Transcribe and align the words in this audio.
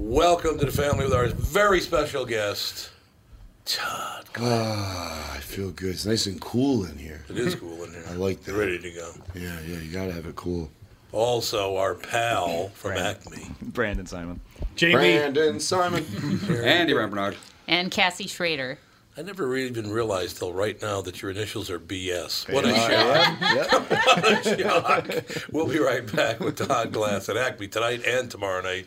Welcome 0.00 0.60
to 0.60 0.64
the 0.64 0.70
family 0.70 1.04
with 1.06 1.12
our 1.12 1.26
very 1.26 1.80
special 1.80 2.24
guest, 2.24 2.90
Todd. 3.64 4.26
Ah, 4.38 5.34
I 5.34 5.38
feel 5.38 5.72
good. 5.72 5.90
It's 5.90 6.06
nice 6.06 6.26
and 6.26 6.40
cool 6.40 6.84
in 6.84 6.96
here. 6.96 7.20
It 7.28 7.36
is 7.36 7.56
cool 7.56 7.82
in 7.82 7.90
here. 7.90 8.04
I 8.08 8.12
like 8.12 8.44
that. 8.44 8.54
Ready 8.54 8.78
to 8.78 8.90
go. 8.92 9.10
Yeah, 9.34 9.58
yeah, 9.66 9.78
you 9.80 9.90
gotta 9.92 10.12
have 10.12 10.24
it 10.26 10.36
cool. 10.36 10.70
Also, 11.10 11.76
our 11.76 11.94
pal 11.96 12.68
from 12.74 12.92
Acme. 12.92 13.50
Brandon 13.62 14.06
Simon. 14.06 14.38
Jamie. 14.76 14.94
Brandon 14.94 15.58
Simon. 15.58 16.06
Andy 16.48 16.92
Barnard. 16.94 17.36
And 17.66 17.90
Cassie 17.90 18.28
Schrader. 18.28 18.78
I 19.16 19.22
never 19.22 19.48
really 19.48 19.66
even 19.68 19.90
realized 19.90 20.38
till 20.38 20.52
right 20.52 20.80
now 20.80 21.00
that 21.02 21.20
your 21.22 21.32
initials 21.32 21.70
are 21.70 21.80
BS. 21.80 22.50
What 22.54 22.64
a 22.64 22.68
Yeah, 22.68 23.36
shock. 23.36 23.40
yeah. 23.40 23.78
What 24.22 24.46
a 24.46 24.62
shock. 24.62 25.46
We'll 25.50 25.66
be 25.66 25.80
right 25.80 26.06
back 26.14 26.38
with 26.38 26.56
Todd 26.56 26.92
Glass 26.92 27.28
at 27.28 27.36
Acme 27.36 27.66
tonight 27.66 28.04
and 28.06 28.30
tomorrow 28.30 28.62
night 28.62 28.86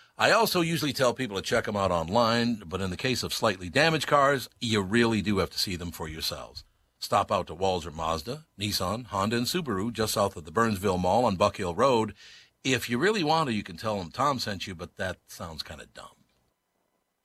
I 0.21 0.33
also 0.33 0.61
usually 0.61 0.93
tell 0.93 1.15
people 1.15 1.35
to 1.35 1.41
check 1.41 1.65
them 1.65 1.75
out 1.75 1.89
online, 1.89 2.61
but 2.67 2.79
in 2.79 2.91
the 2.91 2.95
case 2.95 3.23
of 3.23 3.33
slightly 3.33 3.69
damaged 3.69 4.05
cars, 4.05 4.49
you 4.59 4.79
really 4.79 5.23
do 5.23 5.39
have 5.39 5.49
to 5.49 5.57
see 5.57 5.75
them 5.75 5.89
for 5.89 6.07
yourselves. 6.07 6.63
Stop 6.99 7.31
out 7.31 7.47
to 7.47 7.55
Walser 7.55 7.91
Mazda, 7.91 8.45
Nissan, 8.59 9.07
Honda, 9.07 9.37
and 9.37 9.47
Subaru 9.47 9.91
just 9.91 10.13
south 10.13 10.35
of 10.35 10.45
the 10.45 10.51
Burnsville 10.51 10.99
Mall 10.99 11.25
on 11.25 11.37
Buck 11.37 11.57
Hill 11.57 11.73
Road. 11.73 12.13
If 12.63 12.87
you 12.87 12.99
really 12.99 13.23
want 13.23 13.49
to, 13.49 13.55
you 13.55 13.63
can 13.63 13.77
tell 13.77 13.97
them 13.97 14.11
Tom 14.11 14.37
sent 14.37 14.67
you, 14.67 14.75
but 14.75 14.95
that 14.97 15.17
sounds 15.27 15.63
kind 15.63 15.81
of 15.81 15.91
dumb. 15.95 16.20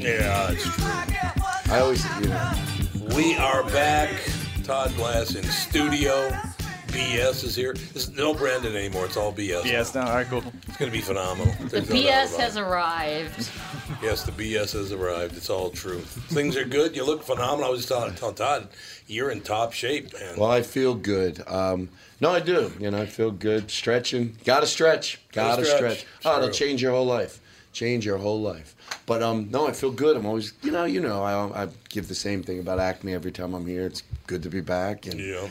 Yeah, 0.00 0.50
it's 0.52 0.62
true. 0.62 0.84
I 1.72 1.80
always, 1.80 2.02
you 2.20 2.28
know. 2.28 2.52
We 3.14 3.36
are 3.36 3.62
back. 3.64 4.10
Todd 4.64 4.94
Glass 4.96 5.34
in 5.34 5.44
studio. 5.44 6.30
BS 6.86 7.44
is 7.44 7.54
here. 7.54 7.74
This 7.74 8.08
is 8.08 8.16
no 8.16 8.32
Brandon 8.32 8.74
anymore. 8.74 9.04
It's 9.04 9.18
all 9.18 9.30
BS. 9.30 9.66
Yes, 9.66 9.94
no, 9.94 10.00
all 10.00 10.14
right, 10.14 10.26
cool. 10.26 10.42
It's 10.66 10.76
going 10.78 10.90
to 10.90 10.96
be 10.96 11.02
phenomenal. 11.02 11.54
The 11.60 11.82
There's 11.82 11.90
no 11.90 11.96
BS 11.96 12.28
about 12.34 12.40
has 12.40 12.56
arrived. 12.56 13.50
Yes, 14.02 14.22
the 14.24 14.32
BS 14.32 14.72
has 14.72 14.90
arrived. 14.90 15.36
It's 15.36 15.50
all 15.50 15.68
true. 15.68 16.00
Things 16.00 16.56
are 16.56 16.64
good. 16.64 16.96
You 16.96 17.04
look 17.04 17.22
phenomenal. 17.22 17.66
I 17.66 17.68
was 17.68 17.80
just 17.80 17.90
telling, 17.90 18.14
telling 18.14 18.36
Todd, 18.36 18.68
you're 19.06 19.30
in 19.30 19.42
top 19.42 19.74
shape, 19.74 20.14
man. 20.14 20.36
Well, 20.38 20.50
I 20.50 20.62
feel 20.62 20.94
good. 20.94 21.46
Um, 21.46 21.90
no, 22.20 22.30
I 22.30 22.40
do. 22.40 22.72
You 22.80 22.90
know, 22.90 23.02
I 23.02 23.06
feel 23.06 23.30
good. 23.30 23.70
Stretching. 23.70 24.38
Got 24.46 24.60
to 24.60 24.66
stretch. 24.66 25.20
Got 25.32 25.56
to 25.56 25.64
stretch. 25.66 25.78
stretch. 25.78 26.06
It's 26.16 26.26
Oh, 26.26 26.38
it'll 26.38 26.50
change 26.50 26.80
your 26.80 26.92
whole 26.92 27.06
life. 27.06 27.40
Change 27.72 28.04
your 28.04 28.18
whole 28.18 28.40
life. 28.40 28.74
But 29.06 29.22
um, 29.22 29.48
no, 29.50 29.66
I 29.68 29.72
feel 29.72 29.92
good. 29.92 30.16
I'm 30.16 30.26
always, 30.26 30.52
you 30.62 30.72
know, 30.72 30.84
you 30.84 31.00
know, 31.00 31.22
I, 31.22 31.64
I 31.64 31.68
give 31.88 32.08
the 32.08 32.14
same 32.14 32.42
thing 32.42 32.58
about 32.58 32.78
Acme 32.78 33.14
every 33.14 33.32
time 33.32 33.54
I'm 33.54 33.66
here. 33.66 33.86
It's 33.86 34.02
good 34.26 34.42
to 34.42 34.48
be 34.48 34.60
back 34.60 35.06
and 35.06 35.18
Yeah. 35.20 35.48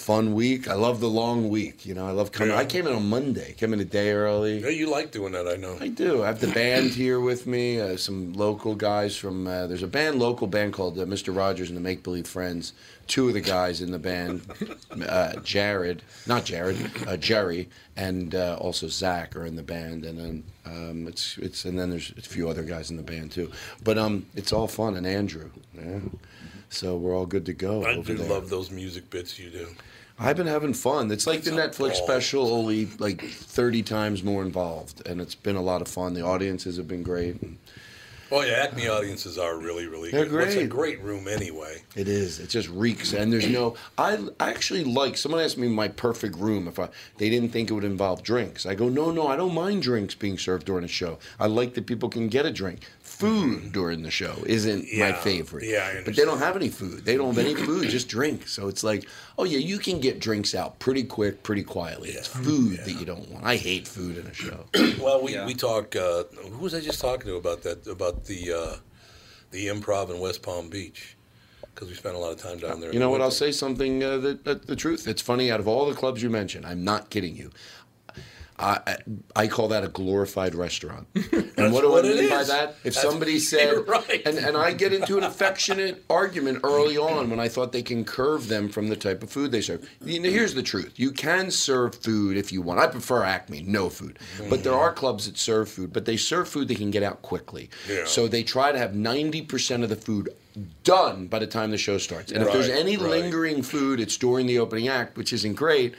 Fun 0.00 0.34
week. 0.34 0.68
I 0.68 0.74
love 0.74 1.00
the 1.00 1.08
long 1.08 1.48
week. 1.48 1.84
You 1.86 1.94
know, 1.94 2.06
I 2.06 2.10
love 2.10 2.32
coming. 2.32 2.52
Yeah. 2.52 2.58
I 2.58 2.64
came 2.64 2.86
in 2.86 2.94
on 2.94 3.08
Monday. 3.08 3.52
Came 3.52 3.72
in 3.72 3.80
a 3.80 3.84
day 3.84 4.10
early. 4.12 4.58
Yeah, 4.58 4.68
you 4.68 4.90
like 4.90 5.12
doing 5.12 5.32
that, 5.32 5.46
I 5.46 5.56
know. 5.56 5.76
I 5.80 5.88
do. 5.88 6.22
I 6.22 6.26
have 6.26 6.40
the 6.40 6.48
band 6.48 6.90
here 6.90 7.20
with 7.20 7.46
me. 7.46 7.80
Uh, 7.80 7.96
some 7.96 8.32
local 8.32 8.74
guys 8.74 9.16
from. 9.16 9.46
Uh, 9.46 9.66
there's 9.66 9.82
a 9.82 9.88
band, 9.88 10.18
local 10.18 10.46
band 10.46 10.72
called 10.72 10.98
uh, 10.98 11.04
Mr. 11.04 11.36
Rogers 11.36 11.68
and 11.68 11.76
the 11.76 11.82
Make 11.82 12.02
Believe 12.02 12.26
Friends. 12.26 12.72
Two 13.06 13.28
of 13.28 13.34
the 13.34 13.40
guys 13.40 13.80
in 13.80 13.90
the 13.90 13.98
band, 13.98 14.42
uh, 15.08 15.32
Jared, 15.40 16.02
not 16.28 16.44
Jared, 16.44 16.78
uh, 17.08 17.16
Jerry, 17.16 17.68
and 17.96 18.36
uh, 18.36 18.56
also 18.60 18.86
Zach 18.86 19.34
are 19.34 19.44
in 19.44 19.56
the 19.56 19.64
band. 19.64 20.04
And 20.04 20.16
then 20.16 20.44
um, 20.64 21.08
it's 21.08 21.36
it's 21.38 21.64
and 21.64 21.76
then 21.76 21.90
there's 21.90 22.12
a 22.16 22.20
few 22.22 22.48
other 22.48 22.62
guys 22.62 22.88
in 22.90 22.96
the 22.96 23.02
band 23.02 23.32
too. 23.32 23.50
But 23.82 23.98
um, 23.98 24.26
it's 24.36 24.52
all 24.52 24.68
fun. 24.68 24.96
And 24.96 25.06
Andrew, 25.06 25.50
yeah. 25.74 25.98
So 26.70 26.96
we're 26.96 27.14
all 27.16 27.26
good 27.26 27.46
to 27.46 27.52
go. 27.52 27.84
I 27.84 27.96
do 28.00 28.14
there. 28.14 28.28
love 28.28 28.48
those 28.48 28.70
music 28.70 29.10
bits 29.10 29.38
you 29.38 29.50
do. 29.50 29.68
I've 30.18 30.36
been 30.36 30.46
having 30.46 30.74
fun. 30.74 31.10
It's 31.10 31.26
like 31.26 31.42
the 31.42 31.50
Netflix 31.50 31.96
all- 32.00 32.06
special, 32.06 32.52
only 32.52 32.86
like 32.98 33.22
30 33.22 33.82
times 33.82 34.22
more 34.22 34.42
involved, 34.42 35.06
and 35.06 35.20
it's 35.20 35.34
been 35.34 35.56
a 35.56 35.62
lot 35.62 35.80
of 35.82 35.88
fun. 35.88 36.14
The 36.14 36.22
audiences 36.24 36.76
have 36.76 36.86
been 36.86 37.02
great. 37.02 37.40
And 37.42 37.56
Oh 38.32 38.42
yeah, 38.42 38.52
Acme 38.62 38.86
audiences 38.86 39.38
are 39.38 39.58
really, 39.58 39.88
really 39.88 40.12
They're 40.12 40.24
good. 40.24 40.34
Well, 40.34 40.44
It's 40.46 40.54
a 40.54 40.58
great. 40.66 41.00
great 41.00 41.02
room 41.02 41.26
anyway. 41.26 41.82
It 41.96 42.06
is. 42.06 42.38
It 42.38 42.48
just 42.48 42.68
reeks, 42.68 43.12
and 43.12 43.32
there's 43.32 43.48
no. 43.48 43.74
I, 43.98 44.18
I 44.38 44.50
actually 44.50 44.84
like. 44.84 45.16
Someone 45.16 45.40
asked 45.40 45.58
me 45.58 45.66
my 45.66 45.88
perfect 45.88 46.36
room 46.36 46.68
if 46.68 46.78
I. 46.78 46.90
They 47.16 47.28
didn't 47.28 47.48
think 47.48 47.70
it 47.70 47.74
would 47.74 47.82
involve 47.82 48.22
drinks. 48.22 48.66
I 48.66 48.76
go, 48.76 48.88
no, 48.88 49.10
no, 49.10 49.26
I 49.26 49.34
don't 49.34 49.52
mind 49.54 49.82
drinks 49.82 50.14
being 50.14 50.38
served 50.38 50.66
during 50.66 50.84
a 50.84 50.88
show. 50.88 51.18
I 51.40 51.46
like 51.48 51.74
that 51.74 51.86
people 51.86 52.08
can 52.08 52.28
get 52.28 52.46
a 52.46 52.52
drink. 52.52 52.82
Food 53.20 53.72
during 53.72 54.02
the 54.02 54.10
show 54.10 54.34
isn't 54.46 54.86
my 54.98 55.12
favorite. 55.12 55.64
Yeah, 55.68 55.86
I 55.98 56.02
but 56.04 56.16
they 56.16 56.24
don't 56.24 56.38
have 56.38 56.56
any 56.56 56.68
food. 56.70 57.04
They 57.04 57.16
don't 57.16 57.34
have 57.34 57.44
any 57.44 57.54
food. 57.54 57.88
Just 57.90 58.08
drink. 58.08 58.48
So 58.48 58.68
it's 58.68 58.82
like, 58.82 59.06
oh 59.38 59.44
yeah, 59.44 59.58
you 59.58 59.78
can 59.78 60.00
get 60.00 60.20
drinks 60.20 60.54
out 60.54 60.78
pretty 60.78 61.04
quick, 61.04 61.42
pretty 61.42 61.62
quietly. 61.62 62.10
It's 62.10 62.26
food 62.28 62.78
that 62.78 62.92
you 62.98 63.04
don't 63.04 63.30
want. 63.30 63.44
I 63.44 63.56
hate 63.56 63.86
food 63.86 64.16
in 64.16 64.26
a 64.26 64.34
show. 64.34 64.64
Well, 65.00 65.22
we, 65.22 65.34
Yeah. 65.34 65.46
we 65.46 65.54
talk. 65.54 65.94
Uh, 65.96 66.24
who 66.50 66.58
was 66.64 66.74
I 66.74 66.80
just 66.80 67.00
talking 67.00 67.26
to 67.26 67.36
about 67.36 67.62
that? 67.62 67.86
About 67.86 68.24
the 68.24 68.52
uh, 68.52 68.76
the 69.50 69.66
improv 69.68 70.10
in 70.10 70.18
West 70.20 70.42
Palm 70.42 70.68
Beach 70.68 71.16
because 71.74 71.88
we 71.88 71.94
spent 71.94 72.14
a 72.14 72.18
lot 72.18 72.32
of 72.32 72.38
time 72.38 72.58
down 72.58 72.80
there. 72.80 72.90
in 72.90 72.94
You 72.94 72.98
the 72.98 73.04
know 73.04 73.10
what? 73.10 73.20
I'll 73.20 73.30
say 73.30 73.52
something 73.52 74.02
uh, 74.02 74.18
that, 74.18 74.44
that 74.44 74.66
the 74.66 74.76
truth. 74.76 75.06
It's 75.08 75.22
funny. 75.22 75.50
Out 75.50 75.60
of 75.60 75.68
all 75.68 75.86
the 75.86 75.94
clubs 75.94 76.22
you 76.22 76.28
mentioned, 76.30 76.66
I'm 76.66 76.84
not 76.84 77.10
kidding 77.10 77.36
you. 77.36 77.50
I, 78.60 78.96
I 79.34 79.46
call 79.46 79.68
that 79.68 79.84
a 79.84 79.88
glorified 79.88 80.54
restaurant. 80.54 81.06
And 81.60 81.74
what 81.74 81.82
do 81.82 81.90
what 81.90 82.06
I 82.06 82.08
mean 82.08 82.30
by 82.30 82.44
that? 82.44 82.70
If 82.84 82.94
That's- 82.94 83.02
somebody 83.02 83.38
said, 83.52 83.86
right. 83.86 84.22
and, 84.24 84.38
and 84.38 84.56
I 84.56 84.72
get 84.72 84.94
into 84.94 85.18
an 85.18 85.24
affectionate 85.24 86.02
argument 86.08 86.60
early 86.64 86.96
on 86.96 87.28
when 87.28 87.38
I 87.38 87.48
thought 87.48 87.72
they 87.72 87.82
can 87.82 88.02
curve 88.02 88.48
them 88.48 88.70
from 88.70 88.88
the 88.88 88.96
type 88.96 89.22
of 89.22 89.30
food 89.30 89.52
they 89.52 89.60
serve. 89.60 89.86
You 90.02 90.20
know, 90.20 90.30
here's 90.30 90.54
the 90.54 90.62
truth: 90.62 90.94
you 90.96 91.12
can 91.12 91.50
serve 91.50 91.94
food 91.96 92.38
if 92.38 92.50
you 92.50 92.62
want. 92.62 92.80
I 92.80 92.86
prefer 92.86 93.24
Acme, 93.24 93.60
no 93.62 93.90
food, 93.90 94.18
but 94.48 94.64
there 94.64 94.72
mm. 94.72 94.78
are 94.78 94.92
clubs 94.94 95.26
that 95.26 95.36
serve 95.36 95.68
food, 95.68 95.92
but 95.92 96.06
they 96.06 96.16
serve 96.16 96.48
food 96.48 96.68
they 96.68 96.74
can 96.74 96.90
get 96.90 97.02
out 97.02 97.20
quickly. 97.20 97.68
Yeah. 97.86 98.06
So 98.06 98.26
they 98.26 98.42
try 98.42 98.72
to 98.72 98.78
have 98.78 98.92
90% 98.92 99.82
of 99.82 99.90
the 99.90 99.96
food 99.96 100.30
done 100.82 101.26
by 101.26 101.38
the 101.38 101.46
time 101.46 101.70
the 101.70 101.78
show 101.78 101.98
starts. 101.98 102.32
And 102.32 102.42
if 102.42 102.52
there's 102.52 102.68
any 102.68 102.96
right. 102.96 103.10
lingering 103.10 103.62
food, 103.62 104.00
it's 104.00 104.16
during 104.16 104.46
the 104.46 104.58
opening 104.58 104.88
act, 104.88 105.16
which 105.16 105.32
isn't 105.32 105.54
great. 105.54 105.94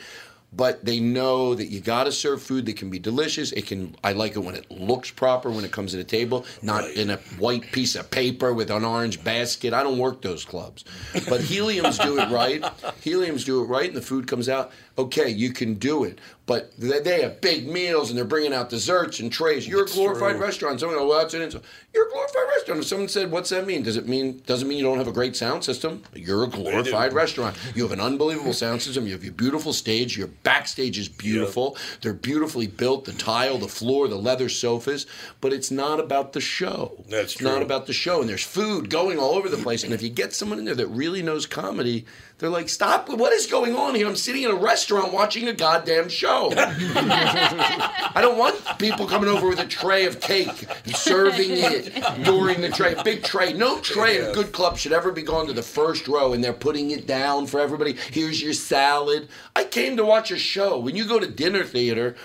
But 0.54 0.84
they 0.84 1.00
know 1.00 1.56
that 1.56 1.68
you 1.68 1.80
got 1.80 2.04
to 2.04 2.12
serve 2.12 2.42
food 2.44 2.66
that 2.66 2.76
can 2.76 2.90
be 2.90 3.00
delicious. 3.00 3.54
It 3.54 3.68
can. 3.68 3.96
I 4.04 4.12
like 4.12 4.36
it 4.36 4.40
when 4.40 4.54
it 4.56 4.70
looks 4.70 5.10
proper 5.10 5.50
when 5.50 5.64
it 5.64 5.72
comes 5.72 5.92
to 5.92 5.98
the 5.98 6.04
table, 6.04 6.46
not 6.62 6.84
Right. 6.84 6.98
in 6.98 7.10
a 7.10 7.18
white 7.40 7.72
piece 7.72 7.96
of 7.96 8.12
paper 8.12 8.54
with 8.54 8.70
an 8.70 8.84
orange 8.84 9.24
basket. 9.24 9.74
I 9.74 9.82
don't 9.82 9.98
work 9.98 10.22
those 10.22 10.44
clubs. 10.44 10.84
But 11.30 11.40
Helium's 11.40 11.98
do 11.98 12.20
it 12.20 12.30
right. 12.30 12.64
Helium's 13.02 13.46
do 13.46 13.62
it 13.64 13.68
right, 13.68 13.88
and 13.88 13.96
the 13.96 14.02
food 14.02 14.28
comes 14.28 14.50
out. 14.50 14.72
Okay, 14.98 15.30
you 15.30 15.54
can 15.54 15.76
do 15.76 16.04
it. 16.04 16.20
But 16.48 16.78
they, 16.78 17.00
they 17.00 17.22
have 17.22 17.40
big 17.40 17.68
meals 17.68 18.10
and 18.10 18.18
they're 18.18 18.26
bringing 18.26 18.54
out 18.54 18.70
desserts 18.70 19.20
and 19.20 19.32
trays. 19.32 19.68
You're 19.68 19.84
a 19.84 19.88
glorified 19.88 20.36
true. 20.36 20.46
restaurant. 20.46 20.80
Someone 20.80 20.98
goes, 20.98 21.08
well, 21.08 21.20
that's 21.20 21.34
an 21.34 21.42
insult. 21.44 21.64
You're 21.94 22.08
a 22.08 22.12
glorified 22.12 22.48
restaurant. 22.56 22.80
If 22.82 22.88
someone 22.88 23.08
said, 23.10 23.32
what's 23.32 23.50
that 23.52 23.68
mean? 23.68 23.84
Does 23.84 23.96
it 23.96 24.08
mean 24.08 24.42
doesn't 24.46 24.68
mean 24.68 24.78
you 24.78 24.84
don't 24.84 24.98
have 24.98 25.08
a 25.08 25.14
great 25.14 25.36
sound 25.36 25.64
system? 25.64 26.04
You're 26.14 26.44
a 26.44 26.48
glorified 26.48 27.14
restaurant. 27.14 27.58
You 27.76 27.84
have 27.84 27.92
an 27.92 28.00
unbelievable 28.02 28.54
sound 28.54 28.82
system. 28.82 29.06
You 29.06 29.14
have 29.14 29.24
your 29.24 29.34
beautiful 29.34 29.72
stage. 29.72 30.18
Your 30.18 30.28
backstage 30.28 30.98
is 30.98 31.08
beautiful. 31.08 31.78
They're 32.02 32.14
beautifully 32.14 32.68
built. 32.68 33.06
The 33.06 33.14
tile, 33.14 33.58
the 33.58 33.68
floor, 33.68 34.08
the 34.08 34.16
leather 34.16 34.50
sofas. 34.50 35.06
But 35.42 35.54
it's 35.54 35.70
not 35.72 36.00
about 36.00 36.34
the 36.34 36.42
show. 36.42 37.04
That's 37.08 37.34
it's 37.34 37.42
not 37.42 37.62
about 37.62 37.86
the 37.86 37.94
show. 37.94 38.22
And 38.22 38.30
there's 38.30 38.44
food 38.44 38.90
going 38.90 39.20
all 39.20 39.36
over 39.36 39.48
the 39.48 39.58
place. 39.58 39.84
And 39.84 39.94
if 39.94 40.02
you 40.02 40.10
get 40.10 40.34
someone 40.34 40.60
in 40.60 40.66
there 40.66 40.76
that 40.76 40.88
really 40.88 41.22
knows 41.22 41.46
comedy, 41.46 42.06
they're 42.42 42.50
like, 42.50 42.70
stop. 42.70 43.08
What 43.08 43.34
is 43.34 43.46
going 43.46 43.76
on 43.76 43.94
here? 43.94 44.08
I'm 44.08 44.16
sitting 44.16 44.42
in 44.42 44.50
a 44.50 44.56
restaurant 44.56 45.14
watching 45.14 45.48
a 45.48 45.54
goddamn 45.54 46.10
show. 46.10 46.52
I 46.58 48.18
don't 48.20 48.40
want 48.40 48.80
people 48.80 49.06
coming 49.06 49.30
over 49.30 49.48
with 49.48 49.60
a 49.60 49.68
tray 49.68 50.08
of 50.08 50.20
cake 50.20 50.66
and 50.86 50.96
serving 50.96 51.52
it 51.52 51.94
during 52.24 52.62
the 52.62 52.70
tray. 52.70 52.96
Big 53.04 53.24
tray. 53.24 53.54
No 53.54 53.80
tray 53.80 54.18
in 54.18 54.26
a 54.26 54.34
good 54.34 54.54
club 54.54 54.80
should 54.80 54.92
ever 54.92 55.12
be 55.12 55.22
gone 55.22 55.46
to 55.46 55.54
the 55.54 55.62
first 55.62 56.08
row 56.08 56.34
and 56.34 56.44
they're 56.44 56.52
putting 56.52 56.90
it 56.90 57.06
down 57.06 57.46
for 57.46 57.60
everybody. 57.60 57.94
Here's 57.94 58.42
your 58.42 58.54
salad. 58.54 59.30
I 59.56 59.64
came 59.64 59.96
to 59.98 60.04
watch 60.04 60.32
a 60.32 60.38
show. 60.40 60.80
When 60.80 60.96
you 60.96 61.06
go 61.08 61.20
to 61.20 61.28
dinner 61.28 61.64
theater, 61.64 62.16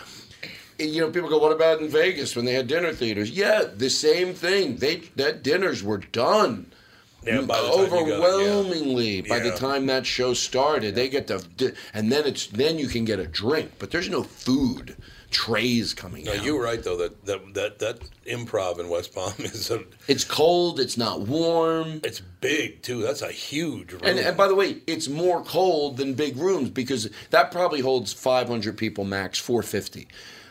eh, 0.80 0.84
you 0.84 1.02
know, 1.02 1.10
people 1.10 1.28
go, 1.28 1.36
"What 1.36 1.52
about 1.52 1.80
in 1.80 1.88
Vegas 1.88 2.34
when 2.34 2.46
they 2.46 2.54
had 2.54 2.68
dinner 2.68 2.94
theaters?" 2.94 3.30
Yeah, 3.30 3.64
the 3.64 3.90
same 3.90 4.32
thing. 4.32 4.76
They 4.76 5.02
that 5.16 5.42
dinners 5.42 5.82
were 5.82 5.98
done. 5.98 6.72
Yeah, 7.26 7.40
by 7.42 7.60
the 7.60 7.68
time 7.68 7.80
you 7.84 7.88
got 7.90 8.00
it, 8.00 8.08
yeah. 8.08 8.14
overwhelmingly 8.16 9.20
by 9.22 9.38
the 9.40 9.50
time 9.52 9.86
that 9.86 10.06
show 10.06 10.32
started 10.34 10.94
they 10.94 11.08
get 11.08 11.26
the 11.26 11.74
and 11.92 12.10
then 12.12 12.24
it's 12.26 12.46
then 12.46 12.78
you 12.78 12.88
can 12.88 13.04
get 13.04 13.18
a 13.18 13.26
drink 13.26 13.72
but 13.78 13.90
there's 13.90 14.08
no 14.08 14.22
food 14.22 14.96
trays 15.30 15.92
coming 15.92 16.24
No, 16.24 16.32
out. 16.32 16.44
you're 16.44 16.62
right 16.62 16.82
though 16.82 16.96
that 16.98 17.24
that 17.26 17.54
that, 17.54 17.78
that 17.80 17.98
improv 18.26 18.78
in 18.78 18.88
West 18.88 19.14
Palm 19.14 19.32
is 19.38 19.70
a, 19.70 19.82
it's 20.08 20.24
cold 20.24 20.78
it's 20.80 20.96
not 20.96 21.22
warm. 21.22 22.00
It's 22.04 22.20
big 22.40 22.82
too. 22.82 23.02
That's 23.02 23.22
a 23.22 23.32
huge 23.32 23.92
room. 23.92 24.02
and, 24.04 24.18
and 24.18 24.36
by 24.36 24.46
the 24.48 24.54
way 24.54 24.78
it's 24.86 25.08
more 25.08 25.42
cold 25.44 25.96
than 25.96 26.14
big 26.14 26.36
rooms 26.36 26.70
because 26.70 27.10
that 27.30 27.50
probably 27.50 27.80
holds 27.80 28.12
500 28.12 28.76
people 28.78 29.04
max 29.04 29.38
450 29.38 30.06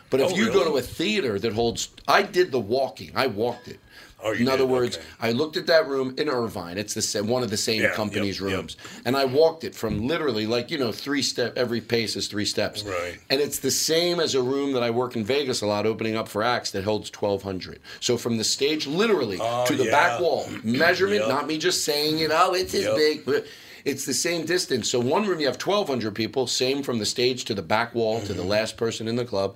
but 0.09 0.19
if 0.19 0.31
Oh, 0.33 0.35
you 0.35 0.51
go 0.51 0.63
to 0.63 0.77
a 0.77 0.81
theater 0.81 1.39
that 1.39 1.53
holds 1.53 1.89
i 2.07 2.21
did 2.21 2.51
the 2.51 2.59
walking. 2.59 3.11
I 3.15 3.27
walked 3.27 3.67
it 3.69 3.79
Oh, 4.25 4.31
in 4.33 4.47
other 4.47 4.63
did? 4.63 4.69
words, 4.69 4.97
Okay. 4.97 5.05
I 5.21 5.31
looked 5.31 5.55
at 5.55 5.67
that 5.67 5.87
room 5.87 6.15
in 6.17 6.27
Irvine. 6.29 6.77
It's 6.79 6.95
the 6.95 7.01
same, 7.01 7.27
one 7.27 7.43
of 7.43 7.51
the 7.51 7.57
same 7.57 7.83
Yeah, 7.83 7.89
company's 7.93 8.39
yep, 8.41 8.49
yep. 8.49 8.57
rooms, 8.59 8.77
and 9.05 9.15
I 9.15 9.25
walked 9.25 9.63
it 9.63 9.75
from 9.75 10.07
literally 10.07 10.47
like 10.47 10.71
you 10.71 10.77
know 10.79 10.91
three 10.91 11.21
step. 11.21 11.57
Every 11.57 11.79
pace 11.79 12.15
is 12.15 12.27
three 12.27 12.45
steps, 12.45 12.83
Right. 12.83 13.19
And 13.29 13.39
it's 13.39 13.59
the 13.59 13.71
same 13.71 14.19
as 14.19 14.33
a 14.35 14.41
room 14.41 14.73
that 14.73 14.81
I 14.83 14.89
work 14.89 15.15
in 15.15 15.23
Vegas 15.23 15.61
a 15.61 15.67
lot, 15.67 15.85
opening 15.85 16.15
up 16.15 16.27
for 16.27 16.41
acts 16.43 16.71
that 16.71 16.83
holds 16.83 17.09
twelve 17.11 17.43
hundred. 17.43 17.79
So 17.99 18.17
from 18.17 18.37
the 18.37 18.43
stage, 18.43 18.87
literally 18.87 19.37
Oh, 19.39 19.65
to 19.67 19.75
the 19.75 19.85
yeah. 19.85 19.91
back 19.91 20.19
wall, 20.19 20.49
measurement, 20.63 21.19
Yep. 21.21 21.29
not 21.29 21.47
me 21.47 21.57
just 21.59 21.83
saying 21.85 22.19
it. 22.19 22.31
Oh, 22.33 22.53
it's 22.53 22.73
as 22.73 22.83
Yep. 22.85 22.95
big. 22.95 23.45
It's 23.85 24.05
the 24.07 24.15
same 24.15 24.45
distance. 24.47 24.89
So 24.89 24.99
one 24.99 25.27
room 25.27 25.39
you 25.39 25.45
have 25.45 25.59
twelve 25.59 25.87
hundred 25.87 26.15
people, 26.15 26.47
same 26.47 26.81
from 26.81 26.97
the 26.97 27.05
stage 27.05 27.45
to 27.45 27.53
the 27.53 27.61
back 27.61 27.93
wall 27.93 28.19
to 28.21 28.33
the 28.33 28.39
Mm-hmm. 28.41 28.49
last 28.49 28.77
person 28.77 29.07
in 29.07 29.15
the 29.15 29.25
club. 29.25 29.55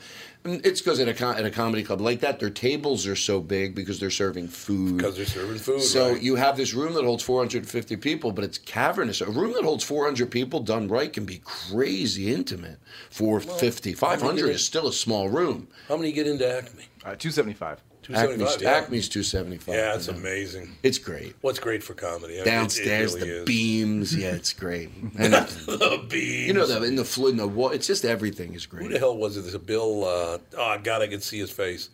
And 0.50 0.66
it's 0.66 0.82
because 0.82 1.00
at 1.00 1.08
a 1.08 1.14
co- 1.14 1.32
at 1.32 1.46
a 1.46 1.52
comedy 1.52 1.84
club 1.84 2.02
like 2.02 2.22
that, 2.22 2.40
their 2.40 2.50
tables 2.50 3.06
are 3.06 3.16
so 3.16 3.40
big 3.40 3.76
because 3.76 4.00
they're 4.00 4.10
serving 4.10 4.48
food. 4.48 4.98
because 4.98 5.16
they're 5.16 5.26
serving 5.26 5.58
food. 5.58 5.82
So 5.82 6.14
right? 6.14 6.22
you 6.22 6.36
have 6.36 6.58
this 6.58 6.74
room 6.74 6.94
that 6.94 7.04
holds 7.04 7.24
450 7.24 7.96
people, 7.98 8.32
but 8.32 8.44
it's 8.44 8.58
cavernous. 8.58 9.22
A 9.22 9.30
room 9.30 9.54
that 9.54 9.64
holds 9.64 9.84
400 9.84 10.32
people 10.32 10.60
done 10.62 10.88
right 10.88 11.12
can 11.12 11.26
be 11.26 11.42
crazy 11.44 12.34
intimate. 12.34 12.80
450, 13.12 13.94
500 13.94 14.50
is 14.50 14.66
still 14.66 14.88
a 14.88 14.94
small 14.94 15.30
room. 15.30 15.68
how 15.88 15.98
many 15.98 16.12
get 16.12 16.28
into 16.28 16.48
Acme? 16.48 16.84
Uh, 17.06 17.16
275. 17.16 17.82
Acme's. 18.14 18.62
Yeah. 18.62 18.70
Acme's 18.72 19.10
275. 19.10 19.76
yeah, 19.76 19.98
you 20.00 20.12
know. 20.12 20.18
amazing. 20.18 20.72
It's 20.84 20.98
great. 20.98 21.36
What's 21.42 21.60
great 21.60 21.84
for 21.84 21.94
comedy? 21.94 22.36
I 22.36 22.38
mean, 22.38 22.46
Downstairs, 22.46 23.16
it 23.16 23.20
really 23.20 23.30
the 23.30 23.38
is. 23.40 23.46
beams. 23.46 24.16
Yeah, 24.16 24.32
it's 24.36 24.54
great. 24.54 24.90
And 25.18 25.34
the 25.34 26.06
beams. 26.10 26.48
you 26.48 26.54
know, 26.54 26.66
the, 26.66 26.84
in 26.84 26.96
the 26.96 27.06
flu, 27.06 27.30
in 27.30 27.38
the 27.38 27.48
wall, 27.48 27.70
it's 27.70 27.88
just 27.88 28.06
everything 28.06 28.54
is 28.54 28.66
great. 28.66 28.84
Who 28.84 28.90
the 28.94 29.00
hell 29.00 29.18
was 29.18 29.38
it? 29.38 29.42
There's 29.42 29.54
a 29.54 29.60
Bill. 29.60 30.04
Uh, 30.06 30.38
oh 30.58 30.78
God, 30.84 31.02
I 31.02 31.08
could 31.08 31.24
see 31.24 31.40
his 31.40 31.52
face. 31.52 31.90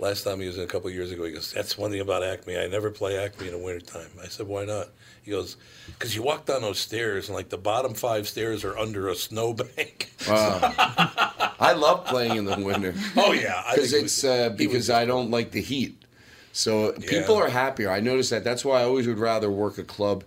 Last 0.00 0.22
time 0.22 0.40
he 0.40 0.46
was 0.46 0.56
in 0.56 0.62
a 0.62 0.66
couple 0.66 0.88
years 0.90 1.10
ago, 1.10 1.24
he 1.24 1.32
goes, 1.32 1.52
"That's 1.52 1.76
one 1.76 1.90
thing 1.90 2.00
about 2.00 2.22
Acme. 2.22 2.56
I 2.56 2.66
never 2.68 2.90
play 2.90 3.18
Acme 3.18 3.48
in 3.48 3.52
the 3.52 3.58
wintertime." 3.58 4.10
I 4.22 4.28
said, 4.28 4.46
"Why 4.46 4.64
not?" 4.64 4.88
He 5.22 5.30
goes, 5.30 5.56
"Because 5.86 6.14
you 6.14 6.22
walk 6.22 6.46
down 6.46 6.62
those 6.62 6.78
stairs, 6.78 7.28
and 7.28 7.34
like 7.34 7.48
the 7.48 7.58
bottom 7.58 7.94
five 7.94 8.28
stairs 8.28 8.64
are 8.64 8.78
under 8.78 9.08
a 9.08 9.16
snowbank." 9.16 10.12
I 10.28 11.74
love 11.76 12.06
playing 12.06 12.36
in 12.36 12.44
the 12.44 12.58
winter. 12.58 12.94
oh 13.16 13.32
yeah, 13.32 13.62
I 13.66 13.74
because 13.74 13.90
think 13.90 14.04
it's 14.04 14.24
uh, 14.24 14.50
because 14.50 14.90
I 14.90 15.04
don't 15.04 15.30
like 15.30 15.50
the 15.50 15.62
heat. 15.62 16.00
So 16.52 16.92
people 16.92 17.36
are 17.36 17.48
happier. 17.48 17.90
I 17.90 18.00
notice 18.00 18.30
that. 18.30 18.44
That's 18.44 18.64
why 18.64 18.80
I 18.80 18.84
always 18.84 19.06
would 19.06 19.18
rather 19.18 19.50
work 19.50 19.78
a 19.78 19.84
club. 19.84 20.24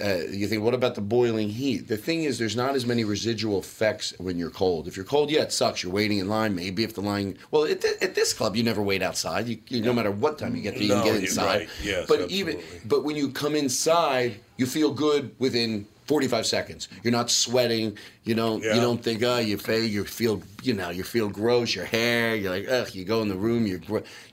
Uh, 0.00 0.18
you 0.30 0.46
think, 0.46 0.62
what 0.62 0.74
about 0.74 0.94
the 0.94 1.00
boiling 1.00 1.48
heat? 1.48 1.88
The 1.88 1.96
thing 1.96 2.24
is, 2.24 2.38
there's 2.38 2.54
not 2.56 2.74
as 2.74 2.86
many 2.86 3.04
residual 3.04 3.58
effects 3.58 4.14
when 4.18 4.38
you're 4.38 4.50
cold. 4.50 4.86
If 4.86 4.96
you're 4.96 5.04
cold, 5.04 5.30
yeah, 5.30 5.42
it 5.42 5.52
sucks. 5.52 5.82
You're 5.82 5.92
waiting 5.92 6.18
in 6.18 6.28
line. 6.28 6.54
Maybe 6.54 6.84
if 6.84 6.94
the 6.94 7.00
line, 7.00 7.36
well, 7.50 7.64
at, 7.64 7.80
thi- 7.82 8.00
at 8.00 8.14
this 8.14 8.32
club, 8.32 8.54
you 8.56 8.62
never 8.62 8.82
wait 8.82 9.02
outside. 9.02 9.48
You, 9.48 9.58
you 9.68 9.82
no 9.82 9.92
matter 9.92 10.10
what 10.10 10.38
time 10.38 10.54
you 10.56 10.62
get 10.62 10.74
there, 10.74 10.82
you 10.82 10.88
No, 10.90 11.02
can 11.02 11.14
get 11.14 11.22
inside. 11.24 11.44
right. 11.46 11.68
Yes, 11.82 12.06
but 12.08 12.30
even, 12.30 12.60
but 12.84 13.04
when 13.04 13.16
you 13.16 13.30
come 13.30 13.54
inside, 13.56 14.40
you 14.56 14.66
feel 14.66 14.92
good 14.92 15.34
within 15.38 15.86
45 16.08 16.46
seconds. 16.46 16.88
You're 17.04 17.12
not 17.12 17.30
sweating. 17.30 17.96
You 18.24 18.34
don't. 18.34 18.62
Yeah. 18.64 18.74
You 18.74 18.80
don't 18.80 19.02
think, 19.02 19.22
oh, 19.22 19.38
you 19.38 19.58
feel, 19.58 19.84
you 19.84 20.04
feel, 20.04 20.42
you 20.62 20.72
know, 20.72 20.88
you 20.88 21.04
feel 21.04 21.28
gross. 21.28 21.74
Your 21.74 21.84
hair. 21.84 22.34
You're 22.34 22.50
like, 22.50 22.66
ugh. 22.68 22.94
You 22.94 23.04
go 23.04 23.20
in 23.22 23.28
the 23.28 23.36
room. 23.36 23.66
You're, 23.66 23.80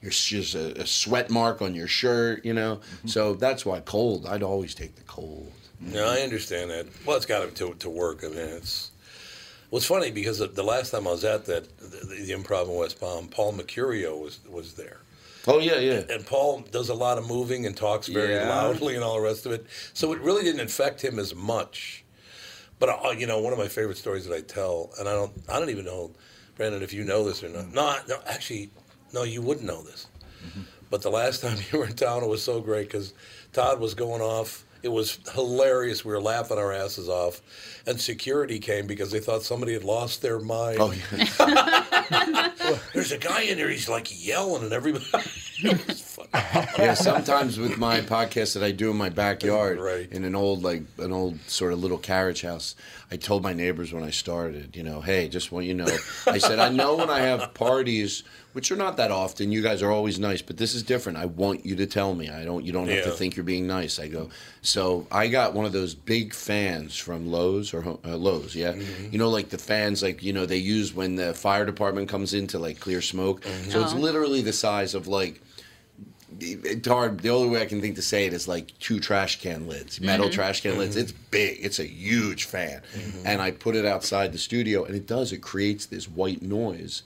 you're 0.00 0.10
just 0.10 0.54
a, 0.54 0.80
a 0.80 0.86
sweat 0.86 1.30
mark 1.30 1.60
on 1.60 1.74
your 1.74 1.86
shirt. 1.86 2.44
You 2.44 2.54
know. 2.54 2.76
Mm-hmm. 2.76 3.08
So 3.08 3.34
that's 3.34 3.64
why 3.66 3.80
cold. 3.80 4.26
I'd 4.26 4.42
always 4.42 4.74
take 4.74 4.96
the 4.96 5.02
cold. 5.02 5.52
No, 5.78 6.06
I 6.08 6.20
understand 6.20 6.70
that. 6.70 6.86
Well, 7.04 7.16
it's 7.18 7.26
got 7.26 7.54
to 7.54 7.74
to 7.74 7.90
work. 7.90 8.24
I 8.24 8.28
mean, 8.28 8.38
it's. 8.38 8.90
Well, 9.70 9.78
it's 9.78 9.86
funny 9.86 10.10
because 10.10 10.38
the- 10.38 10.46
the 10.46 10.62
last 10.62 10.92
time 10.92 11.06
I 11.06 11.10
was 11.10 11.24
at 11.24 11.44
that 11.46 11.76
the, 11.78 12.06
the 12.06 12.32
improv 12.32 12.68
in 12.70 12.74
West 12.76 12.98
Palm, 12.98 13.28
Paul 13.28 13.52
Mecurio 13.52 14.18
was 14.18 14.40
was 14.48 14.72
there. 14.74 14.98
Oh 15.46 15.58
yeah, 15.58 15.78
yeah. 15.78 16.02
and 16.10 16.26
Paul 16.26 16.64
does 16.70 16.88
a 16.88 16.94
lot 16.94 17.18
of 17.18 17.26
moving 17.28 17.66
and 17.66 17.76
talks 17.76 18.08
very 18.08 18.34
Yeah. 18.34 18.48
loudly 18.48 18.94
and 18.96 19.04
all 19.04 19.14
the 19.14 19.20
rest 19.20 19.46
of 19.46 19.52
it. 19.52 19.66
So 19.94 20.12
it 20.12 20.20
really 20.20 20.42
didn't 20.42 20.60
affect 20.60 21.02
him 21.02 21.18
as 21.18 21.34
much. 21.34 22.04
But 22.78 22.88
uh, 23.04 23.10
you 23.10 23.26
know, 23.26 23.40
one 23.40 23.52
of 23.52 23.58
my 23.58 23.68
favorite 23.68 23.96
stories 23.96 24.26
that 24.26 24.34
I 24.34 24.40
tell, 24.40 24.90
and 24.98 25.08
I 25.08 25.12
don't, 25.12 25.32
I 25.48 25.58
don't 25.58 25.70
even 25.70 25.84
know, 25.84 26.10
Brandon, 26.56 26.82
if 26.82 26.92
you 26.92 27.04
know 27.04 27.24
this 27.24 27.42
or 27.44 27.48
not. 27.48 27.72
No, 27.72 27.96
no, 28.08 28.18
actually, 28.26 28.70
no, 29.14 29.22
you 29.22 29.40
wouldn't 29.40 29.66
know 29.66 29.82
this. 29.82 30.06
But 30.90 31.02
the 31.02 31.10
last 31.10 31.40
time 31.42 31.58
you 31.72 31.78
were 31.78 31.86
in 31.86 31.94
town, 31.94 32.22
it 32.22 32.28
was 32.28 32.42
so 32.42 32.60
great 32.60 32.88
because 32.88 33.14
Todd 33.52 33.80
was 33.80 33.94
going 33.94 34.22
off. 34.22 34.64
It 34.82 34.88
was 34.90 35.18
hilarious. 35.34 36.04
We 36.04 36.12
were 36.12 36.20
laughing 36.20 36.58
our 36.58 36.72
asses 36.72 37.08
off, 37.08 37.40
and 37.86 38.00
security 38.00 38.58
came 38.60 38.86
because 38.86 39.10
they 39.10 39.18
thought 39.20 39.42
somebody 39.42 39.72
had 39.72 39.82
lost 39.84 40.22
their 40.22 40.38
mind. 40.38 40.78
Oh 40.80 40.92
There's 42.92 43.12
a 43.12 43.18
guy 43.18 43.42
in 43.42 43.58
there. 43.58 43.68
He's 43.68 43.88
like 43.88 44.08
yelling, 44.24 44.64
and 44.64 44.72
everybody. 44.72 45.06
It 45.62 45.86
was 45.86 46.00
fun. 46.00 46.26
yeah, 46.78 46.94
sometimes 46.94 47.58
with 47.58 47.78
my 47.78 48.00
podcast 48.00 48.54
that 48.54 48.62
I 48.62 48.72
do 48.72 48.90
in 48.90 48.96
my 48.96 49.08
backyard, 49.08 49.78
Right. 49.78 50.10
in 50.10 50.24
an 50.24 50.34
old 50.34 50.62
like 50.62 50.82
an 50.98 51.12
old 51.12 51.38
sort 51.46 51.72
of 51.72 51.80
little 51.80 51.98
carriage 51.98 52.42
house, 52.42 52.74
I 53.10 53.16
told 53.16 53.42
my 53.42 53.52
neighbors 53.52 53.92
when 53.92 54.02
I 54.02 54.10
started, 54.10 54.76
you 54.76 54.82
know, 54.82 55.00
hey, 55.00 55.28
just 55.28 55.52
want 55.52 55.66
you 55.66 55.74
know, 55.74 55.88
I 56.26 56.38
said 56.38 56.58
I 56.58 56.68
know 56.68 56.96
when 56.96 57.10
I 57.10 57.20
have 57.20 57.54
parties, 57.54 58.22
which 58.52 58.72
are 58.72 58.76
not 58.76 58.96
that 58.96 59.10
often, 59.10 59.52
you 59.52 59.62
guys 59.62 59.82
are 59.82 59.90
always 59.90 60.18
nice, 60.18 60.42
but 60.42 60.56
this 60.56 60.74
is 60.74 60.82
different. 60.82 61.18
I 61.18 61.26
want 61.26 61.64
you 61.66 61.76
to 61.76 61.86
tell 61.86 62.14
me. 62.14 62.30
I 62.30 62.44
don't. 62.44 62.64
You 62.64 62.72
don't 62.72 62.88
have 62.88 63.04
to 63.04 63.10
think 63.10 63.36
you're 63.36 63.44
being 63.44 63.66
nice. 63.66 63.98
I 63.98 64.08
go. 64.08 64.30
So 64.62 65.06
I 65.12 65.28
got 65.28 65.54
one 65.54 65.64
of 65.66 65.72
those 65.72 65.94
big 65.94 66.34
fans 66.34 66.96
from 66.96 67.30
Lowe's 67.30 67.72
or 67.72 67.98
uh, 68.04 68.16
Lowe's, 68.16 68.56
yeah. 68.56 68.72
Mm-hmm. 68.72 69.12
You 69.12 69.18
know, 69.18 69.28
like 69.28 69.50
the 69.50 69.58
fans, 69.58 70.02
like 70.02 70.22
you 70.22 70.32
know, 70.32 70.46
they 70.46 70.56
use 70.56 70.92
when 70.94 71.16
the 71.16 71.34
fire 71.34 71.64
department 71.64 72.08
comes 72.08 72.34
in 72.34 72.46
to 72.48 72.58
like 72.58 72.80
clear 72.80 73.00
smoke. 73.02 73.42
Mm-hmm. 73.42 73.70
So 73.70 73.82
it's 73.82 73.94
literally 73.94 74.40
the 74.42 74.52
size 74.52 74.94
of 74.94 75.06
like 75.06 75.40
it's 76.40 76.88
hard. 76.88 77.20
The 77.20 77.30
only 77.30 77.48
way 77.48 77.62
I 77.62 77.66
can 77.66 77.80
think 77.80 77.96
to 77.96 78.02
say 78.02 78.26
it 78.26 78.32
is 78.32 78.48
like 78.48 78.76
two 78.78 79.00
trash 79.00 79.40
can 79.40 79.68
lids, 79.68 79.96
mm-hmm. 79.96 80.06
metal 80.06 80.30
trash 80.30 80.62
can 80.62 80.78
lids. 80.78 80.96
Mm-hmm. 80.96 81.02
It's 81.02 81.12
big. 81.12 81.58
It's 81.60 81.78
a 81.78 81.86
huge 81.86 82.44
fan, 82.44 82.82
mm-hmm. 82.94 83.26
and 83.26 83.40
I 83.40 83.50
put 83.52 83.76
it 83.76 83.84
outside 83.84 84.32
the 84.32 84.38
studio, 84.38 84.84
and 84.84 84.94
it 84.94 85.06
does. 85.06 85.32
It 85.32 85.42
creates 85.42 85.86
this 85.86 86.08
white 86.08 86.42
noise, 86.42 87.02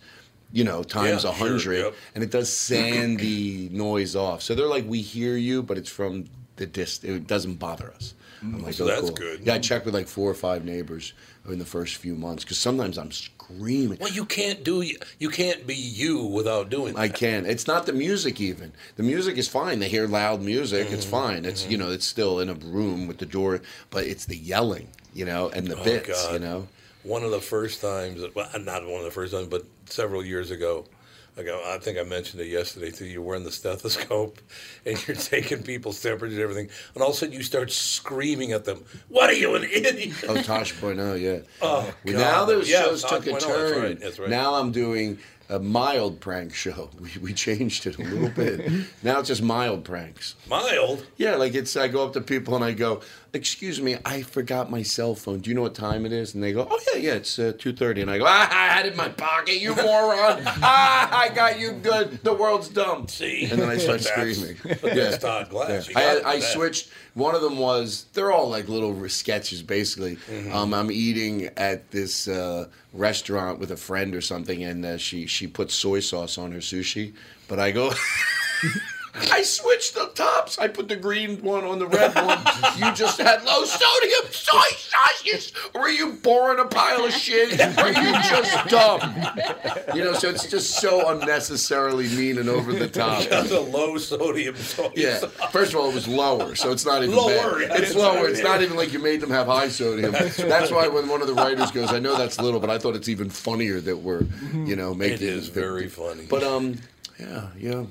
you 0.52 0.64
know, 0.64 0.82
times 0.82 1.24
a 1.24 1.28
Yeah, 1.28 1.34
sure, 1.34 1.48
hundred, 1.48 1.78
yep. 1.78 1.94
and 2.14 2.24
it 2.24 2.30
does 2.30 2.52
sand 2.52 3.20
the 3.20 3.68
noise 3.72 4.16
off. 4.16 4.42
So 4.42 4.54
they're 4.54 4.66
like, 4.66 4.86
we 4.86 5.00
hear 5.00 5.36
you, 5.36 5.62
but 5.62 5.76
it's 5.78 5.90
from 5.90 6.26
the 6.56 6.66
dist. 6.66 7.04
It 7.04 7.26
doesn't 7.26 7.56
bother 7.56 7.92
us. 7.92 8.14
I'm 8.42 8.54
mm, 8.54 8.62
like, 8.64 8.74
So 8.74 8.84
oh, 8.84 8.88
that's 8.88 9.02
cool. 9.02 9.16
good. 9.16 9.46
Yeah, 9.46 9.54
I 9.54 9.58
checked 9.58 9.84
with 9.84 9.94
like 9.94 10.08
four 10.08 10.30
or 10.30 10.34
five 10.34 10.64
neighbors 10.64 11.12
in 11.46 11.58
the 11.58 11.64
first 11.64 11.96
few 11.96 12.14
months 12.14 12.44
because 12.44 12.58
sometimes 12.58 12.96
I'm 12.96 13.10
screaming. 13.56 13.98
Well, 14.00 14.10
you 14.12 14.24
can't 14.24 14.64
do. 14.64 14.82
You 15.18 15.28
can't 15.28 15.66
be 15.66 15.74
you 15.74 16.24
without 16.24 16.70
doing. 16.70 16.94
That. 16.94 17.00
I 17.00 17.08
can. 17.08 17.46
It's 17.46 17.66
not 17.66 17.86
the 17.86 17.92
music 17.92 18.40
even. 18.40 18.72
The 18.96 19.02
music 19.02 19.36
is 19.38 19.48
fine. 19.48 19.78
They 19.78 19.88
hear 19.88 20.06
loud 20.06 20.42
music. 20.42 20.88
It's 20.90 21.04
Mm-hmm. 21.04 21.10
fine. 21.10 21.44
It's 21.44 21.66
you 21.68 21.76
know, 21.78 21.90
it's 21.90 22.06
still 22.06 22.40
in 22.40 22.48
a 22.48 22.54
room 22.54 23.06
with 23.06 23.18
the 23.18 23.26
door, 23.26 23.60
but 23.90 24.04
it's 24.04 24.26
the 24.26 24.36
yelling, 24.36 24.88
you 25.14 25.24
know, 25.24 25.48
and 25.50 25.66
the 25.66 25.78
Oh, 25.78 25.84
bits, 25.84 26.08
God. 26.26 26.32
you 26.34 26.38
know. 26.40 26.68
One 27.02 27.22
of 27.24 27.30
the 27.30 27.40
first 27.40 27.80
times, 27.80 28.22
well, 28.34 28.48
not 28.60 28.84
one 28.86 28.98
of 28.98 29.04
the 29.04 29.10
first 29.10 29.32
times, 29.32 29.48
but 29.48 29.64
several 29.86 30.22
years 30.24 30.50
ago, 30.50 30.84
I. 31.48 31.74
I 31.74 31.78
think 31.78 31.98
I 31.98 32.02
mentioned 32.02 32.42
it 32.42 32.48
yesterday 32.48 32.90
too. 32.90 33.06
You're 33.06 33.22
wearing 33.22 33.44
the 33.44 33.52
stethoscope, 33.52 34.40
and 34.86 35.06
you're 35.06 35.16
taking 35.16 35.62
people's 35.62 36.00
temperatures 36.02 36.34
and 36.36 36.42
everything, 36.42 36.68
and 36.94 37.02
all 37.02 37.10
of 37.10 37.14
a 37.14 37.18
sudden 37.18 37.34
you 37.34 37.42
start 37.42 37.70
screaming 37.70 38.52
at 38.52 38.64
them. 38.64 38.84
What 39.08 39.30
are 39.30 39.34
you, 39.34 39.54
an 39.54 39.64
idiot? 39.64 40.14
Oh, 40.28 40.40
Tosh 40.42 40.78
Bueno, 40.80 41.14
yeah. 41.14 41.38
Oh, 41.62 41.92
Well, 42.04 42.14
God. 42.14 42.18
now 42.20 42.44
those 42.44 42.70
Yeah, 42.70 42.82
shows 42.82 43.02
took 43.04 43.26
a 43.26 43.30
Bueno, 43.30 43.38
that's 43.40 43.44
turn. 43.46 43.82
right, 43.82 44.00
that's 44.00 44.18
right. 44.18 44.28
Now 44.30 44.54
I'm 44.54 44.72
doing 44.72 45.18
a 45.48 45.58
mild 45.58 46.20
prank 46.20 46.54
show. 46.54 46.90
We, 47.00 47.10
we 47.20 47.32
changed 47.34 47.86
it 47.86 47.98
a 47.98 48.02
little 48.02 48.28
bit. 48.28 48.70
now 49.02 49.18
it's 49.18 49.28
just 49.28 49.42
mild 49.42 49.84
pranks. 49.84 50.36
Mild. 50.48 51.04
Yeah, 51.16 51.34
like 51.36 51.54
it's 51.54 51.76
I 51.76 51.88
go 51.88 52.04
up 52.06 52.12
to 52.12 52.20
people 52.20 52.54
and 52.54 52.64
I 52.64 52.72
go, 52.72 53.00
"Excuse 53.32 53.80
me, 53.80 53.96
I 54.04 54.22
forgot 54.22 54.70
my 54.70 54.82
cell 54.82 55.14
phone. 55.14 55.40
Do 55.40 55.50
you 55.50 55.56
know 55.56 55.62
what 55.62 55.74
time 55.74 56.06
it 56.06 56.12
is?" 56.12 56.34
And 56.34 56.42
they 56.42 56.52
go, 56.52 56.66
"Oh 56.70 56.80
yeah, 56.92 57.00
yeah, 57.00 57.14
it's 57.14 57.38
uh, 57.38 57.52
2.30. 57.56 58.02
And 58.02 58.10
I 58.10 58.18
go, 58.18 58.24
"Ah, 58.26 58.48
I 58.50 58.68
had 58.68 58.86
it 58.86 58.92
in 58.92 58.96
my 58.96 59.08
pocket, 59.08 59.60
you 59.60 59.74
moron! 59.76 60.42
ah, 60.46 61.18
I 61.18 61.28
got 61.28 61.58
you 61.58 61.72
good. 61.72 62.22
The 62.22 62.32
world's 62.32 62.68
dumb." 62.68 63.08
See? 63.08 63.48
And 63.50 63.60
then 63.60 63.68
I 63.68 63.78
start 63.78 64.00
screaming. 64.00 64.56
Todd 65.20 65.50
Glass. 65.50 65.88
You 65.88 65.94
I, 65.96 66.00
had, 66.00 66.22
I 66.22 66.40
switched. 66.40 66.90
One 67.14 67.34
of 67.34 67.42
them 67.42 67.58
was 67.58 68.06
they're 68.12 68.32
all 68.32 68.48
like 68.48 68.68
little 68.68 69.08
sketches, 69.08 69.62
basically. 69.62 70.16
Mm-hmm. 70.16 70.54
Um, 70.54 70.74
I'm 70.74 70.90
eating 70.90 71.50
at 71.56 71.90
this 71.90 72.28
uh, 72.28 72.68
restaurant 72.92 73.58
with 73.58 73.70
a 73.70 73.76
friend 73.76 74.14
or 74.14 74.20
something, 74.20 74.62
and 74.62 74.84
uh, 74.84 74.96
she 74.98 75.26
she 75.26 75.46
put 75.46 75.70
soy 75.70 76.00
sauce 76.00 76.38
on 76.38 76.52
her 76.52 76.58
sushi. 76.58 77.14
But 77.48 77.58
I 77.58 77.70
go. 77.72 77.92
I 79.32 79.42
switched 79.42 79.94
the 79.94 80.06
tops. 80.14 80.58
I 80.58 80.68
put 80.68 80.88
the 80.88 80.96
green 80.96 81.42
one 81.42 81.64
on 81.64 81.78
the 81.78 81.86
red 81.86 82.14
one. 82.14 82.38
You 82.78 82.92
just 82.94 83.20
had 83.20 83.42
low 83.44 83.64
sodium 83.64 84.24
soy 84.30 84.68
sauces. 84.76 85.52
Were 85.74 85.88
you 85.88 86.12
boring 86.22 86.58
a 86.60 86.64
pile 86.64 87.04
of 87.04 87.12
shit? 87.12 87.60
Are 87.78 87.88
you 87.88 88.12
just 88.28 88.68
dumb? 88.68 89.00
You 89.94 90.04
know, 90.04 90.12
so 90.12 90.28
it's 90.30 90.46
just 90.48 90.80
so 90.80 91.08
unnecessarily 91.10 92.08
mean 92.08 92.38
and 92.38 92.48
over 92.48 92.72
the 92.72 92.88
top. 92.88 93.24
That's 93.28 93.50
a 93.50 93.60
low 93.60 93.98
sodium 93.98 94.56
soy 94.56 94.90
Yeah. 94.94 95.18
sauce. 95.18 95.30
First 95.50 95.72
of 95.74 95.80
all, 95.80 95.90
it 95.90 95.94
was 95.94 96.06
lower, 96.08 96.54
so 96.54 96.70
it's 96.70 96.86
not 96.86 97.02
even 97.02 97.16
Lower, 97.16 97.60
bad. 97.60 97.80
It's 97.80 97.90
it's 97.90 97.94
lower. 97.96 98.28
It's 98.28 98.42
not 98.42 98.62
even 98.62 98.76
like 98.76 98.92
you 98.92 98.98
made 99.00 99.20
them 99.20 99.30
have 99.30 99.46
high 99.46 99.68
sodium. 99.68 100.12
That's 100.12 100.70
why 100.70 100.88
when 100.88 101.08
one 101.08 101.20
of 101.20 101.26
the 101.26 101.34
writers 101.34 101.70
goes, 101.70 101.92
"I 101.92 101.98
know 101.98 102.16
that's 102.16 102.40
little, 102.40 102.60
but 102.60 102.70
I 102.70 102.78
thought 102.78 102.94
it's 102.94 103.08
even 103.08 103.28
funnier 103.30 103.80
that 103.80 103.96
we're, 103.96 104.24
you 104.52 104.76
know, 104.76 104.94
making 104.94 105.14
It 105.14 105.22
is 105.22 105.48
very 105.48 105.88
funny. 105.88 106.26
But 106.28 106.42
um, 106.44 106.76
yeah, 107.18 107.48
yeah. 107.58 107.84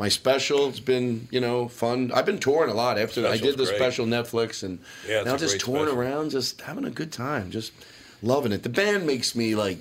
My 0.00 0.08
special's 0.08 0.80
been, 0.80 1.28
you 1.30 1.40
know, 1.40 1.68
fun. 1.68 2.10
I've 2.14 2.24
been 2.24 2.38
touring 2.38 2.70
a 2.70 2.74
lot 2.74 2.98
after 2.98 3.26
I 3.26 3.36
did 3.36 3.58
the 3.58 3.64
great. 3.64 3.76
special 3.76 4.06
Netflix, 4.06 4.62
and 4.62 4.78
Yeah, 5.06 5.22
now 5.24 5.36
just 5.36 5.60
touring 5.60 5.88
special. 5.88 6.00
around, 6.00 6.30
just 6.30 6.62
having 6.62 6.86
a 6.86 6.90
good 6.90 7.12
time, 7.12 7.50
just 7.50 7.72
loving 8.22 8.50
it. 8.52 8.62
The 8.62 8.70
band 8.70 9.06
makes 9.06 9.34
me 9.36 9.54
like. 9.54 9.80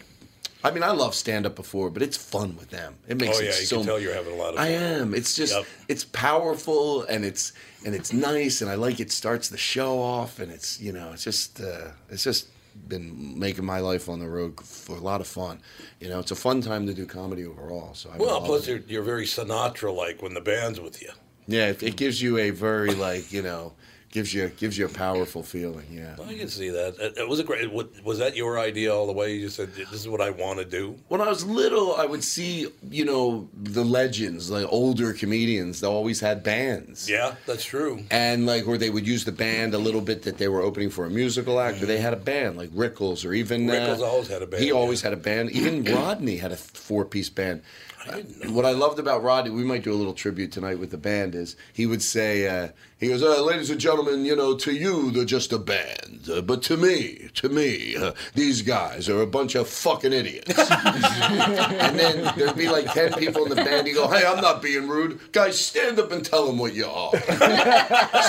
I 0.61 0.71
mean, 0.71 0.83
I 0.83 0.91
love 0.91 1.15
stand 1.15 1.45
up 1.45 1.55
before, 1.55 1.89
but 1.89 2.01
it's 2.01 2.17
fun 2.17 2.57
with 2.57 2.69
them. 2.69 2.95
It 3.07 3.15
makes 3.17 3.37
Oh 3.37 3.41
it 3.41 3.45
yeah, 3.45 3.59
you 3.61 3.65
so 3.65 3.77
can 3.77 3.85
tell 3.85 3.99
you're 3.99 4.13
having 4.13 4.33
a 4.33 4.35
lot 4.35 4.49
of 4.49 4.55
fun. 4.55 4.65
I 4.65 4.71
am. 4.71 5.13
It's 5.13 5.33
just 5.33 5.53
Yep. 5.55 5.65
it's 5.87 6.03
powerful 6.03 7.03
and 7.03 7.23
it's 7.23 7.53
and 7.85 7.95
it's 7.95 8.11
nice 8.11 8.61
and 8.61 8.69
I 8.69 8.75
like 8.75 8.99
it 8.99 9.09
starts 9.09 9.47
the 9.47 9.57
show 9.57 10.01
off 10.01 10.37
and 10.41 10.51
it's 10.51 10.69
you 10.81 10.91
know 10.91 11.13
it's 11.13 11.23
just 11.23 11.61
uh, 11.61 11.91
it's 12.09 12.25
just 12.25 12.47
been 12.89 13.37
making 13.39 13.65
my 13.65 13.79
life 13.79 14.09
on 14.09 14.19
the 14.19 14.27
road 14.27 14.59
for 14.59 14.95
a 14.97 14.99
lot 14.99 15.21
of 15.21 15.27
fun. 15.27 15.61
You 15.99 16.09
know, 16.09 16.19
it's 16.19 16.31
a 16.31 16.35
fun 16.35 16.61
time 16.61 16.87
to 16.87 16.93
do 16.93 17.05
comedy 17.05 17.45
overall. 17.45 17.93
So 17.93 18.09
I 18.13 18.17
Well, 18.17 18.41
plus 18.41 18.67
you're, 18.67 18.79
you're 18.87 19.03
very 19.03 19.25
Sinatra-like 19.25 20.21
when 20.21 20.33
the 20.33 20.41
band's 20.41 20.79
with 20.81 21.01
you. 21.01 21.11
yeah, 21.47 21.67
it, 21.67 21.83
it 21.83 21.95
gives 21.95 22.21
you 22.21 22.37
a 22.37 22.49
very 22.49 22.93
like 22.95 23.31
you 23.31 23.41
know 23.41 23.73
gives 24.11 24.33
you 24.33 24.49
gives 24.57 24.77
you 24.77 24.85
a 24.85 24.89
powerful 24.89 25.43
feeling. 25.43 25.85
Yeah. 25.91 26.15
I 26.25 26.33
can 26.33 26.47
see 26.47 26.69
that. 26.69 26.95
It, 26.99 27.17
it 27.19 27.27
was 27.29 27.39
a 27.39 27.43
great. 27.43 27.71
Was 27.71 28.17
that 28.19 28.35
your 28.35 28.59
idea 28.59 28.93
all 28.93 29.05
the 29.07 29.13
way? 29.13 29.35
You 29.35 29.49
said 29.49 29.73
this 29.75 29.93
is 29.93 30.07
what 30.07 30.21
I 30.21 30.29
want 30.31 30.59
to 30.59 30.65
do. 30.65 30.95
When 31.07 31.21
I 31.21 31.27
was 31.29 31.45
little, 31.45 31.95
I 31.95 32.05
would 32.05 32.23
see, 32.23 32.67
you 32.89 33.05
know, 33.05 33.47
the 33.53 33.83
legends, 33.85 34.49
like 34.49 34.65
older 34.69 35.13
comedians. 35.13 35.81
They 35.81 35.87
always 35.87 36.19
had 36.19 36.43
bands. 36.43 37.09
Yeah, 37.09 37.35
that's 37.45 37.63
true. 37.63 38.03
and 38.11 38.45
like 38.45 38.65
where 38.65 38.77
they 38.77 38.89
would 38.89 39.07
use 39.07 39.25
the 39.25 39.31
band 39.31 39.73
a 39.73 39.77
little 39.79 40.01
bit 40.01 40.23
that 40.23 40.37
they 40.37 40.47
were 40.47 40.61
opening 40.61 40.89
for 40.89 41.05
a 41.05 41.09
musical 41.09 41.59
act, 41.59 41.81
or 41.81 41.85
they 41.85 41.97
had 41.99 42.13
a 42.13 42.17
band 42.17 42.57
like 42.57 42.69
Rickles, 42.71 43.25
or 43.25 43.33
even 43.33 43.69
uh, 43.69 43.73
Rickles 43.73 43.99
always 44.01 44.27
had 44.27 44.41
a 44.41 44.47
band, 44.47 44.63
He 44.63 44.71
always 44.71 45.01
yeah. 45.03 45.09
had 45.09 45.17
a 45.17 45.21
band. 45.21 45.51
Even 45.51 45.83
Rodney 45.95 46.37
had 46.37 46.51
a 46.51 46.57
four-piece 46.57 47.29
band. 47.29 47.61
I 48.07 48.15
didn't 48.15 48.43
know 48.45 48.51
What 48.53 48.65
I 48.65 48.71
loved 48.71 48.97
about 48.97 49.23
Rodney, 49.23 49.51
we 49.51 49.63
might 49.63 49.83
do 49.83 49.91
a 49.91 49.95
little 49.95 50.13
tribute 50.13 50.51
tonight 50.51 50.79
with 50.79 50.89
the 50.91 50.97
band, 50.97 51.35
is 51.35 51.55
he 51.73 51.85
would 51.85 52.01
say, 52.01 52.47
uh, 52.47 52.69
he 52.99 53.07
goes, 53.07 53.23
uh, 53.23 53.41
"Ladies 53.43 53.69
and 53.69 53.79
gentlemen, 53.79 54.25
you 54.25 54.35
know, 54.35 54.55
to 54.55 54.73
you 54.73 55.11
they're 55.11 55.23
just 55.23 55.53
a 55.53 55.57
band, 55.57 56.27
uh, 56.31 56.41
but 56.41 56.61
to 56.63 56.75
me, 56.75 57.29
to 57.35 57.47
me, 57.47 57.95
uh, 57.95 58.11
these 58.35 58.61
guys 58.61 59.07
are 59.07 59.21
a 59.21 59.27
bunch 59.27 59.55
of 59.55 59.69
fucking 59.69 60.11
idiots." 60.11 60.49
and 60.59 61.97
then 61.97 62.33
there'd 62.37 62.57
be 62.57 62.67
like 62.67 62.91
ten 62.93 63.13
people 63.13 63.43
in 63.43 63.49
the 63.49 63.55
band. 63.55 63.87
You 63.87 63.95
go, 63.95 64.09
"Hey, 64.09 64.25
I'm 64.25 64.41
not 64.41 64.61
being 64.61 64.89
rude, 64.89 65.19
guys. 65.31 65.59
Stand 65.59 65.97
up 65.97 66.11
and 66.11 66.25
tell 66.25 66.45
them 66.45 66.57
what 66.57 66.73
you 66.73 66.87
are." 66.87 67.11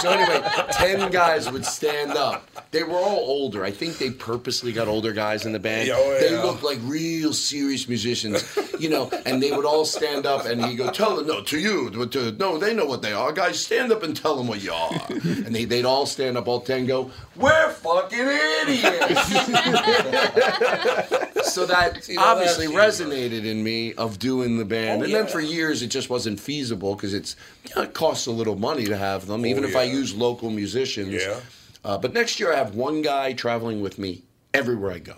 So 0.00 0.10
anyway, 0.10 0.48
ten 0.72 1.10
guys 1.10 1.50
would 1.50 1.64
stand 1.66 2.12
up. 2.12 2.48
They 2.70 2.84
were 2.84 2.96
all 2.96 3.18
older. 3.18 3.64
I 3.64 3.72
think 3.72 3.98
they 3.98 4.10
purposely 4.10 4.72
got 4.72 4.86
older 4.86 5.12
guys 5.12 5.46
in 5.46 5.52
the 5.52 5.58
band. 5.58 5.88
Yeah, 5.88 5.94
oh, 5.96 6.18
they 6.20 6.30
looked 6.36 6.62
like 6.62 6.78
real 6.82 7.32
serious 7.32 7.88
musicians, 7.88 8.44
you 8.78 8.88
know. 8.88 9.10
And 9.26 9.42
they 9.42 9.50
would 9.50 9.64
all 9.64 9.84
stand 9.84 10.26
up, 10.26 10.46
and 10.46 10.64
he 10.64 10.76
go, 10.76 10.90
"Tell 10.90 11.16
them, 11.16 11.26
no, 11.26 11.42
to 11.42 11.58
you, 11.58 11.90
to, 12.06 12.32
no, 12.32 12.56
they 12.56 12.72
know 12.72 12.86
what 12.86 13.02
they 13.02 13.12
are, 13.12 13.32
guys. 13.32 13.58
Stand 13.58 13.90
up 13.90 14.04
and 14.04 14.16
tell 14.16 14.36
them 14.36 14.46
what 14.46 14.59
you 14.62 14.72
are." 14.72 15.06
And 15.10 15.54
they, 15.54 15.64
they'd 15.64 15.84
all 15.84 16.06
stand 16.06 16.36
up, 16.36 16.48
all 16.48 16.60
ten, 16.60 16.86
go, 16.86 17.10
"We're 17.36 17.70
fucking 17.70 18.18
idiots." 18.18 19.32
so 21.52 21.66
that 21.66 21.98
See, 22.02 22.14
now 22.14 22.32
obviously 22.32 22.66
resonated 22.68 23.44
in 23.44 23.62
me 23.62 23.94
of 23.94 24.18
doing 24.18 24.58
the 24.58 24.64
band, 24.64 25.02
Oh, 25.02 25.04
and 25.04 25.14
then 25.14 25.26
for 25.26 25.40
years 25.40 25.82
it 25.82 25.88
just 25.88 26.10
wasn't 26.10 26.38
feasible 26.38 26.94
because 26.94 27.14
it's 27.14 27.36
you 27.68 27.74
know, 27.76 27.82
it 27.82 27.94
costs 27.94 28.26
a 28.26 28.30
little 28.30 28.56
money 28.56 28.86
to 28.86 28.96
have 28.96 29.26
them, 29.26 29.46
even 29.46 29.64
if 29.64 29.74
I 29.76 29.80
Oh, 29.80 29.84
use 29.84 30.14
local 30.14 30.50
musicians. 30.50 31.22
Yeah. 31.22 31.40
Uh, 31.84 31.98
but 31.98 32.12
next 32.12 32.38
year 32.38 32.52
I 32.52 32.56
have 32.56 32.74
one 32.74 33.02
guy 33.02 33.32
traveling 33.32 33.80
with 33.80 33.98
me 33.98 34.22
everywhere 34.52 34.92
I 34.92 34.98
go. 34.98 35.14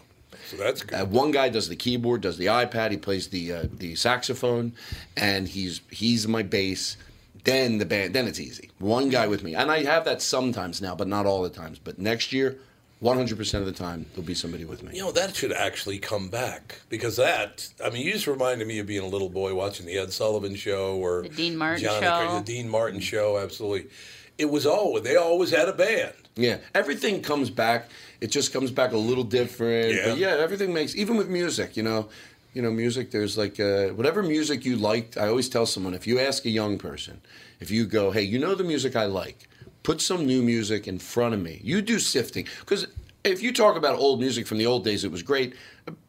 So 0.48 0.56
that's 0.56 0.82
good. 0.82 1.00
Uh, 1.00 1.04
one 1.06 1.30
guy 1.30 1.48
does 1.48 1.68
the 1.68 1.76
keyboard, 1.76 2.20
does 2.20 2.38
the 2.38 2.46
iPad, 2.46 2.90
he 2.90 2.96
plays 2.96 3.28
the 3.28 3.52
uh, 3.52 3.64
the 3.72 3.94
saxophone, 3.96 4.72
and 5.16 5.48
he's 5.48 5.80
he's 5.90 6.28
my 6.28 6.42
bass. 6.42 6.96
Then 7.44 7.78
the 7.78 7.86
band, 7.86 8.14
then 8.14 8.28
it's 8.28 8.38
easy. 8.40 8.70
One 8.78 9.08
guy 9.08 9.26
with 9.26 9.42
me, 9.42 9.54
and 9.54 9.70
I 9.70 9.82
have 9.84 10.04
that 10.04 10.22
sometimes 10.22 10.80
now, 10.80 10.94
but 10.94 11.08
not 11.08 11.26
all 11.26 11.42
the 11.42 11.50
times. 11.50 11.78
But 11.78 11.98
next 11.98 12.32
year, 12.32 12.58
100% 13.02 13.54
of 13.54 13.66
the 13.66 13.72
time, 13.72 14.06
there'll 14.14 14.22
be 14.26 14.34
somebody 14.34 14.64
with 14.64 14.82
me. 14.84 14.94
You 14.94 15.02
know, 15.02 15.12
that 15.12 15.34
should 15.34 15.52
actually 15.52 15.98
come 15.98 16.28
back 16.28 16.80
because 16.88 17.16
that, 17.16 17.68
I 17.84 17.90
mean, 17.90 18.06
you 18.06 18.12
just 18.12 18.28
reminded 18.28 18.68
me 18.68 18.78
of 18.78 18.86
being 18.86 19.02
a 19.02 19.08
little 19.08 19.28
boy 19.28 19.54
watching 19.54 19.86
the 19.86 19.98
Ed 19.98 20.12
Sullivan 20.12 20.54
show 20.54 20.96
or 20.98 21.22
The 21.22 21.30
Dean 21.30 21.56
Martin 21.56 21.82
Johnny- 21.82 22.06
show. 22.06 22.38
The 22.38 22.44
Dean 22.44 22.68
Martin 22.68 23.00
show, 23.00 23.38
absolutely. 23.38 23.90
It 24.38 24.48
was 24.48 24.64
always, 24.64 25.02
they 25.02 25.16
always 25.16 25.50
had 25.50 25.68
a 25.68 25.72
band. 25.72 26.12
Yeah, 26.36 26.58
everything 26.74 27.22
comes 27.22 27.50
back. 27.50 27.90
It 28.20 28.28
just 28.30 28.52
comes 28.52 28.70
back 28.70 28.92
a 28.92 28.96
little 28.96 29.24
different. 29.24 29.94
Yeah. 29.94 30.08
But 30.10 30.18
yeah, 30.18 30.36
everything 30.38 30.72
makes 30.72 30.94
even 30.96 31.16
with 31.16 31.28
music. 31.28 31.76
You 31.76 31.82
know, 31.82 32.08
you 32.52 32.62
know, 32.62 32.70
music. 32.70 33.10
There's 33.10 33.36
like 33.38 33.58
whatever 33.58 34.22
music 34.22 34.64
you 34.64 34.76
liked. 34.76 35.16
I 35.16 35.28
always 35.28 35.48
tell 35.48 35.66
someone 35.66 35.94
if 35.94 36.06
you 36.06 36.18
ask 36.18 36.44
a 36.44 36.50
young 36.50 36.78
person, 36.78 37.20
if 37.60 37.70
you 37.70 37.86
go, 37.86 38.10
hey, 38.10 38.22
you 38.22 38.38
know 38.38 38.54
the 38.54 38.64
music 38.64 38.96
I 38.96 39.04
like, 39.06 39.48
put 39.82 40.00
some 40.00 40.26
new 40.26 40.42
music 40.42 40.86
in 40.86 40.98
front 40.98 41.34
of 41.34 41.40
me. 41.40 41.60
You 41.62 41.82
do 41.82 41.98
sifting 41.98 42.46
because 42.60 42.86
if 43.24 43.42
you 43.42 43.52
talk 43.52 43.76
about 43.76 43.98
old 43.98 44.20
music 44.20 44.46
from 44.46 44.58
the 44.58 44.66
old 44.66 44.84
days, 44.84 45.04
it 45.04 45.10
was 45.10 45.22
great. 45.22 45.54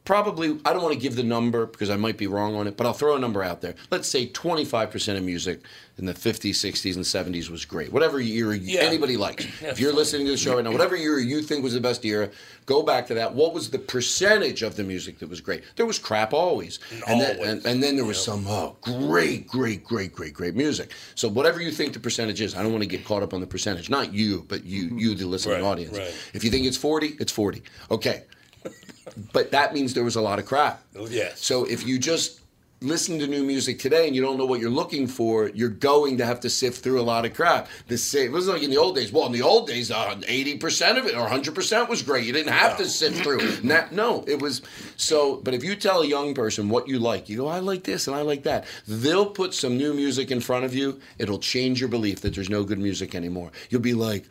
Probably, 0.06 0.60
I 0.66 0.74
don't 0.74 0.82
want 0.82 0.94
to 0.94 1.00
give 1.00 1.16
the 1.16 1.24
number 1.24 1.66
because 1.66 1.90
I 1.90 1.96
might 1.96 2.18
be 2.18 2.28
wrong 2.28 2.56
on 2.56 2.68
it, 2.68 2.76
but 2.76 2.86
I'll 2.86 2.92
throw 2.94 3.16
a 3.16 3.20
number 3.20 3.42
out 3.42 3.62
there. 3.62 3.74
Let's 3.90 4.08
say 4.10 4.28
25% 4.28 5.16
of 5.18 5.24
music 5.24 5.62
in 5.98 6.06
the 6.06 6.14
50s, 6.14 6.50
60s, 6.56 6.96
and 6.96 7.06
70s 7.06 7.50
was 7.50 7.64
great. 7.64 7.94
Whatever 7.94 8.20
year 8.20 8.52
Yeah. 8.54 8.82
anybody 8.82 9.16
likes. 9.16 9.46
if 9.62 9.80
you're 9.80 9.94
listening 9.94 10.26
to 10.26 10.32
the 10.34 10.38
show 10.38 10.56
right 10.56 10.64
now, 10.66 10.72
whatever 10.74 10.98
year 10.98 11.20
you 11.20 11.42
think 11.42 11.64
was 11.64 11.74
the 11.74 11.80
best 11.80 12.04
era, 12.04 12.30
go 12.66 12.84
back 12.84 13.08
to 13.08 13.14
that. 13.14 13.34
What 13.34 13.54
was 13.54 13.70
the 13.70 13.80
percentage 13.80 14.62
of 14.62 14.76
the 14.76 14.84
music 14.84 15.20
that 15.20 15.30
was 15.30 15.40
great? 15.40 15.64
There 15.78 15.86
was 15.86 16.00
crap 16.00 16.34
always. 16.34 16.80
And 17.08 17.22
then, 17.22 17.38
Always. 17.38 17.52
and, 17.52 17.66
and 17.66 17.82
then 17.84 17.96
there 17.96 18.04
was 18.06 18.22
some 18.22 18.46
oh, 18.46 18.76
great, 18.82 19.48
great, 19.48 19.86
great, 19.86 20.12
great, 20.12 20.34
great 20.34 20.56
music. 20.56 20.92
So 21.16 21.30
whatever 21.30 21.62
you 21.62 21.72
think 21.72 21.94
the 21.94 22.00
percentage 22.02 22.42
is, 22.42 22.56
I 22.56 22.62
don't 22.64 22.72
want 22.74 22.84
to 22.84 22.90
get 22.90 23.06
caught 23.06 23.24
up 23.24 23.34
on 23.34 23.40
the 23.40 23.48
percentage. 23.48 23.90
Not 23.90 24.14
you, 24.14 24.44
but 24.50 24.66
you, 24.66 24.88
mm-hmm. 24.88 24.98
you 24.98 25.16
the 25.16 25.28
listening 25.28 25.62
Right, 25.62 25.64
audience. 25.64 25.98
right. 25.98 26.14
If 26.34 26.44
you 26.44 26.50
think 26.52 26.66
it's 26.66 26.76
40, 26.78 27.16
it's 27.22 27.32
40. 27.32 27.64
Okay. 27.90 28.24
But 29.32 29.52
that 29.52 29.74
means 29.74 29.94
there 29.94 30.04
was 30.04 30.16
a 30.16 30.22
lot 30.22 30.40
of 30.40 30.46
crap. 30.46 30.82
Yes. 31.10 31.44
So 31.44 31.66
if 31.66 31.86
you 31.86 32.00
just 32.00 32.40
listen 32.84 33.18
to 33.18 33.26
new 33.26 33.44
music 33.44 33.80
today 33.80 34.08
and 34.08 34.16
you 34.16 34.22
don't 34.22 34.38
know 34.38 34.46
what 34.46 34.60
you're 34.60 34.70
looking 34.70 35.08
for, 35.08 35.50
you're 35.50 35.70
going 35.70 36.18
to 36.18 36.26
have 36.26 36.42
to 36.42 36.50
sift 36.50 36.84
through 36.84 37.00
a 37.00 37.04
lot 37.04 37.26
of 37.26 37.34
crap. 37.34 37.70
The 37.88 37.98
same, 37.98 38.28
it 38.28 38.32
wasn't 38.34 38.58
like 38.58 38.64
in 38.64 38.70
the 38.70 38.78
old 38.78 38.96
days. 38.96 39.12
Well, 39.12 39.26
in 39.26 39.32
the 39.32 39.42
old 39.42 39.68
days, 39.68 39.90
uh, 39.90 40.16
80% 40.16 40.98
of 40.98 41.06
it 41.06 41.16
or 41.16 41.28
100% 41.28 41.90
was 41.90 42.02
great. 42.02 42.26
You 42.26 42.34
didn't 42.34 42.52
have 42.52 42.78
to 42.78 42.86
sift 42.86 43.24
through. 43.24 43.40
Na- 43.64 43.86
no, 43.92 44.24
it 44.28 44.42
was 44.42 44.62
so. 44.98 45.38
But 45.38 45.54
if 45.54 45.64
you 45.64 45.76
tell 45.76 46.02
a 46.02 46.08
young 46.08 46.34
person 46.34 46.70
what 46.70 46.88
you 46.88 47.00
like, 47.00 47.30
you 47.30 47.38
go, 47.38 47.48
I 47.48 47.60
like 47.60 47.84
this 47.84 48.08
and 48.08 48.16
I 48.16 48.22
like 48.22 48.44
that. 48.44 48.66
They'll 48.86 49.28
put 49.28 49.54
some 49.54 49.78
new 49.78 49.94
music 49.94 50.30
in 50.30 50.42
front 50.42 50.66
of 50.66 50.76
you. 50.76 51.00
It'll 51.18 51.40
change 51.40 51.80
your 51.80 51.90
belief 51.90 52.22
that 52.22 52.36
there's 52.36 52.50
no 52.50 52.64
good 52.64 52.80
music 52.80 53.16
anymore. 53.16 53.52
You'll 53.70 53.82
be 53.82 53.94
like, 53.94 54.26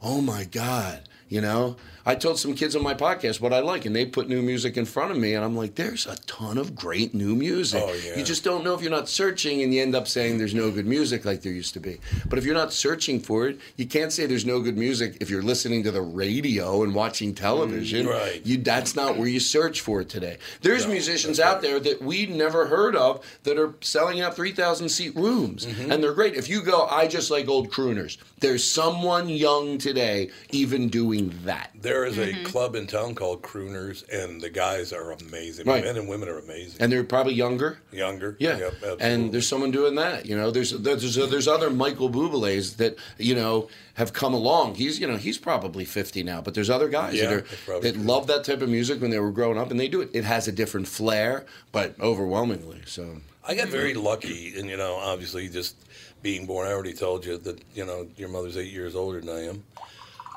oh 0.00 0.20
my 0.20 0.44
God. 0.44 1.08
You 1.28 1.40
know, 1.40 1.76
I 2.06 2.14
told 2.14 2.38
some 2.38 2.54
kids 2.54 2.76
on 2.76 2.82
my 2.84 2.94
podcast 2.94 3.40
what 3.40 3.52
I 3.52 3.58
like, 3.58 3.84
and 3.84 3.94
they 3.94 4.06
put 4.06 4.28
new 4.28 4.40
music 4.40 4.76
in 4.76 4.84
front 4.84 5.10
of 5.10 5.16
me, 5.18 5.34
and 5.34 5.44
I'm 5.44 5.56
like, 5.56 5.74
"There's 5.74 6.06
a 6.06 6.14
ton 6.26 6.56
of 6.56 6.74
great 6.76 7.12
new 7.14 7.34
music. 7.34 7.82
Oh, 7.84 7.92
yeah. 7.92 8.16
You 8.16 8.24
just 8.24 8.44
don't 8.44 8.62
know 8.62 8.74
if 8.74 8.80
you're 8.80 8.90
not 8.92 9.08
searching, 9.08 9.60
and 9.62 9.74
you 9.74 9.82
end 9.82 9.96
up 9.96 10.06
saying 10.06 10.38
there's 10.38 10.54
no 10.54 10.70
good 10.70 10.86
music 10.86 11.24
like 11.24 11.42
there 11.42 11.52
used 11.52 11.74
to 11.74 11.80
be. 11.80 11.98
But 12.28 12.38
if 12.38 12.44
you're 12.44 12.54
not 12.54 12.72
searching 12.72 13.18
for 13.18 13.48
it, 13.48 13.58
you 13.76 13.86
can't 13.86 14.12
say 14.12 14.26
there's 14.26 14.46
no 14.46 14.60
good 14.60 14.78
music 14.78 15.16
if 15.20 15.28
you're 15.30 15.42
listening 15.42 15.82
to 15.82 15.90
the 15.90 16.00
radio 16.00 16.84
and 16.84 16.94
watching 16.94 17.34
television. 17.34 18.06
Mm, 18.06 18.10
right. 18.10 18.40
You 18.46 18.58
that's 18.58 18.94
not 18.94 19.16
where 19.18 19.26
you 19.28 19.40
search 19.40 19.80
for 19.80 20.00
it 20.00 20.08
today. 20.08 20.38
There's 20.62 20.86
musicians 20.86 21.40
out 21.40 21.60
there 21.60 21.80
that 21.80 22.00
we 22.00 22.26
never 22.26 22.66
heard 22.66 22.94
of 22.94 23.24
that 23.42 23.58
are 23.58 23.74
selling 23.80 24.20
out 24.20 24.36
3,000 24.36 24.88
seat 24.88 25.16
rooms, 25.16 25.66
Mm-hmm. 25.66 25.90
and 25.90 26.02
they're 26.02 26.12
great. 26.14 26.34
If 26.34 26.48
you 26.48 26.62
go, 26.62 26.86
I 26.86 27.08
just 27.08 27.30
like 27.30 27.48
old 27.48 27.70
crooners. 27.72 28.16
There's 28.38 28.62
someone 28.62 29.28
young 29.28 29.78
today 29.78 30.30
even 30.50 30.88
doing 30.88 31.34
that. 31.44 31.70
There 31.80 31.95
is 32.04 32.18
a 32.18 32.28
mm-hmm. 32.28 32.44
club 32.44 32.74
in 32.74 32.86
town 32.86 33.14
called 33.14 33.42
Crooners, 33.42 34.08
and 34.08 34.40
the 34.40 34.50
guys 34.50 34.92
are 34.92 35.12
amazing. 35.12 35.66
Right. 35.66 35.84
Men 35.84 35.96
and 35.96 36.08
women 36.08 36.28
are 36.28 36.38
amazing. 36.38 36.80
And 36.80 36.90
they're 36.92 37.04
probably 37.04 37.34
younger. 37.34 37.78
Younger. 37.92 38.36
Yeah, 38.38 38.58
Yep, 38.58 38.98
and 39.00 39.32
there's 39.32 39.48
someone 39.48 39.70
doing 39.70 39.94
that. 39.96 40.26
You 40.26 40.36
know, 40.36 40.50
there's 40.50 40.70
there's 40.70 41.14
there's 41.14 41.48
other 41.48 41.70
Michael 41.70 42.10
Bublé's 42.10 42.76
that 42.76 42.96
you 43.18 43.34
know 43.34 43.68
have 43.94 44.12
come 44.12 44.34
along. 44.34 44.74
He's 44.74 45.00
you 45.00 45.06
know 45.06 45.16
he's 45.16 45.38
probably 45.38 45.84
50 45.84 46.22
now, 46.22 46.40
but 46.40 46.54
there's 46.54 46.70
other 46.70 46.88
guys 46.88 47.14
Yeah, 47.14 47.30
that 47.30 47.68
are 47.68 47.80
that 47.80 47.94
true. 47.94 48.02
love 48.02 48.26
that 48.26 48.44
type 48.44 48.62
of 48.62 48.68
music 48.68 49.00
when 49.00 49.10
they 49.10 49.18
were 49.18 49.32
growing 49.32 49.58
up, 49.58 49.70
and 49.70 49.80
they 49.80 49.88
do 49.88 50.00
it. 50.00 50.10
It 50.12 50.24
has 50.24 50.48
a 50.48 50.52
different 50.52 50.88
flair, 50.88 51.46
but 51.72 51.98
overwhelmingly 52.00 52.82
so. 52.86 53.20
I 53.48 53.54
got 53.54 53.68
very 53.68 53.94
lucky, 53.94 54.58
and 54.58 54.68
you 54.68 54.76
know, 54.76 54.96
obviously, 54.96 55.48
just 55.48 55.76
being 56.22 56.46
born. 56.46 56.66
I 56.66 56.72
already 56.72 56.92
told 56.92 57.24
you 57.24 57.38
that 57.38 57.60
you 57.74 57.86
know 57.86 58.08
your 58.16 58.28
mother's 58.28 58.56
eight 58.56 58.72
years 58.72 58.96
older 58.96 59.20
than 59.20 59.30
I 59.30 59.46
am, 59.48 59.64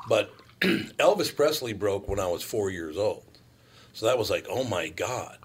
but 0.08 0.32
Elvis 0.98 1.34
Presley 1.34 1.72
broke 1.72 2.08
when 2.08 2.20
I 2.20 2.26
was 2.26 2.42
four 2.42 2.70
years 2.70 2.96
old, 2.96 3.38
so 3.92 4.06
that 4.06 4.18
was 4.18 4.30
like, 4.30 4.46
oh 4.48 4.64
my 4.64 4.88
god. 4.88 5.38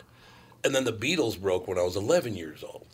And 0.64 0.74
then 0.74 0.84
the 0.84 0.94
Beatles 0.94 1.40
broke 1.40 1.68
when 1.68 1.78
I 1.78 1.84
was 1.84 1.96
11 1.96 2.36
years 2.36 2.64
old, 2.64 2.88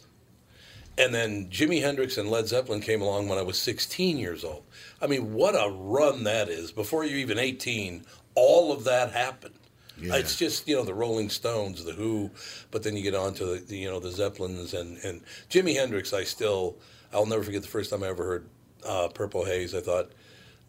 and 0.98 1.16
then 1.16 1.50
Jimi 1.50 1.82
Hendrix 1.82 2.18
and 2.18 2.30
Led 2.30 2.48
Zeppelin 2.48 2.82
came 2.82 3.02
along 3.02 3.30
when 3.30 3.40
I 3.40 3.44
was 3.44 3.58
16 3.58 4.18
years 4.18 4.44
old. 4.44 4.64
I 5.02 5.08
mean, 5.08 5.34
what 5.34 5.56
a 5.56 5.72
run 5.72 6.26
that 6.26 6.50
is! 6.50 6.72
Before 6.72 7.04
you're 7.06 7.18
even 7.18 7.40
18, 7.40 8.04
all 8.36 8.72
of 8.72 8.84
that 8.84 9.12
happened. 9.12 9.56
Yeah. 10.02 10.16
It's 10.16 10.36
just 10.36 10.68
you 10.68 10.76
know 10.76 10.84
the 10.84 10.94
Rolling 10.94 11.30
Stones, 11.30 11.84
the 11.84 11.92
Who, 11.92 12.32
but 12.72 12.84
then 12.84 12.96
you 12.98 13.04
get 13.04 13.16
on 13.16 13.34
to 13.36 13.60
the, 13.60 13.78
you 13.78 13.90
know 13.90 14.00
the 14.00 14.12
Zeppelins 14.12 14.74
and 14.74 14.98
and 15.00 15.22
Jimi 15.50 15.76
Hendrix. 15.76 16.12
I 16.14 16.24
still 16.24 16.78
I'll 17.14 17.26
never 17.26 17.44
forget 17.44 17.62
the 17.62 17.68
first 17.68 17.92
time 17.92 18.04
I 18.04 18.08
ever 18.08 18.24
heard 18.24 18.50
uh, 18.86 19.10
Purple 19.10 19.46
Haze. 19.46 19.76
I 19.76 19.82
thought 19.82 20.12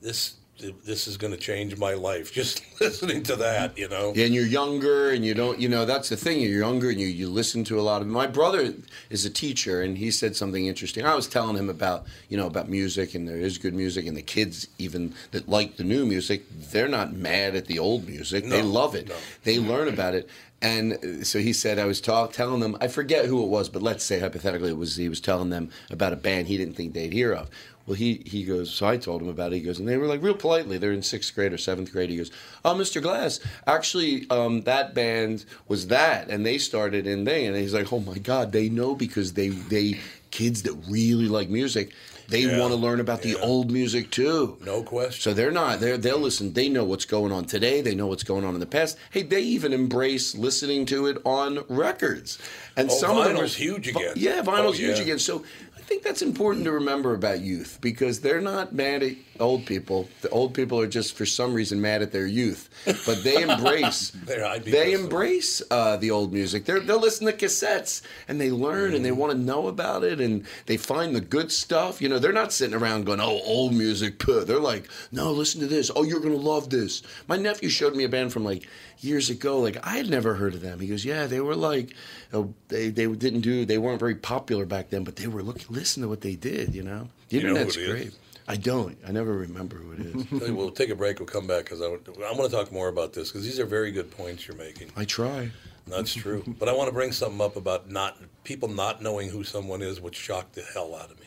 this 0.00 0.34
this 0.58 1.08
is 1.08 1.16
going 1.16 1.32
to 1.32 1.38
change 1.38 1.76
my 1.76 1.94
life 1.94 2.32
just 2.40 2.62
listening 2.80 3.22
to 3.24 3.36
that. 3.36 3.76
You 3.76 3.88
know. 3.88 4.12
and 4.16 4.34
you're 4.34 4.46
younger 4.46 5.10
and 5.10 5.24
you 5.24 5.34
don't 5.34 5.58
you 5.58 5.68
know 5.68 5.84
that's 5.84 6.08
the 6.08 6.16
thing 6.16 6.40
you're 6.40 6.58
younger 6.58 6.90
and 6.90 7.00
you, 7.00 7.06
you 7.06 7.28
listen 7.28 7.64
to 7.64 7.80
a 7.80 7.82
lot 7.82 8.02
of 8.02 8.08
my 8.08 8.26
brother 8.26 8.74
is 9.10 9.24
a 9.24 9.30
teacher 9.30 9.82
and 9.82 9.98
he 9.98 10.10
said 10.10 10.36
something 10.36 10.66
interesting 10.66 11.04
i 11.04 11.14
was 11.14 11.26
telling 11.26 11.56
him 11.56 11.68
about 11.68 12.04
you 12.28 12.36
know 12.36 12.46
about 12.46 12.68
music 12.68 13.14
and 13.14 13.28
there 13.28 13.38
is 13.38 13.58
good 13.58 13.74
music 13.74 14.06
and 14.06 14.16
the 14.16 14.22
kids 14.22 14.68
even 14.78 15.14
that 15.30 15.48
like 15.48 15.76
the 15.76 15.84
new 15.84 16.04
music 16.04 16.44
they're 16.70 16.88
not 16.88 17.12
mad 17.12 17.54
at 17.56 17.66
the 17.66 17.78
old 17.78 18.06
music 18.06 18.44
they 18.44 18.62
love 18.62 18.94
it 18.94 19.08
no. 19.08 19.14
they 19.44 19.58
learn 19.58 19.88
about 19.88 20.14
it 20.14 20.28
and 20.60 20.92
uh, 20.92 21.24
so 21.24 21.38
he 21.38 21.52
said 21.52 21.78
i 21.78 21.84
was 21.84 22.00
talk, 22.00 22.32
telling 22.32 22.60
them 22.60 22.76
i 22.80 22.88
forget 22.88 23.26
who 23.26 23.42
it 23.42 23.48
was 23.48 23.68
but 23.68 23.82
let's 23.82 24.04
say 24.04 24.20
hypothetically 24.20 24.70
it 24.70 24.76
was 24.76 24.96
he 24.96 25.08
was 25.08 25.20
telling 25.20 25.50
them 25.50 25.70
about 25.90 26.12
a 26.12 26.16
band 26.16 26.46
he 26.46 26.56
didn't 26.56 26.74
think 26.74 26.92
they'd 26.92 27.12
hear 27.12 27.32
of 27.32 27.50
well, 27.86 27.96
he, 27.96 28.22
he 28.24 28.44
goes, 28.44 28.70
so 28.72 28.86
I 28.86 28.96
told 28.96 29.22
him 29.22 29.28
about 29.28 29.52
it. 29.52 29.56
He 29.56 29.62
goes, 29.62 29.78
and 29.78 29.88
they 29.88 29.96
were 29.96 30.06
like 30.06 30.22
real 30.22 30.34
politely. 30.34 30.78
They're 30.78 30.92
in 30.92 31.02
sixth 31.02 31.34
grade 31.34 31.52
or 31.52 31.58
seventh 31.58 31.90
grade. 31.92 32.10
He 32.10 32.16
goes, 32.16 32.30
oh, 32.64 32.74
Mr. 32.74 33.02
Glass, 33.02 33.40
actually, 33.66 34.26
um, 34.30 34.62
that 34.62 34.94
band 34.94 35.44
was 35.68 35.88
that, 35.88 36.28
and 36.28 36.46
they 36.46 36.58
started 36.58 37.06
in 37.06 37.24
they. 37.24 37.46
And 37.46 37.56
he's 37.56 37.74
like, 37.74 37.92
oh 37.92 38.00
my 38.00 38.18
God, 38.18 38.52
they 38.52 38.68
know 38.68 38.94
because 38.94 39.32
they 39.32 39.48
they 39.48 39.98
kids 40.30 40.62
that 40.62 40.72
really 40.88 41.28
like 41.28 41.48
music, 41.50 41.92
they 42.28 42.42
Yeah, 42.42 42.58
want 42.58 42.72
to 42.72 42.78
learn 42.78 43.00
about 43.00 43.20
the 43.20 43.38
old 43.40 43.70
music 43.70 44.10
too. 44.10 44.56
No 44.64 44.82
question. 44.82 45.20
So 45.20 45.34
they're 45.34 45.50
not. 45.50 45.80
They're 45.80 45.98
they'll 45.98 46.18
listen. 46.18 46.52
They 46.54 46.68
know 46.70 46.84
what's 46.84 47.04
going 47.04 47.32
on 47.32 47.44
today. 47.44 47.82
They 47.82 47.94
know 47.94 48.06
what's 48.06 48.22
going 48.22 48.44
on 48.44 48.54
in 48.54 48.60
the 48.60 48.66
past. 48.66 48.96
Hey, 49.10 49.22
they 49.22 49.42
even 49.42 49.72
embrace 49.74 50.34
listening 50.34 50.86
to 50.86 51.06
it 51.06 51.18
on 51.26 51.64
records. 51.68 52.38
And 52.76 52.88
Oh, 52.90 52.94
some 52.94 53.18
of 53.18 53.24
them 53.24 53.36
are 53.36 53.46
huge 53.46 53.88
again. 53.88 54.14
Yeah, 54.16 54.40
vinyl's 54.42 54.78
Oh, 54.78 54.84
huge 54.84 55.00
again. 55.00 55.18
So 55.18 55.44
I 55.82 55.84
think 55.84 56.04
that's 56.04 56.22
important 56.22 56.64
to 56.66 56.70
remember 56.70 57.12
about 57.12 57.40
youth 57.40 57.78
because 57.80 58.20
they're 58.20 58.40
not 58.40 58.72
mad 58.72 59.02
at 59.02 59.16
old 59.40 59.66
people. 59.66 60.08
The 60.20 60.28
old 60.28 60.54
people 60.54 60.78
are 60.78 60.86
just 60.86 61.16
for 61.16 61.26
some 61.26 61.52
reason 61.52 61.80
mad 61.80 62.02
at 62.02 62.12
their 62.12 62.26
youth, 62.26 62.70
but 63.04 63.24
they 63.24 63.42
embrace. 63.50 64.10
There, 64.10 64.46
I'd 64.46 64.64
be 64.64 64.70
they 64.70 64.92
embrace 64.92 65.60
uh, 65.72 65.96
the 65.96 66.12
old 66.12 66.32
music. 66.32 66.66
They're, 66.66 66.78
they'll 66.78 67.00
listen 67.00 67.26
to 67.26 67.32
cassettes 67.32 68.02
and 68.28 68.40
they 68.40 68.52
learn 68.52 68.94
and 68.94 69.04
they 69.04 69.10
want 69.10 69.32
to 69.32 69.38
know 69.38 69.66
about 69.66 70.04
it 70.04 70.20
and 70.20 70.46
they 70.66 70.76
find 70.76 71.16
the 71.16 71.20
good 71.20 71.50
stuff. 71.50 72.00
You 72.00 72.08
know, 72.08 72.20
they're 72.20 72.32
not 72.32 72.52
sitting 72.52 72.76
around 72.76 73.04
going, 73.04 73.20
"Oh, 73.20 73.40
old 73.44 73.74
music." 73.74 74.20
Puh. 74.20 74.44
They're 74.44 74.60
like, 74.60 74.88
"No, 75.10 75.32
listen 75.32 75.60
to 75.62 75.66
this. 75.66 75.90
Oh, 75.96 76.04
you're 76.04 76.20
gonna 76.20 76.36
love 76.36 76.70
this." 76.70 77.02
My 77.26 77.36
nephew 77.36 77.68
showed 77.70 77.96
me 77.96 78.04
a 78.04 78.08
band 78.08 78.32
from 78.32 78.44
like 78.44 78.68
years 79.00 79.30
ago. 79.30 79.58
Like 79.58 79.84
I 79.84 79.96
had 79.96 80.08
never 80.08 80.34
heard 80.34 80.54
of 80.54 80.60
them. 80.60 80.78
He 80.78 80.86
goes, 80.86 81.04
"Yeah, 81.04 81.26
they 81.26 81.40
were 81.40 81.56
like, 81.56 81.96
oh, 82.32 82.54
they 82.68 82.88
they 82.90 83.06
didn't 83.06 83.40
do. 83.40 83.64
They 83.64 83.78
weren't 83.78 84.00
very 84.00 84.14
popular 84.14 84.64
back 84.66 84.90
then, 84.90 85.04
but 85.04 85.16
they 85.16 85.26
were 85.26 85.42
looking. 85.42 85.71
Listen 85.72 86.02
to 86.02 86.08
what 86.08 86.20
they 86.20 86.36
did. 86.36 86.74
You 86.74 86.82
know, 86.82 87.08
the 87.28 87.36
You 87.38 87.42
know 87.44 87.48
internet's 87.50 87.76
is? 87.76 87.90
great." 87.90 88.12
I 88.48 88.56
don't. 88.56 88.98
I 89.06 89.12
never 89.12 89.32
remember 89.32 89.76
who 89.76 89.92
it 89.92 90.00
is. 90.32 90.50
We'll 90.50 90.70
take 90.72 90.90
a 90.90 90.96
break. 90.96 91.18
We'll 91.20 91.26
come 91.28 91.46
back 91.46 91.64
because 91.64 91.80
I, 91.80 91.86
want- 91.88 92.08
I 92.08 92.32
want 92.32 92.50
to 92.50 92.56
talk 92.56 92.72
more 92.72 92.88
about 92.88 93.12
this 93.12 93.30
because 93.30 93.44
these 93.44 93.60
are 93.60 93.64
very 93.64 93.92
good 93.92 94.10
points 94.10 94.46
you're 94.48 94.56
making. 94.56 94.90
I 94.96 95.04
try. 95.04 95.50
That's 95.86 96.12
true. 96.12 96.42
but 96.58 96.68
I 96.68 96.72
want 96.72 96.88
to 96.88 96.92
bring 96.92 97.12
something 97.12 97.40
up 97.40 97.54
about 97.56 97.88
not 97.90 98.18
people 98.44 98.68
not 98.68 99.00
knowing 99.00 99.28
who 99.28 99.44
someone 99.44 99.80
is, 99.80 100.00
which 100.00 100.16
shocked 100.16 100.54
the 100.54 100.62
hell 100.74 100.94
out 100.94 101.10
of 101.10 101.20
me. 101.20 101.26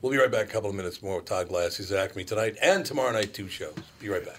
We'll 0.00 0.12
be 0.12 0.18
right 0.18 0.30
back. 0.30 0.46
A 0.48 0.52
couple 0.52 0.70
of 0.70 0.76
minutes 0.76 1.02
more 1.02 1.16
with 1.16 1.24
Todd 1.26 1.48
Glass. 1.48 1.76
He's 1.76 1.90
at 1.92 1.98
Acme 1.98 2.24
tonight 2.24 2.56
and 2.62 2.84
tomorrow 2.86 3.12
night. 3.12 3.34
Two 3.34 3.48
shows. 3.48 3.74
Be 4.00 4.08
right 4.08 4.24
back. 4.24 4.38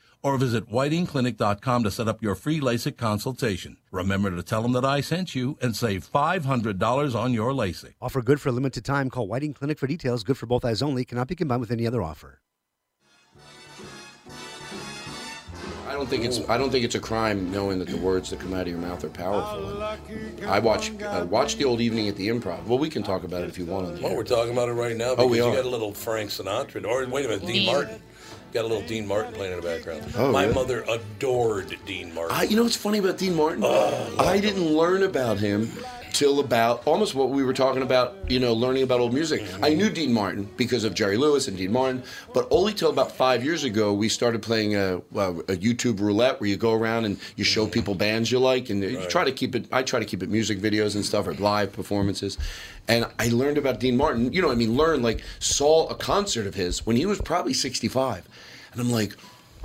or 0.23 0.37
visit 0.37 0.69
whitingclinic.com 0.69 1.83
to 1.83 1.91
set 1.91 2.07
up 2.07 2.21
your 2.21 2.35
free 2.35 2.59
LASIK 2.59 2.97
consultation. 2.97 3.77
Remember 3.91 4.29
to 4.31 4.43
tell 4.43 4.61
them 4.61 4.73
that 4.73 4.85
I 4.85 5.01
sent 5.01 5.33
you 5.35 5.57
and 5.61 5.75
save 5.75 6.09
$500 6.11 7.15
on 7.15 7.33
your 7.33 7.51
LASIK. 7.53 7.93
Offer 8.01 8.21
good 8.21 8.39
for 8.41 8.49
a 8.49 8.51
limited 8.51 8.85
time. 8.85 9.09
Call 9.09 9.27
Whiting 9.27 9.53
Clinic 9.53 9.79
for 9.79 9.87
details. 9.87 10.23
Good 10.23 10.37
for 10.37 10.45
both 10.45 10.63
eyes 10.65 10.81
only. 10.81 11.05
Cannot 11.05 11.27
be 11.27 11.35
combined 11.35 11.61
with 11.61 11.71
any 11.71 11.87
other 11.87 12.01
offer. 12.01 12.39
I 15.87 15.93
don't 15.95 16.07
think 16.07 16.23
it's 16.23 16.39
I 16.49 16.57
don't 16.57 16.69
think 16.71 16.85
it's 16.85 16.95
a 16.95 16.99
crime 17.01 17.51
knowing 17.51 17.77
that 17.79 17.89
the 17.89 17.97
words 17.97 18.29
that 18.29 18.39
come 18.39 18.53
out 18.53 18.61
of 18.61 18.67
your 18.69 18.77
mouth 18.77 19.03
are 19.03 19.09
powerful. 19.09 19.83
I 20.47 20.57
watch 20.57 20.89
uh, 21.01 21.27
watch 21.29 21.57
the 21.57 21.65
old 21.65 21.81
evening 21.81 22.07
at 22.07 22.15
the 22.15 22.29
Improv. 22.29 22.63
Well, 22.65 22.79
we 22.79 22.89
can 22.89 23.03
talk 23.03 23.25
about 23.25 23.43
it 23.43 23.49
if 23.49 23.57
you 23.57 23.65
want 23.65 23.87
on 23.87 23.95
the 23.95 24.01
Well, 24.01 24.11
air. 24.11 24.17
we're 24.17 24.23
talking 24.23 24.53
about 24.53 24.69
it 24.69 24.73
right 24.73 24.95
now 24.95 25.09
Oh, 25.09 25.15
because 25.17 25.31
we 25.31 25.37
you 25.37 25.43
are. 25.45 25.53
got 25.55 25.65
a 25.65 25.69
little 25.69 25.93
Frank 25.93 26.29
Sinatra, 26.29 26.85
or 26.87 27.05
wait 27.07 27.25
a 27.25 27.27
minute, 27.27 27.41
Dean 27.45 27.51
Dean. 27.53 27.65
Martin. 27.65 28.01
Got 28.51 28.65
a 28.65 28.67
little 28.67 28.81
Dean 28.85 29.07
Martin 29.07 29.33
playing 29.33 29.53
in 29.53 29.61
the 29.61 29.65
background. 29.67 30.03
Oh, 30.17 30.31
My 30.31 30.43
really? 30.43 30.53
mother 30.53 30.83
adored 30.89 31.77
Dean 31.85 32.13
Martin. 32.13 32.35
I, 32.35 32.43
you 32.43 32.57
know 32.57 32.63
what's 32.63 32.75
funny 32.75 32.97
about 32.97 33.17
Dean 33.17 33.33
Martin? 33.33 33.63
Oh, 33.65 34.15
I 34.19 34.41
didn't 34.41 34.65
learn 34.65 35.03
about 35.03 35.39
him 35.39 35.71
till 36.13 36.39
about 36.39 36.85
almost 36.85 37.15
what 37.15 37.29
we 37.29 37.43
were 37.43 37.53
talking 37.53 37.81
about, 37.81 38.15
you 38.29 38.39
know, 38.39 38.53
learning 38.53 38.83
about 38.83 38.99
old 38.99 39.13
music. 39.13 39.43
I 39.61 39.73
knew 39.73 39.89
Dean 39.89 40.13
Martin 40.13 40.49
because 40.57 40.83
of 40.83 40.93
Jerry 40.93 41.17
Lewis 41.17 41.47
and 41.47 41.57
Dean 41.57 41.71
Martin, 41.71 42.03
but 42.33 42.47
only 42.51 42.73
till 42.73 42.89
about 42.89 43.11
five 43.11 43.43
years 43.43 43.63
ago 43.63 43.93
we 43.93 44.09
started 44.09 44.41
playing 44.41 44.75
a, 44.75 44.97
a, 44.97 45.29
a 45.29 45.57
YouTube 45.57 45.99
roulette 45.99 46.39
where 46.39 46.49
you 46.49 46.57
go 46.57 46.73
around 46.73 47.05
and 47.05 47.19
you 47.35 47.43
show 47.43 47.67
people 47.67 47.95
bands 47.95 48.31
you 48.31 48.39
like, 48.39 48.69
and 48.69 48.83
you 48.83 49.05
try 49.07 49.23
to 49.23 49.31
keep 49.31 49.55
it. 49.55 49.65
I 49.71 49.83
try 49.83 49.99
to 49.99 50.05
keep 50.05 50.23
it 50.23 50.29
music 50.29 50.59
videos 50.59 50.95
and 50.95 51.05
stuff 51.05 51.27
or 51.27 51.33
live 51.35 51.71
performances. 51.71 52.37
And 52.87 53.05
I 53.19 53.29
learned 53.29 53.57
about 53.57 53.79
Dean 53.79 53.95
Martin. 53.95 54.33
You 54.33 54.41
know, 54.41 54.51
I 54.51 54.55
mean, 54.55 54.75
learned 54.75 55.03
like 55.03 55.23
saw 55.39 55.87
a 55.87 55.95
concert 55.95 56.47
of 56.47 56.55
his 56.55 56.85
when 56.85 56.95
he 56.95 57.05
was 57.05 57.21
probably 57.21 57.53
65, 57.53 58.27
and 58.73 58.81
I'm 58.81 58.91
like. 58.91 59.15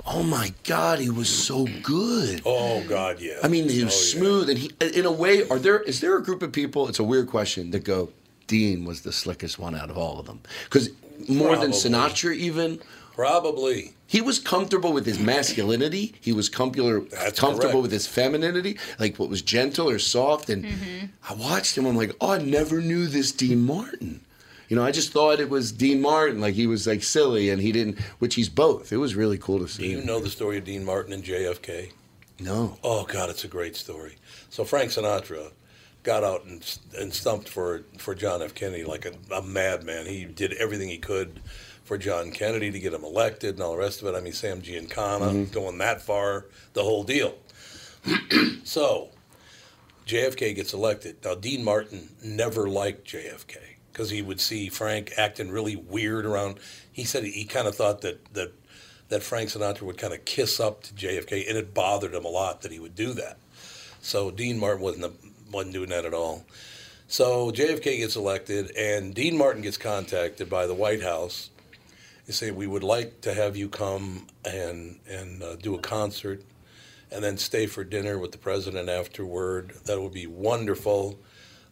Oh 0.09 0.23
my 0.23 0.53
God, 0.63 0.99
he 0.99 1.09
was 1.09 1.29
so 1.29 1.67
good. 1.83 2.41
oh 2.45 2.81
God, 2.87 3.19
yeah. 3.19 3.39
I 3.43 3.47
mean, 3.49 3.67
he 3.69 3.83
was 3.83 3.93
Oh, 3.93 3.97
yeah. 3.97 4.19
smooth, 4.19 4.49
and 4.49 4.57
he, 4.57 4.71
in 4.81 5.05
a 5.05 5.11
way, 5.11 5.47
are 5.49 5.59
there 5.59 5.79
is 5.81 5.99
there 5.99 6.15
a 6.17 6.23
group 6.23 6.41
of 6.41 6.51
people? 6.51 6.87
It's 6.87 6.99
a 6.99 7.03
weird 7.03 7.27
question 7.27 7.71
that 7.71 7.83
go, 7.83 8.11
Dean 8.47 8.85
was 8.85 9.01
the 9.01 9.11
slickest 9.11 9.59
one 9.59 9.75
out 9.75 9.89
of 9.89 9.97
all 9.97 10.19
of 10.19 10.25
them, 10.25 10.39
because 10.63 10.89
more 11.27 11.57
than 11.57 11.71
Sinatra, 11.71 12.33
even 12.35 12.79
Probably. 13.13 13.95
he 14.05 14.21
was 14.21 14.39
comfortable 14.39 14.93
with 14.93 15.05
his 15.05 15.19
masculinity. 15.19 16.13
He 16.21 16.31
was 16.31 16.47
comfortable 16.47 17.01
That's 17.11 17.37
comfortable 17.39 17.71
correct. 17.71 17.81
with 17.81 17.91
his 17.91 18.07
femininity, 18.07 18.77
like 18.99 19.17
what 19.17 19.27
was 19.29 19.41
gentle 19.41 19.89
or 19.89 19.99
soft. 19.99 20.49
And 20.49 20.63
mm-hmm. 20.63 21.05
I 21.27 21.33
watched 21.33 21.77
him. 21.77 21.85
I'm 21.85 21.97
like, 21.97 22.15
oh, 22.21 22.31
I 22.33 22.37
never 22.37 22.79
knew 22.79 23.07
this 23.07 23.31
Dean 23.31 23.65
Martin. 23.65 24.21
You 24.67 24.75
know, 24.75 24.83
I 24.83 24.91
just 24.91 25.13
thought 25.13 25.39
it 25.39 25.49
was 25.49 25.71
Dean 25.71 26.01
Martin, 26.01 26.41
like 26.41 26.53
he 26.53 26.67
was 26.67 26.87
like 26.87 27.03
silly, 27.03 27.49
and 27.49 27.61
he 27.61 27.71
didn't, 27.71 27.99
which 28.19 28.35
he's 28.35 28.49
both. 28.49 28.91
It 28.91 28.97
was 28.97 29.15
really 29.15 29.37
cool 29.37 29.59
to 29.59 29.67
see. 29.67 29.83
Do 29.83 29.89
you 29.89 30.03
know 30.03 30.19
the 30.19 30.29
story 30.29 30.57
of 30.57 30.65
Dean 30.65 30.83
Martin 30.83 31.13
and 31.13 31.23
JFK? 31.23 31.91
No. 32.39 32.77
Oh 32.83 33.05
God, 33.05 33.29
it's 33.29 33.43
a 33.43 33.47
great 33.47 33.75
story. 33.75 34.15
So 34.49 34.63
Frank 34.63 34.91
Sinatra 34.91 35.51
got 36.03 36.23
out 36.23 36.45
and, 36.45 36.79
and 36.97 37.13
stumped 37.13 37.49
for 37.49 37.83
for 37.97 38.13
John 38.13 38.41
F. 38.41 38.53
Kennedy 38.53 38.83
like 38.83 39.05
a, 39.05 39.13
a 39.33 39.41
madman. 39.41 40.05
He 40.05 40.25
did 40.25 40.53
everything 40.53 40.89
he 40.89 40.97
could 40.97 41.39
for 41.83 41.97
John 41.97 42.31
Kennedy 42.31 42.69
to 42.69 42.79
get 42.79 42.93
him 42.93 43.05
elected 43.05 43.55
and 43.55 43.63
all 43.63 43.71
the 43.71 43.77
rest 43.77 44.01
of 44.01 44.07
it. 44.09 44.17
I 44.17 44.21
mean, 44.21 44.33
Sam 44.33 44.61
Giancana 44.61 44.89
mm-hmm. 45.21 45.53
going 45.53 45.77
that 45.77 46.01
far, 46.01 46.47
the 46.73 46.83
whole 46.83 47.03
deal. 47.03 47.35
so 48.65 49.11
JFK 50.05 50.53
gets 50.55 50.73
elected. 50.73 51.17
Now 51.23 51.35
Dean 51.35 51.63
Martin 51.63 52.09
never 52.21 52.67
liked 52.67 53.07
JFK 53.07 53.76
because 53.97 54.11
he 54.11 54.21
would 54.21 54.39
see 54.39 54.69
Frank 54.69 55.11
acting 55.17 55.49
really 55.49 55.75
weird 55.75 56.23
around. 56.23 56.59
He 56.91 57.03
said 57.03 57.23
he 57.23 57.45
kind 57.45 57.67
of 57.67 57.73
thought 57.73 58.01
that 58.01 58.31
that 58.35 58.53
that 59.09 59.23
Frank 59.23 59.49
Sinatra 59.49 59.81
would 59.83 59.97
kind 59.97 60.13
of 60.13 60.23
kiss 60.23 60.59
up 60.59 60.83
to 60.83 60.93
JFK, 60.93 61.49
and 61.49 61.57
it 61.57 61.73
bothered 61.73 62.13
him 62.13 62.23
a 62.23 62.29
lot 62.29 62.61
that 62.61 62.71
he 62.71 62.79
would 62.79 62.93
do 62.93 63.13
that. 63.13 63.37
So 63.99 64.29
Dean 64.29 64.59
Martin 64.59 64.81
wasn't 64.81 65.15
wasn't 65.51 65.73
doing 65.73 65.89
that 65.89 66.05
at 66.05 66.13
all. 66.13 66.45
So 67.07 67.51
JFK 67.51 67.97
gets 67.97 68.15
elected, 68.15 68.75
and 68.77 69.15
Dean 69.15 69.35
Martin 69.35 69.63
gets 69.63 69.77
contacted 69.77 70.47
by 70.47 70.67
the 70.67 70.75
White 70.75 71.01
House. 71.01 71.49
They 72.27 72.33
say 72.33 72.51
we 72.51 72.67
would 72.67 72.83
like 72.83 73.21
to 73.21 73.33
have 73.33 73.57
you 73.57 73.67
come 73.67 74.27
and 74.45 74.99
and 75.09 75.41
uh, 75.41 75.55
do 75.55 75.73
a 75.73 75.79
concert, 75.79 76.43
and 77.11 77.23
then 77.23 77.37
stay 77.37 77.65
for 77.65 77.83
dinner 77.83 78.19
with 78.19 78.31
the 78.31 78.37
president 78.37 78.89
afterward. 78.89 79.73
That 79.85 79.99
would 79.99 80.13
be 80.13 80.27
wonderful. 80.27 81.17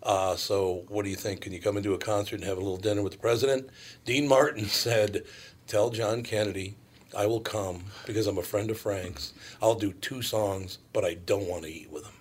Uh, 0.06 0.36
so 0.36 0.86
what 0.88 1.04
do 1.04 1.10
you 1.10 1.16
think? 1.16 1.42
Can 1.42 1.52
you 1.52 1.60
come 1.60 1.82
do 1.82 1.96
a 1.96 1.98
concert 1.98 2.36
and 2.36 2.44
have 2.46 2.58
a 2.58 2.62
little 2.62 2.78
dinner 2.78 3.02
with 3.02 3.14
the 3.14 3.20
president? 3.20 3.70
Dean 4.06 4.28
Martin 4.28 4.66
said, 4.86 5.26
"Tell 5.68 5.90
John 5.90 6.24
Kennedy." 6.24 6.76
I 7.16 7.28
will 7.28 7.40
come 7.40 7.86
because 8.06 8.28
I'm 8.28 8.38
a 8.38 8.44
friend 8.44 8.70
of 8.70 8.78
Frank's. 8.78 9.34
I'll 9.62 9.76
do 9.76 9.94
two 9.94 10.22
songs, 10.22 10.80
but 10.92 11.06
I 11.06 11.14
don't 11.14 11.48
want 11.48 11.64
to 11.64 11.70
eat 11.72 11.90
with 11.90 12.04
him. 12.04 12.15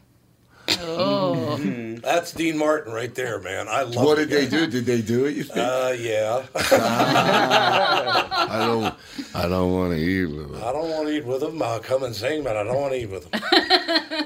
Oh. 0.81 1.57
That's 2.03 2.33
Dean 2.33 2.59
Martin 2.59 2.93
right 2.93 3.15
there, 3.15 3.41
man. 3.41 3.67
I 3.69 3.83
love 3.83 3.97
What 4.05 4.17
the 4.19 4.27
did 4.27 4.51
they 4.51 4.59
do? 4.59 4.67
Did 4.67 4.85
they 4.87 5.01
do 5.03 5.25
it? 5.25 5.37
You 5.37 5.45
think? 5.45 5.59
Uh, 5.59 5.95
yeah. 5.99 6.45
I 6.55 8.57
don't. 8.67 8.95
I 9.35 9.49
don't 9.49 9.73
want 9.73 9.93
to 9.93 9.99
eat 9.99 10.27
with 10.27 10.51
him. 10.51 10.57
I 10.57 10.73
don't 10.73 10.91
want 10.91 11.09
to 11.09 11.15
eat 11.17 11.25
with 11.25 11.43
him. 11.43 11.63
I'll 11.63 11.81
come 11.81 12.03
and 12.05 12.15
sing, 12.15 12.45
but 12.45 12.57
I 12.57 12.63
don't 12.65 12.81
want 12.81 12.93
to 12.93 13.01
eat 13.01 13.11
with 13.11 13.33
him. 13.33 13.41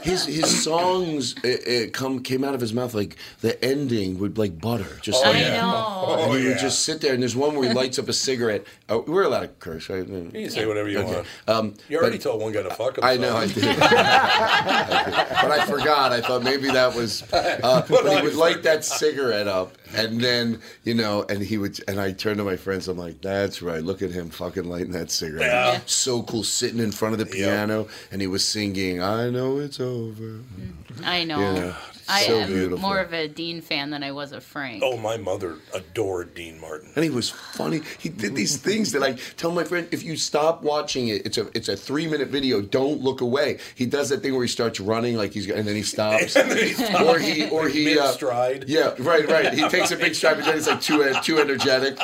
His 0.02 0.26
his 0.26 0.62
songs 0.64 1.34
it, 1.42 1.66
it 1.66 1.92
come 1.92 2.22
came 2.22 2.44
out 2.44 2.54
of 2.54 2.60
his 2.60 2.72
mouth 2.72 2.94
like 2.94 3.16
the 3.40 3.62
ending 3.64 4.18
would 4.18 4.38
like 4.38 4.60
butter, 4.60 4.98
just 5.02 5.24
Oh, 5.24 5.30
like 5.30 5.44
I 5.46 5.56
know. 5.56 6.16
and 6.24 6.32
he 6.34 6.42
yeah. 6.44 6.48
would 6.50 6.58
just 6.58 6.82
sit 6.84 7.00
there. 7.00 7.14
And 7.14 7.22
there's 7.22 7.34
one 7.36 7.56
where 7.56 7.68
he 7.68 7.74
lights 7.74 7.98
up 7.98 8.08
a 8.08 8.12
cigarette. 8.12 8.64
Oh, 8.88 9.04
we're 9.06 9.24
allowed 9.24 9.40
to 9.40 9.48
curse, 9.48 9.88
right? 9.88 10.06
You 10.06 10.30
can 10.30 10.50
say 10.50 10.66
whatever 10.66 10.88
you 10.88 10.98
Okay. 11.00 11.14
want. 11.14 11.26
Um, 11.48 11.74
You 11.88 11.98
already 11.98 12.16
but- 12.18 12.22
told 12.24 12.42
one 12.42 12.52
guy 12.52 12.62
to 12.62 12.70
fuck 12.70 12.96
himself. 12.96 13.04
I 13.04 13.16
know 13.16 13.36
I 13.36 13.46
did. 13.46 13.64
I 13.64 15.04
did. 15.04 15.14
but 15.42 15.50
I 15.60 15.66
forgot. 15.66 16.12
I 16.12 16.20
thought 16.20 16.37
maybe 16.40 16.70
that 16.70 16.94
was. 16.94 17.22
Uh, 17.58 17.84
but 17.88 18.04
he 18.04 18.16
I 18.16 18.22
would 18.22 18.34
light 18.34 18.62
that 18.62 18.84
cigarette 18.84 19.48
up, 19.48 19.76
and 19.94 20.20
then 20.20 20.60
you 20.84 20.94
know, 20.94 21.24
and 21.28 21.42
he 21.42 21.58
would, 21.58 21.80
and 21.88 22.00
I 22.00 22.12
turned 22.12 22.38
to 22.38 22.44
my 22.44 22.56
friends. 22.56 22.88
I'm 22.88 22.98
like, 22.98 23.20
"That's 23.20 23.62
right. 23.62 23.82
Look 23.82 24.00
at 24.02 24.10
him 24.10 24.30
fucking 24.30 24.64
lighting 24.64 24.92
that 24.92 25.10
cigarette. 25.10 25.46
Yeah. 25.46 25.80
So 25.86 26.22
cool, 26.22 26.44
sitting 26.44 26.78
in 26.78 26.92
front 26.92 27.14
of 27.14 27.18
the 27.18 27.26
piano, 27.26 27.88
and 28.12 28.20
he 28.20 28.26
was 28.26 28.46
singing, 28.46 29.02
"I 29.02 29.30
know 29.30 29.58
it's 29.58 29.80
over." 29.80 30.40
I 31.04 31.24
know. 31.24 31.38
You 31.38 31.60
know, 31.60 31.74
I 32.08 32.22
So 32.22 32.38
am 32.40 32.48
beautiful. 32.48 32.78
more 32.78 32.98
of 33.00 33.12
a 33.12 33.28
Dean 33.28 33.60
fan 33.60 33.90
than 33.90 34.02
I 34.02 34.12
was 34.12 34.32
a 34.32 34.40
Frank. 34.40 34.82
Oh, 34.84 34.96
my 34.96 35.16
mother 35.16 35.56
adored 35.74 36.34
Dean 36.34 36.60
Martin. 36.60 36.90
And 36.96 37.04
he 37.04 37.10
was 37.10 37.30
funny. 37.30 37.82
He 37.98 38.08
did 38.08 38.34
these 38.34 38.56
things 38.56 38.92
that 38.92 39.02
I 39.02 39.12
tell 39.36 39.50
my 39.52 39.64
friend, 39.64 39.86
if 39.90 40.02
you 40.02 40.16
stop 40.16 40.62
watching 40.62 41.08
it, 41.08 41.26
it's 41.26 41.38
a 41.38 41.48
it's 41.56 41.68
a 41.68 41.76
three 41.76 42.06
minute 42.06 42.28
video. 42.28 42.60
Don't 42.62 43.00
look 43.00 43.20
away. 43.20 43.58
He 43.74 43.86
does 43.86 44.08
that 44.08 44.22
thing 44.22 44.32
where 44.34 44.42
he 44.42 44.48
starts 44.48 44.80
running 44.80 45.16
like 45.16 45.32
he's 45.32 45.48
and 45.50 45.66
then 45.68 45.76
he 45.76 45.82
stops, 45.82 46.36
And 46.36 46.50
then 46.50 46.58
he 46.58 46.72
stops. 46.72 47.00
or 47.04 47.18
he 47.18 47.48
or 47.50 47.68
he 47.68 47.98
uh, 47.98 48.04
Mid-stride. 48.06 48.64
yeah, 48.68 48.94
right, 48.98 49.26
right. 49.28 49.52
He 49.52 49.68
takes 49.68 49.90
a 49.90 49.96
big 49.96 50.14
stride, 50.14 50.36
but 50.36 50.46
then 50.46 50.56
it's 50.56 50.66
like 50.66 50.80
too 50.80 51.02
uh, 51.04 51.20
too 51.22 51.38
energetic, 51.38 51.98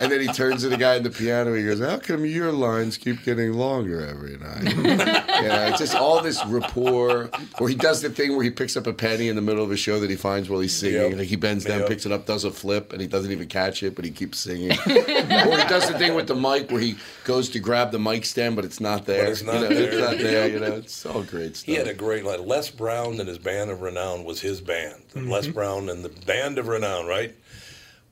and 0.00 0.10
then 0.10 0.20
he 0.20 0.26
turns 0.28 0.62
to 0.62 0.68
the 0.68 0.76
guy 0.76 0.96
in 0.96 1.02
the 1.02 1.10
piano. 1.10 1.50
And 1.52 1.58
he 1.60 1.64
goes, 1.66 1.80
"How 1.80 1.98
come 1.98 2.24
your 2.24 2.52
lines 2.52 2.96
keep 2.96 3.22
getting 3.24 3.52
longer 3.52 4.04
every 4.06 4.36
night?" 4.38 4.74
yeah, 5.42 5.68
it's 5.68 5.78
just 5.78 5.94
all 5.94 6.22
this 6.22 6.44
rapport. 6.46 7.30
Or 7.60 7.68
he 7.68 7.74
does 7.74 8.02
the 8.02 8.10
thing 8.10 8.34
where 8.34 8.42
he 8.44 8.50
picks 8.50 8.76
up 8.76 8.86
a 8.86 8.92
penny 8.92 9.28
in 9.36 9.44
the 9.44 9.50
middle 9.50 9.62
of 9.64 9.70
a 9.70 9.76
show 9.76 10.00
that 10.00 10.08
he 10.08 10.16
finds 10.16 10.48
while 10.48 10.60
he's 10.60 10.74
singing. 10.74 11.10
Yep. 11.10 11.18
Like 11.18 11.28
he 11.28 11.36
bends 11.36 11.64
down, 11.64 11.80
Yep. 11.80 11.88
picks 11.88 12.06
it 12.06 12.12
up, 12.12 12.24
does 12.24 12.44
a 12.44 12.50
flip, 12.50 12.92
and 12.92 13.02
he 13.02 13.06
doesn't 13.06 13.30
even 13.30 13.48
catch 13.48 13.82
it, 13.82 13.94
but 13.94 14.04
he 14.04 14.10
keeps 14.10 14.38
singing. 14.38 14.70
or 14.86 14.86
he 14.86 15.68
does 15.68 15.88
the 15.88 15.96
thing 15.98 16.14
with 16.14 16.26
the 16.26 16.34
mic 16.34 16.70
where 16.70 16.80
he 16.80 16.96
goes 17.24 17.50
to 17.50 17.58
grab 17.58 17.92
the 17.92 17.98
mic 17.98 18.24
stand, 18.24 18.56
but 18.56 18.64
it's 18.64 18.80
not 18.80 19.04
there. 19.04 19.24
But 19.24 19.32
it's 19.32 19.42
not 19.42 19.54
you 19.54 19.60
know, 19.60 19.68
there. 19.68 19.88
It's 19.88 19.98
not 19.98 20.18
there. 20.18 20.48
You 20.48 20.60
know, 20.60 20.72
it's 20.76 21.04
all 21.06 21.22
great 21.22 21.56
stuff. 21.56 21.66
He 21.66 21.74
had 21.74 21.86
a 21.88 21.94
great 21.94 22.24
line. 22.24 22.46
Les 22.46 22.70
Brown 22.70 23.20
and 23.20 23.28
his 23.28 23.38
band 23.38 23.70
of 23.70 23.82
renown 23.82 24.24
was 24.24 24.40
his 24.40 24.60
band. 24.62 25.02
Mm-hmm. 25.14 25.30
Les 25.30 25.46
Brown 25.48 25.88
and 25.90 26.02
the 26.04 26.08
band 26.24 26.58
of 26.58 26.68
renown, 26.68 27.06
right? 27.06 27.34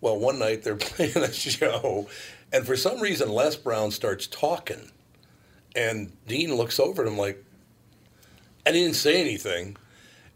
Well, 0.00 0.18
one 0.18 0.38
night 0.38 0.62
they're 0.62 0.76
playing 0.76 1.16
a 1.16 1.32
show, 1.32 2.08
and 2.52 2.66
for 2.66 2.76
some 2.76 3.00
reason 3.00 3.30
Les 3.30 3.56
Brown 3.56 3.90
starts 3.90 4.26
talking, 4.26 4.90
and 5.74 6.12
Dean 6.26 6.54
looks 6.54 6.78
over 6.78 7.02
at 7.02 7.08
him 7.08 7.16
like, 7.16 7.42
and 8.66 8.76
he 8.76 8.82
didn't 8.82 8.96
say 8.96 9.20
anything, 9.20 9.76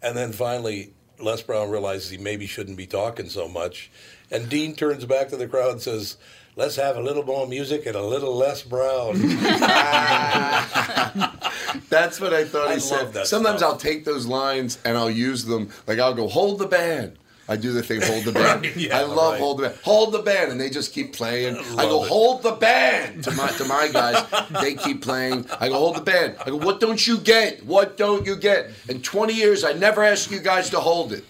and 0.03 0.17
then 0.17 0.33
finally 0.33 0.93
Les 1.21 1.43
Brown 1.43 1.71
realizes 1.71 2.11
he 2.11 2.19
maybe 2.19 2.47
shouldn't 2.47 2.77
be 2.77 2.87
talking 2.87 3.29
so 3.29 3.49
much, 3.49 3.91
and 4.31 4.49
Dean 4.49 4.75
turns 4.75 5.05
back 5.05 5.29
to 5.29 5.37
the 5.37 5.49
crowd 5.49 5.73
and 5.73 5.83
says. 5.83 6.17
Let's 6.57 6.75
have 6.75 6.97
a 6.97 7.01
little 7.01 7.23
more 7.23 7.47
music 7.47 7.87
and 7.87 7.95
a 7.95 8.03
little 8.03 8.35
less 8.35 8.65
brown. 8.65 9.17
That's 11.89 12.21
what 12.21 12.35
I 12.35 12.45
thought 12.45 12.71
he 12.71 12.75
I 12.75 12.79
said. 12.79 13.13
that 13.13 13.29
Sometimes 13.29 13.61
stuff. 13.61 13.75
I'll 13.75 13.79
take 13.79 14.05
those 14.05 14.27
lines 14.27 14.77
and 14.85 14.99
I'll 14.99 15.09
use 15.09 15.45
them. 15.45 15.71
Like 15.87 16.01
I'll 16.01 16.15
go, 16.15 16.27
hold 16.27 16.59
the 16.59 16.67
band. 16.67 17.17
I 17.49 17.57
do 17.57 17.73
the 17.73 17.83
thing, 17.83 18.03
hold 18.03 18.25
the 18.25 18.33
band. 18.41 18.63
Right, 18.63 18.77
yeah, 18.77 18.99
I 18.99 19.03
love 19.03 19.33
right. 19.33 19.41
hold 19.41 19.59
the 19.59 19.63
band. 19.69 19.79
Hold 19.83 20.13
the 20.13 20.23
band, 20.23 20.53
and 20.53 20.61
they 20.61 20.69
just 20.69 20.93
keep 20.93 21.15
playing. 21.15 21.57
I, 21.57 21.85
go, 21.85 22.05
it. 22.05 22.09
hold 22.09 22.43
the 22.43 22.53
band 22.53 23.25
to 23.25 23.31
my 23.33 23.49
to 23.53 23.65
my 23.65 23.89
guys. 23.89 24.25
they 24.63 24.75
keep 24.75 25.03
playing. 25.03 25.47
I 25.59 25.69
go, 25.69 25.75
hold 25.75 25.97
the 25.97 26.03
band. 26.03 26.37
I 26.45 26.51
go, 26.51 26.57
what 26.57 26.81
don't 26.81 27.05
you 27.07 27.19
get? 27.19 27.65
What 27.65 27.97
don't 27.97 28.27
you 28.27 28.37
get? 28.37 28.71
In 28.89 29.01
20 29.01 29.33
years, 29.33 29.65
I 29.65 29.73
never 29.73 30.03
asked 30.05 30.31
you 30.31 30.41
guys 30.41 30.71
to 30.71 30.81
hold 30.81 31.13
it. 31.13 31.25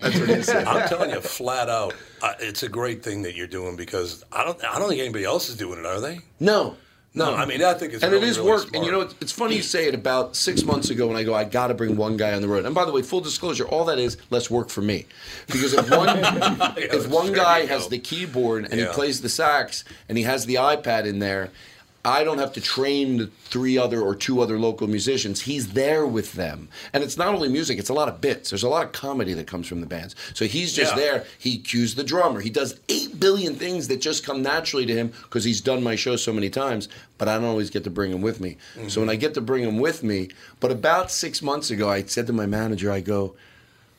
That's 0.00 0.18
what 0.18 0.28
he 0.28 0.42
said. 0.42 0.66
I'm 0.66 0.88
telling 0.88 1.10
you, 1.10 1.20
flat 1.20 1.68
out, 1.68 1.94
uh, 2.22 2.34
it's 2.38 2.62
a 2.62 2.68
great 2.68 3.02
thing 3.02 3.22
that 3.22 3.34
you're 3.34 3.46
doing 3.46 3.76
because 3.76 4.24
I 4.32 4.44
don't, 4.44 4.62
I 4.64 4.78
don't 4.78 4.88
think 4.88 5.00
anybody 5.00 5.24
else 5.24 5.48
is 5.48 5.56
doing 5.56 5.78
it, 5.78 5.86
are 5.86 6.00
they? 6.00 6.20
No. 6.40 6.76
No, 7.18 7.34
I 7.34 7.44
mean 7.44 7.62
I 7.62 7.74
think 7.74 7.92
it's 7.92 8.02
and 8.02 8.12
really, 8.12 8.26
it 8.26 8.30
is 8.30 8.38
really 8.38 8.50
work. 8.50 8.60
smart. 8.62 8.76
And 8.76 8.84
you 8.84 8.92
know, 8.92 9.00
it's, 9.02 9.14
it's 9.20 9.32
funny 9.32 9.56
you 9.56 9.62
say 9.62 9.88
it. 9.88 9.94
About 9.94 10.36
six 10.36 10.64
months 10.64 10.90
ago, 10.90 11.06
when 11.06 11.16
I 11.16 11.24
go, 11.24 11.34
I 11.34 11.44
got 11.44 11.66
to 11.68 11.74
bring 11.74 11.96
one 11.96 12.16
guy 12.16 12.32
on 12.34 12.42
the 12.42 12.48
road. 12.48 12.64
And 12.64 12.74
by 12.74 12.84
the 12.84 12.92
way, 12.92 13.02
full 13.02 13.20
disclosure, 13.20 13.66
all 13.66 13.84
that 13.86 13.98
is 13.98 14.16
less 14.30 14.50
work 14.50 14.70
for 14.70 14.80
me, 14.80 15.06
because 15.46 15.72
if 15.74 15.90
one 15.90 16.08
if 16.76 17.08
one 17.08 17.32
guy 17.32 17.66
has 17.66 17.88
the 17.88 17.98
keyboard 17.98 18.64
and 18.70 18.74
he 18.80 18.86
plays 18.86 19.20
the 19.20 19.28
sax 19.28 19.84
and 20.08 20.16
he 20.16 20.24
has 20.24 20.46
the 20.46 20.54
iPad 20.56 21.04
in 21.06 21.18
there. 21.18 21.50
I 22.04 22.22
don't 22.22 22.38
have 22.38 22.52
to 22.52 22.60
train 22.60 23.16
the 23.18 23.26
three 23.26 23.76
other 23.76 24.00
or 24.00 24.14
two 24.14 24.40
other 24.40 24.58
local 24.58 24.86
musicians. 24.86 25.42
He's 25.42 25.72
there 25.72 26.06
with 26.06 26.34
them. 26.34 26.68
And 26.92 27.02
it's 27.02 27.16
not 27.16 27.34
only 27.34 27.48
music, 27.48 27.78
it's 27.78 27.88
a 27.88 27.94
lot 27.94 28.08
of 28.08 28.20
bits. 28.20 28.50
There's 28.50 28.62
a 28.62 28.68
lot 28.68 28.86
of 28.86 28.92
comedy 28.92 29.34
that 29.34 29.46
comes 29.46 29.66
from 29.66 29.80
the 29.80 29.86
bands. 29.86 30.14
So 30.32 30.46
he's 30.46 30.72
just 30.72 30.92
Yeah. 30.92 31.00
there. 31.00 31.24
He 31.38 31.58
cues 31.58 31.96
the 31.96 32.04
drummer. 32.04 32.40
He 32.40 32.50
does 32.50 32.78
8 32.88 33.18
billion 33.18 33.56
things 33.56 33.88
that 33.88 34.00
just 34.00 34.24
come 34.24 34.42
naturally 34.42 34.86
to 34.86 34.94
him 34.94 35.12
because 35.24 35.44
he's 35.44 35.60
done 35.60 35.82
my 35.82 35.96
show 35.96 36.16
so 36.16 36.32
many 36.32 36.50
times, 36.50 36.88
but 37.18 37.28
I 37.28 37.34
don't 37.34 37.44
always 37.44 37.68
get 37.68 37.84
to 37.84 37.90
bring 37.90 38.12
him 38.12 38.22
with 38.22 38.40
me. 38.40 38.56
So 38.74 38.80
when 38.80 38.90
mm-hmm. 38.90 39.10
I 39.10 39.16
get 39.16 39.34
to 39.34 39.40
bring 39.40 39.64
him 39.64 39.78
with 39.78 40.02
me, 40.02 40.28
but 40.60 40.70
about 40.70 41.10
six 41.10 41.42
months 41.42 41.70
ago, 41.70 41.90
I 41.90 42.02
said 42.04 42.26
to 42.28 42.32
my 42.32 42.46
manager, 42.46 42.92
I 42.92 43.00
go, 43.00 43.34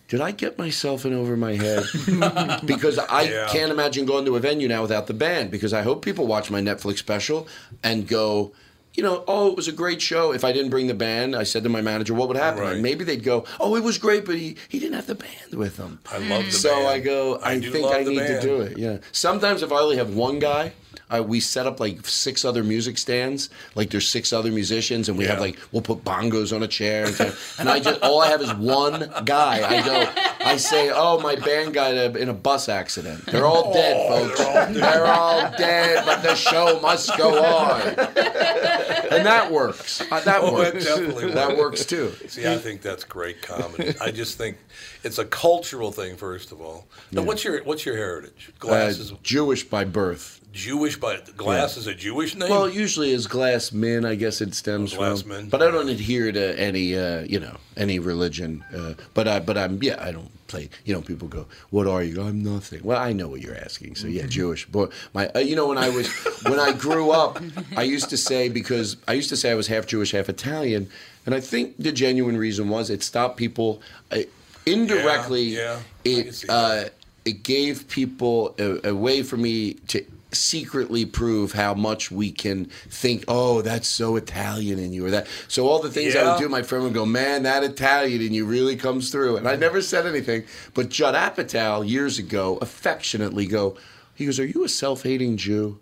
did 0.09 0.21
I 0.21 0.31
get 0.31 0.57
myself 0.57 1.05
in 1.05 1.13
over 1.13 1.37
my 1.37 1.53
head? 1.55 1.83
because 2.65 2.97
I 2.99 3.21
Yeah. 3.23 3.47
can't 3.49 3.71
imagine 3.71 4.05
going 4.05 4.25
to 4.25 4.35
a 4.35 4.39
venue 4.39 4.67
now 4.67 4.81
without 4.81 5.07
the 5.07 5.13
band. 5.13 5.51
Because 5.51 5.73
I 5.73 5.81
hope 5.83 6.03
people 6.03 6.27
watch 6.27 6.49
my 6.51 6.61
Netflix 6.61 6.97
special 6.97 7.47
and 7.83 8.07
go, 8.07 8.51
you 8.95 9.03
know, 9.03 9.23
oh, 9.27 9.49
it 9.51 9.55
was 9.55 9.67
a 9.67 9.71
great 9.71 10.01
show. 10.01 10.33
If 10.33 10.43
I 10.43 10.51
didn't 10.51 10.71
bring 10.71 10.87
the 10.87 10.93
band, 10.95 11.35
I 11.35 11.43
said 11.43 11.63
to 11.63 11.69
my 11.69 11.79
manager, 11.81 12.13
what 12.15 12.27
would 12.27 12.37
happen? 12.37 12.61
Right. 12.63 12.73
And 12.73 12.81
maybe 12.81 13.03
they'd 13.05 13.23
go, 13.23 13.45
oh, 13.59 13.75
it 13.75 13.83
was 13.83 13.97
great, 13.97 14.25
but 14.25 14.35
he, 14.35 14.57
he 14.67 14.79
didn't 14.79 14.95
have 14.95 15.05
the 15.07 15.15
band 15.15 15.53
with 15.53 15.77
him. 15.77 15.99
I 16.11 16.17
love 16.17 16.45
the 16.45 16.51
So 16.51 16.69
band. 16.71 16.83
So 16.83 16.87
I 16.87 16.99
go, 16.99 17.39
I, 17.41 17.59
do 17.59 17.71
think 17.71 17.85
I 17.87 18.03
the 18.03 18.09
need 18.09 18.27
to 18.27 18.41
do 18.41 18.61
it. 18.61 18.77
Yeah. 18.77 18.97
Sometimes 19.11 19.61
if 19.61 19.71
I 19.71 19.77
only 19.79 19.97
have 19.97 20.15
one 20.15 20.39
guy, 20.39 20.73
uh, 21.09 21.23
we 21.23 21.39
set 21.39 21.65
up 21.65 21.79
like 21.79 22.05
six 22.05 22.45
other 22.45 22.63
music 22.63 22.97
stands. 22.97 23.49
Like 23.75 23.89
there's 23.89 24.07
six 24.07 24.31
other 24.33 24.51
musicians, 24.51 25.09
and 25.09 25.17
we 25.17 25.25
have 25.25 25.39
like 25.39 25.57
we'll 25.71 25.81
put 25.81 26.03
bongos 26.03 26.55
on 26.55 26.63
a 26.63 26.67
chair, 26.67 27.05
and, 27.05 27.13
stuff. 27.15 27.59
and 27.59 27.69
I 27.69 27.79
just 27.79 28.01
all 28.01 28.21
I 28.21 28.27
have 28.27 28.41
is 28.41 28.53
one 28.53 29.11
guy. 29.25 29.67
I 29.67 29.81
go, 29.85 30.11
I 30.45 30.57
say, 30.57 30.91
oh, 30.93 31.19
my 31.19 31.35
band 31.35 31.73
got 31.73 31.93
in 31.93 32.29
a 32.29 32.33
bus 32.33 32.69
accident. 32.69 33.25
They're 33.25 33.45
all 33.45 33.73
dead, 33.73 34.07
folks. 34.09 34.39
They're 34.79 35.05
all 35.07 35.51
dead, 35.57 36.05
but 36.05 36.21
the 36.21 36.35
show 36.35 36.79
must 36.81 37.15
go 37.17 37.43
on, 37.43 37.81
and 37.81 39.25
that 39.25 39.51
works. 39.51 40.01
Uh, 40.11 40.19
that 40.21 40.41
Oh, 40.41 40.53
works. 40.53 40.85
definitely 40.85 41.31
that 41.31 41.57
works. 41.57 41.85
too. 41.85 42.11
See, 42.27 42.47
I 42.47 42.57
think 42.57 42.81
that's 42.81 43.03
great 43.03 43.41
comedy. 43.41 43.93
I 44.01 44.11
just 44.11 44.37
think 44.37 44.57
it's 45.03 45.17
a 45.17 45.25
cultural 45.25 45.91
thing, 45.91 46.15
first 46.15 46.51
of 46.51 46.61
all. 46.61 46.87
Now, 47.11 47.23
what's 47.23 47.43
your 47.43 47.63
what's 47.63 47.85
your 47.85 47.97
heritage? 47.97 48.51
Glasses. 48.59 49.11
Uh, 49.11 49.15
Jewish 49.23 49.63
by 49.63 49.83
birth. 49.85 50.38
Jewish, 50.51 50.99
but 50.99 51.35
Glass 51.37 51.77
is 51.77 51.87
a 51.87 51.93
Jewish 51.93 52.35
name. 52.35 52.49
Well, 52.49 52.67
usually 52.69 53.11
is 53.11 53.27
glass 53.27 53.71
men. 53.71 54.03
I 54.05 54.15
guess 54.15 54.41
it 54.41 54.55
stems 54.55 54.93
Glass 54.93 55.21
from. 55.21 55.29
min. 55.31 55.49
But 55.49 55.61
I 55.61 55.69
don't 55.69 55.89
adhere 55.89 56.31
to 56.31 56.59
any, 56.59 56.97
uh, 56.97 57.21
you 57.21 57.39
know, 57.39 57.57
any 57.77 57.99
religion. 57.99 58.63
Uh, 58.75 58.93
but 59.13 59.27
I, 59.27 59.39
but 59.39 59.57
I'm, 59.57 59.81
yeah, 59.83 60.03
I 60.03 60.11
don't 60.11 60.29
play. 60.47 60.69
You 60.85 60.95
know, 60.95 61.01
people 61.01 61.27
go, 61.27 61.45
"What 61.69 61.85
are 61.87 62.03
you?" 62.03 62.21
I'm 62.21 62.43
nothing. 62.43 62.81
Well, 62.83 62.99
I 62.99 63.13
know 63.13 63.27
what 63.27 63.41
you're 63.41 63.55
asking. 63.57 63.95
So 63.95 64.07
yeah, 64.07 64.25
Jewish. 64.25 64.65
But 64.65 64.91
my, 65.13 65.29
uh, 65.35 65.39
you 65.39 65.55
know, 65.55 65.67
when 65.67 65.77
I 65.77 65.89
was, 65.89 66.07
when 66.47 66.59
I 66.59 66.71
grew 66.73 67.11
up, 67.11 67.39
I 67.77 67.83
used 67.83 68.09
to 68.09 68.17
say 68.17 68.49
because 68.49 68.97
I 69.07 69.13
used 69.13 69.29
to 69.29 69.37
say 69.37 69.51
I 69.51 69.55
was 69.55 69.67
half 69.67 69.85
Jewish, 69.85 70.11
half 70.11 70.29
Italian, 70.29 70.89
and 71.25 71.35
I 71.35 71.39
think 71.41 71.75
the 71.77 71.91
genuine 71.91 72.37
reason 72.37 72.69
was 72.69 72.89
it 72.89 73.03
stopped 73.03 73.37
people. 73.37 73.81
Uh, 74.11 74.19
indirectly, 74.65 75.43
Yeah, 75.43 75.79
yeah, 76.03 76.17
it 76.17 76.45
uh, 76.49 76.83
it 77.25 77.43
gave 77.43 77.87
people 77.87 78.55
a, 78.57 78.89
a 78.89 78.95
way 78.95 79.21
for 79.23 79.37
me 79.37 79.73
to 79.89 80.03
secretly 80.31 81.05
prove 81.05 81.53
how 81.53 81.73
much 81.73 82.11
we 82.11 82.31
can 82.31 82.65
think, 82.89 83.23
oh, 83.27 83.61
that's 83.61 83.87
so 83.87 84.15
Italian 84.15 84.79
in 84.79 84.93
you, 84.93 85.05
or 85.05 85.11
that. 85.11 85.27
So 85.47 85.67
all 85.67 85.79
the 85.79 85.89
things 85.89 86.15
I 86.15 86.23
would 86.31 86.39
do, 86.39 86.49
my 86.49 86.61
friend 86.61 86.83
would 86.83 86.93
go, 86.93 87.05
man, 87.05 87.43
that 87.43 87.63
Italian 87.63 88.21
in 88.21 88.33
you 88.33 88.45
really 88.45 88.75
comes 88.75 89.11
through. 89.11 89.37
And 89.37 89.47
I 89.47 89.55
never 89.55 89.81
said 89.81 90.05
anything, 90.05 90.43
but 90.73 90.89
Judd 90.89 91.15
Apatow 91.15 91.87
years 91.87 92.19
ago 92.19 92.57
affectionately 92.61 93.45
go. 93.45 93.77
He 94.15 94.25
goes, 94.25 94.37
"Are 94.37 94.45
you 94.45 94.65
a 94.65 94.69
self-hating 94.69 95.37
Jew?" 95.37 95.79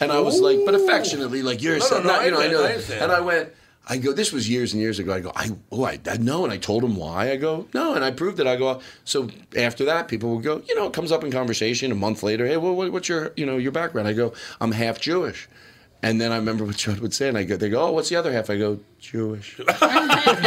And 0.00 0.10
I 0.10 0.18
was 0.18 0.40
like, 0.40 0.58
but 0.66 0.74
affectionately, 0.74 1.42
like 1.42 1.62
you're, 1.62 1.76
a 1.76 1.78
No, 1.78 1.84
no, 1.84 1.88
self- 1.88 2.04
no, 2.04 2.12
not- 2.12 2.24
you 2.24 2.30
know, 2.32 2.40
I 2.40 2.44
I 2.44 2.48
know. 2.48 2.64
understand, 2.64 2.94
I 2.94 2.98
that. 2.98 3.02
And 3.04 3.12
I 3.12 3.20
went, 3.20 3.48
I 3.88 3.98
go, 3.98 4.12
this 4.12 4.32
was 4.32 4.48
years 4.48 4.72
and 4.72 4.82
years 4.82 4.98
ago. 4.98 5.12
I 5.12 5.20
go, 5.20 5.30
I, 5.36 5.50
oh, 5.70 5.84
I, 5.84 6.00
I 6.10 6.16
know. 6.16 6.42
And 6.42 6.52
I 6.52 6.56
told 6.56 6.82
him 6.82 6.96
why. 6.96 7.30
I 7.30 7.36
go, 7.36 7.68
no. 7.72 7.94
And 7.94 8.04
I 8.04 8.10
proved 8.10 8.40
it. 8.40 8.46
I 8.46 8.56
go, 8.56 8.80
so 9.04 9.28
after 9.56 9.84
that, 9.84 10.08
people 10.08 10.34
would 10.34 10.44
go, 10.44 10.60
you 10.68 10.74
know, 10.74 10.86
it 10.86 10.92
comes 10.92 11.12
up 11.12 11.22
in 11.22 11.30
conversation 11.30 11.92
a 11.92 11.94
month 11.94 12.24
later. 12.24 12.46
Hey, 12.46 12.56
well, 12.56 12.74
what, 12.74 12.90
what's 12.90 13.08
your, 13.08 13.32
you 13.36 13.46
know, 13.46 13.58
your 13.58 13.72
background? 13.72 14.08
I 14.08 14.12
go, 14.12 14.32
I'm 14.60 14.72
half 14.72 15.00
Jewish. 15.00 15.48
And 16.02 16.20
then 16.20 16.30
I 16.30 16.36
remember 16.36 16.64
what 16.64 16.76
Judd 16.76 16.98
would 16.98 17.14
say. 17.14 17.28
And 17.28 17.38
I 17.38 17.44
go, 17.44 17.56
they 17.56 17.68
go, 17.68 17.86
oh, 17.86 17.92
what's 17.92 18.08
the 18.08 18.16
other 18.16 18.32
half? 18.32 18.50
I 18.50 18.58
go, 18.58 18.78
Jewish. 18.98 19.58
I 19.68 20.44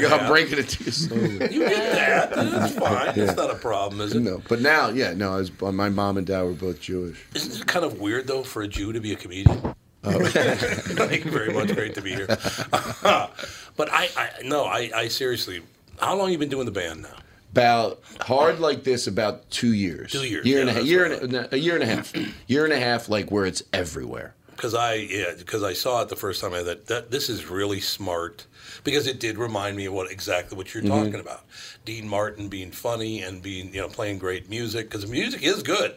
go, 0.00 0.08
I'm 0.08 0.26
breaking 0.26 0.58
it 0.58 0.68
to 0.68 0.84
you 0.84 0.90
slowly. 0.90 1.52
you 1.52 1.60
get 1.60 1.92
that. 1.92 2.30
That's 2.34 2.74
fine. 2.78 3.18
It's 3.18 3.36
not 3.36 3.50
a 3.50 3.56
problem, 3.56 4.00
is 4.00 4.14
it? 4.14 4.20
No, 4.20 4.42
but 4.48 4.60
now, 4.60 4.88
yeah, 4.90 5.14
no, 5.14 5.34
I 5.34 5.36
was, 5.38 5.60
my 5.60 5.88
mom 5.88 6.16
and 6.16 6.26
dad 6.26 6.42
were 6.42 6.52
both 6.52 6.80
Jewish. 6.80 7.24
Isn't 7.34 7.62
it 7.62 7.66
kind 7.66 7.84
of 7.84 8.00
weird 8.00 8.26
though 8.26 8.42
for 8.42 8.62
a 8.62 8.68
Jew 8.68 8.92
to 8.92 9.00
be 9.00 9.12
a 9.12 9.16
comedian? 9.16 9.74
Oh. 10.04 10.24
Thank 10.26 11.24
you 11.24 11.30
very 11.30 11.52
much. 11.52 11.74
Great 11.74 11.94
to 11.94 12.00
be 12.02 12.10
here. 12.14 12.26
but 12.76 13.88
I, 13.92 14.08
I 14.16 14.30
no, 14.44 14.64
I, 14.64 14.90
I 14.94 15.08
seriously. 15.08 15.62
How 15.98 16.14
long 16.16 16.30
you 16.30 16.38
been 16.38 16.48
doing 16.48 16.66
the 16.66 16.72
band 16.72 17.02
now? 17.02 17.16
About 17.52 18.00
hard 18.20 18.60
like 18.60 18.84
this, 18.84 19.06
about 19.06 19.50
two 19.50 19.72
years. 19.72 20.12
Two 20.12 20.24
years, 20.24 20.46
Year 20.46 20.56
yeah, 20.56 20.60
and 20.60 20.70
a 20.70 20.72
half. 20.74 20.84
Year 20.84 21.10
right. 21.10 21.22
and 21.22 21.34
a, 21.34 21.54
a 21.54 21.58
year 21.58 21.74
and 21.74 21.82
a 21.82 21.86
half. 21.86 22.12
year 22.46 22.64
and 22.64 22.72
a 22.72 22.78
half, 22.78 23.08
like 23.08 23.30
where 23.30 23.46
it's 23.46 23.62
everywhere. 23.72 24.34
Because 24.50 24.74
I 24.74 24.94
yeah, 24.94 25.32
because 25.36 25.62
I 25.62 25.72
saw 25.72 26.02
it 26.02 26.08
the 26.08 26.16
first 26.16 26.40
time. 26.40 26.52
I 26.54 26.62
thought 26.62 26.86
that 26.86 27.10
this 27.10 27.28
is 27.28 27.46
really 27.48 27.80
smart. 27.80 28.46
Because 28.84 29.06
it 29.08 29.18
did 29.18 29.38
remind 29.38 29.76
me 29.76 29.86
of 29.86 29.94
what 29.94 30.10
exactly 30.10 30.56
what 30.56 30.72
you're 30.74 30.82
Mm-hmm. 30.84 31.04
talking 31.06 31.20
about. 31.20 31.44
Dean 31.84 32.06
Martin 32.08 32.48
being 32.48 32.70
funny 32.70 33.22
and 33.22 33.42
being 33.42 33.74
you 33.74 33.80
know 33.80 33.88
playing 33.88 34.18
great 34.18 34.48
music 34.48 34.88
because 34.90 35.08
music 35.08 35.42
is 35.42 35.62
good. 35.62 35.94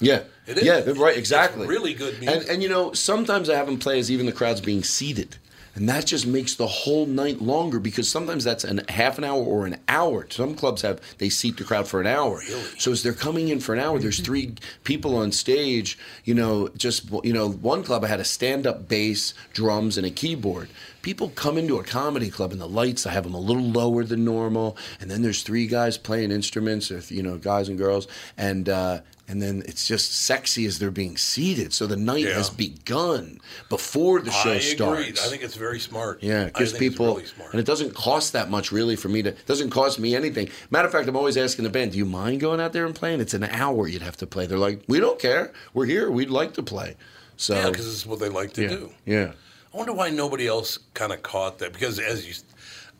Yeah. 0.00 0.22
It 0.46 0.58
is. 0.58 0.64
Yeah, 0.64 0.80
right, 0.96 1.10
It's 1.10 1.18
exactly. 1.18 1.66
really 1.66 1.92
good 1.92 2.18
music. 2.20 2.40
And, 2.42 2.48
and 2.50 2.62
you 2.62 2.68
know, 2.70 2.92
sometimes 2.92 3.50
I 3.50 3.56
have 3.56 3.66
them 3.66 3.78
play 3.78 3.98
as 3.98 4.10
even 4.10 4.24
the 4.26 4.32
crowd's 4.32 4.60
being 4.62 4.82
seated. 4.82 5.36
And 5.74 5.88
that 5.88 6.06
just 6.06 6.26
makes 6.26 6.56
the 6.56 6.66
whole 6.66 7.06
night 7.06 7.40
longer 7.40 7.78
because 7.78 8.10
sometimes 8.10 8.42
that's 8.42 8.64
an 8.64 8.80
half 8.88 9.16
an 9.16 9.22
hour 9.22 9.40
or 9.40 9.64
an 9.64 9.76
hour. 9.86 10.26
Some 10.28 10.56
clubs 10.56 10.82
have 10.82 11.00
they 11.18 11.28
seat 11.28 11.56
the 11.56 11.62
crowd 11.62 11.86
for 11.86 12.00
an 12.00 12.06
hour. 12.08 12.42
So 12.78 12.90
as 12.90 13.04
they're 13.04 13.12
coming 13.12 13.48
in 13.48 13.60
for 13.60 13.74
an 13.74 13.78
hour, 13.78 14.00
there's 14.00 14.18
three 14.18 14.54
people 14.82 15.14
on 15.14 15.30
stage. 15.30 15.96
You 16.24 16.34
know, 16.34 16.68
just 16.76 17.08
you 17.22 17.32
know, 17.32 17.48
one 17.48 17.84
club 17.84 18.02
I 18.02 18.08
had 18.08 18.18
a 18.18 18.24
stand-up 18.24 18.88
bass, 18.88 19.34
drums, 19.52 19.96
and 19.96 20.04
a 20.04 20.10
keyboard. 20.10 20.68
People 21.02 21.28
come 21.28 21.56
into 21.56 21.78
a 21.78 21.84
comedy 21.84 22.28
club 22.28 22.50
and 22.50 22.60
the 22.60 22.66
lights 22.66 23.06
I 23.06 23.12
have 23.12 23.22
them 23.22 23.34
a 23.34 23.38
little 23.38 23.62
lower 23.62 24.02
than 24.02 24.24
normal, 24.24 24.76
and 25.00 25.08
then 25.08 25.22
there's 25.22 25.44
three 25.44 25.68
guys 25.68 25.96
playing 25.96 26.32
instruments, 26.32 26.90
or 26.90 27.00
you 27.14 27.22
know, 27.22 27.38
guys 27.38 27.68
and 27.68 27.78
girls, 27.78 28.08
and 28.36 28.68
uh, 28.68 29.00
and 29.28 29.40
then 29.42 29.62
it's 29.66 29.86
just 29.86 30.12
sexy 30.12 30.64
as 30.66 30.78
they're 30.78 30.90
being 30.90 31.16
seated. 31.16 31.72
So 31.74 31.86
the 31.86 31.96
night 31.96 32.24
Yeah. 32.24 32.34
has 32.34 32.48
begun 32.50 33.40
before 33.68 34.20
the 34.20 34.30
show 34.30 34.52
I 34.52 34.58
starts. 34.58 35.00
agreed. 35.00 35.18
I 35.18 35.28
think 35.28 35.42
it's 35.42 35.54
very 35.54 35.78
smart. 35.78 36.22
Yeah, 36.22 36.46
it 36.46 36.54
gives 36.54 36.72
people, 36.72 37.06
really 37.14 37.26
smart. 37.26 37.52
and 37.52 37.60
it 37.60 37.66
doesn't 37.66 37.94
cost 37.94 38.32
that 38.32 38.50
much 38.50 38.72
really 38.72 38.96
for 38.96 39.08
me 39.08 39.22
to. 39.22 39.28
It 39.30 39.46
doesn't 39.46 39.70
cost 39.70 39.98
me 39.98 40.16
anything. 40.16 40.48
Matter 40.70 40.86
of 40.86 40.92
fact, 40.92 41.08
I'm 41.08 41.16
always 41.16 41.36
asking 41.36 41.64
the 41.64 41.70
band, 41.70 41.92
"Do 41.92 41.98
you 41.98 42.04
mind 42.06 42.40
going 42.40 42.60
out 42.60 42.72
there 42.72 42.86
and 42.86 42.94
playing?" 42.94 43.20
It's 43.20 43.34
an 43.34 43.44
hour 43.44 43.86
you'd 43.86 44.02
have 44.02 44.16
to 44.18 44.26
play. 44.26 44.46
They're 44.46 44.58
like, 44.58 44.82
"We 44.88 44.98
don't 44.98 45.18
care. 45.18 45.52
We're 45.74 45.86
here. 45.86 46.10
We'd 46.10 46.30
like 46.30 46.54
to 46.54 46.62
play." 46.62 46.96
So 47.36 47.54
yeah, 47.54 47.68
because 47.70 47.86
it's 47.86 48.06
what 48.06 48.18
they 48.18 48.28
like 48.30 48.52
to 48.54 48.62
yeah, 48.62 48.68
do. 48.68 48.90
yeah. 49.04 49.32
I 49.72 49.76
wonder 49.76 49.92
why 49.92 50.08
nobody 50.08 50.46
else 50.46 50.78
kind 50.94 51.12
of 51.12 51.22
caught 51.22 51.58
that. 51.58 51.72
Because 51.74 51.98
as 52.00 52.26
you, 52.26 52.34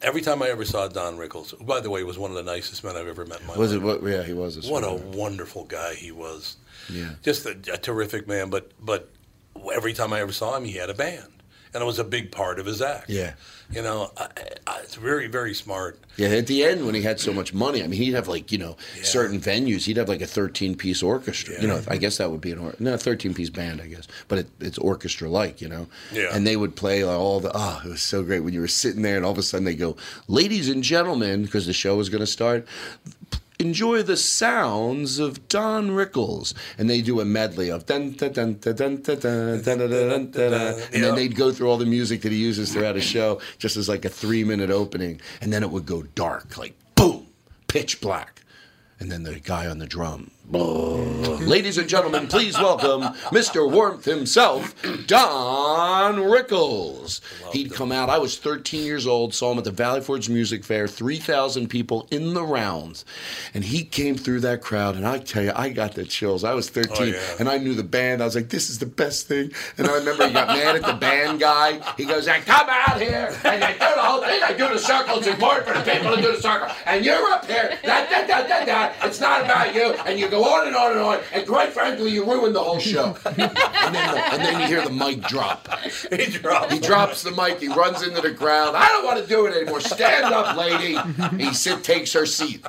every 0.03 0.21
time 0.21 0.43
I 0.43 0.49
ever 0.49 0.65
saw 0.65 0.89
Don 0.89 1.17
Rickles, 1.17 1.51
who, 1.57 1.65
by 1.65 1.81
the 1.81 1.91
way, 1.91 2.03
was 2.05 2.19
one 2.19 2.31
of 2.31 2.37
the 2.37 2.43
nicest 2.43 2.85
men 2.85 2.97
I've 2.97 3.09
ever 3.09 3.25
met 3.27 3.41
in 3.41 3.47
my 3.47 3.57
Was 3.57 3.73
life. 3.73 3.83
it? 3.83 3.85
What? 3.85 4.03
Yeah, 4.03 4.23
he 4.23 4.33
was. 4.33 4.57
A 4.67 4.71
What 4.71 4.85
a 4.85 4.93
wonderful 4.95 5.65
guy 5.65 5.95
he 5.95 6.13
was. 6.13 6.57
Yeah. 6.91 7.11
Just 7.23 7.47
a, 7.47 7.51
a 7.73 7.77
terrific 7.79 8.27
man. 8.27 8.51
But 8.51 8.73
but 8.81 9.11
every 9.75 9.93
time 9.93 10.13
I 10.13 10.21
ever 10.21 10.33
saw 10.33 10.57
him, 10.57 10.65
he 10.65 10.73
had 10.73 10.91
a 10.91 10.95
band, 10.95 11.38
and 11.75 11.83
it 11.83 11.87
was 11.87 11.99
a 11.99 12.05
big 12.05 12.31
part 12.31 12.59
of 12.59 12.67
his 12.67 12.81
act. 12.83 13.11
Yeah. 13.11 13.35
You 13.71 13.83
know, 13.83 14.11
I, 14.17 14.29
I, 14.67 14.81
it's 14.83 14.95
very 14.95 15.27
very 15.27 15.53
smart. 15.55 15.99
Yeah, 16.17 16.29
at 16.29 16.47
the 16.47 16.65
end 16.65 16.87
when 16.87 16.95
he 16.95 17.03
had 17.03 17.21
so 17.21 17.33
much 17.35 17.53
money, 17.53 17.83
I 17.83 17.87
mean, 17.87 18.01
he'd 18.01 18.15
have 18.15 18.27
like 18.27 18.51
you 18.51 18.57
know 18.59 18.77
certain 19.03 19.41
venues. 19.41 19.85
He'd 19.85 19.99
have 19.99 20.09
like 20.09 20.23
a 20.23 20.27
thirteen 20.27 20.75
piece 20.75 21.03
orchestra. 21.03 21.61
You 21.61 21.69
know, 21.69 21.83
I 21.87 21.99
guess 21.99 22.17
that 22.17 22.31
would 22.31 22.41
be 22.41 22.53
an 22.53 22.59
or- 22.59 22.75
no 22.79 22.97
thirteen 22.97 23.35
piece 23.35 23.51
band, 23.51 23.83
I 23.83 23.87
guess, 23.87 24.09
but 24.27 24.39
it, 24.39 24.47
it's 24.61 24.79
orchestra 24.79 25.29
like, 25.29 25.61
you 25.61 25.69
know. 25.69 25.87
Yeah. 26.13 26.29
And 26.33 26.47
they 26.47 26.57
would 26.57 26.77
play 26.77 27.05
like, 27.05 27.19
all 27.19 27.41
the 27.41 27.51
oh, 27.55 27.83
it 27.85 27.89
was 27.89 28.03
so 28.03 28.23
great 28.23 28.41
when 28.41 28.55
you 28.55 28.61
were 28.61 28.69
sitting 28.69 29.03
there, 29.03 29.17
and 29.17 29.25
all 29.27 29.33
of 29.33 29.39
a 29.39 29.43
sudden 29.43 29.67
they 29.67 29.75
go, 29.75 29.97
"Ladies 30.29 30.71
and 30.71 30.83
gentlemen," 30.83 31.43
because 31.43 31.67
the 31.67 31.75
show 31.75 31.95
was 31.95 32.09
going 32.09 32.21
to 32.23 32.27
start. 32.27 32.67
Enjoy 33.61 34.03
the 34.05 34.17
sounds 34.17 35.19
of 35.19 35.49
Don 35.49 35.91
Rickles, 35.91 36.55
and 36.79 36.89
they 36.89 37.03
do 37.03 37.19
a 37.21 37.25
medley 37.25 37.71
of 37.71 37.87
dun 37.87 38.13
dun 38.13 38.33
dun 38.33 38.55
dun 38.55 38.77
dun 38.77 39.03
dun 39.03 39.21
dun 39.21 39.63
dun 39.63 39.79
dun 39.79 39.91
dun 39.91 40.31
dun, 40.31 40.81
and 40.93 41.03
then 41.03 41.15
they'd 41.17 41.35
go 41.35 41.51
through 41.51 41.69
all 41.69 41.77
the 41.77 41.85
music 41.85 42.23
that 42.23 42.31
he 42.31 42.39
uses 42.39 42.73
throughout 42.73 42.95
his 42.95 43.03
show, 43.05 43.41
just 43.59 43.77
as 43.77 43.89
like 43.89 44.05
a 44.05 44.09
three 44.09 44.45
minute 44.45 44.71
opening, 44.71 45.21
and 45.41 45.53
then 45.53 45.65
it 45.65 45.71
would 45.71 45.87
go 45.87 46.03
dark, 46.15 46.57
like 46.57 46.75
boom, 46.95 47.27
pitch 47.67 48.01
black, 48.01 48.43
and 49.01 49.11
then 49.11 49.23
the 49.23 49.39
guy 49.41 49.67
on 49.67 49.79
the 49.79 49.87
drum. 49.87 50.31
Ladies 50.51 51.77
and 51.77 51.87
gentlemen, 51.91 52.27
please 52.27 52.57
welcome 52.59 53.03
Mr. 53.31 53.71
Warmth 53.71 54.07
himself, 54.07 54.75
Don 55.07 56.17
Rickles. 56.17 57.21
He'd 57.53 57.75
come 57.75 57.93
out. 57.93 58.09
I 58.09 58.17
was 58.19 58.39
13 58.39 58.83
years 58.83 59.07
old, 59.07 59.35
saw 59.35 59.53
him 59.53 59.59
at 59.59 59.65
the 59.65 59.71
Valley 59.71 60.01
Forge 60.01 60.31
Music 60.31 60.65
Fair, 60.65 60.89
3,000 60.89 61.69
people 61.69 62.09
in 62.11 62.33
the 62.33 62.43
rounds. 62.45 63.05
And 63.53 63.63
he 63.63 63.85
came 63.85 64.17
through 64.17 64.41
that 64.41 64.63
crowd, 64.63 64.97
and 64.97 65.07
I 65.07 65.19
tell 65.19 65.43
you, 65.43 65.53
I 65.55 65.69
got 65.69 65.93
the 65.95 66.05
chills. 66.07 66.45
I 66.45 66.55
was 66.55 66.71
13, 66.71 66.97
Oh, 66.99 67.05
yeah. 67.05 67.21
and 67.39 67.47
I 67.49 67.59
knew 67.59 67.75
the 67.75 67.83
band. 67.85 68.23
I 68.23 68.25
was 68.25 68.35
like, 68.35 68.49
this 68.49 68.71
is 68.71 68.79
the 68.79 68.87
best 68.87 69.29
thing. 69.29 69.53
And 69.77 69.87
I 69.87 69.97
remember 69.97 70.27
he 70.27 70.33
got 70.33 70.49
mad 70.49 70.77
at 70.77 70.83
the 70.85 70.95
band 70.95 71.41
guy. 71.41 71.81
He 71.99 72.07
goes, 72.07 72.27
I 72.27 72.41
come 72.41 72.69
out 72.71 72.99
here, 72.99 73.37
and 73.45 73.63
I 73.63 73.73
do 73.73 73.79
the 73.81 74.03
whole 74.03 74.23
thing. 74.23 74.41
I 74.43 74.55
do 74.55 74.67
the 74.69 74.79
circle. 74.79 75.19
It's 75.19 75.27
important 75.27 75.67
for 75.69 75.75
the 75.75 75.83
people 75.91 76.17
to 76.17 76.23
do 76.23 76.33
the 76.37 76.41
circle. 76.41 76.69
And 76.87 77.05
you're 77.05 77.27
up 77.33 77.45
here. 77.45 77.79
Da, 77.85 78.07
da, 78.09 78.27
da, 78.27 78.47
da, 78.49 78.65
da. 78.65 78.88
It's 79.03 79.21
not 79.21 79.45
about 79.45 79.75
you. 79.75 79.93
And 80.07 80.19
you 80.19 80.29
go 80.29 80.45
on 80.45 80.67
and 80.67 80.77
on 80.77 80.93
and 80.93 81.01
on. 81.01 81.21
And 81.33 81.47
quite 81.47 81.73
frankly, 81.73 82.11
you 82.11 82.25
ruined 82.25 82.55
the 82.55 82.63
whole 82.63 82.79
show. 82.79 83.17
and, 83.27 83.37
then 83.37 83.55
the, 83.55 84.33
and 84.33 84.43
then 84.43 84.61
you 84.61 84.67
hear 84.67 84.83
the 84.83 84.91
mic 84.91 85.23
drop. 85.23 85.69
He 86.19 86.27
dropped. 86.27 86.73
He 86.73 86.79
drops 86.81 87.23
the 87.23 87.31
mic. 87.31 87.61
He 87.61 87.69
runs 87.69 88.03
into 88.03 88.21
the 88.21 88.33
crowd. 88.33 88.75
I 88.75 88.89
don't 88.89 89.05
want 89.05 89.21
to 89.21 89.27
do 89.27 89.47
it 89.47 89.55
anymore. 89.55 89.81
Stand 89.81 90.25
up, 90.25 90.57
lady. 90.57 90.99
He 91.43 91.53
sit, 91.55 91.85
takes 91.85 92.13
her 92.13 92.27
seat. 92.27 92.65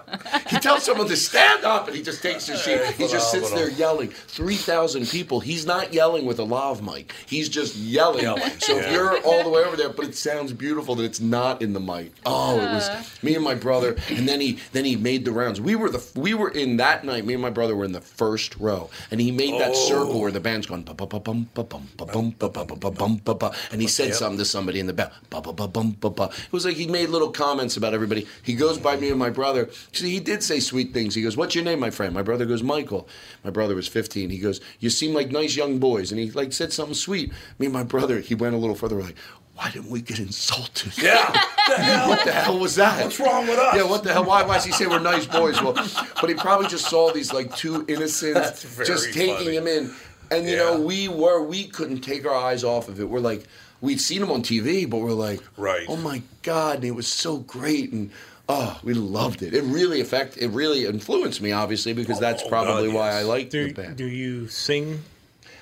He 0.49 0.58
tells 0.60 0.84
someone 0.84 1.08
to 1.08 1.15
stand 1.15 1.63
up, 1.63 1.88
and 1.88 1.95
he 1.95 2.03
just 2.03 2.21
takes 2.21 2.47
her 2.47 2.55
seat. 2.55 2.82
He 2.95 3.08
just 3.08 3.32
sits 3.32 3.51
there 3.51 3.69
yelling. 3.69 4.10
Three 4.10 4.55
thousand 4.55 5.08
people. 5.08 5.39
He's 5.39 5.65
not 5.65 5.93
yelling 5.93 6.25
with 6.25 6.39
a 6.39 6.43
lav 6.43 6.82
mic. 6.84 7.13
He's 7.25 7.49
just 7.49 7.75
yelling. 7.75 8.23
Yelling, 8.23 8.43
So 8.60 8.77
if 8.77 8.91
you're 8.91 9.19
all 9.21 9.43
the 9.43 9.49
way 9.49 9.63
over 9.63 9.75
there, 9.75 9.89
but 9.89 10.05
it 10.05 10.15
sounds 10.15 10.53
beautiful 10.53 10.95
that 10.95 11.03
it's 11.03 11.19
not 11.19 11.62
in 11.62 11.73
the 11.73 11.79
mic. 11.79 12.12
Oh, 12.25 12.60
it 12.60 12.73
was 12.73 12.89
me 13.23 13.36
and 13.36 13.43
my 13.43 13.55
brother, 13.55 13.95
and 14.10 14.27
then 14.27 14.41
he 14.41 14.60
then 14.71 14.86
he 14.86 14.95
made 14.95 15.25
the 15.25 15.32
rounds. 15.32 15.60
We 15.62 15.75
were 15.75 15.89
the 15.89 15.99
we 16.15 16.34
were 16.34 16.50
in 16.50 16.78
that 16.78 17.04
night. 17.04 17.26
Me 17.26 17.34
and 17.34 17.41
my 17.41 17.50
brother 17.50 17.76
were 17.76 17.86
in 17.86 17.91
the 17.91 18.02
first 18.02 18.56
row, 18.58 18.89
and 19.12 19.19
he 19.19 19.32
made 19.32 19.60
that 19.60 19.72
oh. 19.74 19.88
circle 19.88 20.22
where 20.22 20.32
the 20.32 20.39
band's 20.39 20.67
going 20.67 20.84
bum 20.84 20.95
bum 20.95 21.19
bum 21.19 21.50
ba 21.54 22.50
ba 22.50 22.65
ba 22.65 22.76
ba 22.76 22.91
bum 22.91 23.22
ba 23.24 23.36
ba, 23.36 23.56
and 23.72 23.82
he 23.82 23.88
said 23.88 24.13
something 24.15 24.38
to 24.38 24.45
somebody 24.45 24.80
in 24.80 24.88
the 24.88 24.93
back 24.93 25.12
ba 25.30 25.41
ba 25.41 25.54
ba 25.54 25.67
bum 25.67 25.95
ba 26.00 26.10
ba. 26.10 26.30
It 26.32 26.52
was 26.52 26.65
like 26.65 26.76
he 26.76 26.88
made 26.88 27.10
little 27.10 27.32
comments 27.32 27.78
about 27.78 27.93
everybody. 27.93 28.28
He 28.43 28.56
goes 28.56 28.78
by 28.78 28.95
me 28.95 29.10
and 29.10 29.19
my 29.19 29.30
brother. 29.30 29.69
See, 29.91 30.10
he 30.10 30.19
did 30.19 30.43
say 30.43 30.60
sweet 30.60 30.93
things. 30.93 31.15
He 31.15 31.22
goes, 31.22 31.38
"What's 31.38 31.56
your 31.56 31.63
name, 31.63 31.80
my 31.80 31.89
friend?" 31.89 32.13
My 32.13 32.22
brother 32.22 32.45
goes, 32.45 32.63
"Michael." 32.63 33.08
My 33.43 33.50
brother 33.50 33.76
was 33.76 33.88
15. 33.88 34.30
He 34.30 34.38
goes, 34.38 34.62
"You 34.80 34.89
seem 34.89 35.13
like 35.13 35.32
nice 35.32 35.56
young 35.56 35.80
boys," 35.80 36.12
and 36.12 36.19
he 36.19 36.32
like 36.32 36.54
said 36.54 36.74
something 36.74 36.95
sweet. 36.95 37.32
Me 37.58 37.67
and 37.67 37.74
my 37.74 37.84
brother, 37.84 38.19
he 38.19 38.36
went 38.36 38.56
a 38.56 38.58
little 38.58 38.76
further. 38.76 38.95
We're 38.95 39.04
like, 39.04 39.17
why 39.60 39.69
didn't 39.72 39.89
we 39.89 40.02
get 40.02 40.19
insulted? 40.19 40.98
Yeah. 40.98 41.30
what 42.08 42.24
the 42.24 42.32
hell 42.32 42.58
was 42.60 42.76
that? 42.76 43.04
What's 43.04 43.19
wrong 43.19 43.45
with 43.48 43.60
us? 43.60 43.76
Yeah, 43.76 43.84
what 43.84 44.04
the 44.04 44.13
hell? 44.13 44.24
Why, 44.24 44.43
why 44.43 44.56
does 44.56 44.65
he 44.65 44.72
say 44.72 44.88
we're 44.88 45.00
nice 45.00 45.26
boys? 45.26 45.62
Well, 45.62 45.74
but 45.74 46.30
he 46.30 46.34
probably 46.36 46.67
just 46.67 46.89
saw 46.89 47.12
these 47.12 47.34
like 47.34 47.54
two 47.56 47.84
innocents 47.89 48.65
just 48.86 49.13
taking 49.13 49.36
funny. 49.36 49.56
him 49.58 49.67
in, 49.67 49.93
and 50.32 50.45
you 50.45 50.52
Yeah. 50.52 50.58
know 50.63 50.82
we 50.82 51.08
were 51.10 51.43
we 51.43 51.67
couldn't 51.67 52.02
take 52.02 52.26
our 52.26 52.34
eyes 52.36 52.63
off 52.63 52.88
of 52.88 53.00
it. 53.00 53.10
We're 53.10 53.19
like 53.19 53.43
we'd 53.82 54.00
seen 54.02 54.22
him 54.24 54.32
on 54.32 54.43
TV, 54.43 54.89
but 54.89 54.98
we're 55.00 55.12
like, 55.12 55.41
Right. 55.58 55.86
Oh 55.89 55.98
my 55.98 56.22
god, 56.43 56.76
and 56.78 56.86
it 56.86 56.91
was 56.95 57.08
so 57.08 57.38
great 57.39 57.91
and. 57.91 58.12
Oh, 58.52 58.80
we 58.84 58.95
loved 58.95 59.43
it. 59.43 59.54
It 59.54 59.62
really 59.65 60.02
affect. 60.02 60.36
It 60.38 60.48
really 60.48 60.88
influenced 60.88 61.39
me, 61.39 61.52
obviously, 61.52 61.93
because 61.93 62.19
that's 62.19 62.41
Oh, 62.41 62.50
probably 62.50 62.88
God, 62.88 62.95
why. 62.95 63.12
I 63.12 63.22
like 63.22 63.52
Do, 63.52 63.67
the 63.67 63.74
band. 63.74 63.98
do 63.98 64.08
you 64.08 64.48
sing? 64.48 65.04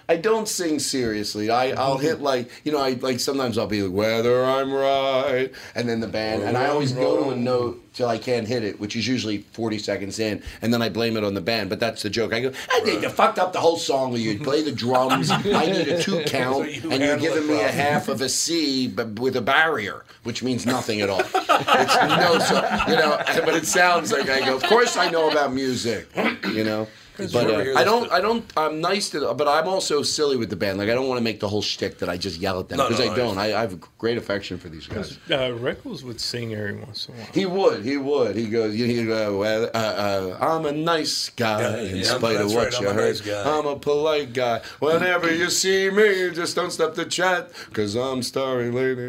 I 0.10 0.16
don't 0.16 0.48
sing 0.48 0.80
seriously. 0.80 1.50
I 1.50 1.72
I'll 1.72 1.98
hit 1.98 2.22
like 2.22 2.50
you 2.64 2.72
know 2.72 2.80
I 2.80 2.92
like 2.92 3.20
sometimes 3.20 3.58
I'll 3.58 3.68
be 3.68 3.82
like 3.82 3.92
whether 3.94 4.44
I'm 4.44 4.72
right, 4.74 5.52
and 5.76 5.90
then 5.90 6.00
the 6.00 6.08
band, 6.08 6.44
and 6.44 6.58
I 6.58 6.68
always 6.68 6.94
go 6.94 7.24
to 7.24 7.30
a 7.32 7.36
note 7.36 7.84
till 7.94 8.08
I 8.08 8.18
can't 8.18 8.48
hit 8.48 8.64
it, 8.64 8.80
which 8.80 8.96
is 8.96 9.08
usually 9.08 9.40
40 9.40 9.80
seconds 9.80 10.20
in, 10.20 10.42
and 10.62 10.74
then 10.74 10.82
I 10.82 10.90
blame 10.90 11.18
it 11.18 11.24
on 11.24 11.34
the 11.34 11.42
band. 11.42 11.70
But 11.70 11.80
that's 11.80 12.04
the 12.04 12.10
joke. 12.10 12.32
I 12.32 12.40
go, 12.40 12.54
I 12.72 12.80
think 12.82 13.02
you 13.02 13.10
fucked 13.10 13.38
up 13.40 13.52
the 13.52 13.60
whole 13.60 13.78
song. 13.78 14.12
Where 14.12 14.20
you 14.20 14.40
play 14.40 14.62
the 14.62 14.72
drums, 14.72 15.30
I 15.30 15.66
need 15.66 15.88
a 15.90 16.02
two 16.02 16.24
count, 16.26 16.58
So 16.58 16.64
you 16.64 16.92
and 16.92 17.04
you're 17.04 17.18
giving 17.18 17.48
me 17.48 17.60
a 17.60 17.68
half 17.68 18.08
of 18.08 18.22
a 18.22 18.30
C, 18.30 18.88
but 18.88 19.20
with 19.20 19.36
a 19.36 19.42
barrier, 19.42 20.06
which 20.24 20.42
means 20.42 20.66
nothing 20.66 21.02
at 21.02 21.10
all. 21.10 21.20
It's 21.20 21.36
no, 21.36 22.40
so 22.40 22.56
you 22.88 22.96
know, 22.96 23.22
but 23.44 23.56
it 23.56 23.66
sounds 23.66 24.12
like 24.14 24.30
I 24.30 24.40
go. 24.40 24.56
Of 24.56 24.64
course, 24.64 24.96
I 24.96 25.10
know 25.10 25.30
about 25.30 25.54
music, 25.54 26.08
you 26.54 26.64
know. 26.64 26.88
But 27.18 27.36
uh, 27.50 27.74
I 27.80 27.84
don't. 27.84 28.12
I 28.12 28.22
don't. 28.22 28.46
I'm 28.56 28.80
nice 28.80 29.10
to, 29.10 29.34
but 29.34 29.48
I'm 29.48 29.68
also 29.68 30.04
silly 30.04 30.38
with 30.38 30.50
the 30.50 30.56
band. 30.56 30.78
Like 30.78 30.90
I 30.90 30.94
don't 30.94 31.08
want 31.08 31.18
to 31.18 31.24
make 31.24 31.40
the 31.40 31.48
whole 31.50 31.62
shtick 31.64 31.98
that 32.00 32.10
I 32.10 32.18
just 32.18 32.40
yell 32.40 32.60
at 32.60 32.70
them 32.70 32.78
because 32.78 33.00
no, 33.00 33.06
I 33.10 33.14
I 33.14 33.16
don't. 33.16 33.38
I, 33.38 33.46
I 33.58 33.62
have 33.62 33.80
great 33.98 34.18
affection 34.18 34.58
for 34.60 34.70
these 34.70 34.86
guys. 34.88 35.18
Uh, 35.30 35.52
Rickles 35.58 36.04
would 36.04 36.22
sing 36.22 36.54
every 36.54 36.76
once 36.76 37.08
in 37.08 37.16
a 37.16 37.18
while. 37.18 37.28
He 37.34 37.46
would. 37.46 37.84
He 37.84 37.98
would. 37.98 38.36
He 38.36 38.48
goes. 38.50 38.74
He 38.76 39.04
go. 39.06 39.40
Well, 39.40 39.66
uh, 39.74 39.78
uh, 39.78 40.38
I'm 40.40 40.66
a 40.66 40.72
nice 40.72 41.30
guy 41.30 41.60
Yeah, 41.62 41.90
in 41.90 41.96
yeah, 41.98 42.04
spite 42.04 42.36
of 42.38 42.54
what 42.54 42.66
right, 42.72 42.80
you 42.82 42.88
I'm 42.88 42.92
a 42.98 43.02
heard. 43.02 43.08
nice 43.08 43.22
guy. 43.22 43.58
I'm 43.58 43.66
a 43.66 43.76
polite 43.78 44.34
guy. 44.34 44.62
Whenever 44.80 45.34
you 45.34 45.50
see 45.50 45.90
me, 45.90 46.32
just 46.32 46.56
don't 46.56 46.72
stop 46.72 46.94
the 46.96 47.06
chat 47.06 47.52
because 47.70 47.96
I'm 47.96 48.22
starring 48.22 48.74
lady. 48.74 49.08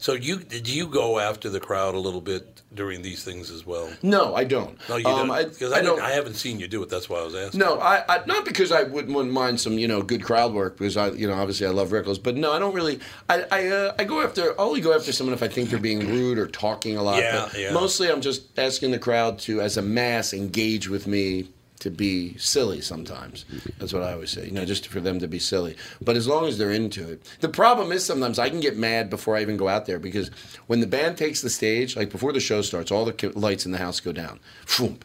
So 0.00 0.12
you 0.12 0.36
did 0.38 0.68
you 0.68 0.86
go 0.86 1.18
after 1.18 1.50
the 1.50 1.58
crowd 1.60 1.94
a 1.94 1.98
little 1.98 2.20
bit 2.20 2.62
during 2.72 3.02
these 3.02 3.24
things 3.24 3.50
as 3.50 3.66
well? 3.66 3.90
No, 4.02 4.34
I 4.36 4.44
don't. 4.44 4.78
No, 4.88 4.96
you 4.96 5.06
Um, 5.08 5.26
don't. 5.28 5.48
Because 5.48 5.72
I 5.72 5.78
I, 5.78 5.82
don't. 5.82 5.96
didn't- 5.96 6.06
I 6.08 6.12
haven't 6.12 6.34
seen 6.34 6.60
you 6.60 6.68
do 6.68 6.82
it. 6.84 6.88
That's 6.88 7.08
why 7.08 7.18
I 7.18 7.24
was 7.24 7.34
asking. 7.34 7.58
No, 7.58 7.80
I, 7.80 8.04
I 8.08 8.24
not 8.26 8.44
because 8.44 8.70
I 8.70 8.84
wouldn't, 8.84 9.12
wouldn't 9.12 9.34
mind 9.34 9.60
some 9.60 9.72
you 9.78 9.88
know 9.88 10.02
good 10.02 10.22
crowd 10.22 10.52
work 10.52 10.78
because 10.78 10.96
I 10.96 11.08
you 11.10 11.26
know 11.26 11.34
obviously 11.34 11.66
I 11.66 11.70
love 11.70 11.88
Rickles, 11.90 12.22
but 12.22 12.36
no, 12.36 12.52
I 12.52 12.58
don't 12.60 12.74
really. 12.74 13.00
I 13.28 13.44
I, 13.50 13.66
uh, 13.68 13.94
I 13.98 14.04
go 14.04 14.20
after 14.22 14.52
I 14.52 14.54
only 14.62 14.80
go 14.80 14.94
after 14.94 15.10
someone 15.12 15.34
if 15.34 15.42
I 15.42 15.48
think 15.48 15.70
they're 15.70 15.78
being 15.80 16.06
rude 16.06 16.38
or 16.38 16.46
talking 16.46 16.96
a 16.96 17.02
lot. 17.02 17.18
Yeah, 17.20 17.48
yeah. 17.56 17.72
Mostly, 17.72 18.08
I'm 18.10 18.20
just 18.20 18.56
asking 18.58 18.92
the 18.92 18.98
crowd 19.00 19.40
to, 19.40 19.60
as 19.60 19.76
a 19.76 19.82
mass, 19.82 20.32
engage 20.32 20.88
with 20.88 21.06
me 21.08 21.48
to 21.78 21.90
be 21.90 22.36
silly. 22.38 22.80
Sometimes 22.80 23.44
that's 23.78 23.92
what 23.92 24.02
I 24.02 24.12
always 24.12 24.30
say. 24.30 24.46
You 24.46 24.52
know, 24.52 24.64
just 24.64 24.86
for 24.88 25.00
them 25.00 25.18
to 25.20 25.28
be 25.28 25.38
silly. 25.38 25.76
But 26.00 26.16
as 26.16 26.26
long 26.26 26.46
as 26.46 26.58
they're 26.58 26.70
into 26.70 27.08
it, 27.08 27.22
the 27.40 27.48
problem 27.48 27.92
is 27.92 28.04
sometimes 28.04 28.38
I 28.38 28.50
can 28.50 28.60
get 28.60 28.76
mad 28.76 29.10
before 29.10 29.36
I 29.36 29.42
even 29.42 29.56
go 29.56 29.68
out 29.68 29.86
there 29.86 29.98
because 29.98 30.30
when 30.66 30.80
the 30.80 30.86
band 30.86 31.16
takes 31.16 31.40
the 31.40 31.50
stage, 31.50 31.96
like 31.96 32.10
before 32.10 32.32
the 32.32 32.40
show 32.40 32.62
starts, 32.62 32.90
all 32.90 33.04
the 33.04 33.32
lights 33.34 33.66
in 33.66 33.72
the 33.72 33.78
house 33.78 34.00
go 34.00 34.12
down. 34.12 34.40
Phoom. 34.66 34.98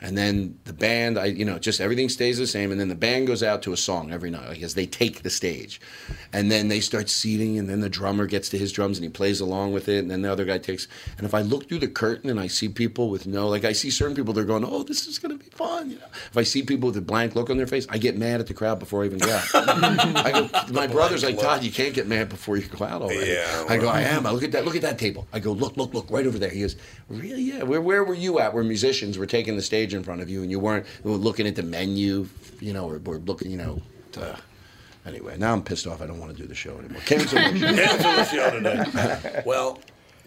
And 0.00 0.16
then 0.16 0.58
the 0.64 0.72
band, 0.72 1.18
I 1.18 1.26
you 1.26 1.44
know, 1.44 1.58
just 1.58 1.80
everything 1.80 2.08
stays 2.08 2.38
the 2.38 2.46
same. 2.46 2.70
And 2.70 2.78
then 2.78 2.88
the 2.88 2.94
band 2.94 3.26
goes 3.26 3.42
out 3.42 3.62
to 3.62 3.72
a 3.72 3.76
song 3.76 4.12
every 4.12 4.30
night, 4.30 4.48
like 4.48 4.62
as 4.62 4.74
they 4.74 4.86
take 4.86 5.22
the 5.22 5.30
stage, 5.30 5.80
and 6.32 6.50
then 6.50 6.68
they 6.68 6.80
start 6.80 7.08
seating, 7.08 7.58
and 7.58 7.68
then 7.68 7.80
the 7.80 7.88
drummer 7.88 8.26
gets 8.26 8.48
to 8.50 8.58
his 8.58 8.72
drums 8.72 8.98
and 8.98 9.04
he 9.04 9.10
plays 9.10 9.40
along 9.40 9.72
with 9.72 9.88
it, 9.88 9.98
and 9.98 10.10
then 10.10 10.22
the 10.22 10.30
other 10.30 10.44
guy 10.44 10.58
takes. 10.58 10.86
And 11.16 11.26
if 11.26 11.34
I 11.34 11.40
look 11.40 11.68
through 11.68 11.78
the 11.78 11.88
curtain 11.88 12.28
and 12.28 12.38
I 12.38 12.46
see 12.46 12.68
people 12.68 13.08
with 13.08 13.26
no, 13.26 13.48
like 13.48 13.64
I 13.64 13.72
see 13.72 13.90
certain 13.90 14.14
people, 14.14 14.34
they're 14.34 14.44
going, 14.44 14.64
"Oh, 14.64 14.82
this 14.82 15.06
is 15.06 15.18
gonna 15.18 15.36
be 15.36 15.46
fun." 15.46 15.90
You 15.90 15.98
know, 15.98 16.06
if 16.30 16.36
I 16.36 16.42
see 16.42 16.62
people 16.62 16.88
with 16.88 16.96
a 16.96 17.02
blank 17.02 17.34
look 17.34 17.48
on 17.48 17.56
their 17.56 17.66
face, 17.66 17.86
I 17.88 17.98
get 17.98 18.18
mad 18.18 18.40
at 18.40 18.46
the 18.46 18.54
crowd 18.54 18.78
before 18.78 19.02
I 19.02 19.06
even 19.06 19.18
go 19.18 19.30
out. 19.30 19.44
I 19.54 20.32
go, 20.32 20.72
my 20.72 20.86
brother's 20.96 21.24
like, 21.24 21.38
Todd, 21.38 21.62
you 21.62 21.70
can't 21.70 21.94
get 21.94 22.06
mad 22.06 22.28
before 22.28 22.56
you 22.56 22.66
go 22.66 22.84
out 22.84 23.02
already. 23.02 23.30
Yeah, 23.30 23.64
I 23.68 23.78
go, 23.78 23.88
I 23.88 24.02
am. 24.02 24.26
I 24.26 24.30
look 24.30 24.42
at 24.42 24.52
that. 24.52 24.64
Look 24.64 24.76
at 24.76 24.82
that 24.82 24.98
table. 24.98 25.26
I 25.32 25.38
go, 25.38 25.52
look, 25.52 25.76
look, 25.76 25.94
look, 25.94 26.10
right 26.10 26.26
over 26.26 26.38
there. 26.38 26.50
He 26.50 26.60
goes, 26.60 26.76
really? 27.08 27.42
Yeah. 27.42 27.62
Where, 27.62 27.80
where 27.80 28.04
were 28.04 28.14
you 28.14 28.38
at? 28.40 28.52
Where 28.54 28.64
musicians 28.64 29.18
were 29.18 29.26
taking 29.26 29.56
the 29.56 29.62
stage 29.62 29.85
in 29.94 30.02
front 30.02 30.20
of 30.20 30.30
you, 30.30 30.42
and 30.42 30.50
you 30.50 30.58
weren't 30.58 30.86
looking 31.04 31.46
at 31.46 31.56
the 31.56 31.62
menu, 31.62 32.28
you 32.60 32.72
know, 32.72 32.88
or, 32.88 33.00
or 33.04 33.18
looking, 33.18 33.50
you 33.50 33.58
know. 33.58 33.82
To, 34.12 34.38
anyway, 35.06 35.36
now 35.38 35.52
I'm 35.52 35.62
pissed 35.62 35.86
off. 35.86 36.00
I 36.00 36.06
don't 36.06 36.18
want 36.18 36.36
to 36.36 36.40
do 36.40 36.46
the 36.46 36.54
show 36.54 36.78
anymore. 36.78 37.00
Cancel 37.06 37.38
the 37.38 37.58
show. 37.58 37.74
Cancel 37.74 38.12
the 38.12 38.24
show 38.24 38.50
tonight. 38.50 39.46
well, 39.46 39.80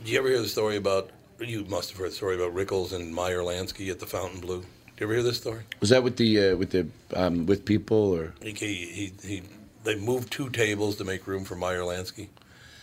do 0.03 0.11
you 0.11 0.19
ever 0.19 0.29
hear 0.29 0.41
the 0.41 0.47
story 0.47 0.77
about? 0.77 1.09
You 1.39 1.63
must 1.65 1.91
have 1.91 1.99
heard 1.99 2.11
the 2.11 2.15
story 2.15 2.35
about 2.35 2.53
Rickles 2.53 2.91
and 2.91 3.13
Meyer 3.13 3.39
Lansky 3.39 3.89
at 3.89 3.99
the 3.99 4.05
Fontainebleau. 4.05 4.59
Do 4.59 4.65
you 4.99 5.05
ever 5.05 5.13
hear 5.13 5.23
this 5.23 5.37
story? 5.37 5.61
Was 5.79 5.89
that 5.89 6.03
with 6.03 6.17
the 6.17 6.51
uh, 6.51 6.55
with 6.57 6.71
the 6.71 6.87
um, 7.13 7.45
with 7.45 7.63
people 7.63 8.13
or? 8.13 8.33
He, 8.41 8.51
he, 8.51 9.13
he, 9.23 9.43
they 9.85 9.95
moved 9.95 10.31
two 10.31 10.49
tables 10.49 10.97
to 10.97 11.05
make 11.05 11.25
room 11.27 11.45
for 11.45 11.55
Meyer 11.55 11.81
Lansky. 11.81 12.27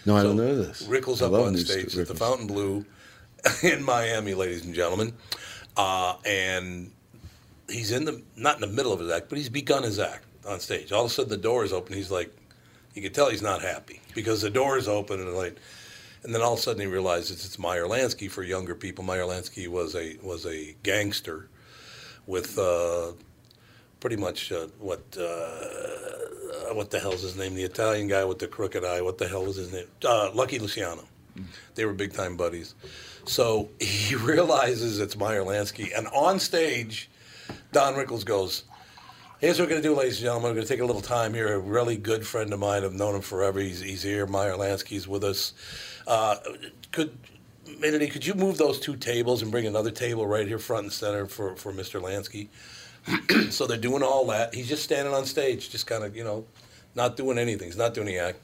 No, 0.06 0.16
I 0.16 0.22
don't 0.22 0.36
know 0.36 0.56
this. 0.56 0.84
Rickles 0.84 1.20
I 1.20 1.26
up 1.26 1.32
on 1.32 1.56
stage 1.56 1.96
at 1.98 2.08
the 2.08 2.14
Fountain 2.14 2.46
Blue 2.46 2.86
in 3.62 3.82
Miami, 3.82 4.34
ladies 4.34 4.64
and 4.64 4.74
gentlemen, 4.74 5.12
uh, 5.76 6.16
and 6.24 6.90
he's 7.68 7.92
in 7.92 8.04
the 8.04 8.22
not 8.36 8.56
in 8.56 8.60
the 8.60 8.74
middle 8.74 8.92
of 8.92 9.00
his 9.00 9.10
act, 9.10 9.28
but 9.28 9.38
he's 9.38 9.48
begun 9.48 9.82
his 9.82 9.98
act 9.98 10.24
on 10.46 10.60
stage. 10.60 10.92
All 10.92 11.04
of 11.04 11.10
a 11.10 11.14
sudden, 11.14 11.30
the 11.30 11.36
door 11.36 11.64
is 11.64 11.72
open. 11.72 11.94
He's 11.94 12.10
like, 12.10 12.34
you 12.94 13.02
can 13.02 13.12
tell 13.12 13.30
he's 13.30 13.42
not 13.42 13.62
happy 13.62 14.00
because 14.14 14.42
the 14.42 14.50
door 14.50 14.78
is 14.78 14.88
open 14.88 15.20
and 15.20 15.34
like, 15.34 15.56
and 16.22 16.34
then 16.34 16.42
all 16.42 16.54
of 16.54 16.58
a 16.58 16.62
sudden 16.62 16.80
he 16.80 16.86
realizes 16.86 17.44
it's 17.44 17.58
Meyer 17.58 17.84
Lansky 17.84 18.30
for 18.30 18.42
younger 18.42 18.74
people. 18.74 19.04
Meyer 19.04 19.22
Lansky 19.22 19.68
was 19.68 19.94
a 19.94 20.16
was 20.22 20.46
a 20.46 20.74
gangster 20.82 21.48
with 22.26 22.58
uh, 22.58 23.12
pretty 24.00 24.16
much 24.16 24.50
uh, 24.52 24.66
what 24.78 25.02
uh, 25.20 26.72
what 26.72 26.90
the 26.90 26.98
hell's 26.98 27.22
his 27.22 27.36
name? 27.36 27.54
The 27.54 27.64
Italian 27.64 28.08
guy 28.08 28.24
with 28.24 28.38
the 28.38 28.48
crooked 28.48 28.84
eye. 28.84 29.02
What 29.02 29.18
the 29.18 29.28
hell 29.28 29.44
was 29.44 29.56
his 29.56 29.72
name? 29.72 29.86
Uh, 30.04 30.30
Lucky 30.32 30.58
Luciano. 30.58 31.04
They 31.74 31.84
were 31.84 31.92
big 31.92 32.14
time 32.14 32.36
buddies. 32.36 32.74
So 33.26 33.68
he 33.80 34.14
realizes 34.14 35.00
it's 35.00 35.16
Meyer 35.16 35.42
Lansky, 35.42 35.96
and 35.96 36.06
on 36.08 36.38
stage, 36.38 37.10
Don 37.72 37.94
Rickles 37.94 38.24
goes. 38.24 38.64
Here's 39.38 39.58
what 39.58 39.66
we're 39.66 39.72
going 39.72 39.82
to 39.82 39.88
do, 39.88 39.94
ladies 39.94 40.16
and 40.16 40.22
gentlemen. 40.24 40.50
We're 40.50 40.54
going 40.54 40.66
to 40.66 40.72
take 40.72 40.80
a 40.80 40.86
little 40.86 41.02
time 41.02 41.34
here. 41.34 41.54
A 41.54 41.58
really 41.58 41.98
good 41.98 42.26
friend 42.26 42.50
of 42.54 42.58
mine. 42.58 42.84
I've 42.84 42.94
known 42.94 43.16
him 43.16 43.20
forever. 43.20 43.60
He's, 43.60 43.80
he's 43.80 44.02
here. 44.02 44.26
Meyer 44.26 44.54
Lansky's 44.54 45.06
with 45.06 45.24
us. 45.24 45.52
Uh, 46.06 46.36
could 46.90 47.18
Melanie, 47.80 48.08
could 48.08 48.24
you 48.24 48.34
move 48.34 48.56
those 48.56 48.80
two 48.80 48.96
tables 48.96 49.42
and 49.42 49.50
bring 49.50 49.66
another 49.66 49.90
table 49.90 50.26
right 50.26 50.46
here 50.46 50.58
front 50.58 50.84
and 50.84 50.92
center 50.92 51.26
for, 51.26 51.56
for 51.56 51.72
Mr. 51.72 52.00
Lansky? 52.00 52.48
so 53.52 53.66
they're 53.66 53.76
doing 53.76 54.02
all 54.02 54.26
that. 54.26 54.54
He's 54.54 54.68
just 54.68 54.84
standing 54.84 55.12
on 55.12 55.26
stage, 55.26 55.70
just 55.70 55.86
kind 55.86 56.04
of, 56.04 56.16
you 56.16 56.24
know, 56.24 56.46
not 56.94 57.16
doing 57.16 57.38
anything. 57.38 57.68
He's 57.68 57.76
not 57.76 57.94
doing 57.94 58.06
the 58.06 58.18
act. 58.18 58.38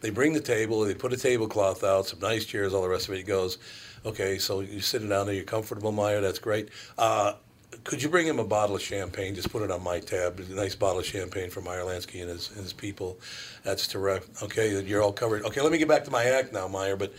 They 0.00 0.10
bring 0.10 0.34
the 0.34 0.40
table, 0.40 0.82
they 0.82 0.94
put 0.94 1.14
a 1.14 1.16
tablecloth 1.16 1.82
out, 1.82 2.06
some 2.06 2.18
nice 2.18 2.44
chairs, 2.44 2.74
all 2.74 2.82
the 2.82 2.88
rest 2.90 3.08
of 3.08 3.14
it. 3.14 3.18
He 3.18 3.22
goes, 3.22 3.56
okay, 4.04 4.38
so 4.38 4.60
you're 4.60 4.80
sitting 4.80 5.08
down 5.08 5.26
there, 5.26 5.34
you're 5.34 5.44
comfortable, 5.44 5.92
Meyer, 5.92 6.20
that's 6.20 6.38
great. 6.38 6.68
Uh, 6.98 7.34
could 7.82 8.02
you 8.02 8.08
bring 8.08 8.26
him 8.26 8.38
a 8.38 8.44
bottle 8.44 8.76
of 8.76 8.82
champagne? 8.82 9.34
Just 9.34 9.50
put 9.50 9.62
it 9.62 9.70
on 9.70 9.82
my 9.82 10.00
tab. 10.00 10.38
A 10.38 10.54
nice 10.54 10.74
bottle 10.74 11.00
of 11.00 11.06
champagne 11.06 11.50
for 11.50 11.60
Meyer 11.60 11.82
Lansky 11.82 12.20
and 12.20 12.30
his, 12.30 12.48
his 12.48 12.72
people. 12.72 13.18
That's 13.62 13.86
terrific. 13.88 14.42
Okay, 14.42 14.80
you're 14.82 15.02
all 15.02 15.12
covered. 15.12 15.44
Okay, 15.44 15.60
let 15.60 15.72
me 15.72 15.78
get 15.78 15.88
back 15.88 16.04
to 16.04 16.10
my 16.10 16.24
act 16.24 16.52
now, 16.52 16.68
Meyer. 16.68 16.96
But 16.96 17.12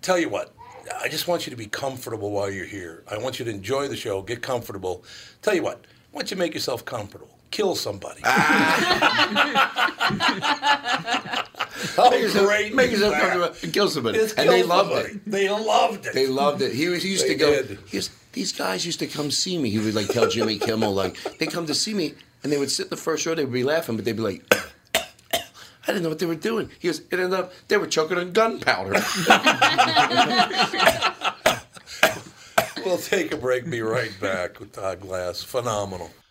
tell 0.00 0.18
you 0.18 0.28
what, 0.28 0.54
I 1.00 1.08
just 1.08 1.28
want 1.28 1.46
you 1.46 1.50
to 1.50 1.56
be 1.56 1.66
comfortable 1.66 2.30
while 2.30 2.50
you're 2.50 2.66
here. 2.66 3.04
I 3.10 3.18
want 3.18 3.38
you 3.38 3.44
to 3.44 3.50
enjoy 3.50 3.88
the 3.88 3.96
show, 3.96 4.22
get 4.22 4.42
comfortable. 4.42 5.04
Tell 5.42 5.54
you 5.54 5.62
what, 5.62 5.84
why 6.10 6.22
don't 6.22 6.30
you 6.30 6.36
make 6.36 6.54
yourself 6.54 6.84
comfortable? 6.84 7.38
Kill 7.50 7.74
somebody. 7.74 8.22
oh, 11.98 12.10
Make 12.10 12.32
great. 12.32 12.74
make 12.74 12.90
yourself 12.90 13.14
comfortable 13.14 13.54
and 13.62 13.72
kill 13.72 13.88
somebody. 13.88 14.18
Just 14.18 14.38
And 14.38 14.48
they 14.48 14.62
loved 14.62 14.90
somebody. 14.90 15.14
it. 15.14 15.20
They 15.26 15.48
loved 15.48 16.06
it. 16.06 16.14
They 16.14 16.26
loved 16.26 16.62
it. 16.62 16.72
He 16.74 16.88
was 16.88 17.02
he 17.02 17.10
used 17.10 17.24
They 17.24 17.30
to 17.30 17.34
go. 17.36 17.50
did. 17.62 17.78
He 17.88 17.96
was, 17.98 18.10
these 18.32 18.52
guys 18.52 18.86
used 18.86 18.98
to 19.00 19.06
come 19.06 19.30
see 19.30 19.58
me. 19.58 19.70
He 19.70 19.78
would 19.78 19.94
like 19.94 20.08
tell 20.08 20.28
Jimmy 20.28 20.58
Kimmel 20.58 20.92
like 20.94 21.16
they 21.38 21.46
come 21.46 21.66
to 21.66 21.74
see 21.74 21.94
me 21.94 22.14
and 22.42 22.52
they 22.52 22.58
would 22.58 22.70
sit 22.70 22.86
in 22.86 22.90
the 22.90 22.96
first 22.96 23.26
row. 23.26 23.34
They 23.34 23.44
would 23.44 23.52
be 23.52 23.64
laughing, 23.64 23.96
but 23.96 24.04
they'd 24.04 24.16
be 24.16 24.22
like. 24.22 24.54
I 25.88 25.92
didn't 25.92 26.02
know 26.02 26.10
what 26.10 26.18
they 26.20 26.26
were 26.26 26.34
doing. 26.36 26.68
He 26.78 26.88
goes, 26.88 27.00
it 27.00 27.12
ended 27.14 27.32
up, 27.32 27.52
they 27.66 27.76
were 27.78 27.86
choking 27.86 28.18
on 28.18 28.32
gunpowder. 28.32 29.00
We'll 32.84 32.98
take 32.98 33.32
a 33.32 33.36
break. 33.36 33.68
Be 33.70 33.82
right 33.82 34.12
back 34.20 34.58
with 34.58 34.72
Todd 34.72 35.00
Glass. 35.00 35.42
Phenomenal. 35.42 36.10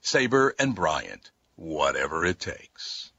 Sabre 0.00 0.54
and 0.58 0.74
Bryant, 0.74 1.30
whatever 1.56 2.24
it 2.24 2.40
takes. 2.40 3.12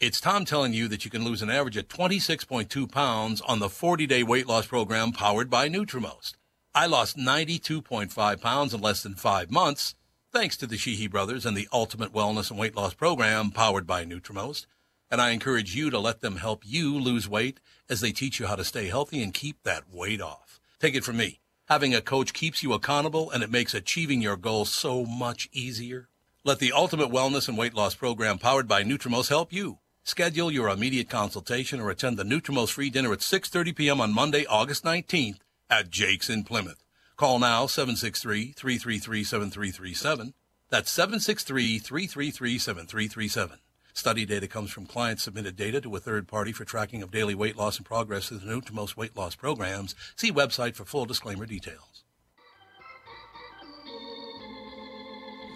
It's 0.00 0.20
Tom 0.20 0.44
telling 0.44 0.72
you 0.72 0.88
that 0.88 1.04
you 1.04 1.10
can 1.10 1.24
lose 1.24 1.40
an 1.40 1.50
average 1.50 1.76
of 1.76 1.88
26.2 1.88 2.90
pounds 2.90 3.40
on 3.42 3.60
the 3.60 3.70
40 3.70 4.06
day 4.06 4.22
weight 4.22 4.46
loss 4.46 4.66
program 4.66 5.12
powered 5.12 5.48
by 5.48 5.68
Nutrimost. 5.68 6.34
I 6.74 6.86
lost 6.86 7.16
92.5 7.16 8.40
pounds 8.40 8.74
in 8.74 8.80
less 8.80 9.02
than 9.02 9.14
five 9.14 9.50
months 9.50 9.94
thanks 10.32 10.56
to 10.56 10.66
the 10.66 10.76
Sheehy 10.76 11.06
brothers 11.06 11.46
and 11.46 11.56
the 11.56 11.68
Ultimate 11.72 12.12
Wellness 12.12 12.50
and 12.50 12.58
Weight 12.58 12.74
Loss 12.74 12.94
Program 12.94 13.52
powered 13.52 13.86
by 13.86 14.04
Nutrimost. 14.04 14.66
And 15.08 15.20
I 15.20 15.30
encourage 15.30 15.76
you 15.76 15.90
to 15.90 15.98
let 16.00 16.22
them 16.22 16.36
help 16.36 16.64
you 16.66 16.98
lose 16.98 17.28
weight 17.28 17.60
as 17.88 18.00
they 18.00 18.10
teach 18.10 18.40
you 18.40 18.46
how 18.46 18.56
to 18.56 18.64
stay 18.64 18.88
healthy 18.88 19.22
and 19.22 19.32
keep 19.32 19.62
that 19.62 19.84
weight 19.92 20.20
off. 20.20 20.58
Take 20.80 20.96
it 20.96 21.04
from 21.04 21.18
me. 21.18 21.38
Having 21.68 21.94
a 21.94 22.02
coach 22.02 22.34
keeps 22.34 22.62
you 22.62 22.74
accountable 22.74 23.30
and 23.30 23.42
it 23.42 23.50
makes 23.50 23.72
achieving 23.72 24.20
your 24.20 24.36
goals 24.36 24.68
so 24.68 25.06
much 25.06 25.48
easier. 25.50 26.10
Let 26.44 26.58
the 26.58 26.72
Ultimate 26.72 27.08
Wellness 27.08 27.48
and 27.48 27.56
Weight 27.56 27.72
Loss 27.72 27.94
Program 27.94 28.38
powered 28.38 28.68
by 28.68 28.84
Nutrimost 28.84 29.30
help 29.30 29.50
you. 29.50 29.78
Schedule 30.02 30.52
your 30.52 30.68
immediate 30.68 31.08
consultation 31.08 31.80
or 31.80 31.88
attend 31.88 32.18
the 32.18 32.22
Nutrimost 32.22 32.72
free 32.72 32.90
dinner 32.90 33.14
at 33.14 33.20
6:30 33.20 33.74
p.m. 33.74 34.02
on 34.02 34.12
Monday, 34.12 34.44
August 34.44 34.84
19th 34.84 35.38
at 35.70 35.88
Jake's 35.88 36.28
in 36.28 36.44
Plymouth. 36.44 36.84
Call 37.16 37.38
now 37.38 37.64
763-333-7337. 37.64 40.34
That's 40.68 40.94
763-333-7337. 40.94 43.58
Study 43.94 44.26
data 44.26 44.48
comes 44.48 44.72
from 44.72 44.86
client 44.86 45.20
submitted 45.20 45.54
data 45.54 45.80
to 45.80 45.94
a 45.94 46.00
third 46.00 46.26
party 46.26 46.50
for 46.50 46.64
tracking 46.64 47.00
of 47.00 47.12
daily 47.12 47.36
weight 47.36 47.56
loss 47.56 47.76
and 47.76 47.86
progress 47.86 48.28
through 48.28 48.38
the 48.38 48.72
most 48.72 48.96
weight 48.96 49.16
loss 49.16 49.36
programs. 49.36 49.94
See 50.16 50.32
website 50.32 50.74
for 50.74 50.84
full 50.84 51.04
disclaimer 51.04 51.46
details. 51.46 52.02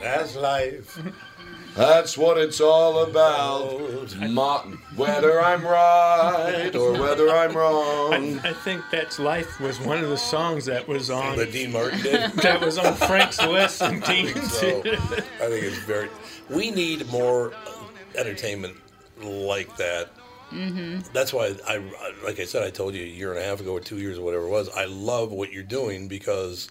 That's 0.00 0.36
life. 0.36 1.00
That's 1.74 2.16
what 2.16 2.38
it's 2.38 2.60
all 2.60 3.02
about. 3.02 4.14
Martin, 4.16 4.78
whether 4.94 5.40
I'm 5.40 5.64
right 5.64 6.74
or 6.76 6.92
whether 6.92 7.28
I'm 7.30 7.56
wrong. 7.56 8.38
I, 8.44 8.50
I 8.50 8.52
think 8.52 8.82
that's 8.92 9.18
life 9.18 9.58
was 9.58 9.80
one 9.80 10.02
of 10.02 10.10
the 10.10 10.16
songs 10.16 10.64
that 10.66 10.86
was 10.86 11.10
on 11.10 11.36
That 11.36 11.50
Dean 11.50 11.72
Martin 11.72 12.00
did? 12.02 12.32
that 12.34 12.60
was 12.60 12.78
on 12.78 12.94
Frank's 12.94 13.44
list 13.44 13.82
and 13.82 14.02
I 14.04 14.06
think 14.06 14.36
so. 14.36 14.78
I 14.78 15.48
think 15.48 15.64
it's 15.64 15.78
very. 15.78 16.08
We 16.48 16.70
need 16.70 17.06
more 17.10 17.52
entertainment 18.18 18.76
like 19.22 19.76
that. 19.76 20.10
Mm-hmm. 20.52 21.00
That's 21.12 21.32
why 21.32 21.54
I, 21.66 21.76
I- 21.76 22.14
like 22.24 22.40
I 22.40 22.44
said, 22.44 22.62
I 22.62 22.70
told 22.70 22.94
you 22.94 23.02
a 23.02 23.06
year 23.06 23.30
and 23.32 23.38
a 23.40 23.44
half 23.44 23.60
ago 23.60 23.72
or 23.72 23.80
two 23.80 23.98
years 23.98 24.18
or 24.18 24.22
whatever 24.22 24.46
it 24.46 24.50
was. 24.50 24.68
I 24.70 24.86
love 24.86 25.30
what 25.32 25.52
you're 25.52 25.62
doing 25.62 26.08
because 26.08 26.70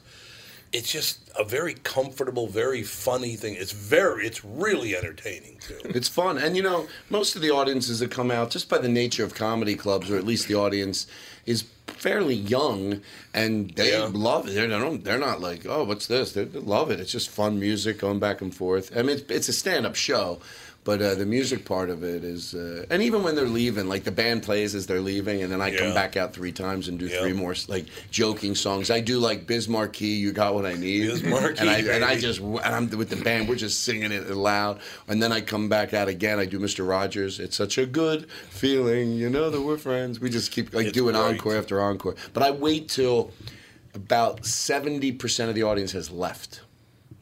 it's 0.73 0.91
just 0.91 1.31
a 1.39 1.43
very 1.45 1.75
comfortable, 1.75 2.47
very 2.47 2.83
funny 2.83 3.35
thing. 3.35 3.55
It's 3.57 3.71
very, 3.71 4.25
it's 4.27 4.43
really 4.43 4.95
entertaining 4.97 5.57
too. 5.59 5.79
It's 5.85 6.09
fun, 6.09 6.37
and 6.37 6.57
you 6.57 6.63
know, 6.63 6.87
most 7.09 7.35
of 7.37 7.41
the 7.41 7.51
audiences 7.51 7.99
that 7.99 8.11
come 8.11 8.31
out, 8.31 8.49
just 8.49 8.67
by 8.67 8.77
the 8.79 8.89
nature 8.89 9.23
of 9.23 9.33
comedy 9.33 9.75
clubs, 9.75 10.09
or 10.11 10.17
at 10.17 10.25
least 10.25 10.47
the 10.49 10.55
audience, 10.55 11.07
is 11.45 11.63
fairly 11.87 12.35
young, 12.35 12.99
and 13.33 13.69
they 13.75 13.91
Yeah. 13.93 14.09
love 14.11 14.47
it. 14.49 14.55
They're, 14.55 14.67
don't, 14.67 15.03
they're 15.05 15.17
not 15.17 15.39
like, 15.39 15.65
oh, 15.65 15.85
what's 15.85 16.07
this? 16.07 16.33
They, 16.33 16.43
they 16.43 16.59
love 16.59 16.91
it. 16.91 16.99
It's 16.99 17.11
just 17.13 17.29
fun 17.29 17.59
music 17.59 17.99
going 17.99 18.19
back 18.19 18.41
and 18.41 18.53
forth. 18.53 18.91
I 18.95 19.03
mean, 19.03 19.17
it's, 19.17 19.31
it's 19.31 19.49
a 19.49 19.53
stand-up 19.53 19.95
show. 19.95 20.39
But 20.87 21.01
uh, 21.01 21.15
the 21.15 21.25
music 21.25 21.65
part 21.65 21.89
of 21.89 22.01
it 22.05 22.23
is, 22.23 22.53
uh, 22.55 22.85
and 22.89 23.03
even 23.03 23.21
when 23.21 23.35
they're 23.35 23.45
leaving, 23.45 23.89
like 23.89 24.05
the 24.05 24.11
band 24.11 24.41
plays 24.43 24.73
as 24.73 24.87
they're 24.87 25.01
leaving, 25.01 25.43
and 25.43 25.51
then 25.51 25.61
I 25.61 25.75
come 25.75 25.93
back 25.93 26.15
out 26.15 26.33
three 26.33 26.53
times 26.53 26.87
and 26.87 26.97
do 26.97 27.07
Yeah. 27.07 27.19
three 27.19 27.33
more 27.33 27.53
like 27.67 27.87
joking 28.09 28.55
songs. 28.55 28.89
I 28.89 29.01
do 29.01 29.19
like 29.19 29.45
Biz 29.45 29.67
Markie, 29.67 30.05
"You 30.07 30.31
Got 30.31 30.53
What 30.53 30.65
I 30.65 30.75
Need," 30.75 31.07
Biz 31.07 31.23
Markie, 31.23 31.59
and 31.59 31.69
I 31.69 31.79
and 31.79 32.05
I 32.05 32.17
just 32.17 32.39
and 32.39 32.57
I'm 32.61 32.89
with 32.91 33.09
the 33.09 33.17
band. 33.17 33.49
We're 33.49 33.55
just 33.55 33.83
singing 33.83 34.13
it 34.13 34.29
loud, 34.29 34.79
and 35.09 35.21
then 35.21 35.33
I 35.33 35.41
come 35.41 35.67
back 35.67 35.93
out 35.93 36.07
again. 36.07 36.39
I 36.39 36.45
do 36.45 36.57
Mr. 36.57 36.87
Rogers. 36.87 37.41
It's 37.41 37.57
such 37.57 37.77
a 37.77 37.85
good 37.85 38.29
feeling, 38.49 39.11
you 39.11 39.29
know 39.29 39.49
that 39.49 39.59
we're 39.59 39.77
friends. 39.77 40.21
We 40.21 40.29
just 40.29 40.51
keep 40.51 40.73
like 40.73 40.85
It's 40.85 40.93
doing 40.93 41.15
great. 41.15 41.35
encore 41.35 41.57
after 41.57 41.81
encore. 41.81 42.15
But 42.31 42.43
I 42.43 42.51
wait 42.51 42.87
till 42.87 43.31
about 43.93 44.45
seventy 44.45 45.11
percent 45.11 45.49
of 45.49 45.55
the 45.55 45.63
audience 45.63 45.91
has 45.91 46.09
left. 46.11 46.61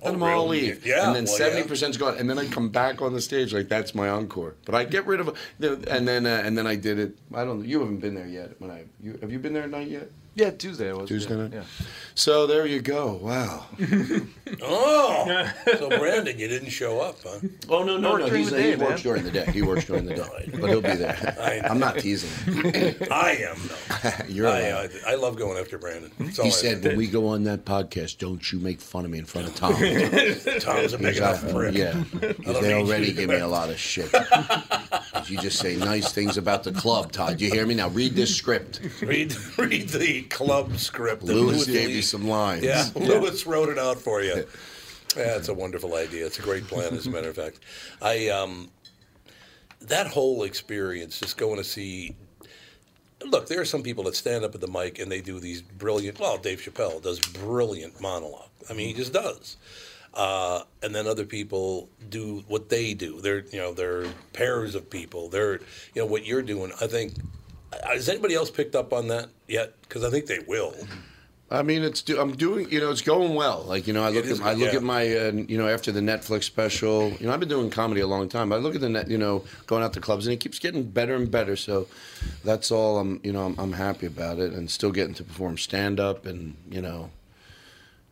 Oh, 0.01 0.05
Let 0.07 0.11
them 0.11 0.23
all 0.23 0.43
really? 0.45 0.61
leave, 0.61 0.85
Yeah, 0.85 1.07
and 1.07 1.15
then 1.15 1.23
well, 1.25 1.33
yeah. 1.33 1.37
seventy 1.45 1.67
percent's 1.67 1.97
gone, 1.97 2.17
and 2.17 2.29
then 2.29 2.37
I 2.37 2.45
come 2.47 2.69
back 2.69 3.01
on 3.01 3.13
the 3.13 3.21
stage 3.21 3.53
like 3.53 3.69
that's 3.69 3.95
my 3.95 4.09
encore. 4.09 4.55
But 4.65 4.75
I 4.75 4.83
get 4.83 5.07
rid 5.07 5.19
of, 5.19 5.35
and 5.59 6.07
then 6.07 6.25
uh, 6.25 6.41
and 6.45 6.57
then 6.57 6.67
I 6.67 6.75
did 6.75 6.99
it. 6.99 7.17
I 7.33 7.43
don't. 7.45 7.65
You 7.65 7.79
haven't 7.79 7.99
been 8.01 8.13
there 8.13 8.27
yet. 8.27 8.59
When 8.59 8.69
I, 8.69 8.83
you, 9.01 9.17
have 9.21 9.31
you 9.31 9.39
been 9.39 9.53
there 9.53 9.63
at 9.63 9.69
night 9.71 9.87
yet? 9.87 10.11
Yeah, 10.35 10.51
Tuesday 10.51 10.89
I 10.89 10.93
was. 10.93 11.07
Tuesday 11.07 11.33
yeah, 11.35 11.41
night. 11.43 11.53
Yeah. 11.53 11.63
So 12.13 12.45
there 12.45 12.65
you 12.65 12.81
go. 12.81 13.13
Wow. 13.21 13.65
Oh, 14.61 15.51
so 15.65 15.89
Brandon, 15.89 16.37
you 16.37 16.47
didn't 16.47 16.69
show 16.69 16.99
up, 17.01 17.17
huh? 17.23 17.39
Oh 17.67 17.83
no 17.83 17.97
no 17.97 18.11
Work 18.13 18.19
no! 18.21 18.27
He's, 18.27 18.51
the 18.51 18.57
day, 18.57 18.69
he 18.71 18.75
works 18.75 19.01
during 19.01 19.23
the 19.23 19.31
day. 19.31 19.45
He 19.51 19.61
works 19.63 19.85
during 19.85 20.05
the 20.05 20.13
day, 20.15 20.49
but 20.59 20.69
he'll 20.69 20.81
be 20.81 20.95
there. 20.95 21.35
I 21.41 21.67
I'm 21.67 21.79
not 21.79 21.97
teasing. 21.97 22.29
I 23.11 23.37
am. 23.49 23.57
though. 23.67 24.11
You're. 24.29 24.47
I, 24.47 24.59
allowed. 24.61 24.91
I, 25.07 25.11
I 25.13 25.15
love 25.15 25.35
going 25.37 25.57
after 25.57 25.77
Brandon. 25.79 26.11
That's 26.19 26.37
all 26.39 26.45
he 26.45 26.51
I 26.51 26.53
said, 26.53 26.81
do. 26.81 26.89
when 26.89 26.97
we 26.97 27.07
go 27.07 27.27
on 27.27 27.43
that 27.45 27.65
podcast, 27.65 28.19
don't 28.19 28.51
you 28.51 28.59
make 28.59 28.79
fun 28.79 29.03
of 29.03 29.11
me 29.11 29.17
in 29.17 29.25
front 29.25 29.47
of 29.47 29.55
Tom. 29.55 29.73
Tom's 30.59 30.93
a 30.93 30.97
big 30.99 31.17
enough 31.17 31.49
prick. 31.51 31.75
yeah, 31.75 31.91
'Cause 31.93 32.35
don't 32.43 32.61
they 32.63 32.73
already 32.75 33.13
give 33.13 33.29
me 33.29 33.37
a 33.37 33.47
lot 33.47 33.69
of 33.69 33.79
shit. 33.79 34.11
'Cause 34.11 35.29
you 35.29 35.39
just 35.39 35.57
say 35.59 35.75
nice 35.75 36.11
things 36.13 36.37
about 36.37 36.63
the 36.63 36.71
club, 36.71 37.11
Todd. 37.11 37.41
You 37.41 37.49
hear 37.51 37.65
me 37.65 37.73
now? 37.73 37.89
Read 37.89 38.13
this 38.15 38.33
script. 38.35 38.79
Read, 39.01 39.35
read 39.57 39.89
the 39.89 40.21
club 40.25 40.77
script. 40.77 41.25
that 41.25 41.33
Lewis 41.33 41.65
gave 41.65 41.87
Lee- 41.87 41.95
you 41.95 42.01
some 42.01 42.27
lines. 42.27 42.63
Yeah, 42.65 42.87
Lewis 42.95 43.45
wrote 43.45 43.69
it 43.69 43.77
out 43.79 43.97
for 43.97 44.21
you. 44.21 44.45
Yeah, 45.15 45.37
it's 45.37 45.47
a 45.47 45.53
wonderful 45.53 45.95
idea. 45.95 46.25
It's 46.25 46.39
a 46.39 46.41
great 46.41 46.67
plan, 46.67 46.93
as 46.93 47.07
a 47.07 47.09
matter 47.09 47.29
of 47.29 47.35
fact. 47.35 47.59
I 48.01 48.27
um, 48.29 48.69
that 49.81 50.07
whole 50.07 50.43
experience, 50.43 51.19
just 51.19 51.37
going 51.37 51.57
to 51.57 51.63
see. 51.63 52.15
Look, 53.25 53.47
there 53.47 53.61
are 53.61 53.65
some 53.65 53.81
people 53.81 54.03
that 54.03 54.15
stand 54.15 54.43
up 54.43 54.53
at 54.53 54.61
the 54.61 54.67
mic 54.67 54.99
and 54.99 55.11
they 55.11 55.21
do 55.21 55.39
these 55.39 55.61
brilliant. 55.61 56.19
Well, 56.19 56.37
Dave 56.37 56.59
Chappelle 56.61 57.01
does 57.01 57.19
brilliant 57.19 57.99
monologue. 58.01 58.49
I 58.69 58.73
mean, 58.73 58.87
he 58.87 58.93
just 58.93 59.13
does. 59.13 59.57
Uh, 60.13 60.63
and 60.83 60.93
then 60.93 61.07
other 61.07 61.25
people 61.25 61.89
do 62.09 62.43
what 62.47 62.69
they 62.69 62.93
do. 62.93 63.19
They're 63.21 63.45
you 63.51 63.59
know 63.59 63.73
they're 63.73 64.05
pairs 64.33 64.75
of 64.75 64.89
people. 64.89 65.29
They're 65.29 65.55
you 65.93 66.01
know 66.01 66.05
what 66.05 66.25
you're 66.25 66.41
doing. 66.41 66.71
I 66.81 66.87
think. 66.87 67.13
Has 67.83 68.09
anybody 68.09 68.35
else 68.35 68.49
picked 68.51 68.75
up 68.75 68.93
on 68.93 69.07
that 69.09 69.29
yet? 69.47 69.73
Because 69.81 70.03
I 70.03 70.09
think 70.09 70.25
they 70.27 70.39
will. 70.39 70.73
I 71.51 71.61
mean, 71.61 71.83
it's 71.83 72.01
do, 72.01 72.19
I'm 72.19 72.35
doing. 72.35 72.69
You 72.71 72.79
know, 72.79 72.89
it's 72.89 73.03
going 73.03 73.35
well. 73.35 73.63
Like 73.63 73.85
you 73.85 73.93
know, 73.93 74.03
I 74.03 74.09
look 74.09 74.25
is 74.25 74.39
at 74.39 74.45
I 74.45 74.53
look 74.53 74.71
yeah. 74.71 74.77
at 74.77 74.83
my 74.83 75.03
uh, 75.15 75.31
you 75.31 75.57
know 75.57 75.67
after 75.67 75.91
the 75.91 75.99
Netflix 75.99 76.45
special. 76.45 77.11
You 77.19 77.27
know, 77.27 77.33
I've 77.33 77.39
been 77.39 77.49
doing 77.49 77.69
comedy 77.69 78.01
a 78.01 78.07
long 78.07 78.27
time. 78.29 78.49
But 78.49 78.55
I 78.55 78.59
look 78.59 78.73
at 78.75 78.81
the 78.81 78.89
net. 78.89 79.07
You 79.09 79.19
know, 79.19 79.43
going 79.67 79.83
out 79.83 79.93
to 79.93 80.01
clubs 80.01 80.25
and 80.25 80.33
it 80.33 80.39
keeps 80.39 80.57
getting 80.57 80.83
better 80.83 81.15
and 81.15 81.29
better. 81.29 81.55
So 81.55 81.87
that's 82.43 82.71
all. 82.71 82.97
I'm 82.97 83.19
you 83.23 83.31
know 83.31 83.45
I'm, 83.45 83.59
I'm 83.59 83.73
happy 83.73 84.07
about 84.07 84.39
it 84.39 84.53
and 84.53 84.69
still 84.71 84.91
getting 84.91 85.13
to 85.15 85.23
perform 85.23 85.57
stand 85.57 85.99
up 85.99 86.25
and 86.25 86.55
you 86.69 86.81
know. 86.81 87.11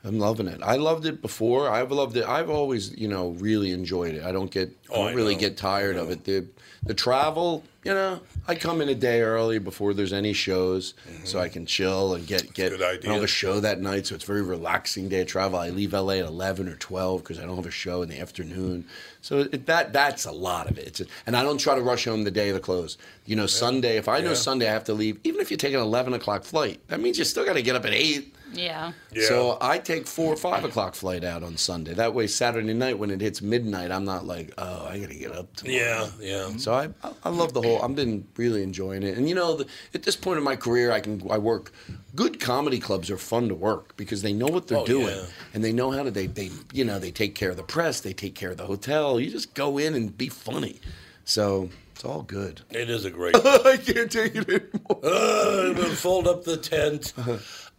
I'm 0.06 0.20
loving 0.20 0.48
it. 0.48 0.60
I 0.62 0.76
loved 0.76 1.06
it 1.06 1.22
before. 1.22 1.70
I've 1.70 1.90
loved 1.90 2.18
it. 2.18 2.26
I've 2.28 2.50
always, 2.50 2.94
you 2.98 3.08
know, 3.08 3.30
really 3.40 3.72
enjoyed 3.72 4.16
it. 4.16 4.26
I 4.26 4.34
don't 4.34 4.52
get, 4.52 4.68
I 4.68 4.94
Oh, 4.94 4.96
don't 4.96 5.08
I 5.08 5.14
really 5.14 5.36
know. 5.36 5.40
get 5.40 5.56
tired 5.56 5.96
of 5.96 6.12
it. 6.12 6.26
The, 6.26 6.46
the 6.86 6.94
travel, 6.94 7.64
you 7.84 7.94
know, 7.94 8.20
I 8.48 8.56
come 8.56 8.82
in 8.82 8.90
a 8.90 8.96
day 8.96 9.22
early 9.22 9.60
before 9.60 9.94
there's 9.94 10.14
any 10.14 10.34
shows, 10.34 10.94
so 11.24 11.40
I 11.40 11.50
can 11.50 11.66
chill 11.66 12.14
and 12.16 12.26
get 12.26 12.54
get. 12.54 12.72
Good 12.72 12.82
I 12.82 12.98
don't 12.98 13.14
have 13.16 13.24
a 13.24 13.28
show 13.28 13.60
that 13.60 13.82
night, 13.82 14.08
so 14.08 14.16
it's 14.16 14.24
a 14.24 14.28
very 14.28 14.42
relaxing 14.42 15.10
day 15.10 15.22
of 15.22 15.28
travel. 15.28 15.60
I 15.60 15.70
leave 15.70 15.94
LA 15.94 16.14
at 16.14 16.26
eleven 16.26 16.68
or 16.70 16.76
twelve 16.76 17.24
because 17.24 17.40
I 17.40 17.44
don't 17.44 17.56
have 17.58 17.66
a 17.66 17.72
show 17.72 18.02
in 18.02 18.10
the 18.10 18.20
afternoon. 18.20 18.86
So 19.22 19.40
it, 19.40 19.66
that 19.66 19.94
that's 19.94 20.26
a 20.26 20.32
lot 20.32 20.70
of 20.70 20.78
it. 20.78 20.88
It's 20.88 21.02
a, 21.02 21.06
and 21.26 21.36
I 21.36 21.44
don't 21.44 21.58
try 21.58 21.76
to 21.76 21.82
rush 21.82 22.06
home 22.06 22.24
the 22.24 22.32
day 22.32 22.50
of 22.50 22.56
the 22.56 22.62
close. 22.62 22.98
You 23.26 23.36
know, 23.36 23.46
Sunday. 23.48 23.98
If 23.98 24.08
I 24.08 24.20
know 24.22 24.30
Yeah. 24.30 24.36
Sunday 24.36 24.68
I 24.70 24.72
have 24.74 24.84
to 24.86 24.94
leave, 24.94 25.20
even 25.24 25.42
if 25.42 25.52
you 25.52 25.58
take 25.58 25.74
an 25.74 25.80
eleven 25.80 26.14
o'clock 26.14 26.44
flight, 26.44 26.80
that 26.88 27.00
means 27.00 27.18
you 27.18 27.26
still 27.26 27.46
got 27.46 27.54
to 27.54 27.62
get 27.62 27.76
up 27.76 27.86
at 27.86 27.94
eight. 27.94 28.36
Yeah. 28.56 28.92
Yeah. 29.12 29.28
So 29.30 29.58
I 29.62 29.80
take 29.80 30.06
four 30.06 30.32
or 30.32 30.36
five 30.36 30.64
o'clock 30.64 30.94
flight 30.94 31.24
out 31.24 31.42
on 31.42 31.58
Sunday. 31.58 31.96
That 31.96 32.14
way, 32.14 32.28
Saturday 32.28 32.74
night 32.76 33.00
when 33.00 33.10
it 33.10 33.20
hits 33.20 33.42
midnight, 33.42 33.90
I'm 33.90 34.06
not 34.06 34.28
like, 34.28 34.54
oh, 34.60 34.86
I 34.86 35.00
gotta 35.00 35.16
get 35.16 35.32
up. 35.32 35.56
Tomorrow. 35.56 35.76
Yeah, 35.76 36.10
yeah. 36.20 36.58
So 36.58 36.72
I, 36.72 36.90
I- 37.04 37.14
I 37.24 37.30
love 37.30 37.54
the 37.54 37.62
whole. 37.64 37.73
I've 37.82 37.96
been 37.96 38.28
really 38.38 38.64
enjoying 38.64 39.04
it, 39.04 39.18
and 39.18 39.28
you 39.30 39.36
know, 39.36 39.56
the, 39.58 39.66
at 39.94 40.04
this 40.04 40.16
point 40.16 40.38
in 40.38 40.44
my 40.44 40.56
career, 40.56 40.92
I 40.92 41.00
can 41.00 41.22
I 41.30 41.38
work. 41.38 41.72
Good 42.16 42.40
comedy 42.40 42.80
clubs 42.80 43.10
are 43.10 43.18
fun 43.18 43.48
to 43.50 43.56
work 43.56 43.96
because 43.98 44.22
they 44.22 44.34
know 44.34 44.48
what 44.48 44.68
they're 44.68 44.78
Oh, 44.80 44.86
doing, 44.86 45.08
yeah. 45.16 45.26
and 45.54 45.64
they 45.64 45.72
know 45.74 45.92
how 45.92 46.04
to. 46.04 46.12
They 46.12 46.28
they 46.28 46.52
you 46.74 46.84
know 46.86 47.00
they 47.00 47.12
take 47.12 47.36
care 47.36 47.50
of 47.52 47.58
the 47.58 47.64
press, 47.64 48.02
they 48.02 48.14
take 48.14 48.36
care 48.36 48.52
of 48.52 48.58
the 48.58 48.66
hotel. 48.66 49.20
You 49.20 49.30
just 49.32 49.54
go 49.54 49.78
in 49.78 49.96
and 49.96 50.16
be 50.18 50.30
funny. 50.30 50.80
So 51.26 51.70
it's 51.94 52.04
all 52.06 52.22
good. 52.24 52.62
It 52.72 52.90
is 52.90 53.06
a 53.06 53.10
great. 53.12 53.36
I 53.46 53.78
can't 53.78 54.12
take 54.12 54.36
it 54.36 54.50
anymore. 54.50 55.00
uh, 55.04 55.74
we'll 55.76 55.96
fold 55.96 56.28
up 56.28 56.44
the 56.44 56.58
tent. 56.58 57.14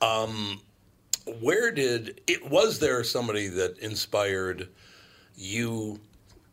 Um, 0.03 0.61
where 1.41 1.71
did 1.71 2.21
it? 2.27 2.51
Was 2.51 2.79
there 2.79 3.03
somebody 3.05 3.47
that 3.49 3.79
inspired 3.79 4.69
you 5.35 5.99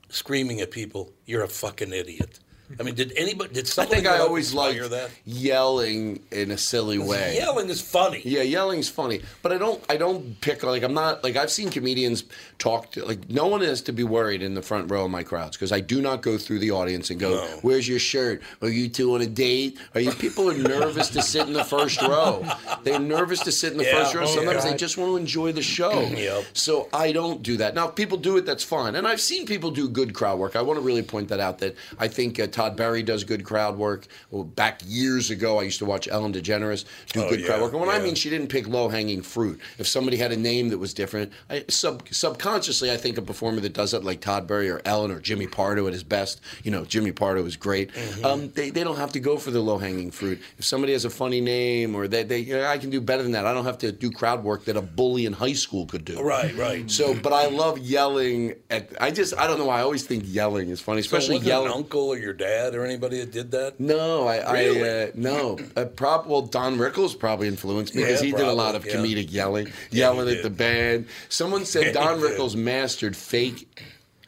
screaming 0.10 0.62
at 0.62 0.72
people? 0.72 1.12
You're 1.26 1.44
a 1.44 1.48
fucking 1.50 1.92
idiot. 1.92 2.39
I 2.80 2.84
mean, 2.84 2.95
did 2.95 3.13
anybody? 3.15 3.53
Did 3.53 3.65
I 3.65 3.69
somebody? 3.69 3.95
think 4.01 4.07
I 4.07 4.17
go 4.17 4.28
always 4.28 4.51
and 4.53 4.59
inspire 4.59 4.82
liked 4.84 4.91
that. 4.91 5.09
yelling 5.26 6.19
in 6.32 6.51
a 6.51 6.57
silly 6.57 6.97
way. 6.97 7.36
Yelling 7.36 7.69
is 7.69 7.82
funny. 7.82 8.22
Yeah, 8.24 8.41
yelling's 8.43 8.89
funny, 8.89 9.22
but 9.41 9.51
I 9.51 9.57
don't. 9.57 9.84
I 9.89 9.97
don't 9.97 10.39
pick 10.41 10.63
like 10.63 10.84
I'm 10.84 10.93
not 10.93 11.24
like 11.24 11.36
I've 11.36 11.51
seen 11.51 11.69
comedians 11.69 12.24
talk 12.57 12.91
to 12.93 13.05
like 13.05 13.30
no 13.30 13.47
one 13.47 13.61
has 13.61 13.82
to 13.84 13.91
be 13.91 14.03
worried 14.03 14.41
in 14.41 14.53
the 14.53 14.61
front 14.61 14.89
row 14.91 15.05
of 15.05 15.11
my 15.11 15.24
crowds 15.24 15.57
because 15.57 15.72
I 15.72 15.80
do 15.80 16.01
not 16.01 16.22
go 16.22 16.38
through 16.38 16.59
the 16.59 16.72
audience 16.72 17.09
and 17.09 17.19
go, 17.19 17.32
No. 17.32 17.59
"Where's 17.61 17.88
your 17.88 17.99
shirt? 17.99 18.41
Are 18.61 18.69
you 18.69 18.88
two 18.89 19.13
on 19.15 19.22
a 19.22 19.26
date? 19.28 19.78
Are 19.95 20.01
you?" 20.01 20.11
People 20.11 20.49
are 20.49 20.57
nervous 20.57 21.09
to 21.09 21.22
sit 21.22 21.47
in 21.47 21.53
the 21.53 21.63
first 21.63 22.01
row. 22.01 22.45
They're 22.84 22.99
nervous 22.99 23.39
to 23.41 23.51
sit 23.51 23.72
in 23.72 23.78
the 23.78 23.86
Yeah. 23.86 24.03
first 24.03 24.13
row. 24.15 24.24
Oh, 24.24 24.36
Sometimes 24.36 24.63
they 24.63 24.76
just 24.76 24.97
want 24.97 25.11
to 25.11 25.17
enjoy 25.17 25.51
the 25.51 25.61
show. 25.63 25.91
Yep. 26.22 26.43
So 26.53 26.88
I 26.93 27.11
don't 27.13 27.41
do 27.41 27.57
that. 27.57 27.74
Now, 27.74 27.88
if 27.88 27.95
people 27.95 28.17
do 28.17 28.38
it, 28.38 28.45
that's 28.45 28.63
fine. 28.63 28.95
And 28.95 29.07
I've 29.07 29.22
seen 29.22 29.45
people 29.47 29.72
do 29.72 29.89
good 29.89 30.13
crowd 30.13 30.38
work. 30.38 30.55
I 30.55 30.61
want 30.61 30.78
to 30.78 30.82
really 30.86 31.01
point 31.01 31.30
that 31.30 31.39
out. 31.39 31.57
That 31.59 31.76
I 31.99 32.07
think 32.07 32.39
uh, 32.39 32.45
Todd 32.62 32.78
Barry 32.78 33.01
does 33.01 33.24
good 33.24 33.43
crowd 33.43 33.76
work. 33.76 34.05
Well, 34.30 34.43
back 34.43 34.82
years 34.86 35.32
ago, 35.32 35.59
I 35.59 35.64
used 35.64 35.80
to 35.80 35.86
watch 35.86 36.07
Ellen 36.07 36.32
DeGeneres 36.32 36.86
do 37.12 37.24
Oh, 37.24 37.30
good 37.30 37.43
crowd 37.43 37.59
work. 37.59 37.72
And 37.72 37.82
when 37.82 37.89
I 37.89 37.97
mean 37.97 38.14
she 38.14 38.30
didn't 38.30 38.49
pick 38.49 38.68
low 38.68 38.88
hanging 38.88 39.24
fruit. 39.24 39.59
If 39.80 39.88
somebody 39.88 40.18
had 40.18 40.32
a 40.32 40.38
name 40.38 40.70
that 40.70 40.78
was 40.78 40.93
different, 40.93 41.32
I, 41.49 41.66
sub, 41.70 42.07
subconsciously, 42.12 42.91
I 42.91 42.97
think 42.97 43.18
a 43.18 43.24
performer 43.24 43.62
that 43.62 43.74
does 43.74 43.95
it, 43.95 44.03
like 44.03 44.22
Todd 44.22 44.45
Barry 44.45 44.70
or 44.70 44.80
Ellen 44.86 45.09
or 45.09 45.20
Jimmy 45.20 45.47
Pardo 45.47 45.88
at 45.88 45.93
his 45.93 46.03
best, 46.03 46.39
you 46.64 46.70
know, 46.70 46.86
Jimmy 46.86 47.12
Pardo 47.12 47.43
is 47.45 47.55
great. 47.55 47.91
Mm-hmm. 47.93 48.26
Um, 48.26 48.51
they, 48.51 48.70
they 48.70 48.84
don't 48.84 48.97
have 48.97 49.12
to 49.14 49.20
go 49.20 49.38
for 49.38 49.49
the 49.49 49.59
low 49.59 49.80
hanging 49.80 50.12
fruit. 50.12 50.39
If 50.59 50.66
somebody 50.66 50.93
has 50.93 51.03
a 51.03 51.09
funny 51.09 51.41
name 51.41 51.95
or 51.95 52.07
they, 52.07 52.22
they 52.22 52.39
yeah, 52.41 52.70
I 52.70 52.78
can 52.78 52.91
do 52.91 53.01
better 53.01 53.24
than 53.24 53.32
that. 53.32 53.47
I 53.47 53.53
don't 53.55 53.66
have 53.66 53.80
to 53.80 53.91
do 53.91 54.12
crowd 54.12 54.43
work 54.43 54.66
that 54.66 54.78
a 54.78 54.84
bully 54.84 55.26
in 55.26 55.34
high 55.34 55.53
school 55.53 55.88
could 55.88 56.05
do. 56.05 56.22
Right, 56.22 56.55
right. 56.55 56.91
So, 56.91 57.16
but 57.16 57.34
I 57.34 57.47
love 57.47 57.80
yelling 57.80 58.53
at. 58.70 58.91
I 59.01 59.09
just, 59.09 59.36
I 59.36 59.47
don't 59.47 59.57
know 59.57 59.66
why. 59.66 59.80
I 59.80 59.82
always 59.82 60.03
think 60.03 60.26
yelling 60.28 60.70
is 60.70 60.80
funny, 60.80 60.99
especially 60.99 61.38
it 61.38 61.43
yelling. 61.43 61.72
uncle 61.72 62.09
or 62.09 62.18
your 62.20 62.34
dad 62.34 62.51
or 62.74 62.86
anybody 62.86 63.20
that 63.20 63.32
did 63.32 63.52
that? 63.52 63.80
No, 63.80 64.28
I, 64.28 64.52
Really? 64.52 64.84
I 64.89 65.04
uh, 65.04 65.12
no. 65.16 65.58
Uh, 65.76 65.86
prob- 65.86 66.28
well, 66.28 66.41
Don 66.41 66.78
Rickles 66.78 67.18
probably 67.18 67.47
influenced 67.47 67.95
me 67.95 68.04
because 68.04 68.22
Yeah, 68.22 68.26
he 68.28 68.32
did 68.34 68.45
a 68.47 68.54
lot 68.54 68.76
of 68.76 68.84
probably, 68.84 69.10
yeah. 69.10 69.24
comedic 69.24 69.32
yelling, 69.32 69.68
Yeah, 69.89 70.08
yelling 70.12 70.28
he 70.28 70.36
at 70.38 70.43
the 70.43 70.49
band. 70.49 71.08
Someone 71.30 71.66
said 71.66 71.86
Yeah, 71.88 71.91
Don 71.93 72.20
he 72.20 72.28
did. 72.28 72.38
Rickles 72.39 72.56
mastered 72.56 73.16
fake. 73.16 73.82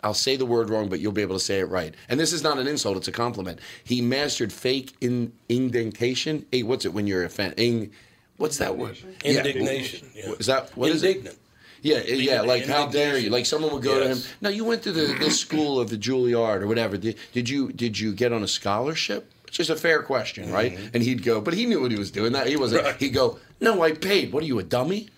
I'll 0.03 0.13
say 0.13 0.35
the 0.35 0.45
word 0.45 0.69
wrong, 0.69 0.89
but 0.89 0.99
you'll 0.99 1.11
be 1.13 1.21
able 1.21 1.37
to 1.37 1.43
say 1.43 1.59
it 1.59 1.65
right. 1.69 1.93
And 2.09 2.19
this 2.19 2.33
is 2.33 2.43
not 2.43 2.57
an 2.59 2.67
insult; 2.67 2.97
it's 2.97 3.07
a 3.07 3.11
compliment. 3.11 3.59
He 3.85 4.01
mastered 4.01 4.51
fake 4.51 4.93
in, 4.99 5.31
indentation. 5.49 6.45
Hey, 6.51 6.63
what's 6.63 6.83
it 6.85 6.93
when 6.93 7.07
you're 7.07 7.23
offended? 7.23 7.59
In, 7.59 7.91
what's 8.37 8.57
that 8.57 8.77
word? 8.77 8.97
Indignation. 9.23 10.09
Yeah. 10.13 10.31
Is 10.39 10.47
that 10.47 10.75
what 10.77 10.89
is 10.91 11.03
it? 11.03 11.37
Yeah, 11.83 11.99
yeah, 11.99 12.41
like 12.41 12.65
how 12.65 12.87
dare 12.87 13.17
you? 13.17 13.29
Like 13.29 13.45
someone 13.45 13.73
would 13.73 13.83
go 13.83 13.99
to 13.99 14.05
him. 14.05 14.17
Yes. 14.17 14.33
Now 14.41 14.49
you 14.49 14.63
went 14.63 14.83
to 14.83 14.91
the 14.91 15.15
this 15.19 15.39
school 15.39 15.79
of 15.79 15.89
the 15.89 15.97
Juilliard 15.97 16.61
or 16.61 16.67
whatever. 16.67 16.97
Did, 16.97 17.17
did 17.33 17.49
you 17.49 17.71
did 17.71 17.99
you 17.99 18.13
get 18.13 18.33
on 18.33 18.41
a 18.41 18.47
scholarship? 18.47 19.29
which 19.53 19.59
is 19.59 19.69
a 19.69 19.75
fair 19.75 20.01
question, 20.01 20.51
right? 20.51 20.75
And 20.95 21.03
he'd 21.03 21.21
go, 21.21 21.39
but 21.39 21.53
he 21.53 21.67
knew 21.67 21.79
what 21.79 21.91
he 21.91 21.99
was 21.99 22.09
doing. 22.09 22.33
That 22.33 22.47
he 22.47 22.55
wasn't. 22.55 22.97
He'd 22.97 23.13
go, 23.13 23.37
no, 23.61 23.83
I 23.83 23.91
paid. 23.91 24.33
What 24.33 24.41
are 24.41 24.47
you, 24.47 24.57
a 24.57 24.63
dummy? 24.63 25.09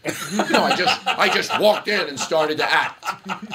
no, 0.52 0.62
I 0.62 0.76
just 0.76 1.08
I 1.08 1.30
just 1.30 1.58
walked 1.58 1.88
in 1.88 2.10
and 2.10 2.20
started 2.20 2.58
to 2.58 2.70
act. 2.70 3.06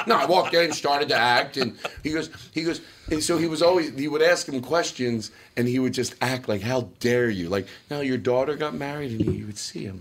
No, 0.07 0.17
I 0.17 0.25
walked 0.25 0.55
in 0.55 0.65
and 0.65 0.75
started 0.75 1.11
to 1.11 1.17
act, 1.17 1.59
and 1.59 1.77
he 2.03 2.13
goes, 2.13 2.31
he 2.53 2.63
goes, 2.63 2.81
and 3.11 3.23
so 3.23 3.37
he 3.37 3.47
was 3.47 3.61
always 3.61 3.95
he 3.95 4.09
would 4.09 4.23
ask 4.23 4.49
him 4.49 4.63
questions, 4.63 5.31
and 5.55 5.69
he 5.69 5.79
would 5.79 5.93
just 5.93 6.15
act 6.23 6.49
like, 6.49 6.63
how 6.63 6.89
dare 6.99 7.29
you? 7.29 7.51
Like, 7.51 7.67
now 7.91 8.01
your 8.01 8.17
daughter 8.17 8.57
got 8.57 8.75
married, 8.75 9.21
and 9.21 9.35
he 9.35 9.45
would 9.45 9.59
see 9.59 9.85
him. 9.85 10.01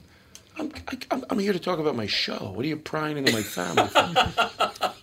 I'm, 0.60 0.72
I, 0.88 1.22
I'm, 1.30 1.40
here 1.40 1.54
to 1.54 1.60
talk 1.60 1.80
about 1.80 1.96
my 1.96 2.08
show. 2.08 2.52
What 2.54 2.66
are 2.66 2.68
you 2.68 2.78
prying 2.78 3.18
into 3.18 3.32
my 3.32 3.44
family? 3.44 3.88
for? 3.88 4.94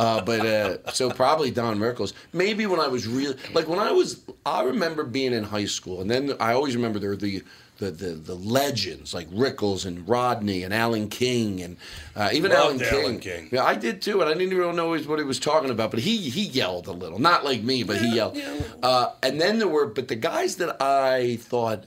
Uh, 0.00 0.18
but 0.22 0.46
uh, 0.46 0.92
so 0.92 1.10
probably 1.10 1.50
Don 1.50 1.78
Rickles. 1.78 2.14
Maybe 2.32 2.64
when 2.64 2.80
I 2.80 2.88
was 2.88 3.06
real, 3.06 3.34
like 3.52 3.68
when 3.68 3.78
I 3.78 3.92
was, 3.92 4.22
I 4.46 4.62
remember 4.62 5.04
being 5.04 5.34
in 5.34 5.44
high 5.44 5.66
school, 5.66 6.00
and 6.00 6.10
then 6.10 6.32
I 6.40 6.54
always 6.54 6.74
remember 6.74 6.98
there 6.98 7.10
were 7.10 7.16
the 7.16 7.42
the 7.76 7.90
the, 7.90 8.10
the 8.12 8.34
legends 8.34 9.12
like 9.12 9.28
Rickles 9.30 9.84
and 9.84 10.08
Rodney 10.08 10.62
and 10.62 10.72
Alan 10.72 11.08
King 11.10 11.60
and 11.60 11.76
uh, 12.16 12.30
even 12.32 12.50
Alan 12.50 12.78
King. 12.78 13.02
Alan 13.02 13.20
King. 13.20 13.48
Yeah, 13.52 13.64
I 13.64 13.74
did 13.74 14.00
too, 14.00 14.22
and 14.22 14.30
I 14.30 14.32
didn't 14.32 14.54
even 14.54 14.74
know 14.74 14.88
what 14.88 15.18
he 15.18 15.24
was 15.24 15.38
talking 15.38 15.68
about. 15.68 15.90
But 15.90 16.00
he 16.00 16.16
he 16.16 16.44
yelled 16.44 16.86
a 16.86 16.92
little, 16.92 17.18
not 17.18 17.44
like 17.44 17.62
me, 17.62 17.82
but 17.82 17.98
he 17.98 18.14
yelled. 18.14 18.38
Uh, 18.82 19.10
and 19.22 19.38
then 19.38 19.58
there 19.58 19.68
were, 19.68 19.86
but 19.86 20.08
the 20.08 20.16
guys 20.16 20.56
that 20.56 20.80
I 20.80 21.36
thought. 21.36 21.84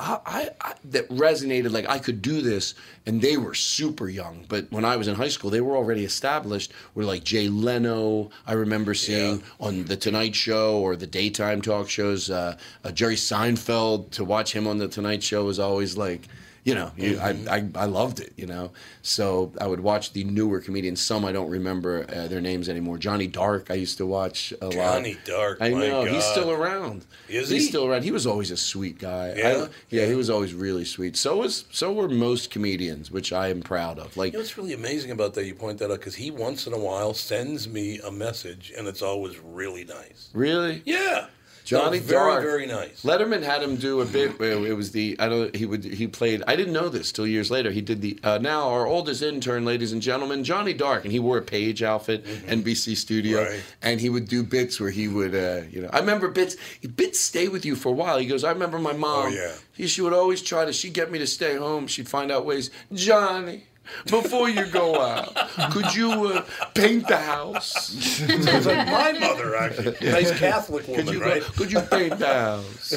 I, 0.00 0.50
I, 0.60 0.74
that 0.86 1.08
resonated 1.10 1.72
like 1.72 1.88
I 1.88 1.98
could 1.98 2.22
do 2.22 2.40
this, 2.40 2.74
and 3.04 3.20
they 3.20 3.36
were 3.36 3.54
super 3.54 4.08
young. 4.08 4.46
But 4.48 4.70
when 4.70 4.84
I 4.84 4.96
was 4.96 5.08
in 5.08 5.14
high 5.14 5.28
school, 5.28 5.50
they 5.50 5.60
were 5.60 5.76
already 5.76 6.04
established. 6.04 6.72
Were 6.94 7.04
like 7.04 7.22
Jay 7.22 7.48
Leno. 7.48 8.30
I 8.46 8.54
remember 8.54 8.94
seeing 8.94 9.42
on 9.60 9.84
the 9.84 9.96
Tonight 9.96 10.34
Show 10.34 10.78
or 10.78 10.96
the 10.96 11.06
daytime 11.06 11.60
talk 11.60 11.90
shows. 11.90 12.30
Uh, 12.30 12.56
uh, 12.82 12.92
Jerry 12.92 13.16
Seinfeld 13.16 14.10
to 14.12 14.24
watch 14.24 14.54
him 14.54 14.66
on 14.66 14.78
the 14.78 14.88
Tonight 14.88 15.22
Show 15.22 15.44
was 15.44 15.58
always 15.58 15.96
like, 15.96 16.28
you 16.64 16.74
know, 16.74 16.90
you, 16.96 17.18
I, 17.18 17.30
I 17.48 17.68
I 17.74 17.84
loved 17.86 18.20
it. 18.20 18.32
You 18.36 18.46
know, 18.46 18.70
so 19.02 19.52
I 19.60 19.66
would 19.66 19.80
watch 19.80 20.12
the 20.12 20.24
newer 20.24 20.60
comedians. 20.60 21.00
Some 21.00 21.24
I 21.24 21.32
don't 21.32 21.50
remember 21.50 22.04
uh, 22.14 22.28
their 22.28 22.40
names 22.40 22.68
anymore. 22.68 22.98
Johnny 22.98 23.26
Dark 23.26 23.70
I 23.70 23.74
used 23.74 23.98
to 23.98 24.06
watch 24.06 24.52
a 24.60 24.66
lot. 24.66 24.72
Johnny 24.74 25.16
Dark, 25.24 25.58
I 25.60 25.70
my 25.70 25.88
know 25.88 26.04
he's 26.04 26.24
still 26.24 26.50
around. 26.50 27.06
Is 27.28 27.48
he's 27.50 27.62
he? 27.62 27.68
still 27.68 27.86
around. 27.86 28.02
He 28.02 28.10
was 28.10 28.26
always 28.26 28.50
a 28.50 28.56
sweet 28.56 28.98
guy. 28.98 29.34
Yeah? 29.36 29.66
I- 29.66 29.68
yeah, 29.90 30.06
he 30.06 30.14
was 30.14 30.28
always 30.30 30.52
really 30.54 30.84
sweet. 30.84 31.16
So 31.16 31.38
was 31.38 31.64
so 31.70 31.92
were 31.92 32.08
most 32.08 32.50
comedians, 32.50 33.10
which 33.10 33.32
I 33.32 33.48
am 33.48 33.60
proud 33.62 33.98
of. 33.98 34.16
Like 34.16 34.32
You 34.32 34.38
know 34.38 34.42
what's 34.42 34.56
really 34.58 34.72
amazing 34.74 35.10
about 35.10 35.34
that? 35.34 35.44
You 35.46 35.54
point 35.54 35.78
that 35.78 35.90
out 35.90 35.98
because 36.00 36.14
he 36.16 36.30
once 36.30 36.66
in 36.66 36.72
a 36.72 36.78
while 36.78 37.14
sends 37.14 37.68
me 37.68 37.98
a 38.00 38.10
message, 38.10 38.72
and 38.76 38.86
it's 38.86 39.02
always 39.02 39.38
really 39.38 39.84
nice. 39.84 40.28
really, 40.34 40.82
Yeah, 40.84 41.26
Johnny 41.70 41.98
very 42.00 42.42
very 42.42 42.66
nice. 42.66 43.02
Letterman 43.04 43.42
had 43.42 43.62
him 43.62 43.76
do 43.76 44.00
a 44.00 44.04
bit. 44.04 44.38
Where 44.40 44.52
it 44.66 44.76
was 44.76 44.90
the 44.92 45.16
I 45.18 45.28
don't. 45.28 45.54
He 45.54 45.66
would 45.66 45.84
he 45.84 46.06
played. 46.06 46.42
I 46.46 46.56
didn't 46.56 46.72
know 46.72 46.88
this 46.88 47.12
till 47.12 47.26
years 47.26 47.50
later. 47.50 47.70
He 47.70 47.80
did 47.80 48.00
the 48.02 48.18
uh, 48.24 48.38
now 48.38 48.68
our 48.68 48.86
oldest 48.86 49.22
intern, 49.22 49.64
ladies 49.64 49.92
and 49.92 50.02
gentlemen, 50.02 50.42
Johnny 50.44 50.74
Dark, 50.74 51.04
and 51.04 51.12
he 51.12 51.18
wore 51.20 51.38
a 51.38 51.42
page 51.42 51.82
outfit, 51.82 52.24
NBC 52.24 52.96
studio, 52.96 53.42
Right. 53.44 53.62
and 53.82 54.00
he 54.00 54.08
would 54.08 54.28
do 54.28 54.42
bits 54.42 54.80
where 54.80 54.90
he 54.90 55.06
would, 55.08 55.34
uh, 55.34 55.62
you 55.70 55.82
know, 55.82 55.90
I 55.92 56.00
remember 56.00 56.28
bits. 56.28 56.56
Bits 56.96 57.20
stay 57.20 57.48
with 57.48 57.64
you 57.64 57.76
for 57.76 57.90
a 57.90 57.92
while. 57.92 58.18
He 58.18 58.26
goes, 58.26 58.42
I 58.44 58.50
remember 58.50 58.78
my 58.78 58.92
mom. 58.92 59.26
Oh, 59.26 59.28
yeah. 59.28 59.52
She, 59.76 59.86
she 59.86 60.02
would 60.02 60.12
always 60.12 60.42
try 60.42 60.64
to. 60.64 60.72
She'd 60.72 60.92
get 60.94 61.10
me 61.12 61.18
to 61.20 61.26
stay 61.26 61.56
home. 61.56 61.86
She'd 61.86 62.08
find 62.08 62.30
out 62.32 62.44
ways, 62.44 62.70
Johnny. 62.92 63.64
Before 64.06 64.48
you 64.48 64.66
go 64.66 65.00
out, 65.00 65.34
could 65.72 65.94
you 65.94 66.26
uh, 66.28 66.44
paint 66.74 67.06
the 67.08 67.16
house? 67.18 67.88
Sounds 67.88 68.66
like 68.66 68.86
my 68.88 69.12
mother 69.12 69.56
actually. 69.56 69.96
Nice 70.10 70.38
Catholic 70.38 70.86
woman, 70.88 71.06
Could 71.06 71.14
you, 71.14 71.20
right? 71.22 71.42
could 71.42 71.72
you 71.72 71.80
paint 71.80 72.18
the 72.18 72.26
house? 72.26 72.94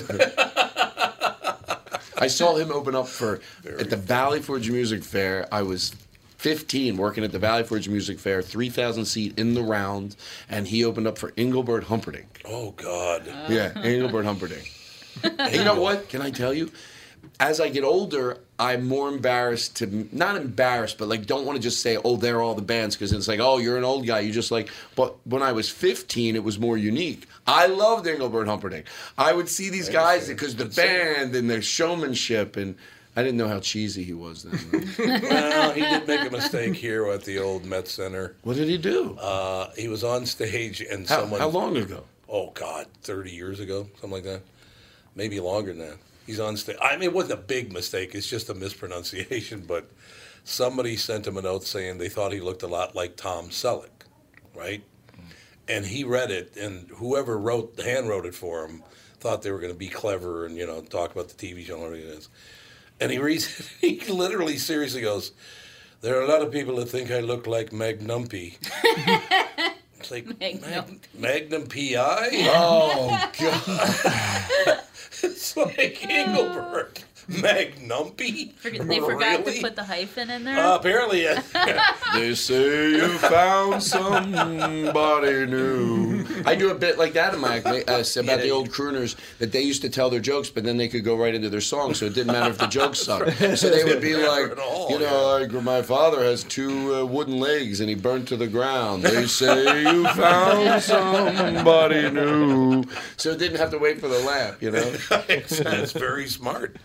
I 2.18 2.28
saw 2.28 2.56
him 2.56 2.72
open 2.72 2.96
up 2.96 3.08
for 3.08 3.42
at 3.80 3.90
the 3.90 3.98
Valley 3.98 4.42
Forge 4.42 4.70
Music 4.70 5.04
Fair. 5.04 5.48
I 5.52 5.62
was 5.64 5.94
15 6.38 6.98
working 6.98 7.24
at 7.24 7.32
the 7.32 7.40
Valley 7.40 7.64
Forge 7.64 7.88
Music 7.90 8.20
Fair, 8.20 8.42
3,000 8.42 9.06
seat 9.06 9.38
in 9.40 9.54
the 9.54 9.64
round, 9.64 10.16
and 10.50 10.68
he 10.68 10.86
opened 10.86 11.08
up 11.08 11.18
for 11.18 11.34
Engelbert 11.38 11.86
Humperdinck. 11.86 12.42
Oh 12.46 12.72
God. 12.72 13.24
Yeah, 13.50 13.72
Engelbert 13.76 14.26
Humperdinck. 14.26 14.72
You 15.52 15.64
know 15.64 15.80
what? 15.80 16.10
Can 16.10 16.22
I 16.24 16.32
tell 16.32 16.54
you? 16.54 16.72
As 17.40 17.60
I 17.60 17.70
get 17.70 17.84
older, 17.84 18.38
I'm 18.60 18.88
more 18.88 19.10
embarrassed 19.10 19.78
to 19.78 20.08
not 20.12 20.38
embarrassed, 20.38 20.98
but 20.98 21.08
like 21.08 21.26
don't 21.26 21.46
want 21.46 21.58
to 21.58 21.62
just 21.62 21.82
say, 21.82 21.98
"Oh, 22.04 22.16
they're 22.16 22.42
all 22.42 22.54
the 22.56 22.62
bands," 22.62 22.96
because 22.96 23.12
it's 23.12 23.28
like, 23.28 23.40
"Oh, 23.40 23.58
you're 23.58 23.78
an 23.78 23.84
old 23.84 24.06
guy." 24.06 24.20
You 24.22 24.32
just 24.32 24.52
like. 24.52 24.70
But 24.96 25.16
when 25.26 25.42
I 25.42 25.52
was 25.52 25.70
15, 25.70 26.36
it 26.36 26.44
was 26.44 26.60
more 26.60 26.78
unique. 26.78 27.28
I 27.48 27.66
loved 27.68 28.08
Engelbert 28.08 28.48
Humperdinck. 28.48 28.86
I 29.18 29.34
would 29.34 29.50
see 29.50 29.70
these 29.70 29.90
guys 29.90 30.28
because 30.28 30.56
the 30.56 30.66
band 30.66 31.36
and 31.36 31.50
their 31.50 31.62
showmanship, 31.62 32.56
and 32.56 32.76
I 33.16 33.24
didn't 33.24 33.38
know 33.38 33.48
how 33.48 33.60
cheesy 33.60 34.04
he 34.04 34.14
was 34.14 34.44
then. 34.44 34.92
well, 35.24 35.72
he 35.74 35.82
did 35.82 36.08
make 36.08 36.26
a 36.28 36.32
mistake 36.32 36.76
here 36.76 37.08
at 37.08 37.24
the 37.26 37.40
old 37.40 37.66
Met 37.66 37.88
Center. 37.88 38.36
what 38.44 38.56
did 38.56 38.70
he 38.70 38.78
do? 38.78 39.18
Uh, 39.20 39.70
he 39.76 39.88
was 39.88 40.04
on 40.04 40.26
stage 40.26 40.82
and 40.82 41.08
How, 41.10 41.22
someone. 41.22 41.40
how 41.40 41.50
long 41.50 41.76
ago? 41.78 42.04
Oh 42.30 42.52
God, 42.52 42.86
thirty 43.02 43.32
years 43.32 43.60
ago, 43.60 43.88
something 44.00 44.12
like 44.12 44.24
that. 44.24 44.42
Maybe 45.16 45.40
longer 45.40 45.74
than 45.74 45.88
that. 45.90 45.98
He's 46.26 46.40
on 46.40 46.58
stage. 46.58 46.78
I 46.82 46.94
mean, 46.94 47.04
it 47.10 47.14
wasn't 47.14 47.40
a 47.40 47.44
big 47.44 47.72
mistake. 47.74 48.16
It's 48.16 48.30
just 48.30 48.50
a 48.50 48.54
mispronunciation. 48.54 49.66
But 49.68 49.90
somebody 50.44 50.98
sent 50.98 51.28
him 51.28 51.38
a 51.38 51.42
note 51.42 51.64
saying 51.64 51.98
they 51.98 52.10
thought 52.10 52.32
he 52.32 52.40
looked 52.40 52.64
a 52.64 52.68
lot 52.68 52.96
like 52.96 53.16
Tom 53.16 53.50
Selleck, 53.50 53.90
right? 54.56 54.84
And 55.68 55.86
he 55.86 56.04
read 56.04 56.32
it, 56.32 56.58
and 56.58 56.90
whoever 56.90 57.38
wrote, 57.38 57.80
hand 57.80 58.10
wrote 58.10 58.26
it 58.26 58.36
for 58.36 58.66
him, 58.66 58.84
thought 59.20 59.42
they 59.42 59.52
were 59.52 59.60
going 59.60 59.72
to 59.72 59.80
be 59.80 59.88
clever 59.88 60.46
and 60.46 60.58
you 60.58 60.68
know 60.68 60.82
talk 60.82 61.12
about 61.14 61.30
the 61.30 61.36
TV 61.36 61.66
show 61.66 61.76
and 61.76 61.86
everything 61.86 62.10
it 62.10 62.18
is. 62.18 62.30
And 63.00 63.12
he 63.12 63.18
reads, 63.18 63.72
it, 63.82 64.02
he 64.06 64.12
literally 64.12 64.58
seriously 64.58 65.02
goes, 65.02 65.32
"There 66.02 66.20
are 66.20 66.24
a 66.24 66.28
lot 66.28 66.42
of 66.42 66.52
people 66.52 66.76
that 66.76 66.88
think 66.88 67.10
I 67.10 67.22
look 67.22 67.48
like 67.48 67.72
Meg 67.72 68.02
Numpy." 68.02 68.58
It's 70.04 70.12
like 70.12 70.38
Magnum. 70.38 71.00
Magnum 71.18 71.68
PI. 71.68 72.30
Oh 72.52 73.32
God! 73.40 74.80
It's 75.34 75.56
like 75.56 76.00
oh. 76.04 76.10
Engelbert. 76.10 77.06
Magnumpy? 77.30 78.54
Forget- 78.56 78.88
They 78.88 79.00
forgot 79.00 79.40
Really? 79.40 79.56
to 79.56 79.62
put 79.62 79.76
the 79.76 79.84
hyphen 79.84 80.30
in 80.30 80.44
there. 80.44 80.58
Uh, 80.58 80.76
apparently, 80.76 81.24
yeah. 81.24 81.42
They 82.14 82.36
say 82.36 82.92
you 82.92 83.18
found 83.18 83.82
somebody 83.82 85.46
new. 85.48 86.24
I 86.46 86.54
do 86.56 86.70
a 86.70 86.76
bit 86.76 87.00
like 87.00 87.14
that 87.14 87.34
in 87.34 87.40
my 87.40 87.56
act, 87.58 87.66
uh, 87.90 88.04
about 88.20 88.42
the 88.42 88.52
old 88.52 88.70
crooners 88.70 89.16
that 89.40 89.52
they 89.52 89.62
used 89.62 89.82
to 89.82 89.90
tell 89.90 90.10
their 90.12 90.20
jokes, 90.20 90.50
but 90.50 90.64
then 90.64 90.78
they 90.78 90.88
could 90.88 91.04
go 91.04 91.16
right 91.16 91.34
into 91.34 91.50
their 91.50 91.62
song, 91.62 91.94
so 91.96 92.06
it 92.06 92.14
didn't 92.14 92.34
matter 92.34 92.52
if 92.52 92.58
the 92.60 92.68
jokes 92.68 93.00
sucked. 93.06 93.38
So 93.58 93.70
they 93.70 93.84
would 93.84 94.02
be 94.02 94.16
like, 94.16 94.58
all, 94.60 94.92
you 94.92 95.00
know, 95.00 95.40
like 95.42 95.52
my 95.64 95.82
father 95.82 96.24
has 96.24 96.44
two 96.44 96.94
uh, 96.96 97.06
wooden 97.06 97.40
legs 97.40 97.80
and 97.80 97.90
he 97.90 97.96
burnt 97.96 98.28
to 98.28 98.38
the 98.38 98.48
ground. 98.48 99.04
They 99.04 99.26
say 99.26 99.82
you 99.92 100.04
found 100.10 100.84
somebody 100.84 102.12
new. 102.12 102.84
So 103.18 103.32
it 103.32 103.40
didn't 103.40 103.58
have 103.58 103.72
to 103.72 103.80
wait 103.80 104.00
for 104.00 104.08
the 104.08 104.20
laugh, 104.20 104.62
you 104.62 104.70
know. 104.72 104.94
it's, 105.30 105.60
it's 105.60 105.94
very 105.94 106.28
smart. 106.28 106.76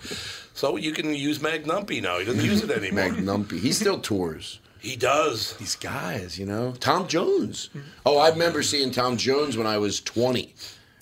So 0.59 0.75
you 0.75 0.91
can 0.91 1.15
use 1.15 1.39
Magnumpy 1.39 2.03
now. 2.03 2.19
He 2.19 2.25
doesn't 2.25 2.45
use 2.45 2.65
it 2.65 2.71
anymore. 2.77 3.11
Magnumpy. 3.11 3.61
He 3.61 3.71
still 3.71 4.01
tours. 4.01 4.59
He 4.81 4.97
does. 4.97 5.57
These 5.59 5.77
guys, 5.77 6.37
you 6.37 6.47
know. 6.47 6.73
Tom 6.81 7.07
Jones. 7.07 7.71
Oh, 8.05 8.19
I 8.19 8.31
remember 8.31 8.65
seeing 8.65 8.91
Tom 8.91 9.17
Jones 9.17 9.57
when 9.57 9.69
I 9.69 9.79
was 9.79 10.01
20. 10.01 10.53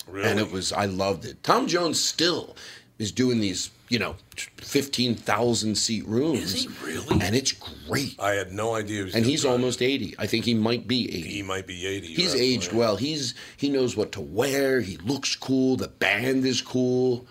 Really? 0.07 0.29
And 0.29 0.39
it 0.39 0.51
was, 0.51 0.71
I 0.71 0.85
loved 0.85 1.25
it. 1.25 1.41
Tom 1.41 1.65
Jones 1.65 1.99
still 1.99 2.55
is 2.99 3.11
doing 3.11 3.39
these, 3.39 3.71
you 3.89 3.97
know, 3.97 4.15
15,000 4.57 5.75
seat 5.75 6.05
rooms. 6.05 6.53
Is 6.53 6.63
he 6.65 6.69
really? 6.85 7.19
And 7.19 7.35
it's 7.35 7.51
great. 7.51 8.15
I 8.19 8.33
had 8.33 8.51
no 8.51 8.75
idea. 8.75 8.97
He 8.97 9.03
was 9.05 9.15
And 9.15 9.25
he's 9.25 9.43
almost 9.43 9.81
80. 9.81 10.13
I 10.19 10.27
think 10.27 10.45
he 10.45 10.53
might 10.53 10.87
be 10.87 11.07
80. 11.07 11.21
He 11.29 11.41
might 11.41 11.65
be 11.65 11.87
80. 11.87 12.13
He's 12.13 12.33
right? 12.33 12.41
aged 12.43 12.73
well. 12.73 12.95
He's 12.95 13.33
he 13.57 13.69
knows 13.69 13.97
what 13.97 14.11
to 14.11 14.21
wear. 14.21 14.81
He 14.81 14.97
looks 14.97 15.35
cool. 15.35 15.77
The 15.77 15.87
band 15.87 16.45
is 16.45 16.61
cool. 16.61 17.25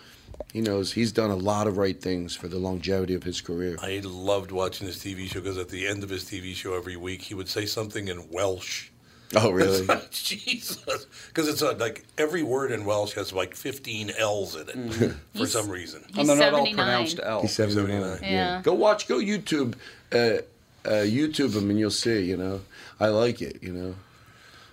He 0.53 0.61
knows 0.61 0.93
he's 0.93 1.11
done 1.11 1.29
a 1.29 1.35
lot 1.35 1.67
of 1.67 1.77
right 1.77 1.99
things 2.01 2.35
for 2.35 2.47
the 2.47 2.57
longevity 2.57 3.13
of 3.13 3.23
his 3.23 3.41
career. 3.41 3.77
I 3.81 4.01
loved 4.03 4.51
watching 4.51 4.87
his 4.87 4.97
TV 4.97 5.27
show 5.27 5.41
because 5.41 5.57
at 5.57 5.69
the 5.69 5.85
end 5.87 6.03
of 6.03 6.09
his 6.09 6.23
TV 6.23 6.53
show 6.55 6.75
every 6.75 6.95
week 6.95 7.21
he 7.23 7.33
would 7.33 7.49
say 7.49 7.65
something 7.65 8.07
in 8.07 8.29
Welsh. 8.29 8.89
Oh, 9.35 9.51
really? 9.51 9.85
Jesus, 10.11 11.05
because 11.27 11.49
it's 11.49 11.61
uh 11.61 11.75
like 11.77 12.05
every 12.17 12.43
word 12.43 12.71
in 12.71 12.85
Welsh 12.85 13.13
has 13.15 13.33
like 13.33 13.55
15 13.55 14.11
L's 14.17 14.55
in 14.55 14.69
it 14.69 14.91
for 15.33 15.39
He's- 15.39 15.51
some 15.51 15.69
reason. 15.69 16.03
He's 16.07 16.29
and 16.29 16.29
they're 16.29 16.51
not 16.51 16.59
all 16.59 16.65
79. 16.65 16.75
pronounced 16.75 17.19
L. 17.21 17.41
He's 17.41 17.53
79. 17.53 18.01
79. 18.01 18.31
Yeah. 18.33 18.61
Go 18.63 18.73
watch, 18.73 19.07
go 19.07 19.17
YouTube, 19.17 19.75
uh, 20.13 20.15
uh, 20.85 21.03
YouTube 21.03 21.55
him, 21.55 21.69
and 21.69 21.77
you'll 21.77 21.91
see. 21.91 22.21
You 22.23 22.37
know, 22.37 22.61
I 23.01 23.07
like 23.09 23.41
it. 23.41 23.61
You 23.61 23.73
know, 23.73 23.95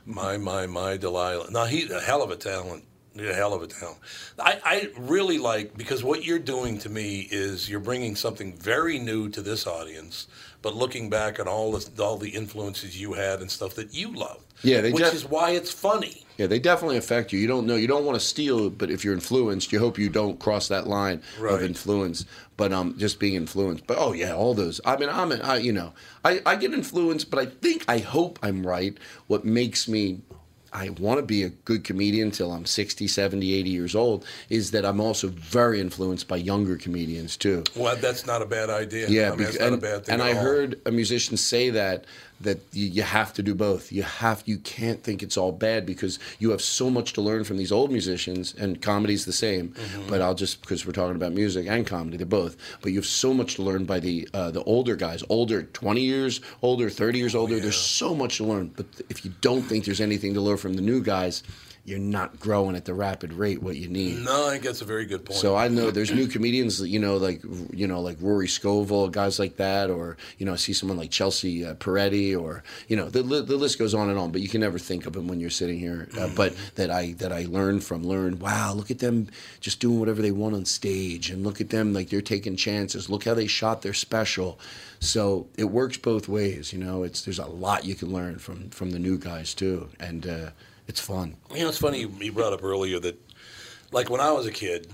My, 0.07 0.37
my, 0.37 0.67
my 0.69 0.97
Delilah. 0.99 1.51
Now 1.51 1.65
he's 1.65 1.91
a 1.91 2.01
hell 2.01 2.23
of 2.23 2.31
a 2.31 2.37
talent. 2.37 2.85
A 3.17 3.33
hell 3.33 3.55
of 3.55 3.63
a 3.63 3.69
talent. 3.69 3.99
I, 4.41 4.61
I 4.65 4.91
really 4.99 5.39
like 5.39 5.77
because 5.77 6.03
what 6.03 6.25
you're 6.25 6.41
doing 6.41 6.79
to 6.81 6.89
me 6.89 7.29
is 7.31 7.69
you're 7.71 7.79
bringing 7.79 8.17
something 8.17 8.53
very 8.55 8.99
new 8.99 9.29
to 9.29 9.41
this 9.41 9.69
audience, 9.69 10.27
but 10.63 10.75
looking 10.75 11.11
back 11.11 11.39
at 11.39 11.47
all 11.47 11.71
the 11.73 12.03
all 12.03 12.17
the 12.17 12.31
influences 12.31 13.01
you 13.01 13.13
had 13.13 13.41
and 13.41 13.49
stuff 13.51 13.75
that 13.77 13.95
you 13.95 14.13
loved. 14.13 14.53
Yeah, 14.63 14.81
they 14.81 14.91
which 14.93 15.05
def- 15.05 15.15
is 15.15 15.25
why 15.25 15.51
it's 15.51 15.71
funny. 15.71 16.23
Yeah, 16.39 16.49
they 16.49 16.59
definitely 16.59 16.97
affect 16.97 17.33
you. 17.33 17.39
You 17.39 17.47
don't 17.47 17.67
know. 17.67 17.77
You 17.77 17.87
don't 17.87 18.05
want 18.05 18.19
to 18.19 18.25
steal, 18.27 18.69
but 18.69 18.91
if 18.91 19.05
you're 19.05 19.15
influenced, 19.15 19.71
you 19.71 19.79
hope 19.79 19.97
you 19.97 20.09
don't 20.09 20.41
cross 20.41 20.67
that 20.67 20.89
line 20.89 21.23
Right. 21.39 21.55
of 21.55 21.63
influence. 21.63 22.27
But 22.57 22.73
um, 22.73 22.99
just 22.99 23.21
being 23.21 23.35
influenced. 23.35 23.87
But 23.87 23.99
oh 24.01 24.13
yeah, 24.13 24.35
all 24.35 24.55
those. 24.55 24.81
I 24.85 24.97
mean, 24.97 25.09
I'm, 25.09 25.31
an, 25.31 25.41
I, 25.43 25.59
you 25.59 25.73
know, 25.73 25.93
I, 26.25 26.41
I 26.45 26.57
get 26.57 26.73
influenced, 26.75 27.31
but 27.31 27.39
I 27.39 27.47
think 27.47 27.85
I 27.87 27.99
hope 27.99 28.41
I'm 28.43 28.67
right. 28.67 28.97
What 29.29 29.45
makes 29.45 29.87
me. 29.87 30.23
I 30.75 30.91
want 30.91 31.21
to 31.21 31.25
be 31.25 31.45
a 31.45 31.51
good 31.51 31.85
comedian 31.85 32.29
until 32.29 32.53
I'm 32.53 32.67
60, 32.67 33.07
70, 33.07 33.55
80 33.55 33.71
years 33.71 33.95
old. 33.95 34.27
Is 34.51 34.73
that 34.73 34.85
I'm 34.85 35.01
also 35.01 35.29
very 35.29 35.81
influenced 35.81 36.27
by 36.27 36.37
younger 36.37 36.77
comedians 36.77 37.37
too. 37.37 37.63
Well, 37.77 37.97
that's 37.97 38.27
not 38.27 38.43
a 38.43 38.47
bad 38.47 38.71
idea. 38.71 39.09
Yeah, 39.09 39.27
I 39.27 39.29
mean, 39.31 39.39
because, 39.39 39.59
that's 39.59 39.61
not 39.61 39.73
and, 39.73 39.75
a 39.77 39.87
bad 39.87 40.07
thing. 40.07 40.13
and 40.15 40.23
I 40.23 40.33
all. 40.33 40.43
heard 40.43 40.81
a 40.85 40.91
musician 40.91 41.37
say 41.37 41.71
that 41.71 42.05
that 42.41 42.61
you, 42.73 42.87
you 42.87 43.03
have 43.03 43.33
to 43.35 43.43
do 43.43 43.55
both. 43.55 43.93
You 43.93 44.03
have 44.03 44.43
you 44.47 44.59
can't 44.59 45.03
think 45.03 45.23
it's 45.23 45.37
all 45.37 45.53
bad 45.53 45.87
because 45.87 46.19
you 46.39 46.51
have 46.51 46.61
so 46.61 46.91
much 46.91 47.13
to 47.15 47.21
learn 47.21 47.45
from 47.45 47.57
these 47.57 47.73
old 47.73 47.91
musicians, 47.91 48.55
and 48.55 48.81
comedy's 48.81 49.25
the 49.25 49.33
same. 49.33 49.69
Mm-hmm. 49.71 50.09
But 50.09 50.21
I'll 50.21 50.35
just 50.35 50.61
because 50.61 50.87
we're 50.87 50.93
talking 50.93 51.17
about 51.17 51.33
music 51.33 51.67
and 51.67 51.87
comedy, 51.87 52.17
they're 52.17 52.27
both. 52.27 52.57
But 52.83 52.93
you 52.93 52.99
have 52.99 53.07
so 53.07 53.35
much 53.35 53.57
to 53.57 53.63
learn 53.63 53.85
by 53.85 54.01
the 54.01 54.29
uh, 54.35 54.51
the 54.51 54.63
older 54.65 54.97
guys, 54.97 55.23
older, 55.29 55.63
twenty 55.63 56.03
years 56.03 56.41
older, 56.63 56.91
thirty 56.91 57.19
years 57.19 57.35
older. 57.35 57.59
There's 57.59 57.77
so 57.77 58.15
much 58.15 58.39
to 58.39 58.45
learn. 58.45 58.73
But 58.77 58.87
if 59.09 59.25
you 59.25 59.33
don't 59.41 59.63
think 59.63 59.85
there's 59.85 60.01
anything 60.01 60.35
to 60.35 60.41
learn 60.41 60.57
from 60.57 60.75
the 60.75 60.83
new 60.83 61.03
guys, 61.03 61.43
you're 61.87 61.99
not 61.99 62.41
growing 62.41 62.77
at 62.77 62.87
the 62.87 62.95
rapid 62.95 63.33
rate 63.33 63.63
what 63.63 63.77
you 63.77 63.89
need. 63.89 64.25
No, 64.25 64.47
I 64.47 64.53
think 64.53 64.65
that's 64.65 64.81
a 64.81 64.87
very 64.87 65.05
good 65.05 65.25
point. 65.25 65.39
So 65.39 65.55
I 65.55 65.69
know 65.69 65.91
there's 65.91 66.11
new 66.11 66.27
comedians, 66.27 66.79
that, 66.79 66.89
you 66.89 66.99
know, 66.99 67.19
like 67.19 67.43
you 67.73 67.87
know, 67.87 68.01
like 68.01 68.17
Rory 68.21 68.49
Scovel, 68.49 69.09
guys 69.11 69.39
like 69.39 69.57
that, 69.57 69.91
or 69.91 70.17
you 70.39 70.47
know, 70.47 70.55
I 70.55 70.57
see 70.57 70.73
someone 70.73 70.97
like 70.97 71.11
Chelsea 71.11 71.65
uh, 71.65 71.75
Peretti, 71.75 72.39
or 72.39 72.65
you 72.89 72.97
know, 72.97 73.11
the 73.11 73.23
the 73.23 73.57
list 73.57 73.79
goes 73.79 73.93
on 73.93 74.09
and 74.09 74.19
on. 74.19 74.33
But 74.33 74.41
you 74.41 74.49
can 74.49 74.63
never 74.63 74.79
think 74.79 75.05
of 75.05 75.13
them 75.13 75.29
when 75.29 75.41
you're 75.41 75.51
sitting 75.51 75.79
here. 75.79 76.09
Uh, 76.19 76.29
but 76.35 76.57
that 76.77 76.91
I 76.91 77.13
that 77.19 77.33
I 77.33 77.45
learned 77.45 77.85
from, 77.85 78.03
learned. 78.03 78.41
Wow, 78.41 78.73
look 78.73 78.91
at 78.91 79.01
them 79.01 79.29
just 79.61 79.81
doing 79.81 80.01
whatever 80.01 80.23
they 80.23 80.33
want 80.33 80.55
on 80.55 80.65
stage, 80.65 81.29
and 81.29 81.45
look 81.45 81.61
at 81.61 81.69
them 81.69 81.93
like 81.93 82.09
they're 82.09 82.23
taking 82.23 82.57
chances. 82.57 83.11
Look 83.11 83.25
how 83.25 83.35
they 83.35 83.47
shot 83.47 83.83
their 83.83 83.95
special. 83.95 84.59
So 85.01 85.49
it 85.59 85.65
works 85.65 85.99
both 85.99 86.29
ways. 86.29 86.73
You 86.73 86.79
know, 86.79 87.03
it's 87.03 87.23
there's 87.23 87.39
a 87.39 87.47
lot 87.47 87.85
you 87.85 87.95
can 87.95 88.11
learn 88.11 88.39
from 88.39 88.71
from 88.71 88.91
the 88.93 88.99
new 88.99 89.19
guys 89.19 89.53
too, 89.53 89.91
and 90.01 90.27
uh, 90.27 90.51
it's 90.89 91.01
fun. 91.01 91.37
You 91.53 91.61
know, 91.63 91.69
it's 91.69 91.79
funny 91.79 92.01
you 92.01 92.09
you 92.21 92.33
brought 92.33 92.53
up 92.53 92.63
earlier 92.65 92.99
that, 93.01 93.19
like 93.93 94.11
when 94.11 94.21
I 94.21 94.33
was 94.33 94.47
a 94.47 94.53
kid, 94.53 94.89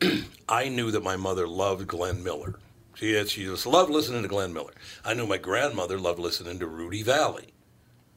I 0.48 0.68
knew 0.68 0.90
that 0.90 1.02
my 1.02 1.16
mother 1.16 1.46
loved 1.48 1.86
Glenn 1.86 2.22
Miller. 2.22 2.58
She 2.94 3.12
had, 3.14 3.28
she 3.28 3.44
just 3.44 3.66
loved 3.66 3.90
listening 3.90 4.22
to 4.22 4.28
Glenn 4.28 4.52
Miller. 4.52 4.74
I 5.04 5.14
knew 5.14 5.26
my 5.26 5.38
grandmother 5.38 5.98
loved 5.98 6.18
listening 6.18 6.58
to 6.58 6.66
Rudy 6.66 7.02
Vallee. 7.02 7.52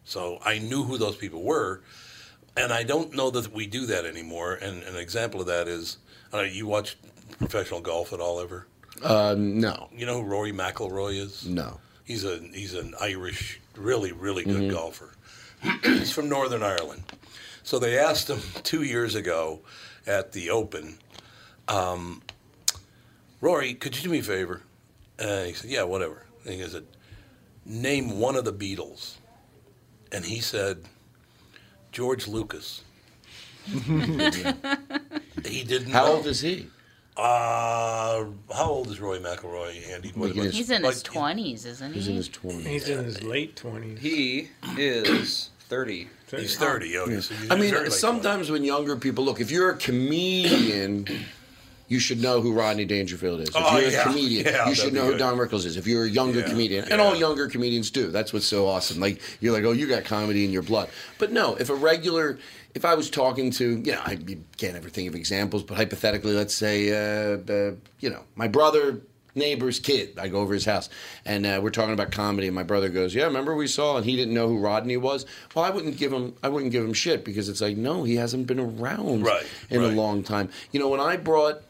So 0.04 0.40
I 0.46 0.60
knew 0.60 0.84
who 0.84 0.98
those 0.98 1.16
people 1.16 1.42
were, 1.44 1.82
and 2.58 2.72
I 2.72 2.84
don't 2.84 3.14
know 3.16 3.32
that 3.32 3.52
we 3.54 3.66
do 3.68 3.86
that 3.88 4.06
anymore. 4.06 4.54
And 4.56 4.84
an 4.84 4.96
example 4.98 5.42
of 5.42 5.48
that 5.48 5.68
is, 5.68 5.98
uh, 6.34 6.42
you 6.42 6.68
watch 6.68 6.98
professional 7.40 7.82
golf 7.82 8.14
at 8.14 8.20
all 8.20 8.40
ever? 8.40 8.68
Uh, 9.02 9.36
no, 9.38 9.90
You 9.96 10.06
know 10.06 10.22
who 10.22 10.28
Rory 10.30 10.52
McIlroy 10.52 11.20
is? 11.20 11.48
no. 11.48 11.80
He's 12.04 12.24
a 12.24 12.38
he's 12.54 12.76
an 12.76 12.94
Irish, 13.02 13.60
really 13.76 14.12
really 14.12 14.44
good 14.44 14.56
Mm-hmm. 14.64 14.70
golfer. 14.76 15.10
he's 15.84 16.12
from 16.12 16.30
Northern 16.30 16.64
Ireland. 16.64 17.04
So 17.64 17.80
they 17.80 17.98
asked 17.98 18.30
him 18.30 18.40
two 18.64 18.84
years 18.84 19.16
ago 19.16 19.62
at 20.08 20.32
the 20.34 20.50
Open, 20.50 20.98
um, 21.68 22.22
Rory, 23.42 23.74
could 23.74 23.96
you 23.98 24.04
do 24.04 24.10
me 24.10 24.20
a 24.20 24.24
favor? 24.24 24.62
And 25.20 25.48
he 25.48 25.54
said, 25.54 25.70
Yeah, 25.72 25.84
whatever. 25.84 26.26
And 26.46 26.54
he 26.56 26.68
said, 26.68 26.86
Name 27.66 28.20
one 28.20 28.36
of 28.36 28.46
the 28.46 28.54
Beatles. 28.54 29.16
And 30.12 30.26
he 30.26 30.40
said, 30.40 30.84
George 31.92 32.28
Lucas. 32.28 32.84
he 33.66 35.64
didn't. 35.64 35.90
How 35.92 36.06
know. 36.06 36.14
old 36.18 36.28
is 36.28 36.42
he? 36.42 36.68
Uh, 37.18 38.26
how 38.54 38.66
old 38.70 38.90
is 38.90 39.00
Roy 39.00 39.20
McIlroy, 39.20 39.90
Andy? 39.90 40.10
What- 40.16 40.30
Like 40.30 40.38
in 40.38 40.44
his- 40.44 40.56
He's 40.58 40.70
in 40.70 40.82
like- 40.84 40.94
his 40.94 41.04
twenties, 41.04 41.66
isn't 41.66 41.94
he? 41.94 42.00
He's 42.00 42.08
in 42.10 42.16
his 42.16 42.28
twenties. 42.30 42.66
He's 42.68 42.90
in 42.90 43.04
his 43.06 43.24
late 43.24 43.56
twenties. 43.56 44.00
He 44.00 44.50
is 44.78 45.50
30. 45.70 46.08
He's 46.32 46.58
30. 46.58 46.98
Okay, 46.98 47.22
so 47.22 47.36
I 47.50 47.56
mean, 47.56 47.72
very 47.72 47.84
late 47.84 47.92
sometimes 47.94 48.50
when 48.52 48.64
younger 48.64 48.96
people 48.96 49.24
look, 49.24 49.40
if 49.40 49.52
you're 49.52 49.70
a 49.72 49.78
comedian, 49.78 51.08
you 51.88 52.00
should 52.00 52.22
know 52.22 52.42
who 52.42 52.52
Rodney 52.54 52.86
Dangerfield 52.86 53.42
is. 53.42 53.50
If 53.50 53.56
Oh, 53.58 53.78
you're 53.78 53.90
yeah. 53.92 54.02
a 54.02 54.04
comedian, 54.08 54.46
Yeah, 54.46 54.70
you 54.70 54.76
should 54.76 54.94
know 54.94 55.06
be 55.08 55.14
who. 55.14 55.18
Don 55.20 55.38
Rickles 55.38 55.66
is. 55.66 55.78
If 55.78 55.88
you're 55.88 56.06
a 56.06 56.10
younger 56.10 56.40
Yeah, 56.42 56.50
comedian, 56.50 56.84
and 56.86 57.00
yeah. 57.00 57.06
all 57.06 57.16
younger 57.16 57.48
comedians 57.48 57.92
do. 57.92 58.08
That's 58.12 58.34
what's 58.34 58.46
so 58.48 58.68
awesome. 58.68 59.00
Like 59.00 59.22
you're 59.40 59.54
like, 59.54 59.64
oh, 59.66 59.72
you 59.72 59.88
got 59.88 60.04
comedy 60.04 60.44
in 60.46 60.52
your 60.52 60.64
blood. 60.64 60.90
But 61.20 61.32
no, 61.32 61.56
if 61.56 61.70
a 61.70 61.76
regular, 61.76 62.38
if 62.74 62.84
I 62.86 62.96
was 62.96 63.10
talking 63.10 63.52
to, 63.52 63.78
you 63.78 63.92
know, 63.94 64.02
I 64.04 64.14
you 64.28 64.44
can't 64.58 64.76
ever 64.76 64.90
think 64.90 65.08
of 65.08 65.16
examples, 65.16 65.64
but 65.64 65.78
hypothetically, 65.78 66.34
let's 66.34 66.54
say, 66.56 66.90
uh, 66.92 67.38
uh, 67.52 67.76
you 68.00 68.10
know, 68.10 68.24
my 68.36 68.48
brother. 68.48 69.02
Neighbor's 69.36 69.80
kid. 69.80 70.18
I 70.20 70.28
go 70.30 70.40
over 70.40 70.54
his 70.54 70.66
house, 70.66 70.90
and 71.26 71.46
uh, 71.46 71.60
we're 71.62 71.70
talking 71.70 71.94
about 71.94 72.12
comedy. 72.12 72.48
And 72.48 72.56
my 72.56 72.64
brother 72.64 72.90
goes, 72.90 73.14
"Yeah, 73.14 73.26
remember 73.26 73.56
we 73.56 73.68
saw?" 73.68 73.98
And 73.98 74.06
he 74.06 74.16
didn't 74.16 74.34
know 74.34 74.48
who 74.48 74.58
Rodney 74.58 74.98
was. 74.98 75.26
Well, 75.54 75.66
I 75.66 75.70
wouldn't 75.70 75.98
give 75.98 76.12
him. 76.14 76.34
I 76.42 76.50
wouldn't 76.50 76.72
give 76.72 76.84
him 76.84 76.94
shit 76.94 77.26
because 77.26 77.50
it's 77.50 77.62
like, 77.62 77.78
no, 77.78 78.04
he 78.04 78.16
hasn't 78.16 78.48
been 78.48 78.60
around 78.60 79.24
Right, 79.24 79.46
in 79.70 79.82
right. 79.82 79.92
a 79.92 79.96
long 79.96 80.24
time. 80.24 80.50
You 80.72 80.80
know, 80.80 80.90
when 80.90 81.00
I 81.02 81.18
brought 81.18 81.62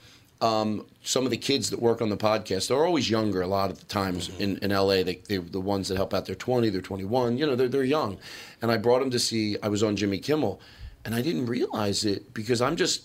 um, 0.41 0.85
some 1.03 1.25
of 1.25 1.31
the 1.31 1.37
kids 1.37 1.69
that 1.71 1.81
work 1.81 2.01
on 2.01 2.09
the 2.09 2.17
podcast, 2.17 2.67
they're 2.67 2.85
always 2.85 3.09
younger 3.09 3.41
a 3.41 3.47
lot 3.47 3.71
of 3.71 3.79
the 3.79 3.85
times 3.85 4.29
Mm-hmm. 4.29 4.41
in, 4.41 4.57
in 4.57 4.71
LA. 4.71 5.03
They, 5.03 5.21
they're 5.27 5.39
the 5.41 5.61
ones 5.61 5.87
that 5.87 5.95
help 5.97 6.13
out. 6.13 6.25
They're 6.25 6.35
20, 6.35 6.69
they're 6.69 6.81
21. 6.81 7.37
You 7.37 7.45
know, 7.47 7.55
they're, 7.55 7.67
they're 7.69 7.83
young. 7.83 8.17
And 8.61 8.71
I 8.71 8.77
brought 8.77 8.99
them 8.99 9.09
to 9.11 9.19
see, 9.19 9.57
I 9.63 9.69
was 9.69 9.81
on 9.81 9.95
Jimmy 9.95 10.19
Kimmel, 10.19 10.59
and 11.05 11.15
I 11.15 11.21
didn't 11.21 11.45
realize 11.45 12.03
it 12.05 12.33
because 12.33 12.61
I'm 12.61 12.75
just, 12.75 13.03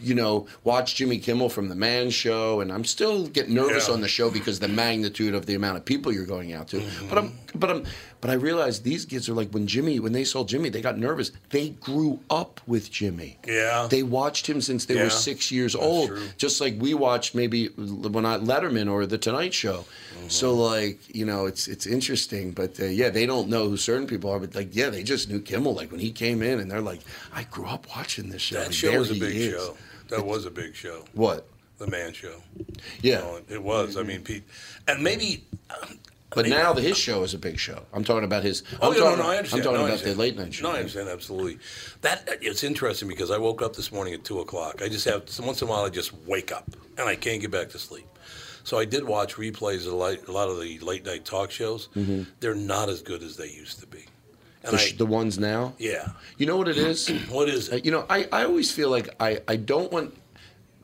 you 0.00 0.14
know, 0.14 0.46
watch 0.64 0.94
Jimmy 0.96 1.18
Kimmel 1.18 1.48
from 1.48 1.68
The 1.68 1.74
Man 1.74 2.10
Show, 2.10 2.60
and 2.60 2.72
I'm 2.72 2.84
still 2.84 3.26
getting 3.26 3.54
nervous 3.54 3.88
Yeah. 3.88 3.94
on 3.94 4.00
the 4.00 4.08
show 4.08 4.30
because 4.30 4.58
the 4.60 4.68
magnitude 4.68 5.34
of 5.34 5.46
the 5.46 5.54
amount 5.54 5.76
of 5.78 5.84
people 5.84 6.12
you're 6.12 6.26
going 6.26 6.52
out 6.52 6.68
to. 6.68 6.78
Mm-hmm. 6.78 7.08
But 7.08 7.18
I'm, 7.18 7.38
but 7.54 7.70
I'm, 7.70 7.84
but 8.20 8.30
I 8.30 8.34
realized 8.34 8.84
these 8.84 9.04
kids 9.04 9.28
are 9.28 9.34
like 9.34 9.50
when 9.50 9.66
Jimmy, 9.66 10.00
when 10.00 10.12
they 10.12 10.24
saw 10.24 10.44
Jimmy, 10.44 10.68
they 10.70 10.80
got 10.80 10.98
nervous. 10.98 11.30
They 11.50 11.70
grew 11.70 12.20
up 12.30 12.60
with 12.66 12.90
Jimmy. 12.90 13.38
Yeah. 13.46 13.86
They 13.90 14.02
watched 14.02 14.46
him 14.48 14.60
since 14.60 14.86
they 14.86 14.94
Yeah. 14.94 15.04
were 15.04 15.10
six 15.10 15.52
years 15.52 15.74
old, 15.74 16.08
true. 16.08 16.22
just 16.38 16.60
like 16.60 16.74
we 16.78 16.94
watched 16.94 17.34
maybe 17.34 17.68
when 17.68 18.24
I 18.26 18.38
Letterman 18.38 18.90
or 18.90 19.06
The 19.06 19.18
Tonight 19.18 19.54
Show. 19.54 19.84
Mm-hmm. 20.18 20.28
So 20.28 20.54
like 20.54 20.98
you 21.14 21.24
know, 21.26 21.46
it's 21.46 21.68
it's 21.68 21.86
interesting, 21.86 22.52
but 22.52 22.80
uh, 22.80 22.86
yeah, 22.86 23.10
they 23.10 23.26
don't 23.26 23.48
know 23.48 23.68
who 23.68 23.76
certain 23.76 24.06
people 24.06 24.30
are, 24.30 24.38
but 24.40 24.54
like 24.54 24.74
yeah, 24.74 24.88
they 24.90 25.02
just 25.02 25.28
knew 25.28 25.40
Kimmel 25.40 25.74
like 25.74 25.90
when 25.90 26.00
he 26.00 26.10
came 26.10 26.42
in, 26.42 26.60
and 26.60 26.70
they're 26.70 26.80
like, 26.80 27.00
I 27.34 27.44
grew 27.44 27.66
up 27.66 27.86
watching 27.94 28.30
this 28.30 28.42
show. 28.42 28.56
That 28.62 28.72
show 28.74 28.98
was 28.98 29.10
a 29.10 29.14
big 29.14 29.36
is." 29.36 29.52
show. 29.52 29.76
That 30.08 30.24
was 30.24 30.44
a 30.46 30.50
big 30.50 30.74
show. 30.74 31.04
What? 31.14 31.46
The 31.78 31.86
Man 31.88 32.12
Show. 32.12 32.42
Yeah. 33.02 33.18
You 33.18 33.24
know, 33.24 33.40
it 33.48 33.62
was. 33.62 33.96
I 33.96 34.02
mean, 34.02 34.22
Pete, 34.22 34.44
and 34.86 35.02
maybe. 35.02 35.44
But 36.30 36.48
now 36.48 36.72
the, 36.72 36.80
his 36.82 36.96
show 36.96 37.22
is 37.22 37.32
a 37.34 37.38
big 37.38 37.58
show. 37.60 37.82
I'm 37.92 38.02
talking 38.04 38.24
about 38.24 38.42
his. 38.42 38.62
Oh, 38.80 38.88
I'm 38.88 38.94
yeah, 38.94 38.98
no, 39.00 39.04
talking, 39.10 39.18
no, 39.24 39.30
I 39.30 39.36
understand. 39.36 39.60
I'm 39.60 39.64
talking 39.72 39.86
No, 39.86 39.92
about 39.94 40.04
the 40.04 40.14
late 40.14 40.36
night 40.36 40.54
show. 40.54 40.64
No, 40.68 40.74
I 40.74 40.78
understand 40.78 41.08
absolutely. 41.08 41.58
That 42.00 42.28
it's 42.42 42.64
interesting 42.64 43.08
because 43.08 43.30
I 43.30 43.38
woke 43.38 43.62
up 43.62 43.74
this 43.76 43.92
morning 43.92 44.14
at 44.14 44.24
two 44.24 44.40
o'clock. 44.40 44.82
I 44.82 44.88
just 44.88 45.04
have 45.04 45.22
once 45.40 45.62
in 45.62 45.68
a 45.68 45.70
while 45.70 45.84
I 45.84 45.90
just 45.90 46.12
wake 46.26 46.50
up 46.50 46.68
and 46.98 47.08
I 47.08 47.14
can't 47.16 47.40
get 47.40 47.50
back 47.52 47.68
to 47.70 47.78
sleep. 47.78 48.06
So 48.64 48.78
I 48.78 48.84
did 48.84 49.04
watch 49.04 49.36
replays 49.36 49.86
of 49.86 49.92
a 49.92 50.32
lot 50.32 50.48
of 50.48 50.60
the 50.60 50.78
late 50.80 51.04
night 51.04 51.24
talk 51.24 51.50
shows. 51.50 51.88
Mhm. 51.94 52.26
They're 52.40 52.54
not 52.54 52.88
as 52.88 53.02
good 53.02 53.22
as 53.22 53.36
they 53.36 53.48
used 53.48 53.78
to 53.80 53.86
be. 53.86 54.04
The, 54.70 54.76
I, 54.78 54.92
the 54.96 55.06
ones 55.06 55.38
now. 55.38 55.74
yeah, 55.78 56.10
You 56.38 56.46
know 56.46 56.56
what 56.56 56.68
it 56.68 56.78
is? 56.78 57.08
what 57.30 57.48
is 57.48 57.70
Uh, 57.72 57.76
it? 57.76 57.84
You 57.84 57.90
know, 57.92 58.06
I, 58.08 58.26
I 58.32 58.44
always 58.44 58.70
feel 58.72 58.90
like 58.90 59.08
I, 59.20 59.40
I 59.46 59.56
don't 59.56 59.92
want. 59.92 60.14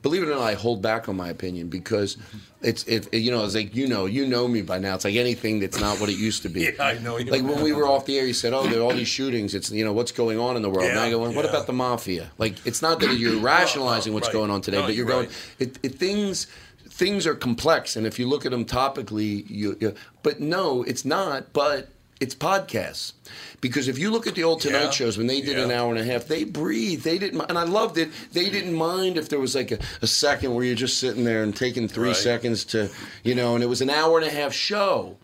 Believe 0.03 0.23
it 0.23 0.29
or 0.29 0.31
not, 0.33 0.41
I 0.41 0.55
hold 0.55 0.81
back 0.81 1.07
on 1.09 1.15
my 1.15 1.29
opinion 1.29 1.67
because 1.67 2.17
it's 2.63 2.83
if 2.85 3.13
you 3.13 3.29
know 3.29 3.45
it's 3.45 3.53
like 3.53 3.75
you 3.75 3.87
know 3.87 4.07
you 4.07 4.25
know 4.25 4.47
me 4.47 4.63
by 4.63 4.79
now. 4.79 4.95
It's 4.95 5.05
like 5.05 5.13
anything 5.15 5.59
that's 5.59 5.79
not 5.79 5.99
what 5.99 6.09
it 6.09 6.17
used 6.17 6.41
to 6.41 6.49
be. 6.49 6.61
Yeah, 6.75 6.83
I 6.83 6.97
know 6.97 7.17
you. 7.17 7.29
Like 7.31 7.43
when 7.43 7.61
we 7.61 7.71
were 7.71 7.85
off 7.87 8.07
the 8.07 8.17
air, 8.17 8.25
you 8.25 8.33
said, 8.33 8.51
"Oh, 8.51 8.65
there 8.67 8.79
are 8.79 8.81
all 8.83 8.95
these 8.95 9.07
shootings. 9.07 9.53
It's 9.53 9.69
you 9.69 9.85
know 9.85 9.93
what's 9.93 10.11
going 10.11 10.39
on 10.39 10.55
in 10.55 10.63
the 10.63 10.71
world." 10.71 10.89
and 10.89 10.97
I 10.97 11.05
Yeah, 11.05 11.11
go, 11.11 11.19
"What 11.19 11.45
yeah. 11.45 11.51
about 11.51 11.67
the 11.67 11.73
mafia?" 11.73 12.31
Like 12.39 12.55
it's 12.65 12.81
not 12.81 12.99
that 13.01 13.13
you're 13.19 13.39
rationalizing 13.55 14.11
what's 14.15 14.27
right. 14.29 14.33
going 14.33 14.49
on 14.49 14.61
today, 14.61 14.77
No, 14.79 14.87
but 14.87 14.95
you're 14.95 15.05
you're 15.05 15.15
going. 15.15 15.27
right. 15.27 15.35
It, 15.59 15.77
it 15.83 15.95
things 15.99 16.47
things 16.89 17.27
are 17.27 17.35
complex, 17.35 17.95
and 17.95 18.07
if 18.07 18.17
you 18.17 18.27
look 18.27 18.43
at 18.43 18.49
them 18.51 18.65
topically, 18.65 19.47
you, 19.47 19.77
you 19.79 19.93
but 20.23 20.39
no, 20.39 20.81
it's 20.81 21.05
not. 21.05 21.53
But 21.53 21.89
it's 22.21 22.35
podcasts 22.35 23.13
because 23.59 23.87
if 23.87 23.97
you 23.99 24.09
look 24.11 24.27
at 24.27 24.35
the 24.35 24.43
old 24.43 24.61
Tonight 24.61 24.83
Yeah. 24.83 24.89
shows 24.91 25.17
when 25.17 25.27
they 25.27 25.41
did 25.41 25.57
an 25.59 25.71
hour 25.71 25.89
and 25.91 25.99
a 25.99 26.03
half, 26.03 26.25
they 26.27 26.43
breathed. 26.45 27.03
They 27.03 27.17
didn't, 27.17 27.41
and 27.49 27.57
I 27.57 27.63
loved 27.63 27.97
it. 27.97 28.09
They 28.31 28.49
didn't 28.49 28.73
mind 28.73 29.17
if 29.17 29.27
there 29.29 29.39
was 29.39 29.55
like 29.55 29.71
a, 29.71 29.79
a 30.01 30.07
second 30.07 30.53
where 30.55 30.63
you're 30.63 30.75
just 30.75 30.99
sitting 30.99 31.23
there 31.23 31.43
and 31.43 31.55
taking 31.55 31.87
three 31.87 32.09
Right. 32.09 32.15
seconds 32.17 32.63
to, 32.65 32.89
you 33.23 33.35
know, 33.35 33.55
and 33.55 33.63
it 33.63 33.67
was 33.67 33.81
an 33.81 33.89
hour 33.89 34.17
and 34.19 34.27
a 34.27 34.31
half 34.31 34.53
show. 34.53 35.17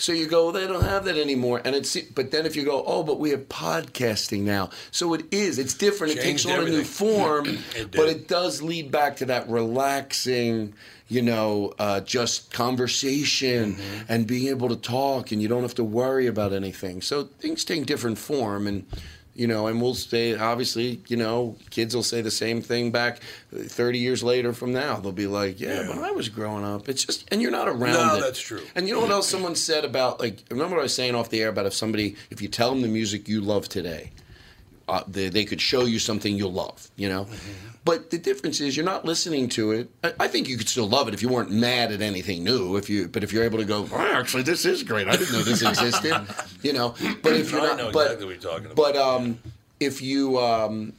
So 0.00 0.12
you 0.12 0.26
go, 0.28 0.44
well, 0.44 0.52
they 0.52 0.64
don't 0.68 0.84
have 0.84 1.04
that 1.06 1.16
anymore, 1.18 1.60
and 1.64 1.74
it's. 1.74 1.96
But 2.00 2.30
then 2.30 2.46
if 2.46 2.54
you 2.54 2.64
go, 2.64 2.84
oh, 2.86 3.02
but 3.02 3.18
we 3.18 3.30
have 3.30 3.48
podcasting 3.48 4.42
now, 4.42 4.70
so 4.92 5.12
it 5.14 5.24
is. 5.32 5.58
It's 5.58 5.74
different. 5.74 6.12
it 6.12 6.22
takes 6.22 6.44
Changed 6.44 6.60
on 6.60 6.68
a 6.68 6.70
new 6.70 6.84
form, 7.00 7.46
It 7.74 7.90
but 7.90 8.08
it 8.08 8.28
does 8.28 8.62
lead 8.62 8.92
back 8.92 9.16
to 9.16 9.24
that 9.26 9.48
relaxing, 9.48 10.72
you 11.08 11.22
know, 11.22 11.72
uh, 11.78 12.00
just 12.00 12.52
conversation 12.52 13.74
Mm-hmm. 13.74 14.04
and 14.12 14.26
being 14.26 14.48
able 14.48 14.68
to 14.68 14.76
talk, 14.76 15.32
and 15.32 15.40
you 15.42 15.48
don't 15.48 15.62
have 15.62 15.74
to 15.76 15.84
worry 15.84 16.26
about 16.26 16.52
anything. 16.52 17.00
So 17.02 17.24
things 17.24 17.64
take 17.64 17.86
different 17.86 18.18
form, 18.18 18.66
and 18.66 18.84
you 19.34 19.46
know, 19.46 19.68
and 19.68 19.80
we'll 19.80 19.94
say 19.94 20.36
obviously, 20.36 21.00
you 21.06 21.16
know, 21.16 21.56
kids 21.70 21.94
will 21.94 22.02
say 22.02 22.20
the 22.22 22.30
same 22.30 22.60
thing 22.60 22.90
back 22.90 23.20
uh, 23.54 23.58
30 23.62 23.98
years 23.98 24.22
later 24.24 24.52
from 24.52 24.72
now. 24.72 24.96
They'll 24.96 25.12
be 25.12 25.28
like, 25.28 25.60
yeah, 25.60 25.82
Yeah. 25.82 25.88
when 25.90 26.00
I 26.00 26.10
was 26.10 26.28
growing 26.28 26.64
up, 26.64 26.88
it's 26.88 27.04
just, 27.04 27.24
and 27.30 27.40
you're 27.40 27.52
not 27.52 27.68
around 27.68 27.92
No, 27.92 28.16
it. 28.16 28.20
that's 28.20 28.40
true. 28.40 28.62
And 28.74 28.88
you 28.88 28.94
know 28.94 29.00
what 29.00 29.10
else 29.12 29.28
someone 29.28 29.54
said 29.54 29.84
about 29.84 30.18
like 30.18 30.42
remember 30.50 30.74
what 30.76 30.80
I 30.80 30.84
was 30.84 30.94
saying 30.94 31.14
off 31.14 31.30
the 31.30 31.40
air 31.42 31.48
about 31.50 31.66
if 31.66 31.74
somebody 31.74 32.16
if 32.30 32.42
you 32.42 32.48
tell 32.48 32.70
them 32.70 32.82
the 32.82 32.88
music 32.88 33.28
you 33.28 33.40
love 33.40 33.68
today, 33.68 34.10
uh, 34.88 35.02
they, 35.06 35.28
they 35.28 35.44
could 35.44 35.60
show 35.60 35.84
you 35.84 35.98
something 35.98 36.36
you'll 36.36 36.52
love, 36.52 36.90
you 36.96 37.08
know. 37.08 37.26
But 37.84 38.10
the 38.10 38.18
difference 38.18 38.60
is 38.60 38.76
you're 38.76 38.84
not 38.84 39.04
listening 39.04 39.48
to 39.50 39.72
it. 39.72 39.90
I, 40.04 40.12
I 40.20 40.28
think 40.28 40.48
you 40.48 40.56
could 40.58 40.68
still 40.68 40.88
love 40.88 41.08
it 41.08 41.14
if 41.14 41.22
you 41.22 41.28
weren't 41.28 41.50
mad 41.50 41.90
at 41.92 42.02
anything 42.02 42.44
new. 42.44 42.76
If 42.76 42.90
you, 42.90 43.08
but 43.08 43.24
if 43.24 43.32
you're 43.32 43.44
able 43.44 43.58
to 43.58 43.64
go, 43.64 43.88
oh, 43.92 43.98
actually, 43.98 44.42
this 44.42 44.64
is 44.64 44.82
great. 44.82 45.08
I 45.08 45.16
didn't 45.16 45.32
know 45.32 45.42
this 45.42 45.62
existed, 45.62 46.14
you 46.62 46.72
know. 46.72 46.94
But 47.22 47.34
if 47.34 47.50
you're 47.50 47.60
I 47.60 47.68
not, 47.68 47.76
know 47.78 47.92
but 47.92 48.06
exactly 48.06 48.26
what 48.26 48.42
you're 48.42 48.52
talking 48.52 48.66
about. 48.66 48.76
but 48.76 48.96
um, 48.96 49.38
if 49.80 50.02
you 50.02 50.38
um, 50.38 50.92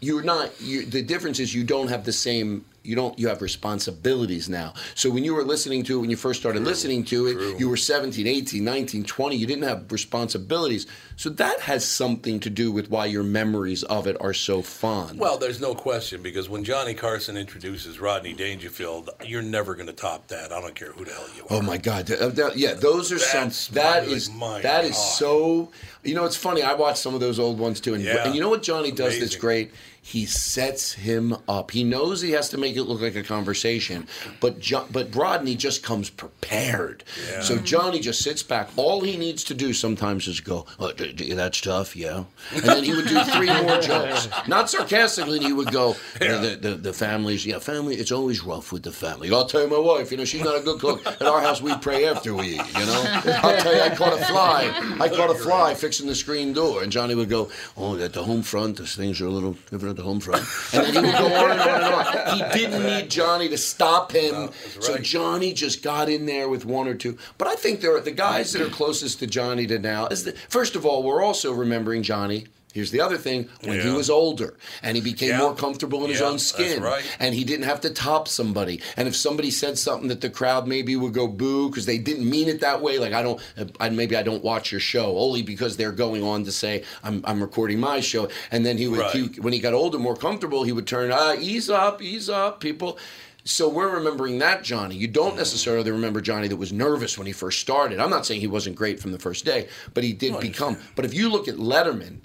you're 0.00 0.22
not 0.22 0.50
you, 0.60 0.86
the 0.86 1.02
difference 1.02 1.38
is 1.40 1.54
you 1.54 1.64
don't 1.64 1.88
have 1.88 2.04
the 2.04 2.12
same 2.12 2.64
you 2.86 2.94
don't 2.96 3.18
you 3.18 3.28
have 3.28 3.42
responsibilities 3.42 4.48
now 4.48 4.72
so 4.94 5.10
when 5.10 5.24
you 5.24 5.34
were 5.34 5.44
listening 5.44 5.82
to 5.84 5.98
it 5.98 6.00
when 6.00 6.10
you 6.10 6.16
first 6.16 6.40
started 6.40 6.62
listening 6.62 7.04
to 7.04 7.26
it 7.26 7.58
you 7.60 7.68
were 7.68 7.76
17 7.76 8.26
18 8.26 8.64
19 8.64 9.04
20 9.04 9.36
you 9.36 9.46
didn't 9.46 9.64
have 9.64 9.90
responsibilities 9.92 10.86
so 11.16 11.30
that 11.30 11.60
has 11.60 11.84
something 11.84 12.40
to 12.40 12.50
do 12.50 12.70
with 12.72 12.90
why 12.90 13.06
your 13.06 13.22
memories 13.22 13.82
of 13.84 14.06
it 14.06 14.16
are 14.20 14.34
so 14.34 14.60
fond 14.62 15.18
Well, 15.18 15.38
there's 15.38 15.60
no 15.60 15.74
question 15.74 16.22
because 16.22 16.48
when 16.48 16.64
Johnny 16.64 16.94
Carson 16.94 17.36
introduces 17.36 17.98
Rodney 17.98 18.32
Dangerfield, 18.34 19.10
you're 19.24 19.40
never 19.42 19.74
going 19.74 19.86
to 19.86 19.92
top 19.92 20.28
that. 20.28 20.52
I 20.52 20.60
don't 20.60 20.74
care 20.74 20.92
who 20.92 21.04
the 21.04 21.12
hell 21.12 21.26
you 21.36 21.42
are. 21.44 21.46
Oh 21.50 21.62
my 21.62 21.78
God! 21.78 22.06
Th- 22.06 22.18
uh, 22.20 22.28
that- 22.28 22.56
yeah, 22.56 22.74
those 22.74 23.10
are 23.12 23.18
That's 23.18 23.56
some. 23.56 23.74
That 23.74 24.04
is 24.08 24.30
my 24.30 24.60
that 24.60 24.84
is 24.84 24.90
God. 24.92 25.12
so. 25.20 25.70
You 26.04 26.14
know, 26.14 26.24
it's 26.24 26.36
funny. 26.36 26.62
I 26.62 26.74
watched 26.74 26.98
some 26.98 27.14
of 27.14 27.20
those 27.20 27.38
old 27.38 27.58
ones 27.58 27.80
too, 27.80 27.94
and, 27.94 28.02
Yeah. 28.04 28.26
and 28.26 28.34
you 28.34 28.40
know 28.40 28.48
what 28.50 28.62
Johnny 28.62 28.90
does 28.92 29.18
that's 29.18 29.36
great. 29.36 29.70
He 30.08 30.24
sets 30.24 30.92
him 30.92 31.36
up. 31.48 31.72
He 31.72 31.82
knows 31.82 32.20
he 32.22 32.30
has 32.30 32.48
to 32.50 32.58
make 32.58 32.76
it 32.76 32.84
look 32.84 33.00
like 33.00 33.16
a 33.16 33.24
conversation, 33.24 34.06
but 34.40 34.60
jo- 34.60 34.86
but 34.92 35.12
Rodney 35.16 35.56
just 35.56 35.82
comes 35.82 36.10
prepared. 36.10 37.02
Yeah. 37.28 37.40
So 37.42 37.56
Johnny 37.58 37.98
just 37.98 38.22
sits 38.22 38.40
back. 38.44 38.68
All 38.76 39.00
he 39.00 39.16
needs 39.16 39.42
to 39.44 39.52
do 39.54 39.72
sometimes 39.72 40.28
is 40.28 40.38
go, 40.38 40.64
oh, 40.78 40.92
d- 40.92 41.12
d- 41.12 41.32
"That's 41.32 41.60
tough, 41.60 41.96
yeah," 41.96 42.22
and 42.54 42.62
then 42.62 42.84
he 42.84 42.94
would 42.94 43.08
do 43.08 43.20
three 43.24 43.48
more 43.62 43.80
jokes, 43.90 44.28
not 44.46 44.70
sarcastically. 44.70 45.40
He 45.40 45.52
would 45.52 45.72
go, 45.72 45.96
Yeah. 46.20 46.36
the, 46.38 46.54
the 46.56 46.74
the 46.76 46.92
families, 46.92 47.44
yeah, 47.44 47.58
family. 47.58 47.96
It's 47.96 48.12
always 48.12 48.44
rough 48.44 48.70
with 48.70 48.84
the 48.84 48.92
family. 48.92 49.32
I'll 49.32 49.46
tell 49.46 49.62
you, 49.62 49.68
my 49.68 49.78
wife, 49.78 50.12
you 50.12 50.18
know, 50.18 50.24
she's 50.24 50.44
not 50.44 50.56
a 50.56 50.62
good 50.62 50.78
cook. 50.78 51.04
At 51.04 51.22
our 51.22 51.40
house, 51.40 51.60
we 51.60 51.74
pray 51.78 52.06
after 52.06 52.32
we 52.32 52.46
eat. 52.60 52.78
You 52.78 52.86
know, 52.86 53.02
I'll 53.42 53.60
tell 53.60 53.74
you, 53.74 53.80
I 53.82 53.92
caught 53.92 54.12
a 54.20 54.24
fly. 54.26 54.70
I 55.00 55.08
caught 55.08 55.30
a 55.30 55.34
fly 55.34 55.74
fixing 55.74 56.06
the 56.06 56.14
screen 56.14 56.52
door, 56.52 56.84
and 56.84 56.92
Johnny 56.92 57.16
would 57.16 57.28
go, 57.28 57.50
"Oh, 57.76 57.98
at 57.98 58.12
the 58.12 58.22
home 58.22 58.42
front, 58.42 58.78
things 58.78 59.20
are 59.20 59.26
a 59.26 59.30
little 59.30 59.56
different 59.72 59.95
the 59.96 60.02
home 60.02 60.20
front." 60.20 60.44
And 60.72 60.86
then 60.86 61.04
he 61.04 61.10
would 61.10 61.18
go 61.18 61.26
on 61.26 61.50
and 61.50 61.60
on 61.60 61.82
and 61.82 61.94
on. 61.94 62.36
He 62.36 62.58
didn't 62.58 62.86
need 62.86 63.10
Johnny 63.10 63.48
to 63.48 63.58
stop 63.58 64.12
him, 64.12 64.50
so 64.80 64.94
right. 64.94 65.02
Johnny 65.02 65.52
just 65.52 65.82
got 65.82 66.08
in 66.08 66.26
there 66.26 66.48
with 66.48 66.64
one 66.64 66.88
or 66.88 66.94
two. 66.94 67.18
But 67.38 67.48
I 67.48 67.56
think 67.56 67.80
there 67.80 67.96
are 67.96 68.00
the 68.00 68.12
guys 68.12 68.52
that 68.52 68.62
are 68.62 68.70
closest 68.70 69.18
to 69.20 69.26
Johnny 69.26 69.66
to 69.66 69.78
now. 69.78 70.06
Is 70.06 70.24
the, 70.24 70.32
first 70.32 70.76
of 70.76 70.86
all, 70.86 71.02
we're 71.02 71.22
also 71.22 71.52
remembering 71.52 72.02
Johnny. 72.02 72.46
Here's 72.76 72.90
the 72.90 73.00
other 73.00 73.16
thing: 73.16 73.48
when 73.64 73.80
he 73.80 73.88
was 73.88 74.10
older 74.10 74.58
and 74.82 74.96
he 74.96 75.02
became 75.02 75.30
Yeah. 75.30 75.38
more 75.38 75.54
comfortable 75.54 76.04
in 76.04 76.10
his 76.10 76.20
own 76.20 76.38
skin, 76.38 76.82
right. 76.82 77.02
and 77.18 77.34
he 77.34 77.42
didn't 77.42 77.64
have 77.64 77.80
to 77.80 77.90
top 77.90 78.28
somebody. 78.28 78.82
And 78.98 79.08
if 79.08 79.16
somebody 79.16 79.50
said 79.50 79.78
something 79.78 80.08
that 80.08 80.20
the 80.20 80.28
crowd 80.28 80.68
maybe 80.68 80.94
would 80.94 81.14
go 81.14 81.26
boo 81.26 81.70
because 81.70 81.86
they 81.86 81.96
didn't 81.96 82.28
mean 82.28 82.48
it 82.48 82.60
that 82.60 82.82
way, 82.82 82.98
like 82.98 83.14
I 83.14 83.22
don't, 83.22 83.40
I, 83.80 83.88
maybe 83.88 84.14
I 84.14 84.22
don't 84.22 84.44
watch 84.44 84.70
your 84.72 84.80
show 84.80 85.16
only 85.16 85.40
because 85.42 85.78
they're 85.78 85.90
going 85.90 86.22
on 86.22 86.44
to 86.44 86.52
say 86.52 86.84
I'm, 87.02 87.22
I'm 87.24 87.40
recording 87.40 87.80
my 87.80 88.00
show. 88.00 88.28
And 88.50 88.66
then 88.66 88.76
he 88.76 88.88
would, 88.88 89.06
he, 89.12 89.40
when 89.40 89.54
he 89.54 89.58
got 89.58 89.72
older, 89.72 89.98
more 89.98 90.14
comfortable, 90.16 90.62
he 90.64 90.72
would 90.72 90.86
turn, 90.86 91.10
ah, 91.12 91.34
ease 91.38 91.70
up, 91.70 92.02
ease 92.02 92.28
up, 92.28 92.60
people. 92.60 92.98
So 93.44 93.68
we're 93.68 93.94
remembering 93.94 94.38
that 94.40 94.64
Johnny. 94.64 94.96
You 94.96 95.06
don't 95.06 95.36
necessarily 95.36 95.90
remember 95.92 96.20
Johnny 96.20 96.48
that 96.48 96.56
was 96.56 96.72
nervous 96.72 97.16
when 97.16 97.28
he 97.28 97.32
first 97.32 97.60
started. 97.60 98.00
I'm 98.00 98.10
not 98.10 98.26
saying 98.26 98.40
he 98.40 98.48
wasn't 98.48 98.74
great 98.74 98.98
from 98.98 99.12
the 99.12 99.20
first 99.20 99.44
day, 99.44 99.68
but 99.94 100.02
he 100.02 100.12
did 100.12 100.40
become. 100.40 100.76
But 100.96 101.04
if 101.04 101.14
you 101.14 101.30
look 101.30 101.46
at 101.46 101.54
Letterman, 101.54 102.18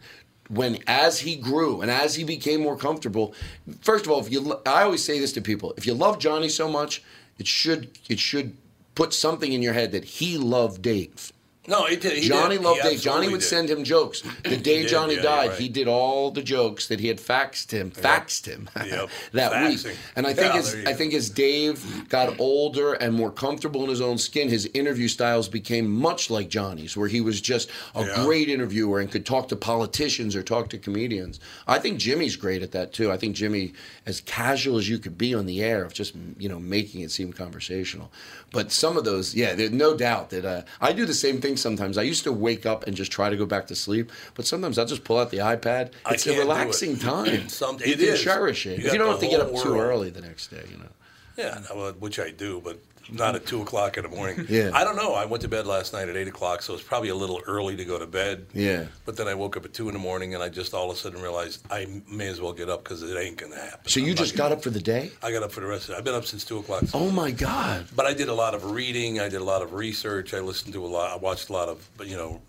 when 0.52 0.80
as 0.86 1.20
he 1.20 1.36
grew 1.36 1.82
and 1.82 1.90
as 1.90 2.16
he 2.16 2.24
became 2.24 2.62
more 2.62 2.78
comfortable, 2.78 3.34
first 3.82 4.06
of 4.06 4.12
all, 4.12 4.20
if 4.20 4.32
you, 4.32 4.60
I 4.66 4.84
always 4.84 5.04
say 5.04 5.20
this 5.20 5.34
to 5.34 5.42
people: 5.42 5.74
if 5.78 5.88
you 5.88 5.94
love 5.94 6.20
Johnny 6.20 6.50
so 6.50 6.70
much, 6.70 7.02
it 7.40 7.48
should 7.48 7.98
it 8.10 8.20
should 8.20 8.56
put 8.96 9.14
something 9.14 9.54
in 9.54 9.62
your 9.62 9.74
head 9.74 9.92
that 9.94 10.04
he 10.04 10.38
loved 10.38 10.82
Dave. 10.82 11.32
No, 11.68 11.86
he 11.86 11.96
did. 11.96 12.14
He 12.18 12.28
Johnny 12.28 12.56
did. 12.58 12.64
loved 12.64 12.82
He 12.82 12.90
Dave. 12.90 13.02
Johnny 13.02 13.30
would 13.30 13.42
did. 13.42 13.46
send 13.48 13.70
him 13.70 13.84
jokes. 13.84 14.22
The 14.44 14.58
day 14.58 14.82
did, 14.82 14.88
Johnny 14.90 15.16
yeah, 15.16 15.22
died, 15.22 15.50
right. 15.50 15.60
he 15.60 15.70
did 15.70 15.88
all 15.88 16.32
the 16.32 16.42
jokes 16.42 16.88
that 16.88 17.00
he 17.00 17.08
had 17.08 17.20
faxed 17.20 17.70
him, 17.70 17.92
faxed 17.92 18.48
him 18.48 18.68
Yep. 18.76 19.10
that 19.34 19.52
Faxing. 19.52 19.86
week. 19.86 19.96
And 20.16 20.26
I 20.26 20.34
think 20.34 20.54
Yeah, 20.56 20.60
as 20.60 20.76
I 20.88 20.94
think 20.94 21.14
as 21.14 21.30
Dave 21.30 22.10
got 22.10 22.40
older 22.40 22.94
and 22.94 23.14
more 23.14 23.30
comfortable 23.30 23.84
in 23.84 23.90
his 23.92 24.02
own 24.02 24.18
skin, 24.18 24.50
his 24.50 24.66
interview 24.74 25.08
styles 25.08 25.48
became 25.48 25.88
much 25.92 26.32
like 26.32 26.50
Johnny's, 26.50 26.98
where 26.98 27.08
he 27.08 27.22
was 27.22 27.40
just 27.40 27.70
a 27.94 28.06
Yeah. 28.06 28.24
great 28.24 28.50
interviewer 28.50 29.00
and 29.00 29.12
could 29.12 29.26
talk 29.28 29.48
to 29.50 29.56
politicians 29.56 30.36
or 30.36 30.42
talk 30.42 30.70
to 30.72 30.80
comedians. 30.80 31.40
I 31.68 31.78
think 31.78 32.00
Jimmy's 32.00 32.36
great 32.38 32.64
at 32.64 32.72
that 32.72 32.92
too. 32.92 33.12
I 33.12 33.18
think 33.18 33.36
Jimmy, 33.36 33.74
as 34.08 34.20
casual 34.22 34.80
as 34.80 34.90
you 34.90 34.98
could 34.98 35.16
be 35.16 35.36
on 35.36 35.46
the 35.46 35.62
air, 35.62 35.86
of 35.86 35.94
just 35.94 36.16
you 36.40 36.50
know 36.50 36.60
making 36.60 37.02
it 37.02 37.12
seem 37.12 37.32
conversational. 37.32 38.12
But 38.52 38.72
some 38.72 38.98
of 38.98 39.06
those, 39.06 39.36
yeah, 39.36 39.54
there's 39.54 39.72
no 39.72 39.96
doubt 39.96 40.32
that 40.32 40.44
uh, 40.44 40.64
I 40.82 40.92
do 40.92 41.06
the 41.06 41.14
same 41.14 41.40
thing 41.40 41.51
sometimes. 41.58 41.98
I 41.98 42.04
used 42.04 42.24
to 42.24 42.32
wake 42.32 42.66
up 42.66 42.88
and 42.88 42.96
just 42.96 43.12
try 43.12 43.30
to 43.30 43.36
go 43.38 43.46
back 43.46 43.68
to 43.68 43.76
sleep, 43.76 44.12
but 44.36 44.46
sometimes 44.46 44.78
I'll 44.78 44.86
just 44.86 45.04
pull 45.04 45.18
out 45.20 45.32
the 45.32 45.38
iPad. 45.38 45.92
I 46.06 46.14
It's 46.14 46.26
a 46.28 46.34
do 46.34 46.38
it. 46.38 46.40
relaxing 46.40 46.98
time. 47.12 47.50
Some- 47.50 47.78
you 47.86 47.96
can 47.96 48.06
is. 48.06 48.22
cherish 48.22 48.66
it. 48.66 48.80
You 48.80 48.92
you 48.92 48.98
don't 48.98 49.10
have 49.10 49.20
to 49.20 49.28
get 49.28 49.40
up 49.40 49.50
whole 49.52 49.62
too 49.62 49.80
early 49.80 50.10
the 50.10 50.22
next 50.22 50.48
day, 50.48 50.64
you 50.72 50.78
know. 50.78 50.90
Yeah, 51.38 51.62
no, 51.70 51.82
uh, 51.86 51.94
which 51.94 52.20
I 52.20 52.30
do, 52.32 52.62
but 52.64 52.78
not 53.10 53.36
at 53.36 53.46
two 53.46 53.62
o'clock 53.62 53.98
in 53.98 54.04
the 54.04 54.10
morning. 54.10 54.46
Yeah. 54.52 54.72
I 54.74 54.84
don't 54.84 54.98
know. 54.98 55.14
I 55.14 55.26
went 55.26 55.42
to 55.44 55.48
bed 55.48 55.66
last 55.66 55.94
night 55.94 56.10
at 56.10 56.18
eight 56.18 56.28
o'clock, 56.28 56.62
so 56.62 56.74
it's 56.74 56.84
probably 56.84 57.10
a 57.10 57.16
little 57.16 57.42
early 57.48 57.78
to 57.78 57.86
go 57.86 57.98
to 57.98 58.06
bed. 58.06 58.48
Yeah. 58.54 58.86
But 59.06 59.16
then 59.16 59.28
I 59.28 59.34
woke 59.34 59.56
up 59.56 59.64
at 59.64 59.74
two 59.74 59.88
in 59.88 59.94
the 59.94 60.00
morning, 60.00 60.34
and 60.34 60.44
I 60.44 60.50
just 60.50 60.74
all 60.74 60.92
of 60.92 60.98
a 60.98 61.00
sudden 61.00 61.22
realized 61.22 61.66
I 61.72 61.88
may 62.10 62.28
as 62.28 62.42
well 62.42 62.52
get 62.52 62.70
up 62.70 62.84
because 62.84 63.02
it 63.02 63.16
ain't 63.18 63.38
gonna 63.38 63.56
happen. 63.56 63.88
So 63.88 64.00
you 64.02 64.12
I'm 64.12 64.16
just 64.18 64.36
got 64.36 64.52
up 64.52 64.62
for 64.62 64.70
the 64.72 64.82
day? 64.82 65.12
I 65.24 65.32
got 65.32 65.44
up 65.44 65.52
for 65.52 65.62
the 65.62 65.68
rest 65.68 65.86
of 65.86 65.96
it. 65.96 65.98
I've 65.98 66.04
been 66.04 66.16
up 66.16 66.26
since 66.26 66.44
two 66.44 66.58
o'clock. 66.58 66.84
Oh 66.94 67.10
my 67.12 67.32
God! 67.32 67.88
But 67.96 68.06
I 68.08 68.14
did 68.14 68.28
a 68.28 68.34
lot 68.34 68.54
of 68.56 68.72
reading. 68.72 69.20
I 69.20 69.30
did 69.30 69.40
a 69.42 69.46
lot 69.46 69.62
of 69.62 69.74
research. 69.74 70.34
I 70.34 70.40
listened 70.40 70.74
to 70.74 70.86
a 70.86 70.88
lot. 70.88 71.12
I 71.12 71.16
watched 71.16 71.50
a 71.50 71.54
lot 71.54 71.70
of, 71.70 71.88
you 72.04 72.18
know, 72.18 72.42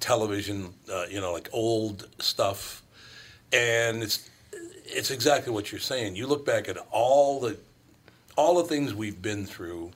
television. 0.00 0.74
Uh, 0.92 1.06
you 1.08 1.20
know, 1.20 1.32
like 1.32 1.48
old 1.52 2.08
stuff, 2.18 2.82
and 3.52 4.02
it's 4.02 4.28
it's 4.84 5.10
exactly 5.10 5.52
what 5.52 5.72
you're 5.72 5.80
saying. 5.80 6.16
You 6.16 6.26
look 6.26 6.44
back 6.44 6.68
at 6.68 6.76
all 6.90 7.40
the 7.40 7.56
all 8.36 8.56
the 8.56 8.64
things 8.64 8.94
we've 8.94 9.20
been 9.20 9.46
through, 9.46 9.92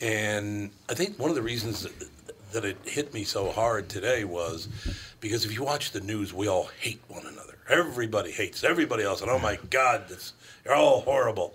and 0.00 0.70
I 0.88 0.94
think 0.94 1.18
one 1.18 1.30
of 1.30 1.36
the 1.36 1.42
reasons 1.42 1.82
that, 1.82 1.92
that 2.52 2.64
it 2.64 2.76
hit 2.84 3.14
me 3.14 3.24
so 3.24 3.50
hard 3.50 3.88
today 3.88 4.24
was 4.24 4.68
because 5.20 5.44
if 5.44 5.54
you 5.54 5.62
watch 5.62 5.92
the 5.92 6.00
news, 6.00 6.34
we 6.34 6.48
all 6.48 6.68
hate 6.80 7.00
one 7.08 7.26
another. 7.26 7.58
Everybody 7.68 8.30
hates 8.32 8.64
everybody 8.64 9.04
else, 9.04 9.22
and 9.22 9.30
oh 9.30 9.38
my 9.38 9.58
God, 9.70 10.08
this, 10.08 10.32
you're 10.64 10.74
all 10.74 11.00
horrible. 11.00 11.54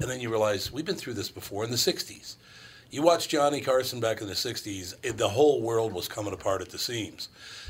And 0.00 0.10
then 0.10 0.20
you 0.20 0.30
realize 0.30 0.72
we've 0.72 0.84
been 0.84 0.96
through 0.96 1.14
this 1.14 1.28
before 1.28 1.64
in 1.64 1.70
the 1.70 1.76
'60s. 1.76 2.36
You 2.90 3.02
watch 3.02 3.28
Johnny 3.28 3.60
Carson 3.60 4.00
back 4.00 4.20
in 4.20 4.26
the 4.26 4.32
'60s; 4.34 4.94
it, 5.02 5.16
the 5.16 5.28
whole 5.28 5.60
world 5.60 5.92
was 5.92 6.08
coming 6.08 6.32
apart 6.32 6.62
at 6.62 6.70
the 6.70 6.78
seams. 6.78 7.28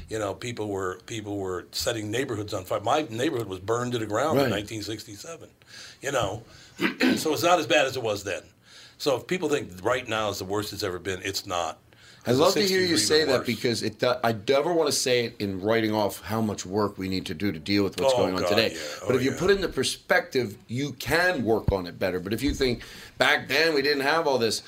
You 0.09 0.19
know, 0.19 0.33
people 0.33 0.69
were 0.69 1.01
people 1.07 1.39
were 1.39 1.67
setting 1.73 2.11
neighborhoods 2.11 2.55
on 2.55 2.65
fire. 2.65 2.81
My 2.81 3.07
neighborhood 3.11 3.49
was 3.49 3.59
burned 3.59 3.93
to 3.93 3.99
the 3.99 4.07
ground 4.07 4.39
in 4.39 4.51
1967. 4.51 5.49
You 6.01 6.13
know, 6.13 6.43
so 7.17 7.33
it's 7.33 7.43
not 7.43 7.59
as 7.59 7.67
bad 7.67 7.87
as 7.87 7.97
it 7.97 8.03
was 8.03 8.25
then. 8.25 8.43
So 8.99 9.17
if 9.17 9.27
people 9.27 9.49
think 9.49 9.71
right 9.83 10.07
now 10.09 10.29
is 10.31 10.39
the 10.39 10.45
worst 10.45 10.73
it's 10.73 10.83
ever 10.83 10.99
been, 10.99 11.21
it's 11.23 11.47
not. 11.47 11.79
I 12.25 12.33
the 12.33 12.39
love 12.39 12.55
to 12.55 12.63
hear 12.63 12.81
you 12.81 12.97
say 12.99 13.25
that 13.25 13.39
worse. 13.39 13.47
because 13.47 13.83
it. 13.83 13.99
do- 13.99 14.15
I 14.23 14.33
never 14.49 14.73
want 14.73 14.89
to 14.89 14.93
say 14.93 15.25
it 15.25 15.35
in 15.41 15.61
writing 15.61 15.93
off 15.93 16.21
how 16.21 16.41
much 16.41 16.65
work 16.65 16.97
we 16.97 17.09
need 17.09 17.27
to 17.27 17.35
do 17.35 17.51
to 17.51 17.59
deal 17.59 17.83
with 17.83 17.99
what's 18.01 18.15
Oh, 18.15 18.19
going 18.19 18.35
on 18.37 18.43
God, 18.43 18.49
today. 18.51 18.73
yeah. 18.75 18.79
But 19.07 19.15
Oh, 19.15 19.17
if 19.19 19.25
you 19.25 19.33
yeah. 19.33 19.39
put 19.41 19.51
it 19.51 19.57
into 19.57 19.69
perspective, 19.69 20.57
you 20.69 20.93
can 20.93 21.45
work 21.45 21.73
on 21.73 21.87
it 21.89 21.99
better. 21.99 22.21
But 22.21 22.33
if 22.33 22.41
you 22.43 22.55
think 22.55 22.83
back 23.19 23.49
then 23.49 23.75
we 23.75 23.83
didn't 23.83 24.05
have 24.05 24.29
all 24.29 24.39
this, 24.39 24.63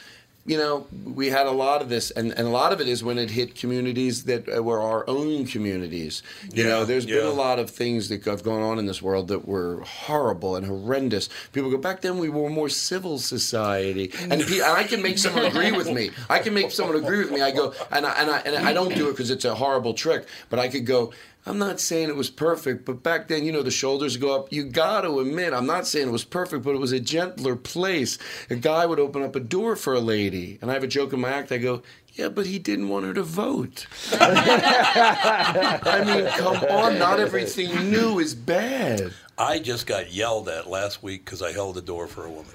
you 0.46 0.58
know, 0.58 0.86
we 1.04 1.28
had 1.28 1.46
a 1.46 1.50
lot 1.50 1.80
of 1.80 1.88
this, 1.88 2.10
and, 2.10 2.30
and 2.32 2.46
a 2.46 2.50
lot 2.50 2.72
of 2.72 2.80
it 2.80 2.86
is 2.86 3.02
when 3.02 3.18
it 3.18 3.30
hit 3.30 3.54
communities 3.54 4.24
that 4.24 4.46
uh, 4.48 4.62
were 4.62 4.80
our 4.80 5.08
own 5.08 5.46
communities. 5.46 6.22
You 6.52 6.64
Yeah, 6.64 6.70
know, 6.70 6.84
there's 6.84 7.06
been 7.06 7.24
a 7.24 7.30
lot 7.30 7.58
of 7.58 7.70
things 7.70 8.08
that 8.10 8.22
have 8.26 8.42
gone 8.42 8.60
on 8.60 8.78
in 8.78 8.84
this 8.84 9.00
world 9.00 9.28
that 9.28 9.48
were 9.48 9.80
horrible 9.80 10.54
and 10.56 10.66
horrendous. 10.66 11.30
People 11.52 11.70
go 11.70 11.78
back 11.78 12.02
then 12.02 12.18
we 12.18 12.28
were 12.28 12.50
more 12.50 12.68
civil 12.68 13.18
society, 13.18 14.10
and, 14.20 14.42
pe- 14.46 14.60
and 14.60 14.62
I 14.64 14.84
can 14.84 15.00
make 15.02 15.16
someone 15.18 15.46
agree 15.46 15.72
with 15.72 15.90
me. 15.90 16.10
I 16.28 16.40
can 16.40 16.52
make 16.52 16.70
someone 16.70 16.96
agree 16.96 17.18
with 17.18 17.30
me. 17.30 17.40
I 17.40 17.50
go, 17.50 17.72
and 17.90 18.04
I 18.04 18.12
and 18.20 18.30
I, 18.30 18.38
and 18.40 18.56
I 18.68 18.72
don't 18.74 18.94
do 18.94 19.08
it 19.08 19.12
because 19.12 19.30
it's 19.30 19.44
a 19.46 19.54
horrible 19.54 19.94
trick, 19.94 20.26
but 20.50 20.58
I 20.58 20.68
could 20.68 20.84
go. 20.86 21.12
I'm 21.46 21.58
not 21.58 21.78
saying 21.78 22.08
it 22.08 22.16
was 22.16 22.30
perfect, 22.30 22.86
but 22.86 23.02
back 23.02 23.28
then, 23.28 23.44
you 23.44 23.52
know, 23.52 23.62
the 23.62 23.70
shoulders 23.70 24.16
go 24.16 24.34
up. 24.34 24.50
You 24.50 24.64
got 24.64 25.02
to 25.02 25.20
admit, 25.20 25.52
I'm 25.52 25.66
not 25.66 25.86
saying 25.86 26.08
it 26.08 26.12
was 26.12 26.24
perfect, 26.24 26.64
but 26.64 26.74
it 26.74 26.80
was 26.80 26.92
a 26.92 27.00
gentler 27.00 27.54
place. 27.54 28.18
A 28.48 28.54
guy 28.56 28.86
would 28.86 28.98
open 28.98 29.22
up 29.22 29.36
a 29.36 29.40
door 29.40 29.76
for 29.76 29.92
a 29.92 30.00
lady, 30.00 30.58
and 30.62 30.70
I 30.70 30.74
have 30.74 30.82
a 30.82 30.88
joke 30.88 31.12
in 31.12 31.20
my 31.20 31.28
act. 31.28 31.52
I 31.52 31.58
go, 31.58 31.82
yeah, 32.14 32.28
but 32.28 32.46
he 32.46 32.58
didn't 32.58 32.88
want 32.88 33.04
her 33.04 33.12
to 33.14 33.22
vote. 33.22 33.86
I 34.12 36.02
mean, 36.06 36.26
come 36.38 36.56
on, 36.64 36.98
not 36.98 37.20
everything 37.20 37.90
new 37.90 38.20
is 38.20 38.34
bad. 38.34 39.12
I 39.36 39.58
just 39.58 39.86
got 39.86 40.12
yelled 40.12 40.48
at 40.48 40.68
last 40.68 41.02
week 41.02 41.24
because 41.24 41.42
I 41.42 41.52
held 41.52 41.74
the 41.74 41.82
door 41.82 42.06
for 42.06 42.24
a 42.24 42.30
woman. 42.30 42.54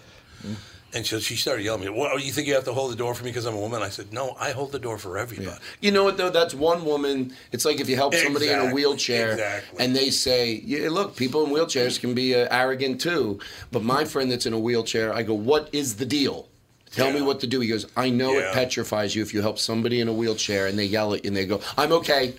And 0.93 1.05
so 1.05 1.19
she 1.19 1.35
started 1.35 1.63
yelling 1.63 1.83
at 1.83 1.93
me, 1.93 1.99
What, 1.99 2.23
you 2.23 2.31
think 2.31 2.47
you 2.47 2.55
have 2.55 2.63
to 2.65 2.73
hold 2.73 2.91
the 2.91 2.95
door 2.95 3.13
for 3.13 3.23
me 3.23 3.29
because 3.29 3.45
I'm 3.45 3.53
a 3.53 3.59
woman? 3.59 3.81
I 3.81 3.89
said, 3.89 4.11
No, 4.11 4.35
I 4.39 4.51
hold 4.51 4.71
the 4.71 4.79
door 4.79 4.97
for 4.97 5.17
everybody. 5.17 5.55
You 5.81 5.91
know 5.91 6.03
what 6.03 6.17
though? 6.17 6.29
That's 6.29 6.53
one 6.53 6.83
woman. 6.83 7.33
It's 7.51 7.65
like 7.65 7.79
if 7.79 7.87
you 7.89 7.95
help 7.95 8.15
somebody 8.15 8.49
in 8.49 8.59
a 8.59 8.73
wheelchair, 8.73 9.33
exactly. 9.33 9.85
and 9.85 9.95
they 9.95 10.09
say, 10.09 10.61
"Yeah, 10.65 10.89
look, 10.89 11.15
people 11.15 11.45
in 11.45 11.51
wheelchairs 11.51 11.99
can 11.99 12.13
be 12.13 12.35
uh, 12.35 12.47
arrogant 12.49 13.01
too." 13.01 13.39
But 13.71 13.83
my 13.83 14.03
friend 14.05 14.31
that's 14.31 14.45
in 14.45 14.53
a 14.53 14.59
wheelchair, 14.59 15.13
I 15.13 15.23
go, 15.23 15.33
"What 15.33 15.69
is 15.71 15.95
the 15.97 16.05
deal?" 16.05 16.47
Tell 16.91 17.11
me 17.11 17.21
what 17.21 17.39
to 17.41 17.47
do. 17.47 17.59
He 17.59 17.67
goes, 17.67 17.85
I 17.95 18.09
know 18.09 18.33
it 18.33 18.51
petrifies 18.53 19.15
you 19.15 19.21
if 19.21 19.33
you 19.33 19.41
help 19.41 19.59
somebody 19.59 20.01
in 20.01 20.07
a 20.07 20.13
wheelchair 20.13 20.67
and 20.67 20.77
they 20.77 20.85
yell 20.85 21.13
at 21.13 21.23
you 21.23 21.27
and 21.27 21.37
they 21.37 21.45
go, 21.45 21.61
I'm 21.77 21.91
okay. 21.93 22.33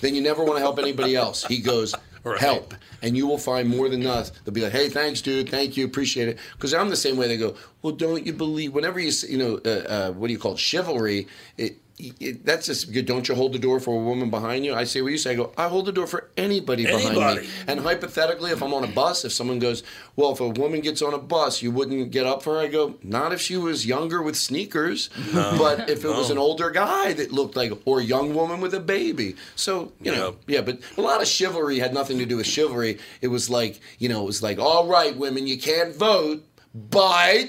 Then 0.00 0.14
you 0.14 0.20
never 0.20 0.44
want 0.44 0.56
to 0.56 0.60
help 0.60 0.78
anybody 0.78 1.16
else. 1.16 1.44
He 1.44 1.58
goes, 1.58 1.94
help. 2.36 2.74
And 3.02 3.16
you 3.16 3.26
will 3.26 3.38
find 3.38 3.68
more 3.68 3.88
than 3.88 4.04
us. 4.06 4.30
They'll 4.44 4.54
be 4.54 4.60
like, 4.60 4.72
hey, 4.72 4.88
thanks, 4.88 5.20
dude. 5.20 5.48
Thank 5.48 5.76
you. 5.76 5.84
Appreciate 5.84 6.28
it. 6.28 6.38
Because 6.52 6.74
I'm 6.74 6.88
the 6.88 6.96
same 6.96 7.16
way. 7.16 7.28
They 7.28 7.36
go, 7.36 7.54
well, 7.82 7.94
don't 7.94 8.26
you 8.26 8.32
believe, 8.32 8.74
whenever 8.74 8.98
you, 8.98 9.12
you 9.28 9.38
know, 9.38 9.60
uh, 9.64 9.68
uh, 9.68 10.12
what 10.12 10.26
do 10.26 10.32
you 10.32 10.38
call 10.38 10.52
it, 10.52 10.58
chivalry, 10.58 11.28
it, 11.56 11.76
it, 11.98 12.44
that's 12.44 12.66
just 12.66 12.92
good. 12.92 13.06
Don't 13.06 13.28
you 13.28 13.34
hold 13.34 13.52
the 13.52 13.58
door 13.58 13.80
for 13.80 13.94
a 13.94 14.04
woman 14.04 14.30
behind 14.30 14.64
you? 14.64 14.74
I 14.74 14.84
say 14.84 15.02
what 15.02 15.12
you 15.12 15.18
say. 15.18 15.32
I 15.32 15.34
go, 15.34 15.52
I 15.56 15.68
hold 15.68 15.86
the 15.86 15.92
door 15.92 16.06
for 16.06 16.30
anybody, 16.36 16.84
behind 16.86 17.40
me. 17.40 17.48
And 17.66 17.80
hypothetically, 17.80 18.50
if 18.52 18.62
I'm 18.62 18.72
on 18.72 18.84
a 18.84 18.88
bus, 18.88 19.24
if 19.24 19.32
someone 19.32 19.58
goes, 19.58 19.82
well, 20.16 20.32
if 20.32 20.40
a 20.40 20.48
woman 20.48 20.80
gets 20.80 21.02
on 21.02 21.14
a 21.14 21.18
bus, 21.18 21.62
you 21.62 21.70
wouldn't 21.70 22.10
get 22.10 22.26
up 22.26 22.42
for 22.42 22.54
her. 22.54 22.60
I 22.60 22.68
go, 22.68 22.94
not 23.02 23.32
if 23.32 23.40
she 23.40 23.56
was 23.56 23.86
younger 23.86 24.22
with 24.22 24.36
sneakers, 24.36 25.10
No, 25.32 25.56
but 25.58 25.90
if 25.90 26.04
it 26.04 26.08
was 26.08 26.30
an 26.30 26.38
older 26.38 26.70
guy 26.70 27.12
that 27.14 27.32
looked 27.32 27.56
like, 27.56 27.72
or 27.84 28.00
a 28.00 28.04
young 28.04 28.34
woman 28.34 28.60
with 28.60 28.74
a 28.74 28.80
baby. 28.80 29.36
So 29.56 29.92
you 30.00 30.12
know, 30.12 30.36
yeah. 30.46 30.60
But 30.60 30.80
a 30.96 31.00
lot 31.00 31.20
of 31.20 31.28
chivalry 31.28 31.78
had 31.78 31.92
nothing 31.94 32.18
to 32.18 32.26
do 32.26 32.36
with 32.36 32.46
chivalry. 32.46 32.98
It 33.20 33.28
was 33.28 33.50
like, 33.50 33.80
you 33.98 34.08
know, 34.08 34.22
it 34.22 34.26
was 34.26 34.42
like, 34.42 34.58
all 34.58 34.86
right, 34.86 35.16
women, 35.16 35.46
you 35.46 35.58
can't 35.58 35.94
vote, 35.94 36.44
but 36.74 37.48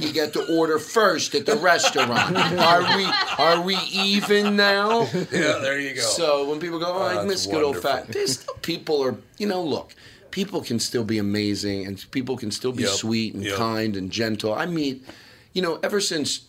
you 0.00 0.12
get 0.12 0.32
to 0.34 0.56
order 0.56 0.78
first 0.78 1.34
at 1.34 1.46
the 1.46 1.56
restaurant. 1.56 2.36
Are 2.36 2.96
we 2.96 3.04
are 3.38 3.60
we 3.60 3.76
even 3.92 4.56
now? 4.56 5.02
Yeah, 5.32 5.58
there 5.60 5.78
you 5.80 5.94
go. 5.94 6.00
So 6.00 6.48
when 6.48 6.60
people 6.60 6.78
go, 6.78 6.86
oh, 6.94 7.02
I 7.02 7.18
Oh, 7.18 7.24
miss 7.26 7.44
that's 7.44 7.54
good 7.54 7.64
old 7.64 7.78
fat, 7.78 8.08
there's 8.08 8.40
still 8.40 8.54
people 8.62 9.02
are, 9.02 9.16
you 9.38 9.46
know, 9.46 9.62
look, 9.62 9.94
people 10.30 10.60
can 10.62 10.78
still 10.78 11.04
be 11.04 11.18
amazing 11.18 11.86
and 11.86 12.04
people 12.10 12.36
can 12.36 12.50
still 12.50 12.72
be 12.72 12.82
Yep, 12.84 12.92
sweet 12.92 13.34
and 13.34 13.44
yep. 13.44 13.56
kind 13.56 13.96
and 13.96 14.10
gentle. 14.10 14.54
I 14.54 14.66
meet, 14.66 15.04
you 15.52 15.62
know, 15.62 15.78
ever 15.82 16.00
since 16.00 16.46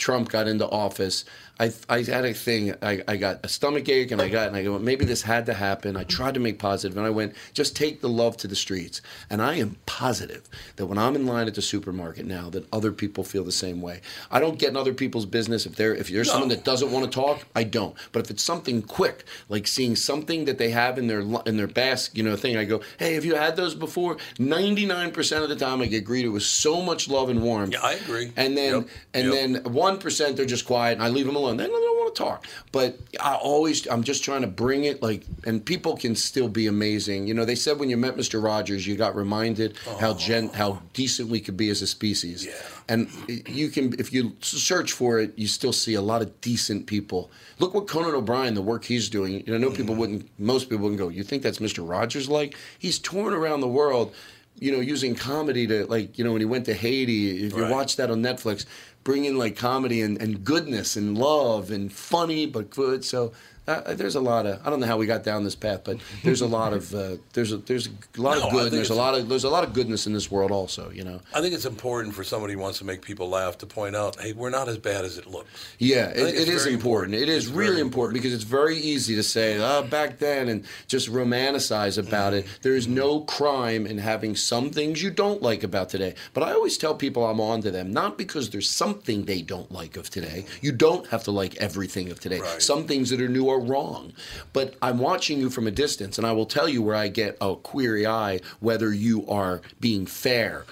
Trump 0.00 0.30
got 0.30 0.48
into 0.48 0.66
office, 0.68 1.24
I, 1.60 1.70
I 1.90 2.02
had 2.02 2.24
a 2.24 2.32
thing. 2.32 2.74
I, 2.80 3.02
I 3.06 3.16
got 3.18 3.44
a 3.44 3.48
stomach 3.48 3.86
ache, 3.90 4.10
and 4.12 4.22
I 4.22 4.30
got, 4.30 4.48
and 4.48 4.56
I 4.56 4.62
go, 4.64 4.78
maybe 4.78 5.04
this 5.04 5.20
had 5.20 5.44
to 5.44 5.52
happen. 5.52 5.94
I 5.94 6.04
tried 6.04 6.32
to 6.34 6.40
make 6.40 6.58
positive, 6.58 6.96
and 6.96 7.06
I 7.06 7.10
went, 7.10 7.34
just 7.52 7.76
take 7.76 8.00
the 8.00 8.08
love 8.08 8.38
to 8.38 8.48
the 8.48 8.56
streets. 8.56 9.02
And 9.28 9.42
I 9.42 9.56
am 9.56 9.76
positive 9.84 10.48
that 10.76 10.86
when 10.86 10.96
I'm 10.96 11.14
in 11.16 11.26
line 11.26 11.48
at 11.48 11.54
the 11.54 11.60
supermarket 11.60 12.24
now, 12.24 12.48
that 12.48 12.66
other 12.72 12.92
people 12.92 13.24
feel 13.24 13.44
the 13.44 13.52
same 13.52 13.82
way. 13.82 14.00
I 14.30 14.40
don't 14.40 14.58
get 14.58 14.70
in 14.70 14.76
other 14.78 14.94
people's 14.94 15.26
business 15.26 15.66
if 15.66 15.76
they're 15.76 15.94
if 15.94 16.08
there's 16.08 16.28
No. 16.28 16.32
someone 16.32 16.48
that 16.48 16.64
doesn't 16.64 16.90
want 16.90 17.04
to 17.04 17.10
talk, 17.14 17.44
I 17.54 17.64
don't. 17.64 17.94
But 18.12 18.24
if 18.24 18.30
it's 18.30 18.42
something 18.42 18.80
quick, 18.80 19.24
like 19.50 19.66
seeing 19.66 19.96
something 19.96 20.46
that 20.46 20.56
they 20.56 20.70
have 20.70 20.96
in 20.96 21.08
their 21.08 21.20
in 21.44 21.58
their 21.58 21.66
basket, 21.66 22.16
you 22.16 22.22
know, 22.22 22.36
thing, 22.36 22.56
I 22.56 22.64
go, 22.64 22.80
hey, 22.98 23.12
have 23.14 23.26
you 23.26 23.34
had 23.34 23.56
those 23.56 23.74
before? 23.74 24.16
Ninety 24.38 24.86
nine 24.86 25.10
percent 25.12 25.42
of 25.42 25.50
the 25.50 25.56
time, 25.56 25.82
I 25.82 25.86
get 25.86 26.06
greeted 26.06 26.28
with 26.30 26.42
so 26.44 26.80
much 26.80 27.06
love 27.06 27.28
and 27.28 27.42
warmth. 27.42 27.74
Yeah, 27.74 27.80
I 27.82 27.92
agree. 27.94 28.32
And 28.38 28.56
then 28.56 28.72
Yep, 28.72 28.88
and 29.12 29.24
yep. 29.26 29.34
then 29.34 29.72
one 29.74 29.89
percent 29.98 30.36
they're 30.36 30.46
just 30.46 30.66
quiet, 30.66 30.94
and 30.94 31.02
I 31.02 31.08
leave 31.08 31.26
them 31.26 31.36
alone. 31.36 31.56
They 31.56 31.66
don't, 31.66 31.72
don't 31.72 31.98
want 31.98 32.14
to 32.14 32.22
talk. 32.22 32.46
But 32.72 32.98
I 33.20 33.34
always, 33.34 33.86
I'm 33.86 34.02
just 34.02 34.24
trying 34.24 34.42
to 34.42 34.46
bring 34.46 34.84
it 34.84 35.02
like, 35.02 35.24
and 35.44 35.64
people 35.64 35.96
can 35.96 36.14
still 36.14 36.48
be 36.48 36.66
amazing. 36.66 37.26
You 37.26 37.34
know, 37.34 37.44
they 37.44 37.54
said 37.54 37.78
when 37.78 37.90
you 37.90 37.96
met 37.96 38.16
Mr. 38.16 38.42
Rogers, 38.42 38.86
you 38.86 38.96
got 38.96 39.14
reminded 39.16 39.76
how 39.98 40.14
gen, 40.14 40.48
how 40.48 40.82
decent 40.92 41.28
we 41.28 41.40
could 41.40 41.56
be 41.56 41.68
as 41.70 41.82
a 41.82 41.86
species. 41.86 42.46
Yeah. 42.46 42.52
And 42.88 43.08
you 43.46 43.68
can, 43.68 43.94
if 44.00 44.12
you 44.12 44.36
search 44.40 44.92
for 44.92 45.20
it, 45.20 45.38
you 45.38 45.46
still 45.46 45.72
see 45.72 45.94
a 45.94 46.02
lot 46.02 46.22
of 46.22 46.40
decent 46.40 46.86
people. 46.86 47.30
Look 47.58 47.72
what 47.74 47.86
Conan 47.86 48.14
O'Brien, 48.14 48.54
the 48.54 48.62
work 48.62 48.84
he's 48.84 49.08
doing. 49.08 49.34
You 49.34 49.44
know, 49.46 49.54
I 49.54 49.58
know 49.58 49.70
people 49.70 49.92
mm-hmm. 49.92 50.00
wouldn't, 50.00 50.40
most 50.40 50.68
people 50.68 50.84
wouldn't 50.84 50.98
go. 50.98 51.08
You 51.08 51.22
think 51.22 51.42
that's 51.42 51.58
Mr. 51.58 51.88
Rogers 51.88 52.28
like? 52.28 52.56
He's 52.78 52.98
touring 52.98 53.36
around 53.36 53.60
the 53.60 53.68
world 53.68 54.12
you 54.60 54.70
know, 54.70 54.80
using 54.80 55.14
comedy 55.14 55.66
to 55.66 55.86
like, 55.86 56.18
you 56.18 56.24
know, 56.24 56.32
when 56.32 56.40
he 56.40 56.44
went 56.44 56.66
to 56.66 56.74
Haiti, 56.74 57.46
if 57.46 57.54
you 57.54 57.62
Right. 57.62 57.70
watch 57.70 57.96
that 57.96 58.10
on 58.10 58.22
Netflix, 58.22 58.66
bring 59.04 59.24
in 59.24 59.38
like 59.38 59.56
comedy 59.56 60.02
and, 60.02 60.20
and 60.20 60.44
goodness 60.44 60.96
and 60.96 61.16
love 61.16 61.70
and 61.70 61.92
funny 61.92 62.46
but 62.46 62.70
good. 62.70 63.04
So 63.04 63.32
uh, 63.78 63.94
there's 63.94 64.14
a 64.16 64.20
lot 64.20 64.46
of 64.46 64.64
I 64.66 64.70
don't 64.70 64.80
know 64.80 64.86
how 64.86 64.96
we 64.96 65.06
got 65.06 65.24
down 65.24 65.44
this 65.44 65.54
path, 65.56 65.82
but 65.84 65.98
there's 66.22 66.40
a 66.40 66.46
lot 66.46 66.72
of 66.72 66.94
uh, 66.94 67.16
there's 67.32 67.52
a, 67.52 67.58
there's 67.58 67.86
a 67.88 68.20
lot 68.20 68.38
No, 68.38 68.46
of 68.46 68.52
good. 68.52 68.66
And 68.66 68.72
there's 68.72 68.90
a 68.90 68.94
lot 68.94 69.14
of 69.14 69.28
there's 69.28 69.44
a 69.44 69.50
lot 69.50 69.64
of 69.64 69.72
goodness 69.72 70.06
in 70.06 70.12
this 70.12 70.30
world 70.30 70.50
also. 70.50 70.90
You 70.90 71.04
know. 71.04 71.20
I 71.34 71.40
think 71.40 71.54
it's 71.54 71.64
important 71.64 72.14
for 72.14 72.24
somebody 72.24 72.54
who 72.54 72.60
wants 72.60 72.78
to 72.78 72.84
make 72.84 73.02
people 73.02 73.28
laugh 73.28 73.58
to 73.58 73.66
point 73.66 73.96
out, 73.96 74.20
hey, 74.20 74.32
we're 74.32 74.50
not 74.50 74.68
as 74.68 74.78
bad 74.78 75.04
as 75.04 75.18
it 75.18 75.26
looks. 75.26 75.74
Yeah, 75.78 76.08
it, 76.10 76.18
it's 76.34 76.48
is 76.48 76.62
very 76.64 76.74
important. 76.74 77.14
It 77.14 77.28
is 77.28 77.46
It's 77.46 77.54
really 77.54 77.80
important 77.80 78.14
because 78.14 78.34
it's 78.34 78.44
very 78.44 78.76
easy 78.76 79.14
to 79.16 79.22
say, 79.22 79.58
oh, 79.58 79.82
back 79.82 80.18
then, 80.18 80.48
and 80.48 80.64
just 80.88 81.08
romanticize 81.10 81.96
about 81.98 82.34
it. 82.34 82.46
There 82.62 82.74
is 82.74 82.86
no 82.88 83.20
crime 83.20 83.86
in 83.86 83.98
having 83.98 84.36
some 84.36 84.70
things 84.70 85.02
you 85.02 85.10
don't 85.10 85.42
like 85.42 85.62
about 85.62 85.88
today. 85.88 86.14
But 86.34 86.42
I 86.42 86.52
always 86.52 86.76
tell 86.76 86.94
people 86.94 87.24
I'm 87.26 87.40
on 87.40 87.62
to 87.62 87.70
them, 87.70 87.92
not 87.92 88.18
because 88.18 88.50
there's 88.50 88.68
something 88.68 89.24
they 89.24 89.42
don't 89.42 89.70
like 89.70 89.96
of 89.96 90.10
today. 90.10 90.44
You 90.60 90.72
don't 90.72 91.06
have 91.08 91.24
to 91.24 91.30
like 91.30 91.56
everything 91.56 92.10
of 92.10 92.20
today. 92.20 92.40
Some 92.58 92.84
things 92.86 93.10
that 93.10 93.20
are 93.20 93.28
new 93.28 93.48
are 93.48 93.59
wrong. 93.60 94.12
But 94.52 94.74
I'm 94.82 94.98
watching 94.98 95.38
you 95.38 95.50
from 95.50 95.66
a 95.66 95.70
distance, 95.70 96.18
and 96.18 96.26
I 96.26 96.32
will 96.32 96.46
tell 96.46 96.68
you 96.68 96.82
where 96.82 96.96
I 96.96 97.08
get 97.08 97.36
a 97.40 97.54
query 97.56 98.06
eye 98.06 98.40
whether 98.60 98.92
you 98.92 99.26
are 99.28 99.60
being 99.80 100.06
fair. 100.06 100.64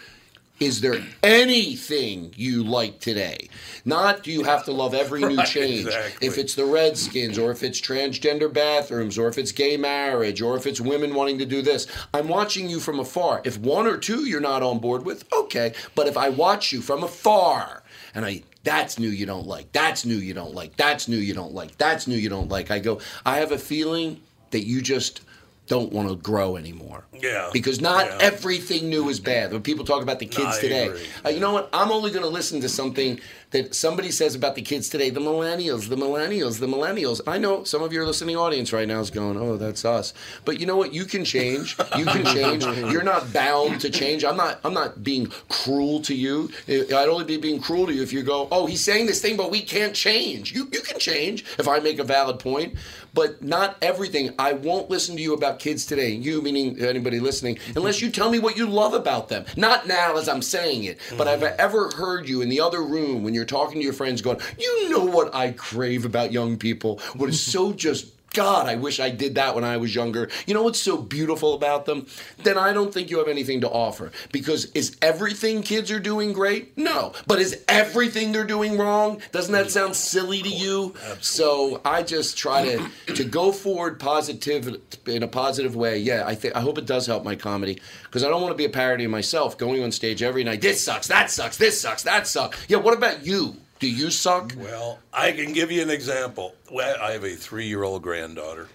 Is 0.60 0.80
there 0.80 1.00
anything 1.22 2.32
you 2.36 2.64
like 2.64 2.98
today? 2.98 3.48
Not 3.84 4.24
do 4.24 4.32
you 4.32 4.42
have 4.42 4.64
to 4.64 4.72
love 4.72 4.92
every 4.92 5.20
new 5.20 5.36
Right, 5.38 5.46
change. 5.46 5.86
exactly. 5.86 6.26
If 6.26 6.36
it's 6.36 6.56
the 6.56 6.64
Redskins, 6.64 7.38
or 7.38 7.52
if 7.52 7.62
it's 7.62 7.80
transgender 7.80 8.52
bathrooms, 8.52 9.16
or 9.18 9.28
if 9.28 9.38
it's 9.38 9.52
gay 9.52 9.76
marriage, 9.76 10.42
or 10.42 10.56
if 10.56 10.66
it's 10.66 10.80
women 10.80 11.14
wanting 11.14 11.38
to 11.38 11.46
do 11.46 11.62
this. 11.62 11.86
I'm 12.12 12.26
watching 12.26 12.68
you 12.68 12.80
from 12.80 12.98
afar. 12.98 13.40
If 13.44 13.56
one 13.58 13.86
or 13.86 13.96
two 13.98 14.24
you're 14.26 14.40
not 14.40 14.64
on 14.64 14.80
board 14.80 15.04
with, 15.04 15.24
okay. 15.32 15.74
But 15.94 16.08
if 16.08 16.16
I 16.16 16.28
watch 16.28 16.72
you 16.72 16.80
from 16.80 17.04
afar 17.04 17.84
and 18.12 18.24
I 18.24 18.42
that's 18.64 18.98
new 18.98 19.08
you 19.08 19.26
don't 19.26 19.46
like, 19.46 19.72
that's 19.72 20.04
new 20.04 20.16
you 20.16 20.34
don't 20.34 20.54
like, 20.54 20.76
that's 20.76 21.08
new 21.08 21.16
you 21.16 21.34
don't 21.34 21.54
like, 21.54 21.76
that's 21.78 22.06
new 22.06 22.16
you 22.16 22.28
don't 22.28 22.48
like, 22.48 22.70
I 22.70 22.78
go, 22.78 23.00
I 23.24 23.38
have 23.38 23.52
a 23.52 23.58
feeling 23.58 24.20
that 24.50 24.66
you 24.66 24.82
just 24.82 25.22
don't 25.68 25.92
want 25.92 26.08
to 26.08 26.16
grow 26.16 26.56
anymore. 26.56 27.04
Yeah. 27.12 27.50
Because 27.52 27.80
not 27.80 28.06
Yeah. 28.06 28.18
everything 28.22 28.88
new 28.88 29.08
is 29.10 29.20
bad. 29.20 29.52
When 29.52 29.62
people 29.62 29.84
talk 29.84 30.02
about 30.02 30.18
the 30.18 30.26
kids 30.26 30.56
I 30.56 30.60
today, 30.60 31.02
uh, 31.24 31.28
you 31.28 31.40
know 31.40 31.52
what? 31.52 31.68
I'm 31.72 31.90
only 31.92 32.10
going 32.10 32.22
to 32.22 32.28
listen 32.30 32.60
to 32.62 32.68
something 32.68 33.20
that 33.50 33.74
somebody 33.74 34.10
says 34.10 34.34
about 34.34 34.54
the 34.54 34.62
kids 34.62 34.88
today. 34.88 35.10
The 35.10 35.20
millennials, 35.20 35.88
the 35.88 35.96
millennials, 35.96 36.60
the 36.60 36.66
millennials. 36.66 37.20
I 37.26 37.38
know 37.38 37.64
some 37.64 37.82
of 37.82 37.92
your 37.92 38.04
listening 38.06 38.36
audience 38.36 38.72
right 38.72 38.86
now 38.86 39.00
is 39.00 39.10
going, 39.10 39.36
"Oh, 39.38 39.56
that's 39.56 39.84
us." 39.84 40.12
But 40.44 40.60
you 40.60 40.66
know 40.66 40.76
what? 40.76 40.92
You 40.92 41.04
can 41.04 41.24
change. 41.24 41.76
You 41.96 42.04
can 42.04 42.24
change. 42.24 42.64
You're 42.92 43.02
not 43.02 43.32
bound 43.32 43.80
to 43.80 43.90
change. 43.90 44.24
I'm 44.24 44.36
not. 44.36 44.60
I'm 44.64 44.74
not 44.74 45.02
being 45.02 45.26
cruel 45.48 46.00
to 46.02 46.14
you. 46.14 46.50
I'd 46.68 46.92
only 46.92 47.24
be 47.24 47.36
being 47.38 47.60
cruel 47.60 47.86
to 47.86 47.92
you 47.92 48.02
if 48.02 48.12
you 48.12 48.22
go, 48.22 48.48
"Oh, 48.50 48.66
he's 48.66 48.84
saying 48.84 49.06
this 49.06 49.22
thing, 49.22 49.36
but 49.36 49.50
we 49.50 49.62
can't 49.62 49.94
change." 49.94 50.52
You 50.52 50.68
you 50.72 50.80
can 50.80 50.98
change 50.98 51.44
if 51.58 51.68
I 51.68 51.78
make 51.78 51.98
a 51.98 52.04
valid 52.04 52.38
point, 52.38 52.74
but 53.14 53.42
not 53.42 53.76
everything. 53.80 54.34
I 54.38 54.52
won't 54.52 54.90
listen 54.90 55.16
to 55.16 55.22
you 55.22 55.34
about 55.34 55.58
kids 55.58 55.86
today. 55.86 56.10
You 56.10 56.42
meaning 56.42 56.80
anybody 56.80 57.18
listening, 57.18 57.58
unless 57.74 58.02
you 58.02 58.10
tell 58.10 58.30
me 58.30 58.38
what 58.38 58.56
you 58.56 58.66
love 58.66 58.92
about 58.92 59.28
them. 59.28 59.44
Not 59.56 59.86
now 59.88 60.16
as 60.16 60.28
I'm 60.28 60.42
saying 60.42 60.84
it, 60.84 60.98
but 61.16 61.26
I've 61.26 61.40
mm-hmm. 61.40 61.60
ever 61.60 61.90
heard 61.96 62.28
you 62.28 62.42
in 62.42 62.48
the 62.48 62.60
other 62.60 62.82
room 62.82 63.24
when 63.24 63.34
you're 63.38 63.46
talking 63.46 63.78
to 63.78 63.84
your 63.84 63.92
friends 63.92 64.20
going, 64.20 64.38
"You 64.58 64.90
know 64.90 65.04
what 65.04 65.34
I 65.34 65.52
crave 65.52 66.04
about 66.04 66.32
young 66.32 66.58
people? 66.58 67.00
What 67.16 67.28
is 67.28 67.40
so 67.40 67.72
just 67.72 68.06
God, 68.34 68.66
I 68.66 68.76
wish 68.76 69.00
I 69.00 69.10
did 69.10 69.36
that 69.36 69.54
when 69.54 69.64
I 69.64 69.76
was 69.78 69.94
younger. 69.94 70.28
You 70.46 70.54
know 70.54 70.62
what's 70.62 70.80
so 70.80 70.96
beautiful 70.96 71.54
about 71.54 71.86
them? 71.86 72.06
Then 72.42 72.58
I 72.58 72.72
don't 72.72 72.92
think 72.92 73.10
you 73.10 73.18
have 73.18 73.28
anything 73.28 73.60
to 73.62 73.68
offer. 73.68 74.12
Because 74.32 74.66
is 74.72 74.96
everything 75.00 75.62
kids 75.62 75.90
are 75.90 75.98
doing 75.98 76.32
great? 76.32 76.76
No. 76.76 77.12
But 77.26 77.40
is 77.40 77.64
everything 77.68 78.32
they're 78.32 78.44
doing 78.44 78.76
wrong? 78.78 79.20
Doesn't 79.32 79.52
that 79.52 79.70
sound 79.70 79.96
silly 79.96 80.42
to 80.42 80.48
you? 80.48 80.94
So 81.20 81.80
I 81.84 82.02
just 82.02 82.36
try 82.36 82.64
to 82.64 83.14
to 83.14 83.24
go 83.24 83.52
forward 83.52 83.98
positive 83.98 84.76
in 85.06 85.22
a 85.22 85.28
positive 85.28 85.74
way. 85.74 85.98
Yeah, 85.98 86.24
I 86.26 86.34
think 86.34 86.54
I 86.54 86.60
hope 86.60 86.78
it 86.78 86.86
does 86.86 87.06
help 87.06 87.24
my 87.24 87.34
comedy 87.34 87.80
because 88.04 88.24
I 88.24 88.28
don't 88.28 88.42
want 88.42 88.52
to 88.52 88.56
be 88.58 88.64
a 88.64 88.70
parody 88.70 89.04
of 89.04 89.10
myself 89.10 89.58
going 89.58 89.82
on 89.82 89.90
stage 89.92 90.22
every 90.22 90.44
night. 90.44 90.60
This 90.60 90.84
sucks, 90.84 91.08
that 91.08 91.30
sucks, 91.30 91.56
this 91.56 91.80
sucks, 91.80 92.02
that 92.04 92.26
sucks. 92.26 92.58
Yeah, 92.68 92.78
what 92.78 92.96
about 92.96 93.24
you? 93.24 93.56
Do 93.78 93.88
you 93.88 94.10
suck? 94.10 94.54
Well, 94.56 94.98
I 95.12 95.30
can 95.30 95.52
give 95.52 95.70
you 95.70 95.82
an 95.82 95.90
example. 95.90 96.56
I 96.76 97.12
have 97.12 97.22
a 97.22 97.36
three-year-old 97.36 98.02
granddaughter, 98.02 98.66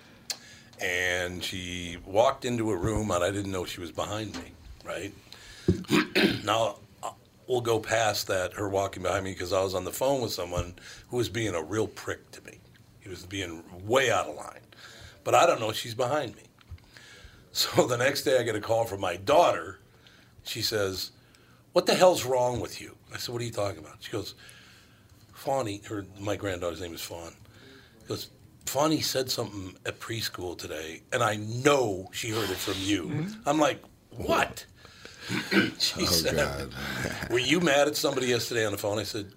and 0.79 1.43
she 1.43 1.97
walked 2.05 2.45
into 2.45 2.71
a 2.71 2.77
room, 2.77 3.11
and 3.11 3.21
I 3.21 3.29
didn't 3.29 3.51
know 3.51 3.65
she 3.65 3.81
was 3.81 3.91
behind 3.91 4.33
me. 4.35 4.53
Right 4.85 5.13
now, 6.45 6.77
uh, 7.01 7.11
we'll 7.47 7.61
go 7.61 7.79
past 7.79 8.27
that. 8.27 8.53
Her 8.53 8.69
walking 8.69 9.03
behind 9.03 9.25
me 9.25 9.31
because 9.31 9.51
I 9.51 9.61
was 9.61 9.73
on 9.73 9.83
the 9.83 9.91
phone 9.91 10.21
with 10.21 10.31
someone 10.31 10.73
who 11.09 11.17
was 11.17 11.27
being 11.27 11.53
a 11.53 11.61
real 11.61 11.87
prick 11.87 12.31
to 12.31 12.43
me. 12.45 12.59
He 13.01 13.09
was 13.09 13.25
being 13.25 13.63
way 13.85 14.09
out 14.09 14.27
of 14.27 14.35
line, 14.35 14.61
but 15.25 15.35
I 15.35 15.45
don't 15.45 15.59
know 15.59 15.73
she's 15.73 15.95
behind 15.95 16.35
me. 16.35 16.43
So 17.55 17.85
the 17.85 17.97
next 17.97 18.23
day, 18.23 18.39
I 18.39 18.41
get 18.41 18.55
a 18.55 18.59
call 18.59 18.83
from 18.85 18.99
my 18.99 19.15
daughter. 19.15 19.77
She 20.43 20.63
says, 20.63 21.11
"What 21.73 21.85
the 21.85 21.93
hell's 21.93 22.25
wrong 22.25 22.59
with 22.59 22.81
you?" 22.81 22.95
I 23.13 23.17
said, 23.17 23.31
"What 23.31 23.43
are 23.43 23.45
you 23.45 23.51
talking 23.51 23.77
about?" 23.77 23.97
She 23.99 24.11
goes, 24.11 24.33
Fawny, 25.43 25.81
her 25.89 26.05
my 26.21 26.37
granddaughter's 26.37 26.79
name 26.79 26.93
is 26.93 27.01
Fawn. 27.01 27.33
Goes, 28.07 28.29
Fawny 28.65 29.01
said 29.01 29.29
something 29.29 29.75
at 29.85 29.99
preschool 29.99 30.57
today, 30.57 31.01
and 31.11 31.21
I 31.21 31.35
know 31.35 32.07
she 32.13 32.29
heard 32.29 32.49
it 32.49 32.55
from 32.55 32.75
you. 32.77 33.03
Mm-hmm. 33.03 33.49
I'm 33.49 33.59
like, 33.59 33.83
what? 34.11 34.65
she 35.79 36.01
Oh, 36.01 36.05
said, 36.05 36.35
God. 36.37 36.73
Were 37.29 37.39
you 37.39 37.59
mad 37.59 37.87
at 37.89 37.97
somebody 37.97 38.27
yesterday 38.27 38.65
on 38.65 38.71
the 38.71 38.77
phone? 38.77 38.99
I 38.99 39.03
said, 39.03 39.33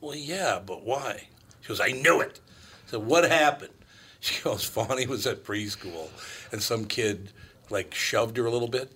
Well, 0.00 0.14
yeah, 0.14 0.60
but 0.64 0.84
why? 0.84 1.26
She 1.60 1.68
goes, 1.68 1.80
I 1.80 1.88
knew 1.90 2.20
it. 2.20 2.38
I 2.86 2.90
said, 2.92 3.04
What 3.04 3.28
happened? 3.28 3.70
She 4.20 4.40
goes, 4.44 4.62
Fawny 4.64 5.08
was 5.08 5.26
at 5.26 5.42
preschool, 5.42 6.08
and 6.52 6.62
some 6.62 6.84
kid 6.84 7.32
like 7.70 7.92
shoved 7.92 8.36
her 8.36 8.46
a 8.46 8.50
little 8.52 8.68
bit, 8.68 8.92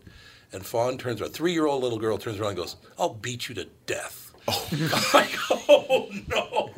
and 0.53 0.65
Fawn 0.65 0.99
turns 0.99 1.21
around, 1.21 1.33
three 1.33 1.53
year 1.53 1.67
old 1.67 1.83
little 1.83 1.99
girl 1.99 2.17
turns 2.17 2.39
around 2.39 2.51
and 2.51 2.59
goes, 2.59 2.77
I'll 2.97 3.15
beat 3.15 3.49
you 3.49 3.55
to 3.57 3.65
death. 3.87 4.26
Oh, 4.49 4.69
go, 4.71 5.61
oh 5.69 6.09
no. 6.29 6.71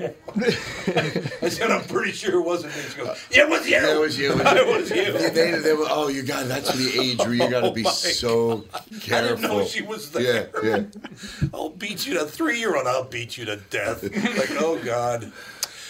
I 1.42 1.48
said, 1.48 1.70
I'm 1.70 1.84
pretty 1.84 2.12
sure 2.12 2.40
it 2.40 2.42
wasn't 2.42 2.74
me. 2.74 2.82
She 2.82 2.96
goes, 2.98 3.26
Yeah, 3.30 3.42
it 3.42 3.50
was 3.50 3.66
you. 3.68 3.72
Yeah, 3.76 3.94
it 3.94 4.00
was 4.00 4.18
you. 4.18 4.32
it 4.32 4.66
was 4.66 4.90
you. 4.96 5.12
They, 5.12 5.28
they, 5.30 5.50
they 5.58 5.72
were, 5.74 5.86
oh, 5.88 6.08
you 6.08 6.22
got 6.22 6.46
that's 6.46 6.72
the 6.72 7.00
age 7.00 7.18
where 7.18 7.34
you 7.34 7.42
oh 7.44 7.50
got 7.50 7.60
to 7.62 7.72
be 7.72 7.84
Oh, 7.86 7.90
so 7.90 8.64
careful. 9.00 9.14
I 9.14 9.20
didn't 9.22 9.42
know 9.42 9.64
she 9.64 9.82
was 9.82 10.10
there. 10.12 10.50
Yeah, 10.62 10.68
yeah. 10.78 10.82
I'll 11.54 11.70
beat 11.70 12.06
you 12.06 12.14
to 12.14 12.24
three 12.24 12.58
year 12.58 12.76
old. 12.76 12.86
I'll 12.86 13.04
beat 13.04 13.36
you 13.36 13.44
to 13.46 13.56
death. 13.56 14.02
Like, 14.02 14.60
oh 14.62 14.78
God. 14.82 15.30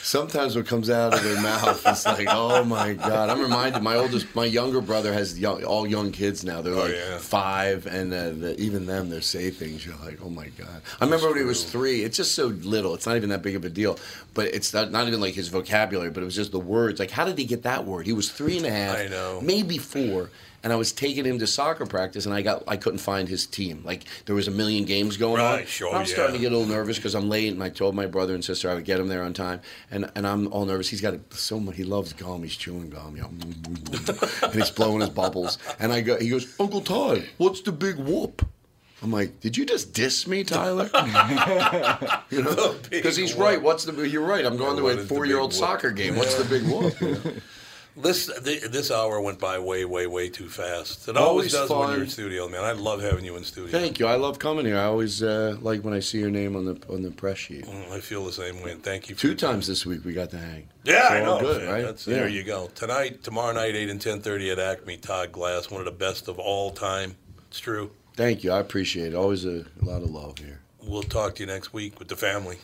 Sometimes 0.09 0.57
what 0.57 0.65
comes 0.65 0.89
out 0.89 1.13
of 1.13 1.23
their 1.23 1.39
mouth 1.43 1.87
is 1.87 2.07
like, 2.07 2.29
oh 2.31 2.65
my 2.65 2.95
god. 2.95 3.29
I'm 3.29 3.43
reminded. 3.43 3.83
My 3.83 3.97
oldest, 3.97 4.35
my 4.35 4.47
younger 4.47 4.81
brother 4.81 5.13
has 5.13 5.39
young, 5.39 5.63
all 5.65 5.87
young 5.87 6.13
kids 6.13 6.45
now. 6.45 6.63
They're 6.63 6.73
like 6.73 6.95
yeah. 6.95 7.19
five, 7.19 7.87
and 7.87 8.11
uh, 8.15 8.31
the, 8.31 8.59
even 8.59 8.87
them, 8.87 9.11
they 9.11 9.21
say 9.21 9.51
things. 9.51 9.85
You're 9.85 9.97
like, 9.97 10.19
oh 10.25 10.31
my 10.31 10.49
god. 10.57 10.81
I 10.99 11.05
remember 11.05 11.29
when 11.29 11.37
he 11.37 11.45
was 11.45 11.63
three. 11.63 12.05
It's 12.05 12.17
just 12.17 12.35
so 12.35 12.47
little. 12.47 12.95
It's 12.95 13.05
not 13.05 13.17
even 13.17 13.29
that 13.29 13.43
big 13.43 13.55
of 13.55 13.67
a 13.67 13.69
deal. 13.69 13.99
But 14.33 14.47
it's 14.47 14.73
not, 14.73 14.91
not 14.91 15.09
even 15.09 15.21
like 15.21 15.35
his 15.35 15.49
vocabulary. 15.49 16.09
But 16.09 16.23
it 16.23 16.25
was 16.25 16.37
just 16.37 16.53
the 16.53 16.59
words. 16.59 16.99
Like, 16.99 17.11
how 17.11 17.27
did 17.27 17.37
he 17.37 17.45
get 17.45 17.65
that 17.65 17.85
word? 17.85 18.07
He 18.07 18.15
was 18.15 18.33
three 18.33 18.57
and 18.57 18.65
a 18.65 18.71
half. 18.71 18.97
I 18.97 19.09
know. 19.09 19.43
Maybe 19.43 19.77
four. 19.77 20.31
And 20.65 20.73
I 20.73 20.77
was 20.77 20.91
taking 20.93 21.25
him 21.25 21.39
to 21.39 21.47
soccer 21.47 21.87
practice, 21.87 22.27
and 22.27 22.35
I 22.35 22.43
got 22.43 22.65
I 22.67 22.77
couldn't 22.77 22.99
find 22.99 23.29
his 23.29 23.47
team. 23.47 23.83
Like 23.85 24.05
there 24.27 24.35
was 24.35 24.49
a 24.49 24.51
million 24.51 24.85
games 24.85 25.17
going 25.17 25.41
on. 25.41 25.57
Right, 25.59 25.69
sure, 25.69 25.95
I'm 25.95 26.05
starting 26.05 26.35
to 26.35 26.41
get 26.41 26.53
a 26.53 26.57
little 26.57 26.73
nervous 26.75 26.97
because 26.97 27.15
I'm 27.15 27.29
late, 27.29 27.53
and 27.53 27.63
I 27.63 27.69
told 27.69 27.95
my 27.95 28.07
brother 28.07 28.35
and 28.35 28.45
sister 28.45 28.69
I 28.69 28.75
would 28.75 28.85
get 28.85 28.99
him 28.99 29.07
there 29.09 29.23
on 29.23 29.33
time, 29.35 29.61
and 29.91 30.11
and 30.17 30.27
I'm 30.27 30.53
all 30.53 30.65
nervous. 30.65 30.89
He's 30.89 31.01
got 31.01 31.15
so 31.33 31.61
much. 31.61 31.77
He 31.77 31.85
loves 31.85 32.13
gum. 32.13 32.43
He's 32.43 32.57
chewing 32.57 32.91
gum, 32.91 33.15
you 33.17 33.23
know, 33.23 33.31
and 34.43 34.55
he's 34.55 34.71
blowing 34.71 35.01
his 35.01 35.11
bubbles. 35.11 35.59
And 35.79 35.93
I 35.93 36.01
go, 36.01 36.19
he 36.19 36.29
goes, 36.31 36.53
Uncle 36.59 36.81
Todd, 36.81 37.25
what's 37.37 37.61
the 37.61 37.73
big 37.73 37.97
whoop? 37.97 38.45
I'm 39.01 39.13
like, 39.13 39.39
did 39.39 39.57
you 39.57 39.65
just 39.65 39.93
diss 39.95 40.27
me, 40.27 40.43
Tyler? 40.43 40.91
you 42.31 42.43
know, 42.43 42.75
because 42.91 43.15
he's 43.17 43.35
right. 43.35 43.63
What's 43.63 43.85
the? 43.85 43.93
You're 44.09 44.27
right. 44.27 44.45
I'm 44.45 44.57
going 44.57 44.77
Yeah, 44.77 44.95
to 44.95 45.01
a 45.01 45.05
four-year-old 45.05 45.55
soccer 45.55 45.93
game. 45.93 46.17
What's 46.17 46.35
the 46.35 46.45
big 46.45 46.65
whoop? 46.65 47.01
you 47.01 47.13
know? 47.25 47.41
This 48.01 48.31
th- 48.45 48.63
this 48.71 48.91
hour 48.91 49.21
went 49.21 49.39
by 49.41 49.59
way, 49.59 49.85
way, 49.85 50.07
way 50.07 50.29
too 50.29 50.49
fast. 50.49 51.09
It 51.09 51.17
Always 51.17 51.53
always, 51.53 51.53
does 51.53 51.71
when 51.71 51.91
you're 51.91 52.03
in 52.05 52.09
studio, 52.11 52.49
man. 52.49 52.63
I 52.63 52.73
love 52.73 53.03
having 53.03 53.25
you 53.25 53.37
in 53.37 53.43
studio. 53.45 53.71
Thank 53.73 53.99
you. 53.99 54.07
I 54.07 54.15
love 54.15 54.39
coming 54.39 54.67
here. 54.67 54.79
I 54.79 54.85
always 54.85 55.23
uh, 55.23 55.57
like 55.61 55.83
when 55.83 55.93
I 55.95 56.01
see 56.01 56.19
your 56.19 56.31
name 56.31 56.55
on 56.55 56.65
the 56.65 56.81
on 56.89 57.03
the 57.03 57.11
press 57.11 57.39
sheet. 57.39 57.65
Mm, 57.67 57.91
I 57.91 58.01
feel 58.01 58.25
the 58.25 58.33
same 58.33 58.63
way, 58.63 58.71
and 58.71 58.83
thank 58.83 59.09
you. 59.09 59.17
For 59.17 59.23
Two 59.23 59.35
times 59.35 59.67
this 59.67 59.85
week 59.85 60.05
we 60.05 60.13
got 60.13 60.31
to 60.31 60.39
hang. 60.39 60.69
Yeah, 60.85 61.03
It's 61.03 61.11
I 61.11 61.21
know. 61.25 61.41
Good, 61.41 61.69
right? 61.69 61.85
Yeah. 62.07 62.15
There 62.15 62.29
you 62.29 62.45
go. 62.45 62.69
Tonight, 62.75 63.25
tomorrow 63.25 63.53
night, 63.53 63.75
eight 63.75 63.91
and 63.91 64.01
ten 64.01 64.21
thirty 64.21 64.51
at 64.51 64.59
Acme. 64.59 64.97
Todd 64.99 65.33
Glass, 65.33 65.71
one 65.71 65.81
of 65.81 65.85
the 65.87 65.91
best 65.91 66.29
of 66.29 66.39
all 66.39 66.71
time. 66.71 67.17
It's 67.49 67.59
true. 67.61 67.91
Thank 68.15 68.45
you. 68.45 68.53
I 68.53 68.61
appreciate 68.61 69.09
it. 69.13 69.15
Always 69.17 69.45
a, 69.45 69.65
a 69.81 69.85
lot 69.85 70.03
of 70.03 70.11
love 70.11 70.39
here. 70.39 70.61
We'll 70.83 71.03
talk 71.03 71.35
to 71.37 71.43
you 71.43 71.47
next 71.47 71.73
week 71.73 71.99
with 71.99 72.09
the 72.09 72.17
family. 72.17 72.59